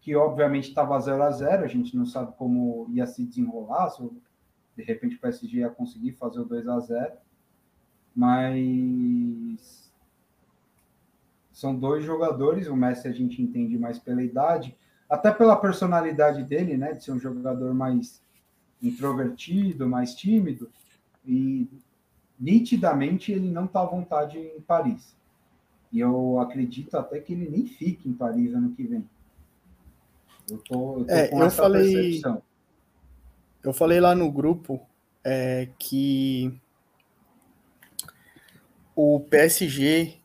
que 0.00 0.14
obviamente 0.14 0.68
estava 0.68 0.96
0 1.00 1.20
a 1.24 1.30
0 1.32 1.64
a 1.64 1.66
gente 1.66 1.96
não 1.96 2.06
sabe 2.06 2.36
como 2.38 2.86
ia 2.90 3.04
se 3.04 3.24
desenrolar, 3.26 3.90
se 3.90 4.08
de 4.76 4.84
repente 4.84 5.16
o 5.16 5.20
PSG 5.20 5.58
ia 5.58 5.70
conseguir 5.70 6.12
fazer 6.12 6.38
o 6.38 6.44
2 6.44 6.68
a 6.68 6.78
0 6.78 7.12
mas 8.14 9.85
são 11.56 11.74
dois 11.74 12.04
jogadores, 12.04 12.66
o 12.68 12.76
Messi 12.76 13.08
a 13.08 13.12
gente 13.12 13.40
entende 13.40 13.78
mais 13.78 13.98
pela 13.98 14.22
idade, 14.22 14.76
até 15.08 15.30
pela 15.32 15.56
personalidade 15.56 16.42
dele, 16.44 16.76
né, 16.76 16.92
de 16.92 17.02
ser 17.02 17.12
um 17.12 17.18
jogador 17.18 17.72
mais 17.72 18.20
introvertido, 18.82 19.88
mais 19.88 20.14
tímido, 20.14 20.68
e 21.26 21.66
nitidamente 22.38 23.32
ele 23.32 23.48
não 23.50 23.64
está 23.64 23.80
à 23.80 23.86
vontade 23.86 24.36
em 24.38 24.60
Paris. 24.60 25.16
E 25.90 25.98
eu 25.98 26.38
acredito 26.40 26.94
até 26.94 27.20
que 27.20 27.32
ele 27.32 27.48
nem 27.48 27.64
fique 27.66 28.06
em 28.06 28.12
Paris 28.12 28.52
ano 28.52 28.72
que 28.72 28.82
vem. 28.82 29.08
Eu 30.50 30.58
tô, 30.58 30.98
eu 30.98 31.04
tô 31.06 31.10
É, 31.10 31.28
com 31.28 31.38
eu 31.38 31.46
essa 31.46 31.62
falei- 31.62 31.90
percepção. 31.94 32.42
Eu 33.64 33.72
falei 33.72 33.98
lá 33.98 34.14
no 34.14 34.30
grupo 34.30 34.78
é, 35.24 35.70
que 35.78 36.52
o 38.94 39.20
PSG, 39.20 40.18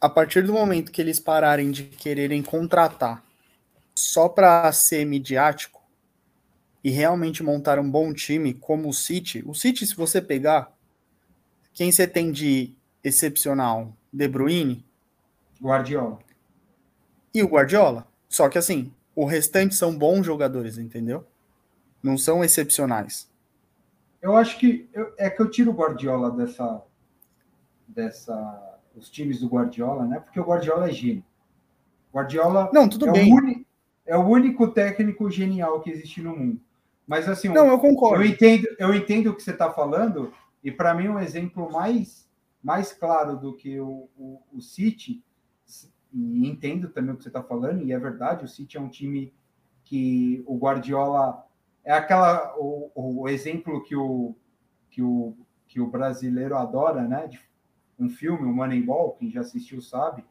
a 0.00 0.08
partir 0.08 0.42
do 0.44 0.52
momento 0.52 0.92
que 0.92 1.00
eles 1.00 1.20
pararem 1.20 1.70
de 1.70 1.84
quererem 1.84 2.42
contratar 2.42 3.24
só 3.94 4.28
para 4.28 4.70
ser 4.72 5.04
midiático 5.04 5.82
e 6.82 6.90
realmente 6.90 7.42
montar 7.42 7.78
um 7.78 7.90
bom 7.90 8.12
time, 8.12 8.54
como 8.54 8.88
o 8.88 8.92
City, 8.94 9.42
o 9.46 9.54
City, 9.54 9.86
se 9.86 9.94
você 9.94 10.20
pegar, 10.22 10.72
quem 11.72 11.90
você 11.90 12.06
tem 12.06 12.30
de 12.32 12.74
excepcional? 13.02 13.96
De 14.12 14.28
Bruyne 14.28 14.84
Guardiola. 15.60 16.18
e 17.34 17.42
o 17.42 17.48
Guardiola. 17.48 18.06
Só 18.28 18.48
que 18.48 18.58
assim, 18.58 18.92
o 19.14 19.24
restante 19.24 19.74
são 19.74 19.96
bons 19.96 20.24
jogadores, 20.24 20.78
entendeu? 20.78 21.26
Não 22.02 22.18
são 22.18 22.44
excepcionais. 22.44 23.28
Eu 24.22 24.36
acho 24.36 24.58
que 24.58 24.88
eu- 24.92 25.12
é 25.18 25.28
que 25.30 25.40
eu 25.42 25.50
tiro 25.50 25.70
o 25.70 25.74
Guardiola 25.74 26.30
dessa, 26.30 26.82
dessa, 27.86 28.67
os 28.98 29.10
times 29.10 29.40
do 29.40 29.48
Guardiola, 29.48 30.04
né? 30.06 30.20
Porque 30.20 30.40
o 30.40 30.44
Guardiola 30.44 30.88
é 30.88 30.92
gênio. 30.92 31.24
Guardiola 32.12 32.70
Não, 32.72 32.88
tudo 32.88 33.08
é, 33.08 33.12
bem. 33.12 33.32
O 33.32 33.64
é 34.06 34.16
o 34.16 34.26
único 34.26 34.68
técnico 34.68 35.30
genial 35.30 35.80
que 35.80 35.90
existe 35.90 36.22
no 36.22 36.34
mundo. 36.34 36.60
Mas 37.06 37.28
assim, 37.28 37.48
Não, 37.48 37.66
eu 37.66 37.72
eu 37.72 37.78
concordo. 37.78 38.24
entendo, 38.24 38.66
eu 38.78 38.94
entendo 38.94 39.30
o 39.30 39.34
que 39.34 39.42
você 39.42 39.50
está 39.50 39.70
falando 39.70 40.32
e 40.64 40.72
para 40.72 40.94
mim 40.94 41.08
um 41.08 41.18
exemplo 41.18 41.70
mais 41.70 42.26
mais 42.62 42.92
claro 42.92 43.36
do 43.36 43.54
que 43.54 43.78
o, 43.78 44.08
o, 44.16 44.42
o 44.52 44.60
City 44.60 45.22
e 46.12 46.48
entendo 46.48 46.88
também 46.88 47.14
o 47.14 47.16
que 47.16 47.22
você 47.22 47.28
está 47.28 47.42
falando 47.42 47.82
e 47.82 47.92
é 47.92 47.98
verdade. 47.98 48.44
O 48.44 48.48
City 48.48 48.76
é 48.76 48.80
um 48.80 48.88
time 48.88 49.32
que 49.84 50.42
o 50.46 50.58
Guardiola 50.58 51.46
é 51.84 51.92
aquela 51.92 52.54
o, 52.58 52.90
o 52.94 53.28
exemplo 53.28 53.82
que 53.84 53.94
o, 53.94 54.34
que 54.90 55.02
o 55.02 55.36
que 55.66 55.80
o 55.80 55.86
brasileiro 55.86 56.56
adora, 56.56 57.02
né? 57.02 57.26
De 57.26 57.38
um 57.98 58.08
filme, 58.08 58.44
o 58.44 58.52
Moneyball, 58.52 59.16
quem 59.18 59.30
já 59.30 59.40
assistiu 59.40 59.80
sabe. 59.80 60.24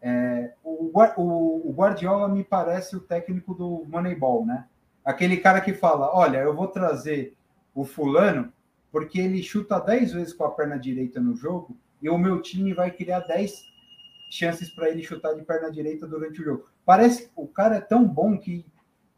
É, 0.00 0.52
o, 0.62 0.90
o, 0.94 1.70
o 1.70 1.72
Guardiola 1.72 2.28
me 2.28 2.44
parece 2.44 2.94
o 2.94 3.00
técnico 3.00 3.54
do 3.54 3.84
Moneyball, 3.88 4.44
né? 4.44 4.66
Aquele 5.04 5.38
cara 5.38 5.60
que 5.60 5.72
fala: 5.72 6.14
Olha, 6.14 6.38
eu 6.38 6.54
vou 6.54 6.68
trazer 6.68 7.36
o 7.74 7.84
fulano 7.84 8.52
porque 8.92 9.18
ele 9.18 9.42
chuta 9.42 9.80
10 9.80 10.12
vezes 10.12 10.32
com 10.32 10.44
a 10.44 10.50
perna 10.50 10.78
direita 10.78 11.20
no 11.20 11.34
jogo 11.34 11.76
e 12.00 12.08
o 12.08 12.16
meu 12.16 12.40
time 12.40 12.72
vai 12.72 12.90
criar 12.90 13.20
10 13.20 13.64
chances 14.30 14.70
para 14.70 14.88
ele 14.88 15.02
chutar 15.02 15.34
de 15.34 15.42
perna 15.42 15.70
direita 15.70 16.06
durante 16.06 16.40
o 16.40 16.44
jogo. 16.44 16.68
Parece 16.84 17.30
o 17.34 17.46
cara 17.46 17.76
é 17.76 17.80
tão 17.80 18.06
bom 18.06 18.38
que 18.38 18.64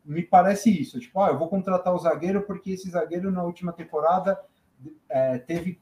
me 0.05 0.23
parece 0.23 0.71
isso. 0.71 1.01
Tipo, 1.01 1.21
ah, 1.21 1.31
eu 1.31 1.39
vou 1.39 1.49
contratar 1.49 1.93
o 1.95 1.99
zagueiro 1.99 2.43
porque 2.43 2.71
esse 2.71 2.89
zagueiro 2.89 3.31
na 3.31 3.43
última 3.43 3.73
temporada 3.73 4.41
é, 5.09 5.39
teve 5.39 5.81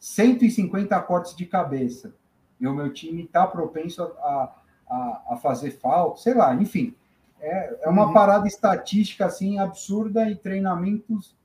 150 0.00 1.00
cortes 1.02 1.36
de 1.36 1.46
cabeça. 1.46 2.14
E 2.60 2.66
o 2.68 2.74
meu 2.74 2.92
time 2.92 3.24
está 3.24 3.46
propenso 3.46 4.02
a, 4.04 4.56
a, 4.88 5.22
a 5.30 5.36
fazer 5.38 5.72
falta, 5.72 6.20
sei 6.22 6.34
lá, 6.34 6.54
enfim. 6.54 6.94
É, 7.40 7.80
é 7.86 7.88
uma 7.90 8.06
Uhum. 8.06 8.12
parada 8.12 8.48
estatística 8.48 9.26
assim 9.26 9.58
absurda 9.58 10.30
e 10.30 10.36
treinamentos 10.36 11.36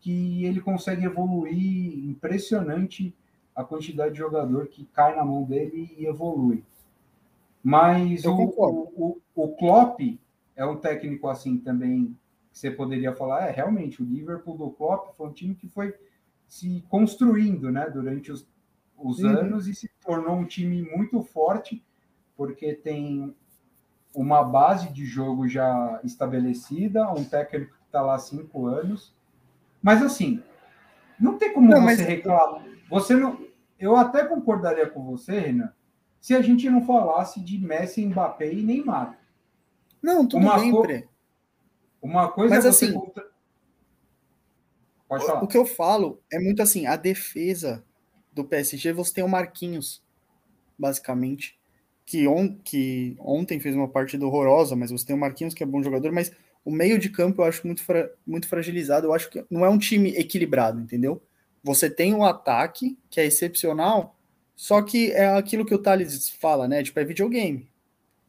que 0.00 0.44
ele 0.44 0.60
consegue 0.60 1.04
evoluir 1.06 2.06
impressionante 2.08 3.14
a 3.54 3.64
quantidade 3.64 4.12
de 4.12 4.18
jogador 4.18 4.68
que 4.68 4.84
cai 4.86 5.16
na 5.16 5.24
mão 5.24 5.44
dele 5.44 5.94
e 5.98 6.06
evolui. 6.06 6.64
Mas 7.62 8.26
o, 8.26 8.54
o, 8.56 9.20
o 9.34 9.48
Klopp 9.56 10.00
é 10.54 10.64
um 10.64 10.76
técnico 10.76 11.28
assim 11.28 11.58
também 11.58 12.16
que 12.52 12.58
você 12.58 12.70
poderia 12.70 13.12
falar, 13.12 13.46
é 13.48 13.50
realmente 13.50 14.02
o 14.02 14.06
Liverpool 14.06 14.56
do 14.56 14.70
Klopp 14.70 15.14
foi 15.16 15.28
um 15.28 15.32
time 15.32 15.54
que 15.54 15.68
foi 15.68 15.94
se 16.48 16.84
construindo, 16.88 17.70
né, 17.70 17.88
durante 17.90 18.30
os, 18.32 18.46
os 18.96 19.18
Uhum. 19.20 19.30
anos 19.30 19.66
e 19.68 19.74
se 19.74 19.90
tornou 20.04 20.36
um 20.36 20.44
time 20.44 20.82
muito 20.82 21.22
forte 21.22 21.82
porque 22.36 22.74
tem 22.74 23.34
uma 24.14 24.42
base 24.42 24.92
de 24.92 25.04
jogo 25.04 25.48
já 25.48 26.00
estabelecida, 26.04 27.10
um 27.12 27.24
técnico 27.24 27.74
que 27.76 27.84
está 27.86 28.00
lá 28.00 28.14
há 28.14 28.18
cinco 28.18 28.66
anos. 28.66 29.14
Mas 29.82 30.02
assim, 30.02 30.42
não 31.18 31.36
tem 31.38 31.52
como 31.52 31.68
Não, 31.68 31.78
você 31.80 31.84
mas- 31.84 32.00
reclamar. 32.00 32.64
Você 32.88 33.14
não. 33.14 33.38
Eu 33.78 33.94
até 33.96 34.24
concordaria 34.24 34.88
com 34.88 35.04
você, 35.04 35.38
Renan, 35.38 35.70
se 36.20 36.34
a 36.34 36.40
gente 36.40 36.68
não 36.70 36.84
falasse 36.86 37.40
de 37.40 37.58
Messi, 37.58 38.06
Mbappé 38.06 38.52
e 38.52 38.62
Neymar. 38.62 39.18
Não, 40.02 40.26
tudo 40.26 40.42
Uma 40.46 40.58
bem, 40.58 40.70
co-. 40.70 40.86
Uma 42.00 42.28
coisa 42.30 42.54
Mas 42.54 42.64
é 42.64 42.72
você 42.72 42.84
assim, 42.86 42.94
contra- 42.94 43.26
Pode 45.08 45.24
falar. 45.26 45.42
O 45.42 45.48
que 45.48 45.56
eu 45.56 45.64
falo 45.66 46.20
é 46.32 46.38
muito 46.38 46.62
assim, 46.62 46.86
a 46.86 46.96
defesa 46.96 47.84
do 48.32 48.44
PSG, 48.44 48.92
você 48.92 49.14
tem 49.14 49.24
o 49.24 49.28
Marquinhos, 49.28 50.02
basicamente, 50.78 51.58
que, 52.04 52.26
on, 52.28 52.56
que 52.58 53.16
ontem 53.18 53.58
fez 53.58 53.74
uma 53.74 53.88
partida 53.88 54.26
horrorosa, 54.26 54.76
mas 54.76 54.90
você 54.90 55.06
tem 55.06 55.16
o 55.16 55.18
Marquinhos, 55.18 55.54
que 55.54 55.62
é 55.62 55.66
bom 55.66 55.82
jogador, 55.82 56.12
mas 56.12 56.32
o 56.64 56.70
meio 56.70 56.98
de 56.98 57.08
campo 57.08 57.42
eu 57.42 57.46
acho 57.46 57.66
muito, 57.66 57.82
fra, 57.82 58.10
muito 58.26 58.48
fragilizado, 58.48 59.06
eu 59.06 59.12
acho 59.14 59.30
que 59.30 59.44
não 59.50 59.64
é 59.64 59.68
um 59.70 59.78
time 59.78 60.10
equilibrado, 60.10 60.80
entendeu? 60.80 61.22
Você 61.62 61.88
tem 61.90 62.14
o 62.14 62.24
ataque, 62.24 62.98
que 63.10 63.20
é 63.20 63.24
excepcional, 63.26 64.16
só 64.54 64.82
que 64.82 65.12
é 65.12 65.26
aquilo 65.28 65.64
que 65.64 65.74
o 65.74 65.78
Thales 65.78 66.30
fala, 66.30 66.68
né? 66.68 66.82
Tipo, 66.82 67.00
é 67.00 67.04
videogame. 67.04 67.68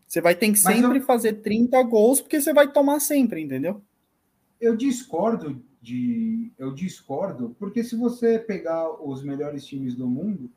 Você 0.07 0.21
vai 0.21 0.35
ter 0.35 0.47
que 0.51 0.63
Mas 0.63 0.75
sempre 0.75 0.99
eu- 0.99 1.03
fazer 1.03 1.33
30 1.41 1.81
gols, 1.83 2.21
porque 2.21 2.39
você 2.39 2.53
vai 2.53 2.71
tomar 2.71 2.99
sempre, 2.99 3.41
entendeu? 3.41 3.81
Eu 4.59 4.75
discordo 4.75 5.63
de. 5.87 6.51
Eu 6.57 6.73
discordo, 6.73 7.55
porque 7.57 7.81
se 7.81 7.95
você 7.95 8.37
pegar 8.37 8.91
os 9.01 9.23
melhores 9.23 9.65
times 9.65 9.95
do 9.95 10.05
mundo, 10.05 10.49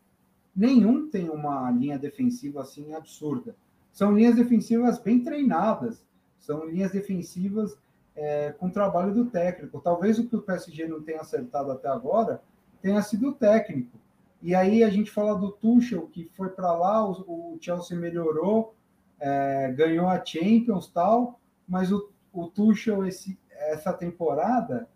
nenhum 0.55 1.09
tem 1.09 1.31
uma 1.31 1.71
linha 1.71 1.97
defensiva 1.97 2.63
assim 2.63 2.93
absurda. 2.95 3.55
São 3.93 4.13
linhas 4.13 4.35
defensivas 4.35 4.99
bem 4.99 5.23
treinadas, 5.23 6.05
são 6.39 6.69
linhas 6.69 6.91
defensivas 6.91 7.79
é, 8.17 8.53
com 8.59 8.71
trabalho 8.71 9.15
do 9.15 9.27
técnico. 9.27 9.81
Talvez 9.81 10.19
o 10.19 10.29
que 10.29 10.35
o 10.35 10.43
PSG 10.43 10.89
não 10.89 11.01
tenha 11.01 11.21
acertado 11.21 11.71
até 11.71 11.89
agora 11.89 12.43
tenha 12.83 13.01
sido 13.03 13.29
o 13.29 13.35
técnico. 13.35 13.99
E 14.43 14.55
aí 14.55 14.83
a 14.83 14.91
gente 14.91 15.11
fala 15.11 15.39
do 15.39 15.53
Tuchel, 15.53 16.09
que 16.09 16.29
foi 16.35 16.49
para 16.49 16.73
lá, 16.73 17.07
o, 17.07 17.55
o, 17.55 17.59
Chelsea 17.61 17.97
melhorou, 17.97 18.75
é, 19.21 19.71
ganhou 19.73 20.09
a 20.09 20.25
Champions 20.25 20.89
tal, 20.89 21.39
mas 21.69 21.93
o, 21.93 22.11
o 22.33 22.47
Tuchel 22.49 23.07
esse, 23.07 23.39
essa 23.51 23.93
temporada 23.93 24.89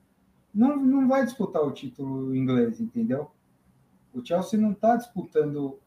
não, 0.54 0.76
não 0.76 1.08
vai 1.08 1.24
disputar 1.24 1.62
o 1.62 1.72
título 1.72 2.34
inglês, 2.34 2.80
entendeu? 2.80 3.30
O 4.12 4.24
Chelsea 4.24 4.58
não 4.58 4.72
está 4.72 4.96
disputando 4.96 5.78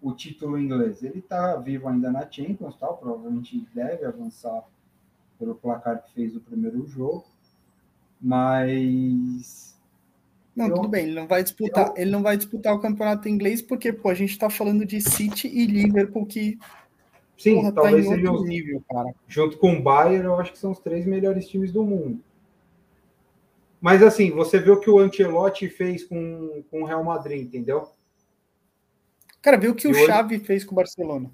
o 0.00 0.12
título 0.12 0.58
inglês. 0.58 1.02
Ele 1.02 1.18
está 1.18 1.56
vivo 1.56 1.88
ainda 1.88 2.10
na 2.10 2.30
Champions, 2.30 2.76
tal, 2.76 2.96
provavelmente 2.96 3.66
deve 3.74 4.04
avançar 4.04 4.64
pelo 5.38 5.54
placar 5.54 6.02
que 6.02 6.12
fez 6.12 6.34
o 6.34 6.40
primeiro 6.40 6.86
jogo, 6.86 7.26
mas 8.20 9.74
não, 10.54 10.68
eu, 10.68 10.74
tudo 10.74 10.88
bem, 10.88 11.06
ele 11.06 11.14
não 11.14 11.26
vai 11.26 11.42
disputar, 11.42 11.88
eu, 11.88 11.94
ele 11.96 12.10
não 12.10 12.22
vai 12.22 12.36
disputar 12.36 12.72
o 12.74 12.80
campeonato 12.80 13.28
inglês 13.28 13.60
porque 13.60 13.92
pô, 13.92 14.08
a 14.08 14.14
gente 14.14 14.30
está 14.30 14.48
falando 14.48 14.86
de 14.86 15.00
City 15.00 15.48
e 15.48 15.66
Liverpool 15.66 16.24
que 16.24 16.56
Sim, 17.36 17.56
porra, 17.56 17.72
talvez 17.72 18.06
tá 18.06 18.14
seja 18.14 18.30
outro 18.30 18.46
nível, 18.46 18.82
cara. 18.88 19.12
Junto 19.26 19.58
com 19.58 19.74
o 19.74 19.82
Bayern, 19.82 20.24
eu 20.24 20.38
acho 20.38 20.52
que 20.52 20.58
são 20.58 20.70
os 20.70 20.78
três 20.78 21.04
melhores 21.04 21.48
times 21.48 21.72
do 21.72 21.82
mundo. 21.82 22.20
Mas 23.84 24.02
assim, 24.02 24.30
você 24.30 24.58
viu 24.58 24.72
o 24.72 24.80
que 24.80 24.88
o 24.88 24.98
Ancelotti 24.98 25.68
fez 25.68 26.02
com, 26.04 26.64
com 26.70 26.80
o 26.80 26.86
Real 26.86 27.04
Madrid, 27.04 27.46
entendeu? 27.46 27.86
Cara, 29.42 29.58
viu 29.58 29.72
o 29.72 29.74
que 29.74 29.86
e 29.86 29.90
o 29.90 29.94
hoje... 29.94 30.06
Xavi 30.06 30.38
fez 30.38 30.64
com 30.64 30.72
o 30.72 30.76
Barcelona. 30.76 31.30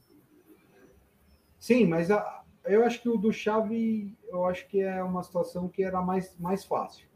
Sim, 1.61 1.87
mas 1.87 2.11
a, 2.11 2.43
eu 2.65 2.85
acho 2.85 3.01
que 3.01 3.09
o 3.09 3.17
do 3.17 3.33
Xavi, 3.33 4.19
eu 4.27 4.45
acho 4.47 4.67
que 4.67 4.81
é 4.81 5.01
uma 5.01 5.23
situação 5.23 5.69
que 5.69 5.85
era 5.85 6.03
mais, 6.03 6.37
mais 6.41 6.65
fácil. 6.65 7.07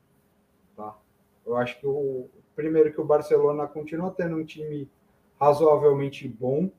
Tá? 0.77 0.97
Eu 1.44 1.56
acho 1.56 1.81
que 1.81 1.86
o 1.89 2.31
primeiro 2.55 2.93
que 2.93 3.01
o 3.01 3.05
Barcelona 3.05 3.66
continua 3.66 4.12
tendo 4.12 4.36
um 4.36 4.44
time 4.44 4.89
razoavelmente 5.40 6.28
bom 6.28 6.70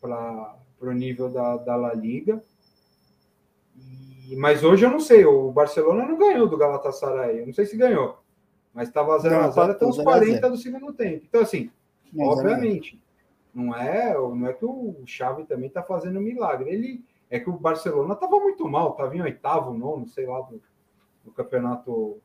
para 0.00 0.58
o 0.80 0.90
nível 0.90 1.30
da, 1.30 1.58
da 1.58 1.76
La 1.76 1.94
Liga. 1.94 2.44
E, 3.76 4.13
mas 4.36 4.62
hoje 4.64 4.84
eu 4.84 4.90
não 4.90 5.00
sei, 5.00 5.24
o 5.24 5.50
Barcelona 5.50 6.06
não 6.06 6.16
ganhou 6.16 6.48
do 6.48 6.56
Galatasaray, 6.56 7.40
eu 7.40 7.46
não 7.46 7.52
sei 7.52 7.66
se 7.66 7.76
ganhou, 7.76 8.18
mas 8.72 8.88
estava 8.88 9.18
0x0 9.18 9.70
até 9.70 9.86
os 9.86 9.98
40 9.98 10.50
do 10.50 10.56
segundo 10.56 10.92
tempo. 10.92 11.24
Então, 11.28 11.42
assim, 11.42 11.70
não, 12.12 12.26
obviamente, 12.26 13.00
não 13.54 13.74
é, 13.74 14.14
não 14.14 14.46
é 14.46 14.52
que 14.52 14.64
o 14.64 14.96
Xavi 15.06 15.44
também 15.44 15.68
está 15.68 15.82
fazendo 15.82 16.20
milagre. 16.20 16.70
Ele 16.70 17.04
é 17.30 17.38
que 17.38 17.50
o 17.50 17.52
Barcelona 17.52 18.14
estava 18.14 18.38
muito 18.38 18.68
mal, 18.68 18.92
estava 18.92 19.16
em 19.16 19.22
oitavo, 19.22 19.72
nono, 19.74 20.08
sei 20.08 20.26
lá, 20.26 20.40
do, 20.40 20.60
do 21.24 21.30
campeonato 21.30 22.20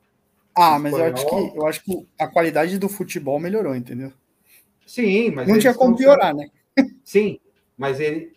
ah, 0.55 0.77
mas 0.77 0.93
eu 0.93 1.05
acho, 1.05 1.25
que, 1.25 1.57
eu 1.57 1.67
acho 1.67 1.83
que 1.83 2.07
a 2.19 2.27
qualidade 2.27 2.77
do 2.77 2.89
futebol 2.89 3.39
melhorou, 3.39 3.73
entendeu? 3.73 4.11
Sim, 4.85 5.31
mas. 5.31 5.47
Não 5.47 5.57
tinha 5.57 5.73
como 5.73 5.95
piorar, 5.95 6.35
né? 6.35 6.49
Sim, 7.03 7.39
mas 7.77 7.99
ele. 7.99 8.33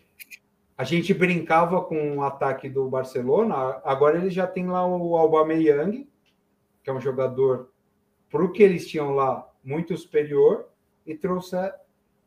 A 0.76 0.84
gente 0.84 1.12
brincava 1.12 1.82
com 1.82 2.16
o 2.18 2.22
ataque 2.22 2.68
do 2.68 2.88
Barcelona, 2.88 3.80
agora 3.84 4.18
ele 4.18 4.30
já 4.30 4.46
tem 4.46 4.66
lá 4.66 4.86
o 4.86 5.16
Aubameyang, 5.16 6.08
que 6.82 6.90
é 6.90 6.92
um 6.92 7.00
jogador, 7.00 7.70
para 8.30 8.42
o 8.42 8.50
que 8.50 8.62
eles 8.62 8.88
tinham 8.88 9.14
lá, 9.14 9.48
muito 9.62 9.96
superior, 9.96 10.68
e 11.06 11.14
trouxe. 11.14 11.56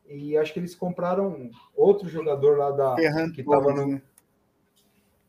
E 0.08 0.36
acho 0.36 0.52
que 0.52 0.60
eles 0.60 0.74
compraram 0.74 1.50
outro 1.74 2.08
jogador 2.08 2.56
lá 2.56 2.70
da. 2.70 2.94
Ferran 2.94 3.32
que 3.32 3.40
estava 3.40 3.72
no. 3.72 3.86
Né? 3.86 4.02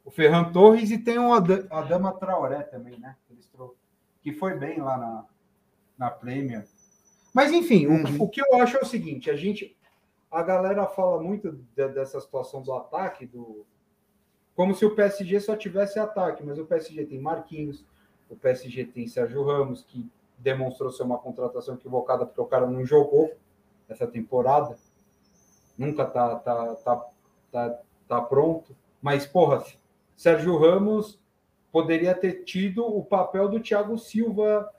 O 0.06 0.12
Ferran 0.12 0.52
Torres 0.52 0.92
e 0.92 0.98
tem 0.98 1.20
o 1.20 1.34
Adama 1.34 2.14
Traoré 2.14 2.62
também, 2.64 2.98
né? 3.00 3.16
Que 4.22 4.32
foi 4.32 4.58
bem 4.58 4.80
lá 4.80 4.98
na, 4.98 5.26
na 5.98 6.12
Premier. 6.12 6.66
Mas, 7.34 7.52
enfim, 7.52 7.86
uhum. 7.86 8.20
o, 8.20 8.24
o, 8.24 8.30
que 8.30 8.42
eu 8.42 8.62
acho 8.62 8.78
é 8.78 8.82
o 8.82 8.86
seguinte: 8.86 9.30
a 9.30 9.36
gente. 9.36 9.77
A 10.38 10.44
galera 10.44 10.86
fala 10.86 11.20
muito 11.20 11.52
de, 11.52 11.88
dessa 11.88 12.22
situação 12.22 12.62
do 12.62 12.72
ataque, 12.72 13.26
do 13.26 13.66
como 14.56 14.76
se 14.76 14.86
o 14.86 14.94
PSG 14.94 15.40
só 15.40 15.56
tivesse 15.56 15.98
ataque, 15.98 16.44
mas 16.44 16.60
o 16.60 16.66
PSG 16.66 17.06
tem 17.08 17.20
Marquinhos, 17.20 17.84
o 18.30 18.36
PSG 18.36 18.86
tem 18.86 19.08
Sérgio 19.08 19.44
Ramos, 19.44 19.84
que 19.84 20.08
demonstrou 20.38 20.92
ser 20.92 21.02
uma 21.02 21.18
contratação 21.18 21.74
equivocada 21.74 22.24
porque 22.24 22.40
o 22.40 22.46
cara 22.46 22.68
não 22.68 22.86
jogou 22.86 23.36
essa 23.90 24.06
temporada. 24.06 24.78
Nunca 25.76 26.06
tá, 26.06 26.36
tá, 26.36 26.76
tá, 26.76 27.06
tá, 27.52 27.80
tá 28.08 28.22
pronto. 28.22 28.78
Mas, 29.02 29.26
porra, 29.26 29.64
Sérgio 30.16 30.56
Ramos 30.60 31.20
poderia 31.72 32.14
ter 32.14 32.44
tido 32.44 32.86
o 32.86 33.04
papel 33.04 33.50
do 33.50 33.60
Thiago 33.60 33.98
Silva. 33.98 34.72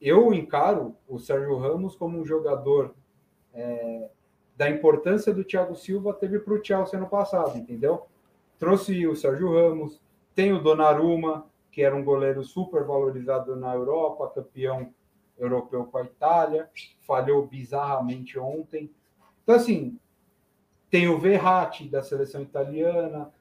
Eu 0.00 0.34
encaro 0.34 0.96
o 1.06 1.20
Sérgio 1.20 1.56
Ramos 1.56 1.94
como 1.94 2.18
um 2.18 2.26
jogador 2.26 2.96
é, 3.58 4.08
da 4.56 4.70
importância 4.70 5.32
do 5.32 5.44
Thiago 5.44 5.74
Silva 5.74 6.14
teve 6.14 6.38
para 6.38 6.54
o 6.54 6.64
Chelsea 6.64 6.98
ano 6.98 7.08
passado, 7.08 7.58
entendeu? 7.58 8.06
Trouxe 8.58 9.06
o 9.06 9.14
Sérgio 9.14 9.52
Ramos, 9.52 10.00
tem 10.34 10.52
o 10.52 10.62
Donnarumma, 10.62 11.46
que 11.70 11.82
era 11.82 11.94
um 11.94 12.04
goleiro 12.04 12.42
super 12.44 12.84
valorizado 12.84 13.54
na 13.56 13.74
Europa, 13.74 14.32
campeão 14.34 14.92
europeu 15.38 15.84
com 15.84 15.98
a 15.98 16.04
Itália, 16.04 16.68
falhou 17.00 17.46
bizarramente 17.46 18.38
ontem. 18.38 18.90
Então, 19.42 19.54
assim, 19.54 19.98
tem 20.90 21.08
o 21.08 21.18
Verratti 21.18 21.88
da 21.88 22.02
seleção 22.02 22.42
italiana, 22.42 23.32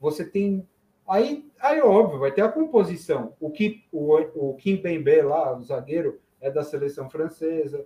você 0.00 0.24
tem 0.24 0.66
Aí, 1.06 1.50
aí 1.60 1.80
óbvio, 1.80 2.20
vai 2.20 2.32
ter 2.32 2.42
a 2.42 2.48
composição. 2.48 3.34
O, 3.40 3.50
Kim, 3.50 3.82
o, 3.90 4.14
o 4.50 4.54
Kim 4.54 4.76
Bembe 4.76 5.20
lá, 5.22 5.56
o 5.56 5.62
zagueiro, 5.62 6.20
é 6.40 6.50
da 6.50 6.62
seleção 6.62 7.10
francesa. 7.10 7.84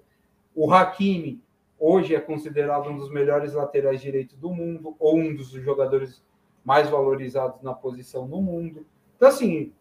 O 0.55 0.73
Hakimi, 0.73 1.43
hoje 1.79 2.15
é 2.15 2.21
considerado 2.21 2.89
um 2.89 2.97
dos 2.97 3.11
melhores 3.11 3.53
laterais 3.53 4.01
direitos 4.01 4.37
do 4.37 4.53
mundo, 4.53 4.95
ou 4.99 5.19
um 5.19 5.35
dos 5.35 5.51
jogadores 5.51 6.23
mais 6.65 6.89
valorizados 6.89 7.63
na 7.63 7.73
posição 7.75 8.27
no 8.27 8.43
mundo. 8.43 8.87
Então, 9.17 9.29
assim, 9.29 9.73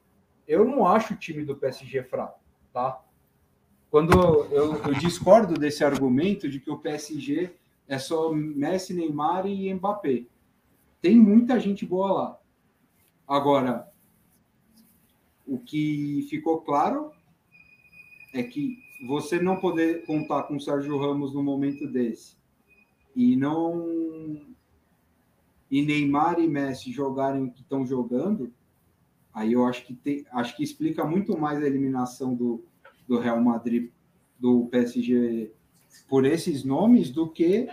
eu 0.47 0.63
não 0.65 0.85
acho 0.85 1.13
o 1.13 1.17
time 1.17 1.43
do 1.43 1.55
PSG 1.55 2.03
fraco, 2.03 2.39
tá? 2.71 3.01
Quando 3.89 4.13
eu, 4.51 4.75
eu 4.83 4.93
discordo 4.93 5.55
desse 5.55 5.83
argumento 5.83 6.49
de 6.49 6.59
que 6.59 6.69
o 6.69 6.77
PSG 6.77 7.55
é 7.87 7.97
só 7.97 8.31
Messi, 8.31 8.93
Neymar 8.93 9.45
e 9.45 9.73
Mbappé. 9.73 10.25
Tem 11.01 11.17
muita 11.17 11.59
gente 11.59 11.85
boa 11.85 12.11
lá. 12.11 12.39
Agora, 13.27 13.89
o 15.47 15.59
que 15.59 16.27
ficou 16.29 16.61
claro 16.61 17.11
é 18.33 18.43
que 18.43 18.77
você 19.01 19.39
não 19.39 19.57
poder 19.57 20.05
contar 20.05 20.43
com 20.43 20.55
o 20.55 20.61
Sérgio 20.61 20.97
Ramos 20.97 21.33
no 21.33 21.43
momento 21.43 21.87
desse 21.87 22.35
e 23.15 23.35
não 23.35 24.45
e 25.69 25.81
Neymar 25.81 26.39
e 26.39 26.47
Messi 26.47 26.91
jogarem 26.91 27.43
o 27.43 27.51
que 27.51 27.61
estão 27.61 27.85
jogando, 27.85 28.53
aí 29.33 29.53
eu 29.53 29.65
acho 29.65 29.85
que 29.85 30.25
acho 30.31 30.55
que 30.55 30.63
explica 30.63 31.03
muito 31.03 31.37
mais 31.37 31.61
a 31.61 31.67
eliminação 31.67 32.35
do, 32.35 32.63
do 33.07 33.19
Real 33.19 33.41
Madrid 33.41 33.89
do 34.39 34.67
PSG 34.67 35.51
por 36.07 36.25
esses 36.25 36.63
nomes 36.63 37.09
do 37.09 37.27
que 37.29 37.67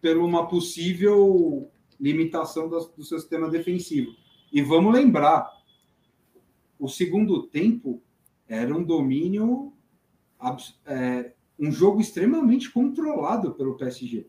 por 0.00 0.16
uma 0.16 0.46
possível 0.46 1.70
limitação 1.98 2.68
do, 2.68 2.78
do 2.96 3.04
seu 3.04 3.18
sistema 3.18 3.48
defensivo. 3.48 4.14
E 4.52 4.62
vamos 4.62 4.92
lembrar, 4.92 5.48
o 6.78 6.88
segundo 6.88 7.46
tempo 7.46 8.02
era 8.48 8.74
um 8.74 8.82
domínio, 8.82 9.72
é, 10.86 11.32
um 11.58 11.70
jogo 11.70 12.00
extremamente 12.00 12.70
controlado 12.70 13.54
pelo 13.54 13.76
PSG. 13.76 14.26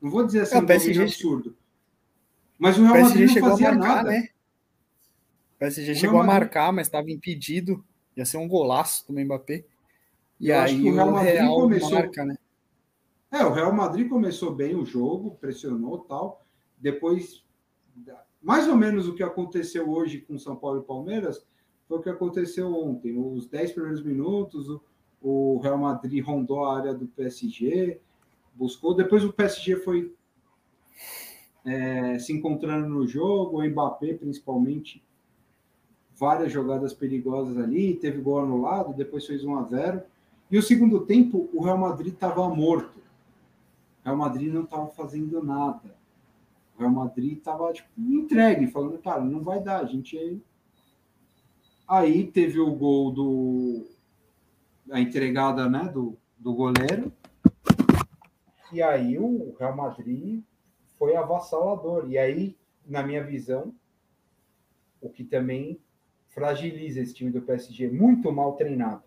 Não 0.00 0.10
vou 0.10 0.24
dizer 0.24 0.40
assim, 0.40 0.56
é, 0.56 0.58
um 0.58 0.66
PSG 0.66 1.02
absurdo. 1.02 1.56
Mas 2.58 2.78
o 2.78 2.82
Real 2.82 2.96
o 2.96 3.02
Madrid 3.02 3.34
não 3.34 3.50
fazia 3.50 3.72
marcar, 3.72 3.96
nada. 3.96 4.10
Né? 4.10 4.28
O 5.54 5.58
PSG 5.58 5.92
o 5.92 5.96
chegou 5.96 6.18
Madrid... 6.18 6.30
a 6.30 6.40
marcar, 6.40 6.72
mas 6.72 6.86
estava 6.86 7.10
impedido. 7.10 7.84
Ia 8.16 8.24
ser 8.24 8.36
um 8.36 8.48
golaço 8.48 9.06
do 9.06 9.18
Mbappé. 9.18 9.64
E 10.38 10.48
Eu 10.50 10.60
aí 10.60 10.90
o 10.90 10.94
Real 10.94 11.10
Madrid 11.12 11.34
Real 11.34 11.54
começou... 11.54 11.90
marca, 11.92 12.24
né? 12.24 12.36
É, 13.30 13.44
o 13.44 13.52
Real 13.52 13.72
Madrid 13.72 14.08
começou 14.08 14.54
bem 14.54 14.74
o 14.74 14.84
jogo, 14.84 15.36
pressionou 15.40 16.00
tal. 16.00 16.44
Depois 16.78 17.42
mais 18.42 18.66
ou 18.66 18.76
menos 18.76 19.06
o 19.06 19.14
que 19.14 19.22
aconteceu 19.22 19.88
hoje 19.88 20.20
com 20.20 20.36
São 20.36 20.56
Paulo 20.56 20.80
e 20.80 20.84
Palmeiras 20.84 21.46
foi 21.86 21.98
o 21.98 22.02
que 22.02 22.08
aconteceu 22.08 22.74
ontem. 22.74 23.16
Os 23.16 23.46
10 23.46 23.72
primeiros 23.72 24.02
minutos, 24.02 24.68
o 24.68 24.82
Real 25.60 25.78
Madrid 25.78 26.24
rondou 26.24 26.64
a 26.64 26.76
área 26.76 26.94
do 26.94 27.06
PSG, 27.06 28.00
buscou. 28.54 28.94
Depois 28.94 29.24
o 29.24 29.32
PSG 29.32 29.76
foi 29.76 30.14
é, 31.64 32.18
se 32.18 32.32
encontrando 32.32 32.88
no 32.88 33.06
jogo, 33.06 33.60
o 33.60 33.64
Mbappé 33.64 34.14
principalmente, 34.14 35.02
várias 36.16 36.52
jogadas 36.52 36.92
perigosas 36.92 37.56
ali, 37.56 37.94
teve 37.94 38.20
gol 38.20 38.40
anulado, 38.40 38.94
depois 38.94 39.26
fez 39.26 39.44
1 39.44 39.58
a 39.58 39.62
0 39.64 40.02
E 40.50 40.58
o 40.58 40.62
segundo 40.62 41.00
tempo, 41.06 41.48
o 41.52 41.62
Real 41.62 41.78
Madrid 41.78 42.12
estava 42.12 42.48
morto. 42.48 42.98
O 44.00 44.04
Real 44.04 44.16
Madrid 44.16 44.52
não 44.52 44.64
estava 44.64 44.88
fazendo 44.88 45.42
nada. 45.42 45.94
Real 46.78 46.90
Madrid 46.90 47.38
estava 47.38 47.72
tipo, 47.72 47.88
entregue, 47.98 48.66
falando, 48.66 48.98
cara, 48.98 49.22
não 49.24 49.40
vai 49.40 49.62
dar, 49.62 49.80
a 49.80 49.84
gente 49.84 50.18
aí. 50.18 50.40
Aí 51.86 52.26
teve 52.26 52.58
o 52.58 52.74
gol 52.74 53.10
do. 53.12 53.86
A 54.92 55.00
entregada 55.00 55.68
né, 55.68 55.90
do, 55.92 56.18
do 56.38 56.54
goleiro. 56.54 57.10
e 58.70 58.82
aí 58.82 59.18
o 59.18 59.56
Real 59.58 59.74
Madrid 59.74 60.42
foi 60.98 61.16
avassalador. 61.16 62.08
E 62.08 62.18
aí, 62.18 62.56
na 62.86 63.02
minha 63.02 63.24
visão, 63.24 63.74
o 65.00 65.08
que 65.08 65.24
também 65.24 65.80
fragiliza 66.28 67.00
esse 67.00 67.14
time 67.14 67.30
do 67.30 67.42
PSG, 67.42 67.90
muito 67.90 68.30
mal 68.30 68.54
treinado, 68.54 69.02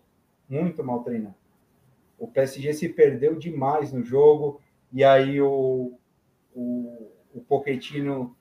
muito 0.48 0.82
mal 0.82 1.02
treinado. 1.02 1.36
O 2.18 2.26
PSG 2.26 2.72
se 2.72 2.88
perdeu 2.88 3.36
demais 3.36 3.92
no 3.92 4.02
jogo, 4.02 4.60
e 4.92 5.04
aí 5.04 5.40
o, 5.40 5.98
o, 6.54 7.12
o 7.34 7.40
Pochettino 7.42 8.36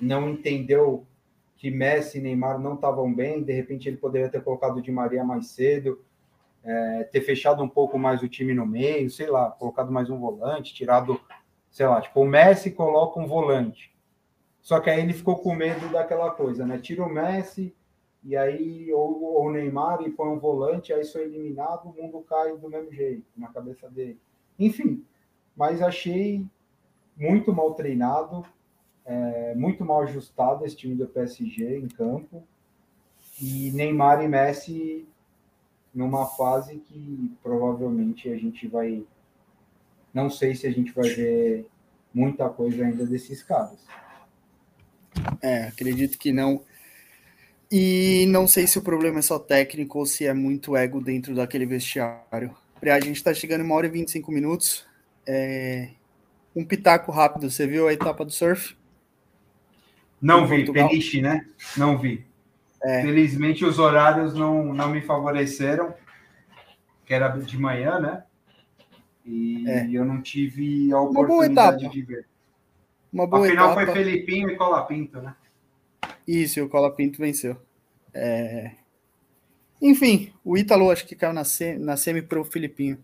não 0.00 0.30
entendeu 0.30 1.06
que 1.56 1.70
Messi 1.70 2.18
e 2.18 2.20
Neymar 2.20 2.58
não 2.58 2.74
estavam 2.74 3.12
bem, 3.12 3.42
de 3.42 3.52
repente 3.52 3.88
ele 3.88 3.96
poderia 3.96 4.28
ter 4.28 4.42
colocado 4.42 4.78
o 4.78 4.82
Di 4.82 4.92
Maria 4.92 5.24
mais 5.24 5.48
cedo, 5.48 6.00
é, 6.68 7.04
ter 7.04 7.22
fechado 7.22 7.62
um 7.62 7.68
pouco 7.68 7.98
mais 7.98 8.22
o 8.22 8.28
time 8.28 8.52
no 8.52 8.66
meio, 8.66 9.10
sei 9.10 9.30
lá, 9.30 9.50
colocado 9.50 9.90
mais 9.90 10.10
um 10.10 10.18
volante, 10.18 10.74
tirado, 10.74 11.18
sei 11.70 11.86
lá, 11.86 11.98
tipo, 11.98 12.20
o 12.20 12.26
Messi 12.26 12.70
coloca 12.72 13.18
um 13.18 13.26
volante. 13.26 13.96
Só 14.60 14.78
que 14.78 14.90
aí 14.90 15.00
ele 15.00 15.14
ficou 15.14 15.38
com 15.38 15.54
medo 15.54 15.88
daquela 15.88 16.30
coisa, 16.30 16.66
né? 16.66 16.78
Tira 16.78 17.02
o 17.02 17.08
Messi 17.08 17.74
e 18.22 18.36
aí 18.36 18.92
ou, 18.92 19.42
o 19.42 19.50
Neymar 19.50 20.02
e 20.02 20.10
põe 20.10 20.28
um 20.28 20.38
volante, 20.38 20.92
aí 20.92 21.04
sou 21.04 21.22
eliminado, 21.22 21.88
o 21.88 21.94
mundo 21.94 22.20
cai 22.28 22.54
do 22.54 22.68
mesmo 22.68 22.92
jeito 22.92 23.24
na 23.34 23.48
cabeça 23.48 23.88
dele. 23.88 24.20
Enfim, 24.58 25.02
mas 25.56 25.80
achei 25.80 26.44
muito 27.16 27.50
mal 27.50 27.72
treinado, 27.72 28.44
é, 29.06 29.54
muito 29.54 29.86
mal 29.86 30.02
ajustado 30.02 30.66
esse 30.66 30.76
time 30.76 30.94
do 30.94 31.06
PSG 31.06 31.78
em 31.78 31.88
campo. 31.88 32.42
E 33.40 33.70
Neymar 33.72 34.22
e 34.22 34.28
Messi 34.28 35.08
numa 35.94 36.26
fase 36.26 36.78
que 36.78 37.32
provavelmente 37.42 38.28
a 38.28 38.36
gente 38.36 38.66
vai. 38.66 39.02
Não 40.12 40.30
sei 40.30 40.54
se 40.54 40.66
a 40.66 40.70
gente 40.70 40.92
vai 40.92 41.08
ver 41.10 41.66
muita 42.12 42.48
coisa 42.48 42.84
ainda 42.84 43.06
desses 43.06 43.42
caras. 43.42 43.78
É, 45.42 45.64
acredito 45.64 46.18
que 46.18 46.32
não. 46.32 46.62
E 47.70 48.24
não 48.28 48.48
sei 48.48 48.66
se 48.66 48.78
o 48.78 48.82
problema 48.82 49.18
é 49.18 49.22
só 49.22 49.38
técnico 49.38 49.98
ou 49.98 50.06
se 50.06 50.24
é 50.24 50.32
muito 50.32 50.76
ego 50.76 51.00
dentro 51.00 51.34
daquele 51.34 51.66
vestiário. 51.66 52.56
A 52.82 53.00
gente 53.00 53.16
está 53.16 53.34
chegando 53.34 53.60
em 53.60 53.64
uma 53.64 53.74
hora 53.74 53.86
e 53.86 53.90
25 53.90 54.32
minutos. 54.32 54.86
É... 55.26 55.90
Um 56.56 56.64
pitaco 56.64 57.12
rápido. 57.12 57.50
Você 57.50 57.66
viu 57.66 57.86
a 57.86 57.92
etapa 57.92 58.24
do 58.24 58.32
surf? 58.32 58.76
Não 60.20 60.46
vi, 60.46 60.70
Peniche, 60.72 61.20
né? 61.20 61.46
Não 61.76 61.98
vi. 61.98 62.27
É. 62.82 63.02
Felizmente 63.02 63.64
os 63.64 63.78
horários 63.78 64.34
não, 64.34 64.72
não 64.72 64.88
me 64.88 65.00
favoreceram, 65.00 65.94
que 67.04 67.12
era 67.12 67.28
de 67.28 67.58
manhã, 67.58 67.98
né? 67.98 68.22
E 69.24 69.68
é. 69.68 69.88
eu 69.90 70.04
não 70.04 70.22
tive 70.22 70.92
a 70.92 71.00
oportunidade 71.00 71.88
de 71.88 72.02
ver. 72.02 72.26
Uma 73.12 73.26
boa 73.26 73.46
Afinal 73.46 73.72
etapa. 73.72 73.86
foi 73.86 73.94
Felipinho 73.94 74.50
e 74.50 74.56
Colapinto, 74.56 75.20
né? 75.20 75.34
Isso, 76.26 76.62
o 76.62 76.68
Colapinto 76.68 77.18
venceu. 77.18 77.56
É... 78.12 78.72
Enfim, 79.80 80.32
o 80.44 80.56
Ítalo 80.56 80.90
acho 80.90 81.06
que 81.06 81.14
caiu 81.14 81.32
na, 81.32 81.44
semi, 81.44 81.78
na 81.78 81.96
semi 81.96 82.22
pro 82.22 82.44
Filipinho. 82.44 82.98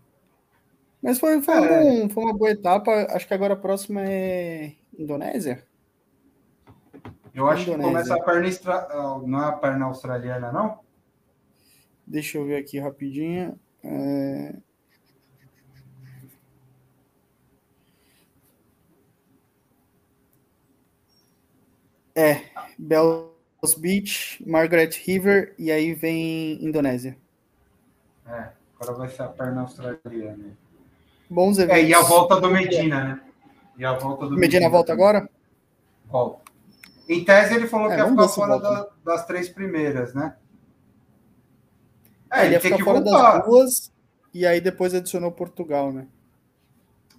Mas 1.01 1.19
foi, 1.19 1.41
foi, 1.41 1.55
é. 1.55 1.81
um, 1.81 2.09
foi 2.09 2.23
uma 2.23 2.33
boa 2.33 2.51
etapa. 2.51 2.91
Acho 3.11 3.27
que 3.27 3.33
agora 3.33 3.53
a 3.53 3.57
próxima 3.57 4.01
é 4.03 4.73
Indonésia. 4.97 5.63
Eu 7.35 7.49
acho 7.49 7.63
Indonésia. 7.63 7.83
que 7.83 7.91
começa 7.91 8.15
a 8.15 8.23
perna 8.23 8.47
extra... 8.47 8.87
não 9.27 9.43
é 9.43 9.47
a 9.49 9.51
perna 9.51 9.85
australiana, 9.85 10.53
não? 10.53 10.79
Deixa 12.07 12.37
eu 12.37 12.45
ver 12.45 12.55
aqui 12.55 12.79
rapidinho. 12.79 13.59
É... 13.83 14.55
É, 22.17 22.41
Bells 22.79 23.77
Beach, 23.77 24.41
Margaret 24.47 24.91
River 25.03 25.53
e 25.59 25.69
aí 25.69 25.93
vem 25.93 26.63
Indonésia. 26.63 27.17
É, 28.25 28.51
agora 28.79 28.97
vai 28.97 29.09
ser 29.09 29.23
a 29.23 29.27
perna 29.27 29.61
australiana. 29.61 30.57
Bons 31.29 31.57
eventos. 31.57 31.83
É, 31.83 31.83
e 31.83 31.93
a 31.93 32.01
volta 32.01 32.39
do 32.39 32.49
Medina, 32.49 33.03
né? 33.03 33.21
E 33.77 33.83
a 33.83 33.91
volta 33.91 34.23
do 34.23 34.35
Medina. 34.35 34.39
Medina 34.39 34.69
volta 34.69 34.93
agora? 34.93 35.29
Volta. 36.05 36.44
Em 37.07 37.23
tese, 37.23 37.53
ele 37.53 37.67
falou 37.67 37.91
é, 37.91 37.95
que 37.95 38.01
ia 38.01 38.09
ficar 38.09 38.27
fora 38.29 38.59
da, 38.59 38.89
das 39.03 39.25
três 39.25 39.49
primeiras, 39.49 40.13
né? 40.13 40.35
É, 42.31 42.39
ele, 42.39 42.45
ele 42.47 42.53
ia 42.55 42.61
ficar 42.61 42.83
fora 42.83 43.01
voltar. 43.01 43.37
das 43.37 43.45
duas 43.45 43.91
e 44.33 44.45
aí 44.45 44.59
depois 44.59 44.93
adicionou 44.93 45.31
Portugal, 45.31 45.93
né? 45.93 46.07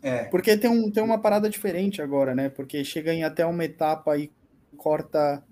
É. 0.03 0.25
Porque 0.25 0.57
tem, 0.57 0.71
um, 0.71 0.91
tem 0.91 1.03
uma 1.03 1.19
parada 1.19 1.49
diferente 1.49 2.03
agora, 2.03 2.35
né? 2.35 2.49
Porque 2.49 2.85
chega 2.85 3.13
em 3.13 3.25
até 3.25 3.47
uma 3.47 3.65
etapa 3.65 4.13
aí 4.13 4.31
corta 4.77 5.43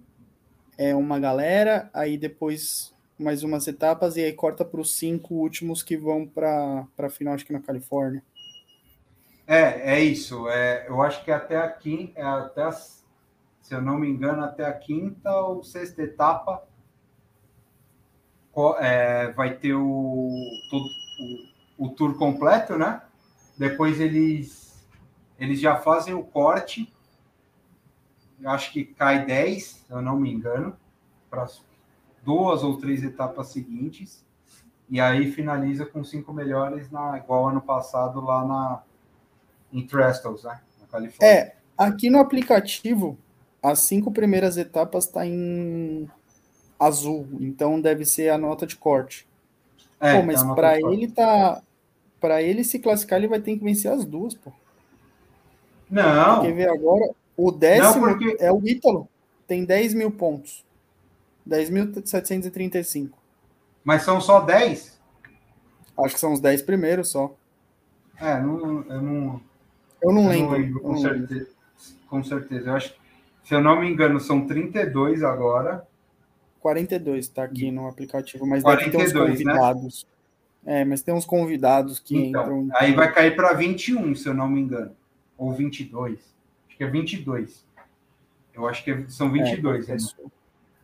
é, 0.76 0.94
uma 0.94 1.18
galera, 1.18 1.88
aí 1.94 2.18
depois 2.18 2.92
mais 3.18 3.42
umas 3.42 3.66
etapas, 3.66 4.16
e 4.16 4.20
aí 4.24 4.32
corta 4.32 4.64
para 4.64 4.80
os 4.80 4.96
cinco 4.96 5.34
últimos 5.34 5.82
que 5.82 5.96
vão 5.96 6.26
para 6.26 6.86
a 6.98 7.08
final, 7.08 7.34
acho 7.34 7.46
que 7.46 7.52
na 7.52 7.60
Califórnia. 7.60 8.22
É, 9.46 9.94
é 9.94 10.00
isso. 10.00 10.48
É, 10.48 10.86
eu 10.88 11.00
acho 11.00 11.24
que 11.24 11.30
até 11.30 11.56
aqui, 11.56 12.12
é 12.16 12.22
até 12.22 12.62
as, 12.64 13.03
se 13.64 13.74
eu 13.74 13.80
não 13.80 13.98
me 13.98 14.06
engano, 14.06 14.44
até 14.44 14.66
a 14.66 14.74
quinta 14.74 15.34
ou 15.40 15.64
sexta 15.64 16.02
etapa 16.02 16.62
é, 18.78 19.32
vai 19.32 19.56
ter 19.56 19.72
o, 19.72 20.30
todo, 20.70 20.86
o, 21.78 21.86
o 21.86 21.88
tour 21.88 22.14
completo, 22.18 22.76
né? 22.76 23.00
Depois 23.56 23.98
eles, 24.00 24.86
eles 25.38 25.58
já 25.58 25.76
fazem 25.76 26.12
o 26.12 26.22
corte 26.22 26.92
acho 28.44 28.70
que 28.70 28.84
cai 28.84 29.24
10, 29.24 29.64
se 29.64 29.90
eu 29.90 30.02
não 30.02 30.18
me 30.18 30.30
engano, 30.30 30.76
para 31.30 31.46
duas 32.22 32.62
ou 32.62 32.76
três 32.76 33.02
etapas 33.02 33.48
seguintes. 33.48 34.22
E 34.90 35.00
aí 35.00 35.32
finaliza 35.32 35.86
com 35.86 36.04
cinco 36.04 36.34
melhores, 36.34 36.90
na, 36.90 37.16
igual 37.16 37.48
ano 37.48 37.62
passado 37.62 38.20
lá 38.20 38.44
na, 38.44 38.82
em 39.72 39.86
Trestles, 39.86 40.44
né? 40.44 40.60
Na 40.78 40.86
Califórnia. 40.86 41.34
É, 41.34 41.56
aqui 41.78 42.10
no 42.10 42.18
aplicativo, 42.18 43.18
as 43.64 43.78
cinco 43.78 44.12
primeiras 44.12 44.58
etapas 44.58 45.06
tá 45.06 45.26
em 45.26 46.06
azul, 46.78 47.26
então 47.40 47.80
deve 47.80 48.04
ser 48.04 48.28
a 48.28 48.36
nota 48.36 48.66
de 48.66 48.76
corte. 48.76 49.26
É, 49.98 50.20
pô, 50.20 50.26
mas 50.26 50.42
tá 50.42 50.54
para 50.54 50.78
ele 50.78 51.08
tá. 51.08 51.62
Para 52.20 52.42
ele 52.42 52.62
se 52.62 52.78
classificar, 52.78 53.18
ele 53.18 53.28
vai 53.28 53.40
ter 53.40 53.56
que 53.56 53.64
vencer 53.64 53.90
as 53.90 54.04
duas, 54.04 54.34
pô. 54.34 54.52
Não. 55.90 56.42
Quer 56.42 56.52
ver 56.52 56.68
agora? 56.68 57.10
O 57.36 57.50
décimo 57.50 58.06
Não, 58.06 58.18
porque... 58.18 58.36
é 58.38 58.52
o 58.52 58.60
Ítalo, 58.66 59.08
tem 59.46 59.64
10 59.64 59.94
mil 59.94 60.10
pontos. 60.10 60.62
10.735. 61.48 63.10
Mas 63.82 64.02
são 64.02 64.20
só 64.20 64.40
10? 64.40 64.98
Acho 65.98 66.14
que 66.14 66.20
são 66.20 66.32
os 66.32 66.40
10 66.40 66.62
primeiros 66.62 67.08
só. 67.08 67.34
É, 68.18 68.40
não, 68.40 68.84
eu 68.88 69.02
não. 69.02 69.40
Eu 70.02 70.12
não 70.12 70.22
eu 70.24 70.28
lembro. 70.28 70.50
Não 70.50 70.58
lembro 70.58 70.80
com, 70.80 70.92
não 70.92 70.98
certeza, 70.98 71.34
lembro. 71.34 71.48
com 72.08 72.24
certeza. 72.24 72.70
Eu 72.70 72.76
acho 72.76 72.94
se 73.44 73.54
eu 73.54 73.60
não 73.60 73.80
me 73.80 73.88
engano, 73.88 74.18
são 74.18 74.46
32 74.46 75.22
agora. 75.22 75.86
42 76.60 77.28
tá 77.28 77.44
aqui 77.44 77.70
no 77.70 77.86
aplicativo, 77.86 78.46
mas 78.46 78.62
42, 78.62 79.12
deve 79.12 79.14
ter 79.14 79.20
uns 79.20 79.44
né? 79.44 79.52
convidados. 79.52 80.06
Né? 80.62 80.80
É, 80.80 80.84
mas 80.84 81.02
tem 81.02 81.14
uns 81.14 81.26
convidados 81.26 82.00
que 82.00 82.16
então, 82.16 82.62
entram. 82.62 82.68
Aí 82.78 82.94
vai 82.94 83.12
cair 83.12 83.36
para 83.36 83.52
21, 83.52 84.14
se 84.14 84.26
eu 84.26 84.32
não 84.32 84.48
me 84.48 84.60
engano. 84.60 84.92
Ou 85.36 85.52
22. 85.52 86.18
Acho 86.66 86.76
que 86.76 86.84
é 86.84 86.86
22. 86.86 87.66
Eu 88.54 88.66
acho 88.66 88.82
que 88.82 88.90
é, 88.90 89.04
são 89.08 89.30
22. 89.30 89.88
É, 89.88 89.92
confesso, 89.92 90.16
né? 90.22 90.30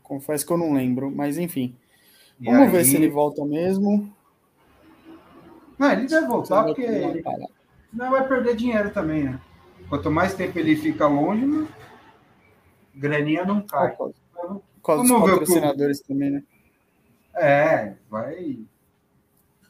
confesso 0.02 0.46
que 0.46 0.52
eu 0.52 0.58
não 0.58 0.74
lembro, 0.74 1.10
mas 1.10 1.38
enfim. 1.38 1.74
E 2.38 2.44
Vamos 2.44 2.60
aí... 2.60 2.68
ver 2.68 2.84
se 2.84 2.96
ele 2.96 3.08
volta 3.08 3.42
mesmo. 3.46 4.14
Não, 5.78 5.92
ele 5.92 6.06
deve 6.06 6.26
voltar 6.26 6.64
porque 6.64 7.22
não 7.90 8.10
vai 8.10 8.28
perder 8.28 8.54
dinheiro 8.54 8.90
também, 8.90 9.24
né? 9.24 9.40
Quanto 9.88 10.10
mais 10.10 10.34
tempo 10.34 10.58
ele 10.58 10.76
fica 10.76 11.06
longe, 11.06 11.46
né? 11.46 11.66
Graninha 13.00 13.44
não 13.44 13.62
cai. 13.62 13.96
Com 13.96 14.12
os 15.00 15.08
patrocinadores 15.08 16.00
também, 16.00 16.30
né? 16.30 16.42
É, 17.34 17.94
vai. 18.08 18.58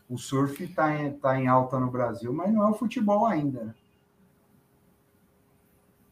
O 0.09 0.19
surf 0.19 0.65
está 0.65 1.01
em, 1.01 1.13
tá 1.13 1.41
em 1.41 1.47
alta 1.47 1.79
no 1.79 1.91
Brasil, 1.91 2.33
mas 2.33 2.53
não 2.53 2.67
é 2.67 2.71
o 2.71 2.75
futebol 2.75 3.25
ainda. 3.27 3.65
Né? 3.65 3.75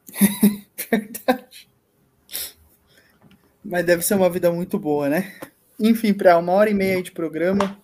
Verdade. 0.90 1.68
Mas 3.64 3.84
deve 3.84 4.02
ser 4.02 4.14
uma 4.14 4.30
vida 4.30 4.52
muito 4.52 4.78
boa, 4.78 5.08
né? 5.08 5.34
Enfim, 5.78 6.14
para 6.14 6.38
uma 6.38 6.52
hora 6.52 6.70
e 6.70 6.74
meia 6.74 7.02
de 7.02 7.10
programa, 7.10 7.78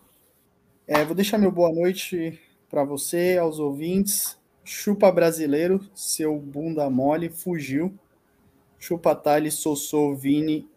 é, 0.87 1.05
vou 1.05 1.15
deixar 1.15 1.37
meu 1.37 1.51
boa 1.51 1.73
noite 1.73 2.41
para 2.71 2.85
você, 2.85 3.37
aos 3.37 3.59
ouvintes. 3.59 4.39
Chupa 4.65 5.13
brasileiro, 5.13 5.81
seu 5.95 6.39
bunda 6.39 6.89
mole, 6.89 7.29
fugiu. 7.29 7.93
Chupa 8.85 9.15
Tali, 9.15 9.51
Sossô, 9.51 10.15
Vini, 10.15 10.69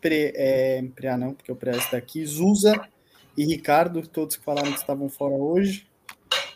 Pre, 0.00 0.32
é, 0.34 0.82
Preá 0.94 1.18
não, 1.18 1.34
porque 1.34 1.52
o 1.52 1.56
Preá 1.56 1.76
está 1.76 1.98
aqui, 1.98 2.24
Zuza 2.24 2.72
e 3.36 3.44
Ricardo, 3.44 4.06
todos 4.08 4.36
que 4.36 4.44
falaram 4.44 4.72
que 4.72 4.78
estavam 4.78 5.10
fora 5.10 5.34
hoje. 5.34 5.86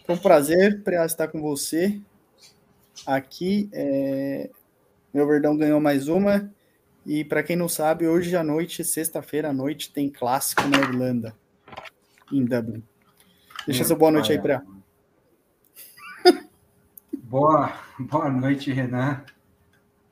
Foi 0.06 0.14
um 0.14 0.18
prazer 0.18 0.82
estar 1.04 1.28
com 1.28 1.42
você 1.42 2.00
aqui. 3.06 3.68
É... 3.74 4.48
Meu 5.12 5.26
Verdão 5.26 5.54
ganhou 5.54 5.80
mais 5.80 6.08
uma. 6.08 6.50
E 7.04 7.26
para 7.26 7.42
quem 7.42 7.56
não 7.56 7.68
sabe, 7.68 8.08
hoje 8.08 8.34
à 8.34 8.42
noite, 8.42 8.82
sexta-feira 8.82 9.50
à 9.50 9.52
noite, 9.52 9.92
tem 9.92 10.08
clássico 10.08 10.62
na 10.62 10.78
Irlanda, 10.78 11.36
em 12.32 12.42
Dublin. 12.42 12.82
Deixa 13.66 13.80
Meu 13.80 13.88
seu 13.88 13.96
boa 13.98 14.10
noite 14.10 14.32
aí 14.32 14.40
para. 14.40 14.64
Boa, 17.12 17.72
boa 17.98 18.30
noite, 18.30 18.72
Renan. 18.72 19.22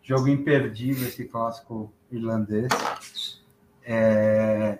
Jogo 0.04 0.28
imperdível 0.28 1.08
esse 1.08 1.24
clássico 1.24 1.90
irlandês. 2.12 2.68
É... 3.82 4.78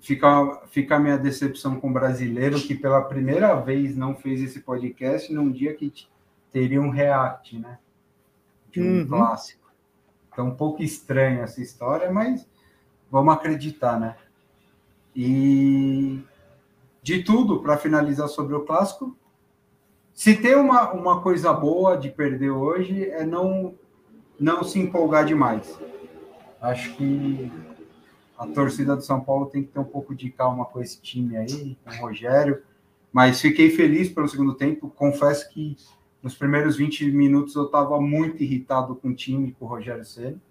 Fica, 0.00 0.62
fica 0.66 0.96
a 0.96 0.98
minha 0.98 1.16
decepção 1.16 1.78
com 1.78 1.90
o 1.90 1.92
brasileiro 1.92 2.60
que 2.60 2.74
pela 2.74 3.02
primeira 3.02 3.54
vez 3.54 3.96
não 3.96 4.16
fez 4.16 4.42
esse 4.42 4.60
podcast 4.60 5.32
num 5.32 5.50
dia 5.50 5.74
que 5.74 5.92
teria 6.50 6.80
um 6.80 6.90
react, 6.90 7.56
né? 7.58 7.78
De 8.72 8.82
um 8.82 9.00
uhum. 9.00 9.06
clássico. 9.06 9.70
Então, 10.32 10.48
um 10.48 10.54
pouco 10.54 10.82
estranha 10.82 11.42
essa 11.42 11.60
história, 11.60 12.10
mas 12.10 12.48
vamos 13.10 13.32
acreditar, 13.32 14.00
né? 14.00 14.16
E 15.14 16.20
de 17.02 17.22
tudo, 17.22 17.60
para 17.60 17.76
finalizar 17.76 18.28
sobre 18.28 18.54
o 18.54 18.64
clássico, 18.64 19.16
se 20.18 20.34
tem 20.34 20.56
uma, 20.56 20.90
uma 20.90 21.20
coisa 21.20 21.52
boa 21.52 21.96
de 21.96 22.10
perder 22.10 22.50
hoje 22.50 23.08
é 23.08 23.24
não, 23.24 23.76
não 24.36 24.64
se 24.64 24.80
empolgar 24.80 25.24
demais. 25.24 25.78
Acho 26.60 26.92
que 26.96 27.52
a 28.36 28.44
torcida 28.48 28.96
do 28.96 29.02
São 29.02 29.20
Paulo 29.20 29.46
tem 29.46 29.62
que 29.62 29.68
ter 29.68 29.78
um 29.78 29.84
pouco 29.84 30.16
de 30.16 30.28
calma 30.28 30.64
com 30.64 30.82
esse 30.82 31.00
time 31.00 31.36
aí, 31.36 31.78
com 31.84 31.90
o 31.92 32.00
Rogério. 32.00 32.64
Mas 33.12 33.40
fiquei 33.40 33.70
feliz 33.70 34.08
pelo 34.08 34.26
segundo 34.26 34.54
tempo. 34.54 34.90
Confesso 34.90 35.48
que 35.50 35.76
nos 36.20 36.34
primeiros 36.34 36.76
20 36.76 37.12
minutos 37.12 37.54
eu 37.54 37.66
estava 37.66 38.00
muito 38.00 38.42
irritado 38.42 38.96
com 38.96 39.10
o 39.10 39.14
time, 39.14 39.54
com 39.56 39.66
o 39.66 39.68
Rogério 39.68 40.04
Ceni. 40.04 40.42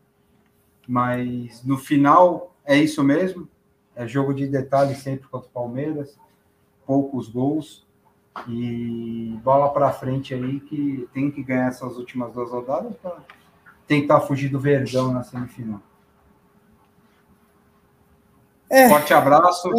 Mas 0.87 1.61
no 1.65 1.77
final 1.77 2.55
é 2.63 2.79
isso 2.79 3.03
mesmo. 3.03 3.49
É 3.93 4.07
jogo 4.07 4.33
de 4.33 4.47
detalhe 4.47 4.95
sempre 4.95 5.27
contra 5.27 5.49
o 5.49 5.51
Palmeiras. 5.51 6.17
Poucos 6.85 7.27
gols. 7.27 7.85
E 8.47 9.39
bola 9.43 9.69
para 9.69 9.91
frente 9.91 10.33
aí 10.33 10.59
que 10.59 11.07
tem 11.13 11.31
que 11.31 11.43
ganhar 11.43 11.67
essas 11.67 11.97
últimas 11.97 12.33
duas 12.33 12.51
rodadas 12.51 12.93
para 13.01 13.17
tentar 13.87 14.21
fugir 14.21 14.49
do 14.49 14.59
Verdão 14.59 15.13
na 15.13 15.23
semifinal. 15.23 15.81
É. 18.69 18.89
Forte 18.89 19.13
abraço 19.13 19.69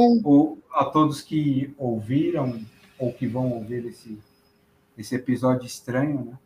a 0.72 0.84
todos 0.86 1.20
que 1.20 1.74
ouviram 1.76 2.60
ou 2.98 3.12
que 3.12 3.26
vão 3.26 3.52
ouvir 3.52 3.84
esse, 3.86 4.18
esse 4.96 5.14
episódio 5.14 5.66
estranho, 5.66 6.24
né? 6.24 6.38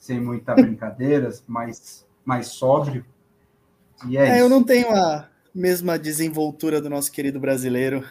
Sem 0.00 0.20
muita 0.20 0.54
brincadeiras, 0.56 1.44
mais, 1.46 2.06
mais 2.24 2.48
sóbrio. 2.48 3.04
E 4.08 4.16
é, 4.16 4.38
é 4.38 4.40
eu 4.40 4.48
não 4.48 4.64
tenho 4.64 4.90
a 4.90 5.28
mesma 5.54 5.98
desenvoltura 5.98 6.80
do 6.80 6.88
nosso 6.90 7.12
querido 7.12 7.38
brasileiro 7.38 8.04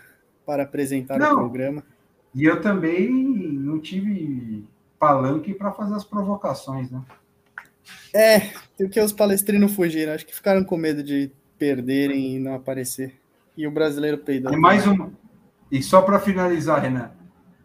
para 0.45 0.63
apresentar 0.63 1.17
não. 1.17 1.33
o 1.33 1.37
programa. 1.37 1.83
E 2.33 2.43
eu 2.43 2.61
também 2.61 3.24
não 3.75 3.79
tive 3.81 4.65
palanque 4.97 5.53
para 5.53 5.71
fazer 5.71 5.95
as 5.95 6.05
provocações, 6.05 6.89
né? 6.89 7.01
É, 8.13 8.83
o 8.83 8.89
que 8.89 8.99
os 8.99 9.11
palestrinos 9.11 9.75
fugiram. 9.75 10.13
Acho 10.13 10.25
que 10.25 10.33
ficaram 10.33 10.63
com 10.63 10.77
medo 10.77 11.03
de 11.03 11.31
perderem 11.59 12.35
e 12.35 12.39
não 12.39 12.55
aparecer. 12.55 13.19
E 13.55 13.67
o 13.67 13.71
brasileiro 13.71 14.17
peidando. 14.17 14.55
E 14.55 14.59
mais 14.59 14.87
uma. 14.87 15.11
E 15.71 15.83
só 15.83 16.01
para 16.01 16.19
finalizar, 16.19 16.81
Renan. 16.81 17.11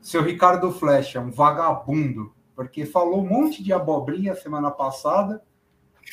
Seu 0.00 0.22
Ricardo 0.22 0.72
Flecha, 0.72 1.20
um 1.20 1.30
vagabundo, 1.30 2.32
porque 2.56 2.86
falou 2.86 3.22
um 3.22 3.28
monte 3.28 3.62
de 3.62 3.72
abobrinha 3.72 4.34
semana 4.34 4.70
passada, 4.70 5.42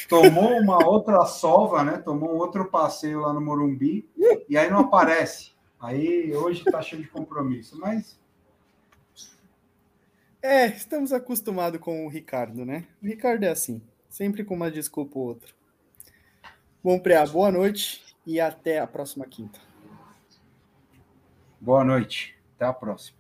tomou 0.10 0.60
uma 0.60 0.78
outra 0.86 1.26
sova, 1.26 1.84
né? 1.84 1.98
Tomou 1.98 2.36
outro 2.36 2.66
passeio 2.66 3.22
lá 3.22 3.34
no 3.34 3.42
Morumbi, 3.42 4.08
e 4.48 4.58
aí 4.58 4.70
não 4.70 4.80
aparece. 4.82 5.52
Aí 5.80 6.36
hoje 6.36 6.64
tá 6.66 6.82
cheio 6.82 7.02
de 7.02 7.08
compromisso, 7.08 7.80
mas 7.80 8.20
é, 10.42 10.68
estamos 10.68 11.12
acostumados 11.12 11.80
com 11.80 12.06
o 12.06 12.10
Ricardo, 12.10 12.66
né? 12.66 12.86
O 13.02 13.06
Ricardo 13.06 13.44
é 13.44 13.50
assim, 13.50 13.82
sempre 14.10 14.44
com 14.44 14.56
uma 14.56 14.72
desculpa 14.72 15.18
ou 15.18 15.26
outra. 15.26 15.52
Bom, 16.84 17.00
Preá, 17.00 17.26
boa 17.26 17.52
noite 17.52 18.04
e 18.26 18.40
até 18.40 18.80
a 18.80 18.88
próxima 18.88 19.26
quinta. 19.26 19.60
Boa 21.60 21.84
noite, 21.84 22.36
até 22.56 22.66
a 22.66 22.74
próxima. 22.74 23.17